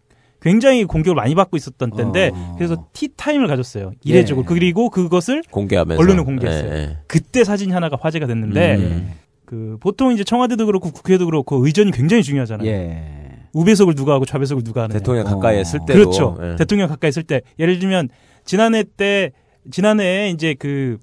굉장히 0.42 0.84
공격을 0.84 1.14
많이 1.14 1.34
받고 1.34 1.56
있었던 1.56 1.92
때인데 1.92 2.32
그래서 2.56 2.86
티타임을 2.92 3.46
가졌어요. 3.46 3.92
이례적으로. 4.04 4.44
예. 4.44 4.48
그리고 4.48 4.90
그것을 4.90 5.42
공개하면서. 5.50 6.02
언론에 6.02 6.22
공개했어요. 6.22 6.72
예, 6.72 6.76
예. 6.76 6.98
그때 7.06 7.44
사진 7.44 7.72
하나가 7.72 7.96
화제가 7.98 8.26
됐는데 8.26 8.76
음. 8.76 9.12
그 9.44 9.76
보통 9.80 10.12
이제 10.12 10.24
청와대도 10.24 10.66
그렇고 10.66 10.90
국회도 10.90 11.26
그렇고 11.26 11.64
의전이 11.64 11.92
굉장히 11.92 12.22
중요하잖아요. 12.22 12.68
예. 12.68 13.22
우배석을 13.52 13.94
누가 13.94 14.14
하고 14.14 14.24
좌배석을 14.24 14.64
누가 14.64 14.82
하느냐. 14.82 14.98
대통령 14.98 15.24
가까이 15.24 15.58
했을 15.58 15.78
때도. 15.86 15.92
그렇죠. 15.92 16.36
예. 16.42 16.56
대통령 16.56 16.88
가까이 16.88 17.10
있을 17.10 17.22
때 17.22 17.42
예를 17.58 17.78
들면 17.78 18.08
지난해 18.44 18.82
때 18.82 19.30
지난해에 19.70 20.30
이제 20.30 20.56
그, 20.58 20.98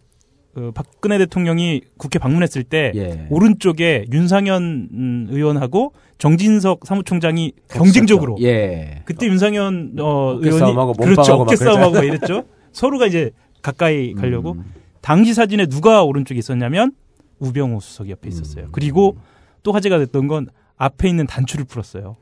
그 0.54 0.72
박근혜 0.74 1.18
대통령이 1.18 1.82
국회 1.98 2.20
방문했을 2.20 2.64
때 2.64 2.92
예. 2.96 3.28
오른쪽에 3.30 4.06
윤상현 4.12 4.90
음, 4.92 5.28
의원하고 5.30 5.94
정진석 6.20 6.82
사무총장이 6.86 7.54
경쟁적으로 7.70 8.38
예. 8.42 9.02
그때 9.06 9.26
윤상현 9.26 9.96
어, 10.00 10.36
어깨 10.36 10.48
의원이 10.50 10.60
싸움하고 10.60 10.94
그렇죠 10.94 11.34
어깨 11.34 11.56
막 11.56 11.58
싸움하고 11.58 11.92
그랬잖아요. 11.94 12.04
이랬죠. 12.14 12.44
서로가 12.74 13.08
이제 13.08 13.32
가까이 13.62 14.12
음. 14.12 14.16
가려고 14.16 14.58
당시 15.02 15.34
사진에 15.34 15.66
누가 15.66 16.04
오른쪽에 16.04 16.38
있었냐면 16.38 16.92
우병우 17.40 17.80
수석이 17.82 18.12
옆에 18.12 18.28
있었어요. 18.28 18.66
음. 18.66 18.70
그리고 18.74 19.18
또 19.64 19.72
화제가 19.72 19.98
됐던 19.98 20.28
건 20.28 20.48
앞에 20.78 21.08
있는 21.08 21.26
단추를 21.26 21.66
풀었어요. 21.66 22.18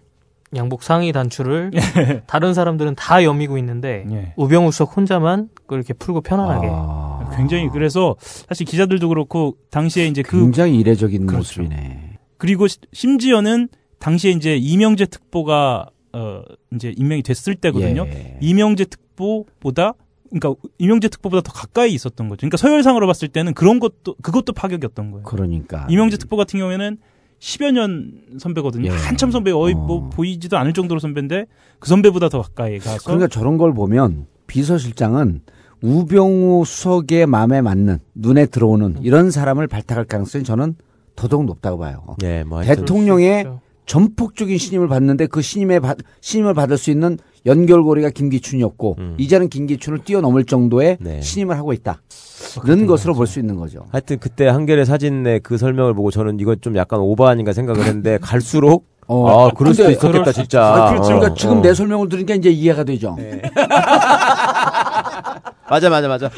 양복 0.56 0.84
상의 0.84 1.12
단추를 1.12 1.72
다른 2.28 2.54
사람들은 2.54 2.96
다 2.96 3.24
여미고 3.24 3.58
있는데 3.58 4.06
예. 4.12 4.34
우병우 4.38 4.72
수석 4.72 4.96
혼자만 4.96 5.50
그걸 5.56 5.80
이렇게 5.80 5.94
풀고 5.94 6.22
편안하게 6.22 6.68
아. 6.72 7.32
굉장히 7.36 7.68
그래서 7.70 8.16
사실 8.20 8.66
기자들도 8.68 9.10
그렇고 9.10 9.58
당시에 9.72 10.06
이제 10.06 10.22
그 10.22 10.40
굉장히 10.40 10.78
이례적인 10.78 11.26
그렇죠. 11.26 11.62
모습이네. 11.62 12.20
그리고 12.38 12.68
시- 12.68 12.78
심지어는 12.94 13.68
당시에 14.00 14.32
이제 14.32 14.56
이명재 14.56 15.08
특보가 15.08 15.90
어 16.14 16.42
이제 16.74 16.94
임명이 16.96 17.24
됐을 17.24 17.56
때거든요. 17.56 18.06
예. 18.08 18.38
이명재 18.42 18.86
특보보다 18.86 19.94
그러니까 20.30 20.62
이명재 20.78 21.10
특보보다 21.10 21.42
더 21.42 21.54
가까이 21.54 21.94
있었던 21.94 22.30
거죠. 22.30 22.40
그러니까 22.42 22.58
서열상으로 22.58 23.08
봤을 23.08 23.28
때는 23.28 23.54
그런 23.54 23.80
것도 23.80 24.16
그것도 24.22 24.54
파격이었던 24.54 25.12
거예요. 25.12 25.24
그러니까. 25.24 25.88
이명재 25.90 26.18
특보 26.18 26.38
같은 26.38 26.60
경우에는 26.60 26.98
10여 27.40 27.72
년 27.72 28.22
선배거든요. 28.40 28.92
예. 28.92 28.96
한참 28.96 29.32
선배 29.32 29.52
거의 29.52 29.74
뭐 29.74 30.10
보이지도 30.10 30.58
않을 30.58 30.74
정도로 30.74 31.00
선배인데 31.00 31.46
그 31.80 31.90
선배보다 31.90 32.30
더 32.30 32.42
가까이 32.42 32.80
가서 32.80 33.04
그러니까 33.04 33.28
저런 33.28 33.58
걸 33.58 33.74
보면 33.74 34.26
비서실장은 34.48 35.42
우병우 35.82 36.66
수석의 36.66 37.28
마음에 37.28 37.62
맞는 37.62 38.00
눈에 38.16 38.48
들어오는 38.48 38.98
이런 39.04 39.30
사람을 39.30 39.68
발탁할 39.68 40.06
가능성이 40.06 40.44
저는 40.44 40.76
더더욱 41.16 41.46
높다고 41.46 41.78
봐요. 41.78 42.16
예, 42.24 42.44
뭐 42.44 42.64
대통령의 42.64 43.46
전폭적인 43.88 44.58
신임을 44.58 44.88
받는데 44.90 45.26
그 45.28 45.42
신임에 45.42 45.80
받, 45.80 45.98
신임을 46.22 46.54
받을 46.54 46.78
수 46.78 46.92
있는 46.92 47.18
연결고리가 47.46 48.10
김기춘이었고 48.12 48.96
음. 49.00 49.16
이제는 49.18 49.48
김기춘을 49.50 50.00
뛰어넘을 50.04 50.44
정도의 50.44 50.98
네. 51.00 51.22
신임을 51.22 51.58
하고 51.58 51.72
있다 51.74 52.02
는 52.66 52.86
것으로 52.86 53.14
볼 53.16 53.26
수 53.28 53.40
있는 53.40 53.56
거죠. 53.56 53.86
하여튼 53.92 54.20
그때 54.20 54.48
한겨레 54.48 54.84
사진의 54.86 55.40
그 55.40 55.58
설명을 55.58 55.94
보고 55.94 56.12
저는 56.12 56.40
이건 56.40 56.58
좀 56.62 56.76
약간 56.76 57.00
오버 57.00 57.28
아닌가 57.28 57.54
생각을 57.54 57.84
했는데 57.86 58.18
갈수록 58.22 58.86
어, 59.08 59.48
아 59.48 59.52
그럴 59.52 59.74
수도 59.74 59.90
있었겠다 59.90 60.34
진짜. 60.34 60.62
아, 60.66 60.90
그렇죠. 60.90 61.08
그러니까 61.08 61.32
어, 61.32 61.34
지금 61.34 61.60
어. 61.60 61.62
내 61.62 61.74
설명을 61.74 62.10
들으니까 62.10 62.36
이제 62.36 62.50
이해가 62.50 62.84
되죠. 62.84 63.16
맞아 65.70 65.90
맞아 65.90 66.08
맞아 66.08 66.30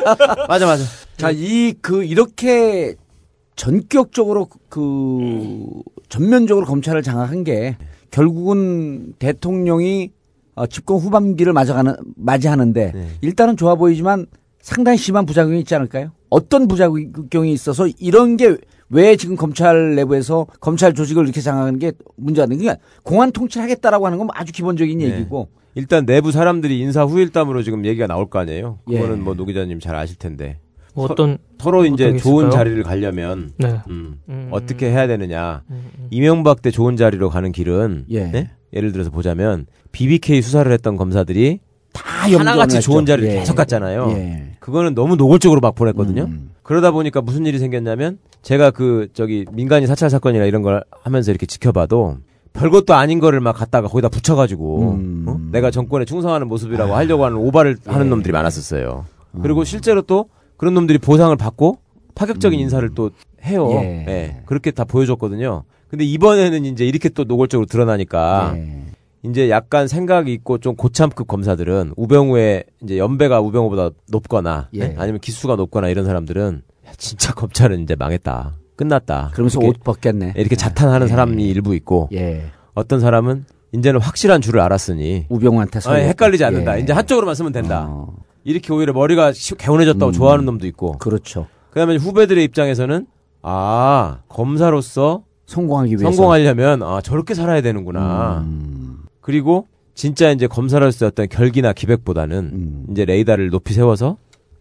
맞아 0.48 0.66
맞아. 0.66 0.84
자, 1.18 1.32
이 1.32 1.74
그 1.82 2.04
이렇게 2.04 2.96
전격적으로 3.56 4.48
그 4.70 5.82
전면적으로 6.10 6.66
검찰을 6.66 7.02
장악한 7.04 7.44
게 7.44 7.78
결국은 8.12 9.14
대통령이 9.20 10.12
어, 10.56 10.68
집권 10.68 10.98
후반기를 10.98 11.54
맞아가는 11.54 11.96
맞이하는데 12.16 12.92
네. 12.94 13.08
일단은 13.22 13.56
좋아 13.56 13.76
보이지만 13.76 14.26
상당히 14.62 14.98
심한 14.98 15.26
부작용이 15.26 15.60
있지 15.60 15.74
않을까요? 15.76 16.12
어떤 16.30 16.68
부작용이 16.68 17.54
있어서 17.54 17.88
이런 18.00 18.36
게 18.36 18.58
왜 18.90 19.16
지금 19.16 19.36
검찰 19.36 19.96
내부에서 19.96 20.48
검찰 20.60 20.94
조직을 20.94 21.24
이렇게 21.24 21.42
장악하는 21.42 21.80
게 21.80 21.92
문제가 22.16 22.48
되는 22.48 22.60
그러니까 22.60 22.84
공안 23.04 23.32
통치를 23.32 23.64
하겠다라고 23.64 24.06
하는 24.06 24.18
건 24.18 24.28
아주 24.34 24.52
기본적인 24.52 24.98
네. 24.98 25.06
얘기고 25.06 25.50
일단 25.76 26.06
내부 26.06 26.32
사람들이 26.32 26.80
인사 26.80 27.04
후일담으로 27.04 27.62
지금 27.62 27.86
얘기가 27.86 28.08
나올 28.08 28.30
거 28.30 28.40
아니에요. 28.40 28.80
예. 28.90 29.00
그거는 29.00 29.24
뭐노 29.24 29.46
기자님 29.46 29.80
잘 29.80 29.96
아실 29.96 30.18
텐데. 30.18 30.58
뭐 31.00 31.08
어떤 31.10 31.38
서 31.60 31.72
로 31.72 31.86
이제 31.86 32.06
어떤 32.06 32.14
게 32.18 32.22
좋은? 32.22 32.52
자리를 32.52 32.82
가려면 32.84 33.52
네. 33.58 33.80
음, 33.90 34.20
음. 34.30 34.48
어떻게 34.52 34.90
해야 34.90 35.08
되느냐. 35.08 35.64
이명박 36.10 36.62
때 36.62 36.72
좋은 36.72 36.96
자리로 36.98 37.30
가는 37.30 37.52
길은 37.52 38.06
예. 38.10 38.26
네? 38.26 38.50
예를 38.74 38.92
들어서 38.92 39.10
보자면 39.10 39.66
BBK 39.92 40.42
수사를 40.42 40.72
했던 40.72 40.96
검사들이 40.98 41.60
다 41.94 42.04
하나같이 42.24 42.76
염두를 42.78 42.82
좋은 42.82 43.00
했죠. 43.02 43.06
자리를 43.14 43.30
예. 43.34 43.40
계속 43.40 43.56
갔잖아요. 43.56 44.12
예. 44.12 44.52
그거는 44.60 44.94
너무 44.96 45.16
노골적으로 45.16 45.60
막 45.62 45.76
보냈거든요. 45.76 46.24
음. 46.24 46.52
그러다 46.64 46.92
보니까 46.92 47.22
무슨 47.22 47.46
일이 47.46 47.58
생겼냐면 47.60 48.20
제가 48.42 48.72
그 48.72 49.08
저기 49.14 49.46
민간인 49.52 49.88
사찰 49.88 50.10
사건이나 50.10 50.46
이런 50.46 50.62
걸 50.62 50.84
하면서 51.02 51.32
이렇게 51.32 51.46
지켜봐도 51.46 52.18
별것도 52.54 52.94
아닌 52.94 53.20
거를 53.20 53.40
막 53.42 53.54
갖다가 53.54 53.88
거기다 53.88 54.10
붙여가지고 54.10 54.92
음. 54.94 55.26
어? 55.28 55.40
내가 55.52 55.72
정권에 55.72 56.06
충성하는 56.06 56.48
모습이라고 56.48 56.94
하려고 56.96 57.26
하는 57.26 57.38
오바를 57.38 57.78
예. 57.88 57.92
하는 57.92 58.10
놈들이 58.10 58.32
많았었어요. 58.32 59.06
어. 59.34 59.40
그리고 59.42 59.64
실제로 59.64 60.02
또 60.04 60.30
그런 60.60 60.74
놈들이 60.74 61.00
보상을 61.00 61.36
받고 61.38 61.80
파격적인 62.16 62.60
인사를 62.60 62.88
또 62.94 63.12
해요. 63.46 63.70
음. 63.70 63.82
예. 63.82 64.06
예. 64.08 64.42
그렇게 64.46 64.72
다 64.72 64.84
보여줬거든요. 64.84 65.64
근데 65.88 66.04
이번에는 66.04 66.66
이제 66.66 66.86
이렇게 66.86 67.08
또 67.08 67.24
노골적으로 67.24 67.66
드러나니까 67.66 68.54
예. 68.58 68.84
이제 69.24 69.50
약간 69.50 69.88
생각이 69.88 70.32
있고 70.34 70.58
좀 70.58 70.76
고참급 70.76 71.28
검사들은 71.28 71.94
우병우의 71.96 72.66
이제 72.84 72.98
연배가 72.98 73.40
우병우보다 73.40 73.92
높거나 74.10 74.68
예. 74.74 74.90
네? 74.90 74.96
아니면 74.98 75.22
기수가 75.22 75.56
높거나 75.56 75.88
이런 75.88 76.06
사람들은 76.06 76.62
야, 76.88 76.92
진짜 76.98 77.34
검찰은 77.34 77.80
이제 77.82 77.96
망했다. 77.96 78.58
끝났다. 78.76 79.32
그러면서 79.34 79.62
이렇게, 79.62 79.80
옷 79.80 79.84
벗겠네. 79.84 80.34
이렇게 80.36 80.58
자탄하는 80.58 81.08
예. 81.08 81.10
사람이 81.10 81.42
일부 81.50 81.74
있고 81.74 82.10
예. 82.14 82.44
어떤 82.74 83.00
사람은 83.00 83.46
이제는 83.72 84.02
확실한 84.02 84.42
줄을 84.42 84.60
알았으니 84.60 85.28
우병우한테 85.30 85.78
아, 85.78 85.82
서야 85.82 86.06
헷갈리지 86.08 86.44
않는다. 86.44 86.78
예. 86.78 86.82
이제 86.82 86.92
한쪽으로만 86.92 87.34
쓰면 87.36 87.54
된다. 87.54 87.88
어. 87.90 88.14
이렇게 88.44 88.74
오히려 88.74 88.94
머리가 88.94 89.32
시- 89.34 89.56
개운해졌다고 89.56 90.08
음. 90.08 90.14
좋아하는 90.14 90.46
놈도 90.46 90.66
있고 90.68 90.94
그렇죠. 90.98 91.48
그다음에 91.72 91.96
후배들의 91.98 92.44
입장에서는 92.46 93.06
아 93.42 94.20
검사로서 94.28 95.24
성공하기 95.46 95.92
위해서 95.92 96.12
성공하려면 96.12 96.84
아 96.84 97.02
저렇게 97.02 97.34
살아야 97.34 97.62
되는구나. 97.62 98.44
음. 98.46 99.00
그리고 99.22 99.68
진짜 99.94 100.32
이제 100.32 100.48
할수 100.84 101.06
어떤 101.06 101.28
결기나 101.28 101.74
기백보다는 101.74 102.38
음. 102.54 102.86
이제 102.92 103.06
레이더를 103.06 103.50
높이 103.50 103.74
세워서 103.74 104.18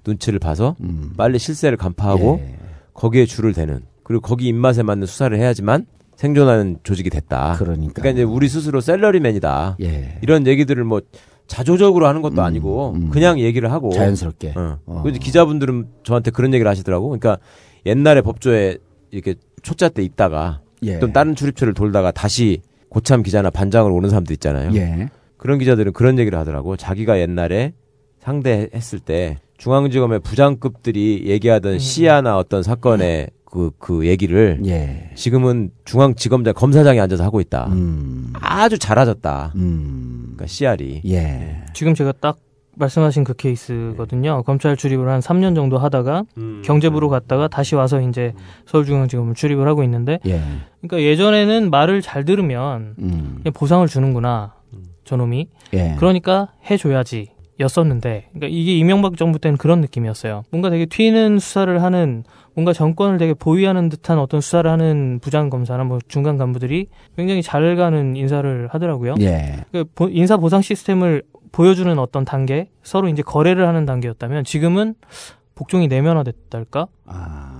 눈치를 0.06 0.38
봐서 0.38 0.74
빨리 1.16 1.38
실세를 1.38 1.76
간파하고 1.76 2.40
예. 2.42 2.56
거기에 2.94 3.26
줄을 3.26 3.52
대는 3.52 3.82
그리고 4.02 4.22
거기 4.22 4.46
입맛에 4.48 4.82
맞는 4.82 5.06
수사를 5.06 5.36
해야지만 5.38 5.86
생존하는 6.16 6.78
조직이 6.82 7.10
됐다. 7.10 7.54
그러니까 7.58 8.08
이제 8.08 8.22
우리 8.22 8.48
스스로 8.48 8.80
셀러리맨이다. 8.80 9.76
예. 9.82 10.18
이런 10.22 10.46
얘기들을 10.46 10.82
뭐 10.82 11.00
자조적으로 11.48 12.06
하는 12.06 12.22
것도 12.22 12.42
아니고 12.42 12.94
그냥 13.10 13.40
얘기를 13.40 13.72
하고 13.72 13.88
음, 13.88 13.92
자연스럽게. 13.92 14.52
어. 14.56 14.78
어. 14.86 15.02
그래서 15.02 15.18
기자분들은 15.18 15.88
저한테 16.04 16.30
그런 16.30 16.54
얘기를 16.54 16.70
하시더라고. 16.70 17.08
그러니까 17.08 17.38
옛날에 17.86 18.20
법조에 18.20 18.78
이렇게 19.10 19.34
초짜 19.62 19.88
때 19.88 20.02
있다가 20.02 20.60
예. 20.82 20.98
또 21.00 21.12
다른 21.12 21.34
출입처를 21.34 21.74
돌다가 21.74 22.12
다시 22.12 22.60
고참 22.90 23.22
기자나 23.22 23.50
반장으로 23.50 23.94
오는 23.94 24.08
사람들 24.10 24.32
있잖아요. 24.34 24.74
예. 24.74 25.08
그런 25.36 25.58
기자들은 25.58 25.92
그런 25.94 26.18
얘기를 26.18 26.38
하더라고. 26.38 26.76
자기가 26.76 27.18
옛날에 27.18 27.72
상대했을 28.20 28.98
때 29.00 29.38
중앙지검의 29.56 30.20
부장급들이 30.20 31.24
얘기하던 31.26 31.78
시야나 31.78 32.36
어떤 32.36 32.62
사건의 32.62 33.30
그, 33.50 33.70
그 33.78 34.06
얘기를 34.06 34.60
예. 34.66 35.10
지금은 35.14 35.70
중앙지검장 35.84 36.52
검사장이 36.54 37.00
앉아서 37.00 37.24
하고 37.24 37.40
있다. 37.40 37.68
음. 37.72 38.32
아주 38.40 38.78
잘하졌다. 38.78 39.52
그러니까 39.54 40.46
CR이. 40.46 41.00
예. 41.06 41.64
지금 41.72 41.94
제가 41.94 42.12
딱 42.20 42.38
말씀하신 42.74 43.24
그 43.24 43.34
케이스거든요. 43.34 44.42
검찰 44.44 44.76
출입을 44.76 45.08
한 45.08 45.20
3년 45.20 45.54
정도 45.54 45.78
하다가 45.78 46.24
음. 46.36 46.62
경제부로 46.64 47.08
갔다가 47.08 47.48
다시 47.48 47.74
와서 47.74 48.00
이제 48.00 48.34
서울중앙지검을 48.66 49.34
출입을 49.34 49.66
하고 49.66 49.82
있는데 49.82 50.20
예. 50.26 50.40
그러니까 50.80 51.02
예전에는 51.02 51.70
말을 51.70 52.02
잘 52.02 52.24
들으면 52.24 52.94
음. 52.98 53.40
그냥 53.42 53.52
보상을 53.54 53.86
주는구나 53.88 54.54
저놈이 55.04 55.48
예. 55.72 55.96
그러니까 55.98 56.52
해줘야지 56.70 57.30
였었는데 57.58 58.28
그러니까 58.32 58.46
이게 58.56 58.76
이명박 58.76 59.16
정부 59.16 59.40
때는 59.40 59.56
그런 59.56 59.80
느낌이었어요 59.80 60.44
뭔가 60.50 60.70
되게 60.70 60.86
튀는 60.86 61.40
수사를 61.40 61.82
하는 61.82 62.22
뭔가 62.58 62.72
정권을 62.72 63.18
되게 63.18 63.34
보위하는 63.34 63.88
듯한 63.88 64.18
어떤 64.18 64.40
수사를 64.40 64.68
하는 64.68 65.20
부장 65.22 65.48
검사나 65.48 65.84
뭐 65.84 66.00
중간 66.08 66.36
간부들이 66.36 66.88
굉장히 67.16 67.40
잘 67.40 67.76
가는 67.76 68.16
인사를 68.16 68.66
하더라고요 68.72 69.14
예. 69.20 69.64
그 69.70 69.84
보- 69.94 70.08
인사 70.08 70.36
보상 70.36 70.60
시스템을 70.60 71.22
보여주는 71.52 71.96
어떤 72.00 72.24
단계 72.24 72.68
서로 72.82 73.06
이제 73.06 73.22
거래를 73.22 73.68
하는 73.68 73.86
단계였다면 73.86 74.42
지금은 74.42 74.96
복종이 75.54 75.86
내면화됐달까? 75.86 76.88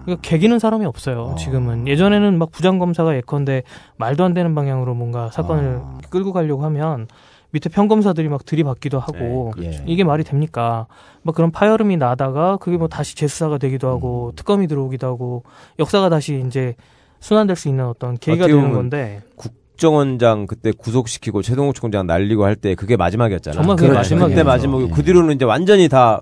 그러니까 0.05 0.21
개기는 0.23 0.59
사람이 0.59 0.85
없어요. 0.85 1.35
지금은 1.39 1.87
예전에는 1.89 2.37
막 2.39 2.51
부장 2.51 2.79
검사가 2.79 3.17
예컨대 3.17 3.63
말도 3.99 4.25
안 4.25 4.35
되는 4.35 4.55
방향으로 4.55 4.95
뭔가 4.95 5.31
사건을 5.31 5.81
끌고 6.11 6.33
가려고 6.33 6.65
하면 6.65 7.07
밑에 7.51 7.69
평검사들이 7.71 8.29
막 8.29 8.45
들이받기도 8.45 8.99
하고 9.01 9.53
예. 9.63 9.83
이게 9.87 10.05
말이 10.05 10.23
됩니까? 10.25 10.87
막 11.23 11.35
그런 11.35 11.51
파열음이 11.51 11.97
나다가 11.97 12.57
그게 12.59 12.77
뭐 12.77 12.89
다시 12.89 13.17
재수사가 13.17 13.59
되기도 13.59 13.89
하고 13.89 14.33
특검이 14.37 14.67
들어오기도 14.67 15.07
하고 15.07 15.45
역사가 15.79 16.11
다시 16.11 16.43
이제 16.47 16.75
순환될 17.21 17.57
수 17.57 17.69
있는 17.69 17.87
어떤 17.87 18.17
계기가 18.19 18.45
어떻게 18.45 18.55
되는 18.61 18.73
건데 18.75 19.23
국정원장 19.37 20.47
그때 20.47 20.73
구속시키고 20.73 21.41
최동욱 21.43 21.75
총장 21.75 22.07
날리고 22.07 22.45
할 22.45 22.55
때 22.57 22.75
그게 22.75 22.97
마지막이었잖아. 22.97 23.55
정말 23.55 23.77
그게 23.77 23.89
그렇죠. 23.89 24.01
마지막이었죠. 24.01 24.35
그때 24.35 24.43
마지막이 24.43 24.91
그 24.91 25.03
뒤로는 25.03 25.35
이제 25.37 25.45
완전히 25.45 25.89
다 25.89 26.21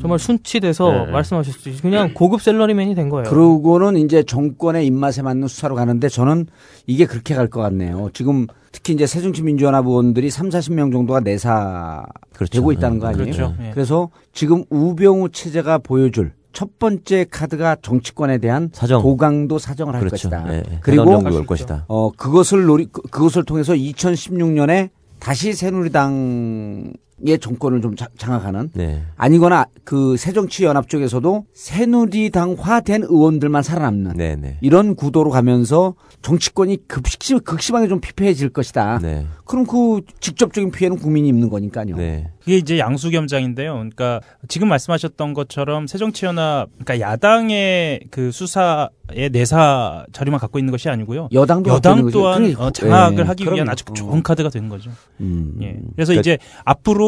정말 0.00 0.18
순치돼서 0.18 0.90
네. 1.06 1.12
말씀하셨듯이 1.12 1.80
그냥 1.82 2.12
고급 2.14 2.42
셀러리맨이 2.42 2.94
된 2.94 3.08
거예요. 3.08 3.28
그러고는 3.30 3.96
이제 3.96 4.22
정권의 4.22 4.86
입맛에 4.86 5.22
맞는 5.22 5.48
수사로 5.48 5.74
가는데 5.76 6.08
저는 6.08 6.46
이게 6.86 7.06
그렇게 7.06 7.34
갈 7.34 7.48
것 7.48 7.60
같네요. 7.62 8.10
지금 8.12 8.46
특히 8.72 8.92
이제 8.94 9.06
새정치민주연합 9.06 9.86
의원들이 9.86 10.30
3, 10.30 10.48
40명 10.50 10.92
정도가 10.92 11.20
내사 11.20 12.04
되고 12.50 12.72
있다는 12.72 12.98
거 12.98 13.06
아니에요? 13.08 13.24
그렇죠. 13.24 13.54
예. 13.60 13.70
그래서 13.72 14.10
지금 14.32 14.64
우병우 14.70 15.30
체제가 15.30 15.78
보여줄 15.78 16.32
첫 16.52 16.78
번째 16.78 17.26
카드가 17.30 17.76
정치권에 17.82 18.38
대한 18.38 18.70
사정. 18.72 19.02
고강도 19.02 19.58
사정을 19.58 19.94
할 19.94 20.00
그렇죠. 20.00 20.28
것이다. 20.30 20.52
예, 20.52 20.62
예. 20.70 20.78
그리고 20.82 21.10
올 21.18 21.46
것이다. 21.46 21.84
어 21.88 22.10
그것을 22.12 22.64
노리 22.64 22.86
그- 22.90 23.02
그것을 23.02 23.44
통해서 23.44 23.74
2016년에 23.74 24.90
다시 25.20 25.52
새누리당 25.52 26.92
의 27.26 27.38
정권을 27.38 27.80
좀 27.82 27.96
자- 27.96 28.06
장악하는 28.16 28.70
네. 28.74 29.02
아니거나 29.16 29.66
그 29.82 30.16
새정치연합 30.16 30.88
쪽에서도 30.88 31.46
새누리당화된 31.52 33.02
의원들만 33.04 33.62
살아남는 33.62 34.12
네, 34.16 34.36
네. 34.36 34.56
이런 34.60 34.94
구도로 34.94 35.30
가면서 35.30 35.94
정치권이 36.22 36.86
급식 36.86 37.42
극심하게 37.44 37.88
좀 37.88 38.00
피폐해질 38.00 38.50
것이다. 38.50 38.98
네. 39.02 39.26
그럼 39.44 39.66
그 39.66 40.00
직접적인 40.20 40.70
피해는 40.70 40.98
국민이 40.98 41.28
입는 41.28 41.48
거니까요. 41.48 41.96
네. 41.96 42.30
그게 42.40 42.56
이제 42.56 42.78
양수겸장인데요. 42.78 43.72
그러니까 43.74 44.20
지금 44.48 44.68
말씀하셨던 44.68 45.34
것처럼 45.34 45.86
새정치연합, 45.86 46.68
그러니까 46.84 47.00
야당의 47.00 48.00
그 48.10 48.30
수사의 48.30 49.30
내사 49.32 50.04
자료만 50.12 50.38
갖고 50.40 50.58
있는 50.58 50.70
것이 50.70 50.88
아니고요. 50.88 51.28
여당도 51.32 51.70
여당. 51.70 52.10
또한 52.10 52.38
그러니까 52.42 52.66
어, 52.66 52.70
장악을 52.70 53.18
예, 53.18 53.22
하기 53.22 53.44
위한 53.44 53.54
그럼요. 53.56 53.70
아주 53.70 53.84
좋은 53.94 54.22
카드가 54.22 54.48
되는 54.50 54.68
거죠. 54.68 54.90
음. 55.20 55.54
예. 55.62 55.78
그래서 55.96 56.12
그러니까- 56.12 56.20
이제 56.20 56.38
앞으로 56.64 57.07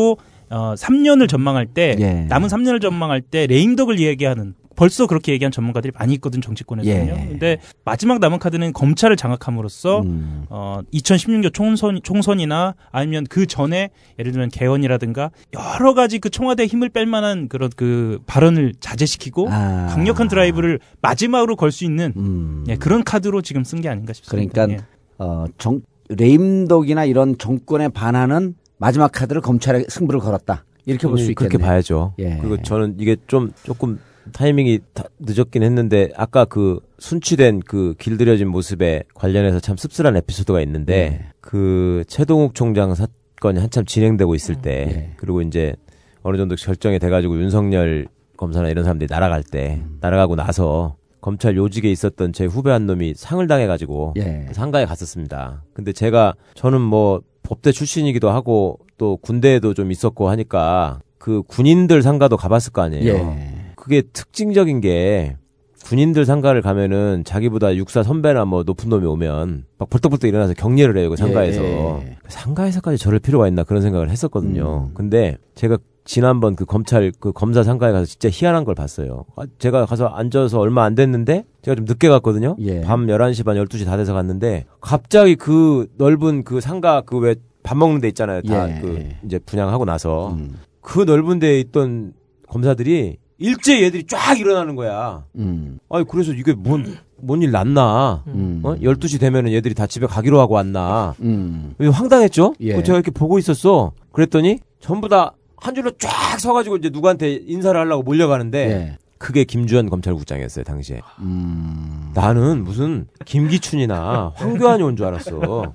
어 0.51 0.75
3년을 0.77 1.29
전망할 1.29 1.67
때 1.67 1.97
예. 2.01 2.27
남은 2.29 2.49
3년을 2.49 2.81
전망할 2.83 3.21
때 3.21 3.47
레임덕을 3.47 4.01
얘기하는 4.01 4.55
벌써 4.75 5.07
그렇게 5.07 5.33
얘기한 5.33 5.53
전문가들이 5.53 5.93
많이 5.97 6.15
있거든 6.15 6.41
정치권에서는요. 6.41 7.13
예. 7.13 7.29
근데 7.29 7.59
마지막 7.85 8.19
남은 8.19 8.39
카드는 8.39 8.73
검찰을 8.73 9.17
장악함으로써 9.17 10.01
음. 10.01 10.47
어 10.49 10.81
2016년 10.93 11.53
총선 11.53 12.01
총선이나 12.03 12.75
아니면 12.91 13.27
그 13.29 13.47
전에 13.47 13.91
예를 14.19 14.33
들면 14.33 14.49
개헌이라든가 14.49 15.31
여러 15.53 15.93
가지 15.95 16.19
그 16.19 16.31
청와대 16.31 16.65
힘을 16.67 16.89
뺄 16.89 17.05
만한 17.07 17.49
그런 17.49 17.71
그 17.77 18.21
발언을 18.27 18.73
자제시키고 18.81 19.49
아. 19.51 19.89
강력한 19.91 20.29
드라이브를 20.29 20.81
마지막으로 21.03 21.57
걸 21.57 21.71
수 21.71 21.85
있는 21.85 22.13
음. 22.17 22.65
예, 22.69 22.75
그런 22.77 23.05
카드로 23.05 23.43
지금 23.43 23.63
쓴 23.63 23.81
게 23.83 23.89
아닌가 23.89 24.13
싶습니다. 24.15 24.53
그러니까 24.53 24.75
예. 24.75 24.85
어, 25.19 25.45
정, 25.59 25.83
레임덕이나 26.09 27.05
이런 27.05 27.37
정권에 27.39 27.89
반하는 27.89 28.55
마지막 28.81 29.13
카드를 29.13 29.43
검찰에 29.43 29.85
승부를 29.89 30.21
걸었다. 30.21 30.65
이렇게 30.87 31.07
볼수 31.07 31.27
음, 31.27 31.31
있겠네요. 31.31 31.49
그렇게 31.51 31.65
봐야죠. 31.65 32.15
예. 32.19 32.39
그리고 32.41 32.61
저는 32.63 32.97
이게 32.99 33.17
좀 33.27 33.53
조금 33.63 34.01
타이밍이 34.33 34.81
다 34.95 35.05
늦었긴 35.19 35.63
했는데 35.63 36.11
아까 36.17 36.47
그 36.47 36.81
순치된 36.99 37.61
그 37.61 37.95
길들여진 37.99 38.49
모습에 38.49 39.05
관련해서 39.15 39.61
참 39.61 39.77
씁쓸한 39.77 40.17
에피소드가 40.17 40.63
있는데 40.63 40.95
예. 40.95 41.33
그 41.43 42.05
최동욱 42.09 42.55
총장 42.55 42.95
사건이 42.95 43.61
한참 43.61 43.85
진행되고 43.85 44.35
있을 44.35 44.57
음, 44.57 44.63
때 44.63 44.71
예. 44.73 45.13
그리고 45.19 45.43
이제 45.43 45.75
어느 46.23 46.39
정도 46.39 46.55
결정이 46.55 46.99
돼가지고 46.99 47.39
윤석열 47.39 48.09
검사나 48.39 48.71
이런 48.71 48.85
사람들이 48.85 49.09
날아갈 49.11 49.43
때 49.43 49.83
음. 49.85 49.99
날아가고 50.01 50.37
나서 50.37 50.97
검찰 51.21 51.55
요직에 51.55 51.91
있었던 51.91 52.33
제 52.33 52.47
후배 52.47 52.71
한 52.71 52.87
놈이 52.87 53.13
상을 53.15 53.47
당해가지고 53.47 54.15
예. 54.17 54.47
상가에 54.53 54.87
갔었습니다. 54.87 55.65
근데 55.75 55.93
제가 55.93 56.35
저는 56.55 56.81
뭐 56.81 57.21
법대 57.51 57.73
출신이기도 57.73 58.31
하고 58.31 58.79
또 58.97 59.17
군대에도 59.17 59.75
좀 59.75 59.91
있었고 59.91 60.29
하니까 60.31 61.01
그 61.19 61.43
군인들 61.49 62.01
상가도 62.01 62.37
가봤을 62.37 62.73
거 62.73 62.81
아니에요. 62.81 63.13
예. 63.13 63.73
그게 63.75 64.03
특징적인 64.03 64.81
게 64.81 65.37
군인들 65.85 66.27
상가를 66.27 66.63
가면은 66.63 67.25
자기보다 67.25 67.75
육사 67.75 68.05
선배나 68.05 68.45
뭐 68.45 68.63
높은 68.63 68.89
놈이 68.89 69.05
오면 69.05 69.65
막 69.79 69.91
벌떡벌떡 69.91 70.29
일어나서 70.29 70.55
격려를 70.55 70.97
해요 70.99 71.11
그 71.11 71.17
상가에서 71.17 71.63
예. 71.63 72.19
상가에서까지 72.29 72.99
저럴 72.99 73.19
필요가 73.19 73.49
있나 73.49 73.65
그런 73.65 73.83
생각을 73.83 74.11
했었거든요. 74.11 74.91
음. 74.91 74.95
근데 74.95 75.37
제가 75.57 75.77
지난번 76.15 76.57
그 76.57 76.65
검찰 76.65 77.13
그 77.21 77.31
검사 77.33 77.63
상가에 77.63 77.93
가서 77.93 78.05
진짜 78.05 78.29
희한한 78.33 78.65
걸 78.65 78.75
봤어요. 78.75 79.27
아, 79.37 79.45
제가 79.61 79.87
가서 79.87 80.07
앉아서 80.09 80.59
얼마 80.59 80.83
안 80.83 80.97
됐는데 80.97 81.45
제가 81.63 81.77
좀 81.77 81.85
늦게 81.85 82.09
갔거든요. 82.09 82.57
예. 82.59 82.81
밤 82.81 83.07
11시 83.07 83.45
반 83.45 83.57
12시 83.57 83.85
다 83.85 83.97
돼서 83.97 84.13
갔는데 84.13 84.67
갑자기 84.81 85.37
그 85.37 85.87
넓은 85.99 86.43
그 86.43 86.61
상가 86.61 87.01
그 87.03 87.19
왜 87.19 87.37
밥 87.63 87.77
먹는 87.77 88.01
데 88.01 88.09
있잖아요. 88.09 88.41
다 88.43 88.69
예. 88.75 88.81
그 88.81 89.09
이제 89.25 89.39
분양하고 89.39 89.85
나서 89.85 90.33
음. 90.33 90.57
그 90.81 91.01
넓은 91.03 91.39
데에 91.39 91.61
있던 91.61 92.15
검사들이 92.49 93.19
일제 93.39 93.83
얘들이 93.83 94.05
쫙 94.09 94.37
일어나는 94.41 94.75
거야. 94.75 95.25
음. 95.37 95.79
아니 95.91 96.05
그래서 96.09 96.33
이게 96.33 96.55
뭔 96.55 96.99
뭔 97.25 97.43
일 97.43 97.51
났나? 97.53 98.25
음. 98.29 98.63
어? 98.65 98.75
12시 98.77 99.21
되면은 99.21 99.53
얘들이 99.53 99.75
다 99.75 99.87
집에 99.87 100.07
가기로 100.07 100.41
하고 100.41 100.55
왔나? 100.55 101.15
음. 101.21 101.75
황당했죠? 101.79 102.55
예. 102.61 102.75
그 102.75 102.83
제가 102.83 102.97
이렇게 102.97 103.11
보고 103.13 103.39
있었어. 103.39 103.93
그랬더니 104.11 104.59
전부 104.81 105.07
다 105.09 105.35
한 105.61 105.75
줄로 105.75 105.91
쫙 105.99 106.39
서가지고 106.39 106.77
이제 106.77 106.91
누구한테 106.91 107.33
인사를 107.47 107.79
하려고 107.79 108.03
몰려가는데 108.03 108.59
예. 108.71 108.99
그게 109.19 109.45
김주현 109.45 109.91
검찰국장이었어요 109.91 110.65
당시에. 110.65 111.03
음. 111.19 112.11
나는 112.15 112.65
무슨 112.65 113.07
김기춘이나 113.27 114.33
황교안이 114.35 114.83
온 114.83 114.97
줄 114.97 115.07
알았어. 115.07 115.75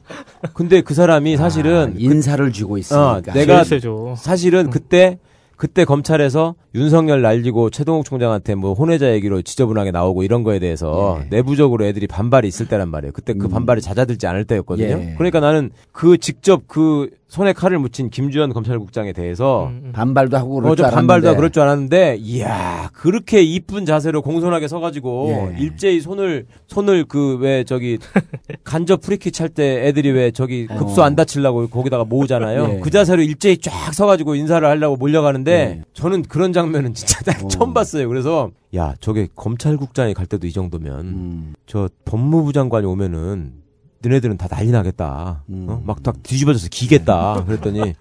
근데 0.54 0.82
그 0.82 0.94
사람이 0.94 1.38
사실은 1.38 1.90
아, 1.90 1.96
인사를 1.98 2.52
쥐고 2.52 2.76
어, 2.76 2.78
있으니까. 2.80 3.22
내가 3.34 3.64
제일 3.64 3.80
세죠. 3.82 4.16
사실은 4.18 4.70
그때 4.72 5.20
그때 5.58 5.86
검찰에서 5.86 6.56
윤석열 6.74 7.22
날리고 7.22 7.70
채동욱 7.70 8.04
총장한테 8.04 8.56
뭐 8.56 8.74
혼외자 8.74 9.14
얘기로 9.14 9.42
지저분하게 9.42 9.92
나오고 9.92 10.24
이런 10.24 10.44
거에 10.44 10.60
대해서 10.60 11.20
예. 11.22 11.28
내부적으로 11.30 11.86
애들이 11.86 12.08
반발이 12.08 12.46
있을 12.48 12.68
때란 12.68 12.90
말이에요. 12.90 13.14
그때 13.14 13.34
그 13.34 13.48
반발이 13.48 13.80
잦아들지 13.82 14.28
않을 14.28 14.44
때였거든요. 14.46 14.96
음. 14.96 15.08
예. 15.12 15.16
그러니까 15.18 15.40
나는 15.40 15.70
그 15.94 16.18
직접 16.18 16.64
그 16.68 17.10
손에 17.36 17.52
칼을 17.52 17.80
묻힌 17.80 18.10
김주현 18.10 18.54
검찰국장에 18.54 19.12
대해서 19.12 19.70
반발도 19.92 20.38
하고 20.38 20.56
그럴 20.56 20.72
어, 20.72 20.76
줄좀 20.76 20.90
반발도 20.90 21.28
알았는데. 21.28 21.28
하고 21.28 21.36
그럴 21.36 21.50
줄 21.52 21.64
알았는데, 21.64 22.18
이야, 22.22 22.90
그렇게 22.94 23.42
이쁜 23.42 23.86
자세로 23.86 24.22
공손하게 24.22 24.70
서가지고, 24.70 25.52
예. 25.52 25.62
일제히 25.62 26.00
손을, 26.00 26.46
손을 26.68 27.04
그, 27.04 27.36
왜, 27.42 27.66
저기, 27.66 27.98
간접 28.64 29.02
프리킥 29.02 29.34
찰 29.34 29.50
때 29.50 29.86
애들이 29.86 30.12
왜 30.12 30.32
저기 30.32 30.66
급소 30.66 31.04
안 31.04 31.18
다치려고 31.18 31.68
거기다가 31.68 32.06
모으잖아요. 32.06 32.64
어. 32.64 32.76
예. 32.76 32.80
그 32.80 32.90
자세로 32.90 33.22
일제히 33.22 33.58
쫙 33.58 33.94
서가지고 33.94 34.36
인사를 34.36 34.66
하려고 34.66 34.96
몰려가는데, 34.96 35.52
예. 35.52 35.82
저는 35.92 36.22
그런 36.24 36.54
장면은 36.54 36.94
진짜 36.94 37.20
어. 37.44 37.50
처음 37.50 37.74
봤어요. 37.74 38.08
그래서, 38.08 38.52
야, 38.78 38.94
저게 39.02 39.28
검찰국장이 39.36 40.14
갈 40.14 40.26
때도 40.26 40.48
이 40.48 40.54
정도면, 40.54 41.00
음. 41.02 41.54
저 41.66 41.90
법무부 42.06 42.54
장관이 42.54 42.86
오면은, 42.88 43.65
너네들은 44.02 44.38
다 44.38 44.48
난리 44.48 44.72
나겠다. 44.72 45.44
음. 45.50 45.66
어? 45.70 45.82
막다 45.86 46.14
뒤집어져서 46.24 46.68
기겠다. 46.70 47.44
그랬더니 47.48 47.94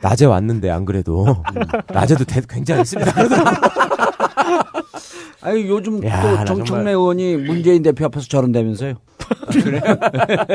낮에 0.00 0.26
왔는데 0.26 0.70
안 0.70 0.84
그래도 0.84 1.42
낮에도 1.92 2.24
대- 2.24 2.40
굉장했습니다. 2.48 3.12
아니 5.42 5.66
요즘 5.68 6.04
야, 6.06 6.22
또나 6.22 6.44
정청래 6.44 6.66
정말- 6.68 6.92
의원이 6.94 7.36
문재인 7.38 7.82
대표 7.82 8.04
앞에서 8.06 8.26
저런다면서요? 8.28 8.94
그래? 9.50 9.80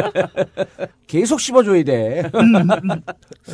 계속 1.08 1.42
씹어줘야 1.42 1.84
돼. 1.84 2.24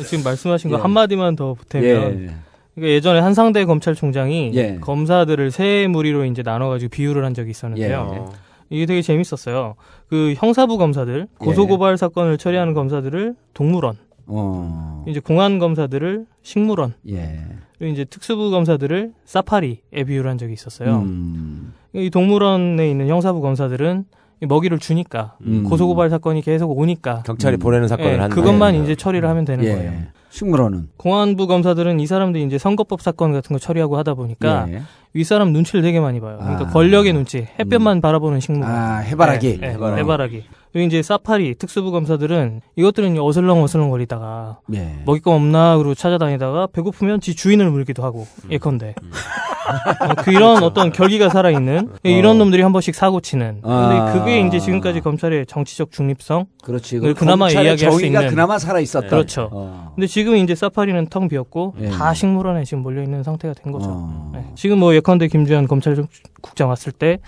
지금 0.06 0.22
말씀하신 0.24 0.70
거 0.70 0.76
예. 0.78 0.80
한마디만 0.80 1.34
더 1.36 1.54
보태면 1.54 1.86
예. 2.22 2.34
그러니까 2.74 2.94
예전에 2.94 3.18
한상대 3.20 3.64
검찰총장이 3.64 4.52
예. 4.54 4.78
검사들을 4.80 5.50
세 5.50 5.86
무리로 5.88 6.24
이제 6.26 6.42
나눠가지고 6.42 6.90
비유를 6.90 7.24
한 7.24 7.34
적이 7.34 7.50
있었는데요. 7.50 8.32
이게 8.74 8.86
되게 8.86 9.02
재밌었어요. 9.02 9.76
그 10.08 10.34
형사부 10.36 10.78
검사들, 10.78 11.28
고소고발 11.38 11.96
사건을 11.96 12.38
처리하는 12.38 12.74
검사들을 12.74 13.34
동물원, 13.54 13.96
어. 14.26 15.04
이제 15.06 15.20
공안 15.20 15.58
검사들을 15.58 16.26
식물원, 16.42 16.94
예. 17.08 17.40
그리고 17.78 17.92
이제 17.92 18.04
특수부 18.04 18.50
검사들을 18.50 19.12
사파리에 19.24 20.04
비유를 20.06 20.30
한 20.30 20.38
적이 20.38 20.54
있었어요. 20.54 20.98
음. 20.98 21.74
이 21.92 22.10
동물원에 22.10 22.90
있는 22.90 23.08
형사부 23.08 23.40
검사들은 23.40 24.04
이 24.04 24.14
먹이를 24.46 24.78
주니까 24.78 25.36
음. 25.46 25.64
고소고발 25.64 26.10
사건이 26.10 26.42
계속 26.42 26.76
오니까 26.78 27.22
경찰이 27.24 27.56
보내는 27.56 27.88
사건을 27.88 28.12
예, 28.12 28.16
하는 28.18 28.30
그것만. 28.30 28.74
이제 28.74 28.94
처리를 28.94 29.28
하면 29.28 29.44
되는 29.44 29.64
예. 29.64 29.72
거예요. 29.72 29.92
식물원은 30.30 30.88
공안부 30.96 31.46
검사들은 31.46 32.00
이 32.00 32.06
사람들이 32.06 32.44
이제 32.44 32.58
선거법 32.58 33.02
사건 33.02 33.32
같은 33.32 33.54
거 33.54 33.58
처리하고 33.60 33.96
하다 33.98 34.14
보니까 34.14 34.66
예. 34.70 34.82
윗사람 35.12 35.52
눈치를 35.52 35.82
되게 35.82 36.00
많이 36.00 36.20
봐요. 36.20 36.38
그러니까 36.40 36.68
아. 36.68 36.72
권력의 36.72 37.12
눈치, 37.12 37.46
햇볕만 37.58 38.00
바라보는 38.00 38.40
식물. 38.40 38.66
아, 38.66 38.96
해바라기. 38.98 39.60
예, 39.62 39.66
예, 39.66 39.70
해바라기. 39.72 40.00
해바라기. 40.00 40.44
그리고 40.74 40.88
이제 40.88 41.02
사파리, 41.02 41.54
특수부 41.54 41.92
검사들은 41.92 42.60
이것들은 42.74 43.16
어슬렁 43.16 43.62
어슬렁 43.62 43.90
거리다가 43.90 44.58
예. 44.74 45.02
먹을 45.06 45.20
거 45.20 45.30
없나 45.30 45.76
그러고 45.76 45.94
찾아다니다가 45.94 46.66
배고프면 46.72 47.20
지 47.20 47.36
주인을 47.36 47.70
물기도 47.70 48.02
하고 48.02 48.26
예컨대. 48.50 48.96
어, 50.00 50.14
그 50.18 50.32
이런 50.32 50.64
어떤 50.64 50.90
결기가 50.90 51.28
살아있는 51.28 51.90
예, 52.06 52.10
이런 52.10 52.38
놈들이 52.38 52.62
한 52.62 52.72
번씩 52.72 52.96
사고 52.96 53.20
치는. 53.20 53.60
근데 53.62 53.68
아. 53.70 54.12
그게 54.14 54.40
이제 54.40 54.58
지금까지 54.58 55.00
검찰의 55.00 55.46
정치적 55.46 55.92
중립성. 55.92 56.46
그렇지. 56.64 56.96
을 56.96 57.14
그나마 57.14 57.48
이야기할 57.50 57.92
수 57.92 58.04
있는. 58.04 58.28
그나마 58.28 58.58
살아 58.58 58.80
있었다. 58.80 59.06
그렇죠. 59.06 59.48
어. 59.52 59.92
근데 59.94 60.08
지금 60.08 60.34
이제 60.34 60.56
사파리는 60.56 61.06
텅 61.06 61.28
비었고 61.28 61.74
예. 61.82 61.90
다 61.90 62.12
식물원에 62.12 62.64
지금 62.64 62.82
몰려 62.82 63.00
있는 63.00 63.22
상태가 63.22 63.54
된 63.54 63.72
거죠. 63.72 63.90
어. 63.90 64.30
네. 64.34 64.44
지금 64.56 64.80
뭐 64.80 64.92
예컨대 64.92 65.28
김주현 65.28 65.68
검찰국장 65.68 66.68
왔을 66.68 66.90
때 66.90 67.20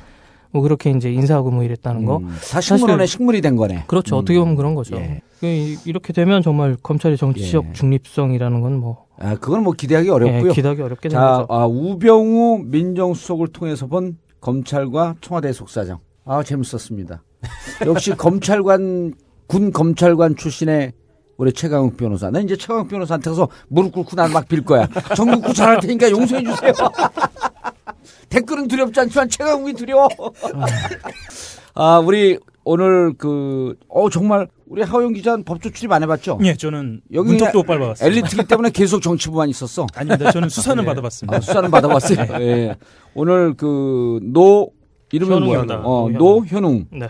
뭐 0.56 0.62
그렇게 0.62 0.90
이제 0.90 1.12
인사하고 1.12 1.50
뭐 1.50 1.62
이랬다는 1.62 2.06
거. 2.06 2.16
음, 2.16 2.34
다 2.50 2.60
식물원의 2.62 3.06
식물이 3.06 3.42
된 3.42 3.56
거네. 3.56 3.84
그렇죠. 3.86 4.16
음. 4.16 4.20
어떻게 4.20 4.38
보면 4.38 4.56
그런 4.56 4.74
거죠. 4.74 4.96
예. 4.96 5.20
그 5.38 5.46
이- 5.46 5.76
이렇게 5.84 6.14
되면 6.14 6.40
정말 6.42 6.76
검찰의 6.82 7.18
정치적 7.18 7.66
예. 7.68 7.72
중립성이라는 7.74 8.60
건 8.62 8.78
뭐. 8.80 9.04
아, 9.18 9.34
그건 9.34 9.62
뭐 9.64 9.74
기대하기 9.74 10.08
어렵고요. 10.08 10.48
예, 10.50 10.54
기대하기 10.54 10.80
어렵게 10.80 11.08
되는 11.10 11.22
자, 11.22 11.44
거죠. 11.46 11.46
아, 11.52 11.66
우병우 11.66 12.62
민정수석을 12.64 13.48
통해서 13.48 13.86
본 13.86 14.16
검찰과 14.40 15.16
청와대 15.20 15.52
속사정. 15.52 15.98
아, 16.24 16.42
재밌었습니다. 16.42 17.22
역시 17.86 18.12
검찰관, 18.12 19.12
군 19.46 19.72
검찰관 19.72 20.36
출신의 20.36 20.92
우리 21.36 21.52
최강욱 21.52 21.98
변호사. 21.98 22.30
나 22.30 22.40
이제 22.40 22.56
최강욱 22.56 22.88
변호사한테 22.88 23.28
가서 23.28 23.46
무릎 23.68 23.92
꿇고 23.92 24.16
난 24.16 24.32
막 24.32 24.48
빌 24.48 24.64
거야. 24.64 24.88
정국구 25.14 25.52
잘할 25.52 25.80
테니까 25.80 26.10
용서해 26.10 26.42
주세요. 26.42 26.72
댓글은 28.28 28.68
두렵지 28.68 28.98
않지만 29.00 29.28
최강욱이 29.28 29.74
두려워. 29.74 30.08
아, 31.74 31.98
우리 31.98 32.38
오늘 32.64 33.14
그, 33.16 33.76
어, 33.88 34.10
정말 34.10 34.48
우리 34.66 34.82
하용 34.82 35.12
기자는 35.12 35.44
법조 35.44 35.70
출입 35.70 35.92
안 35.92 36.02
해봤죠? 36.02 36.40
예, 36.42 36.54
저는 36.54 37.00
여기 37.12 37.28
문턱도 37.28 37.58
못 37.58 37.64
밟아봤어요. 37.64 38.08
엘리트기 38.08 38.44
때문에 38.48 38.70
계속 38.70 39.00
정치부만 39.00 39.48
있었어. 39.48 39.86
아닙니다. 39.94 40.32
저는 40.32 40.48
수사는 40.48 40.82
예. 40.82 40.86
받아봤습니다. 40.86 41.36
아, 41.36 41.40
수사는 41.40 41.70
받아봤어요. 41.70 42.26
예. 42.42 42.76
오늘 43.14 43.54
그, 43.54 44.18
노, 44.22 44.72
이름이. 45.12 45.38
뭐야? 45.46 45.64
어. 45.84 46.08
노현웅. 46.10 46.86
네. 46.90 47.08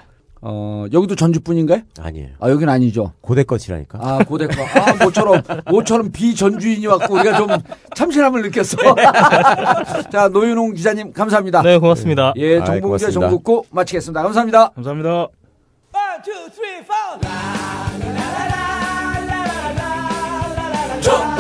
어, 0.48 0.86
여기도 0.92 1.16
전주뿐인가요? 1.16 1.80
아니에요. 1.98 2.28
아, 2.38 2.48
여긴 2.50 2.68
아니죠. 2.68 3.12
고대 3.20 3.42
것이라니까. 3.42 3.98
아, 4.00 4.18
고대 4.18 4.46
거. 4.46 4.62
아, 4.62 4.94
모처럼, 5.02 5.42
모처럼 5.68 6.12
비전주인이 6.12 6.86
왔고, 6.86 7.14
우리가 7.14 7.36
좀 7.36 7.48
참신함을 7.96 8.42
느꼈어. 8.42 8.76
자, 10.12 10.28
노윤홍 10.28 10.74
기자님, 10.74 11.12
감사합니다. 11.12 11.62
네, 11.62 11.78
고맙습니다. 11.78 12.32
예, 12.36 12.42
예 12.42 12.64
정봉재 12.64 13.10
정국고 13.10 13.66
마치겠습니다. 13.70 14.22
감사합니다. 14.22 14.68
감사합니다. 14.68 15.28
1, 15.94 16.32
2, 16.32 16.32
3, 16.54 16.86
4. 21.02 21.35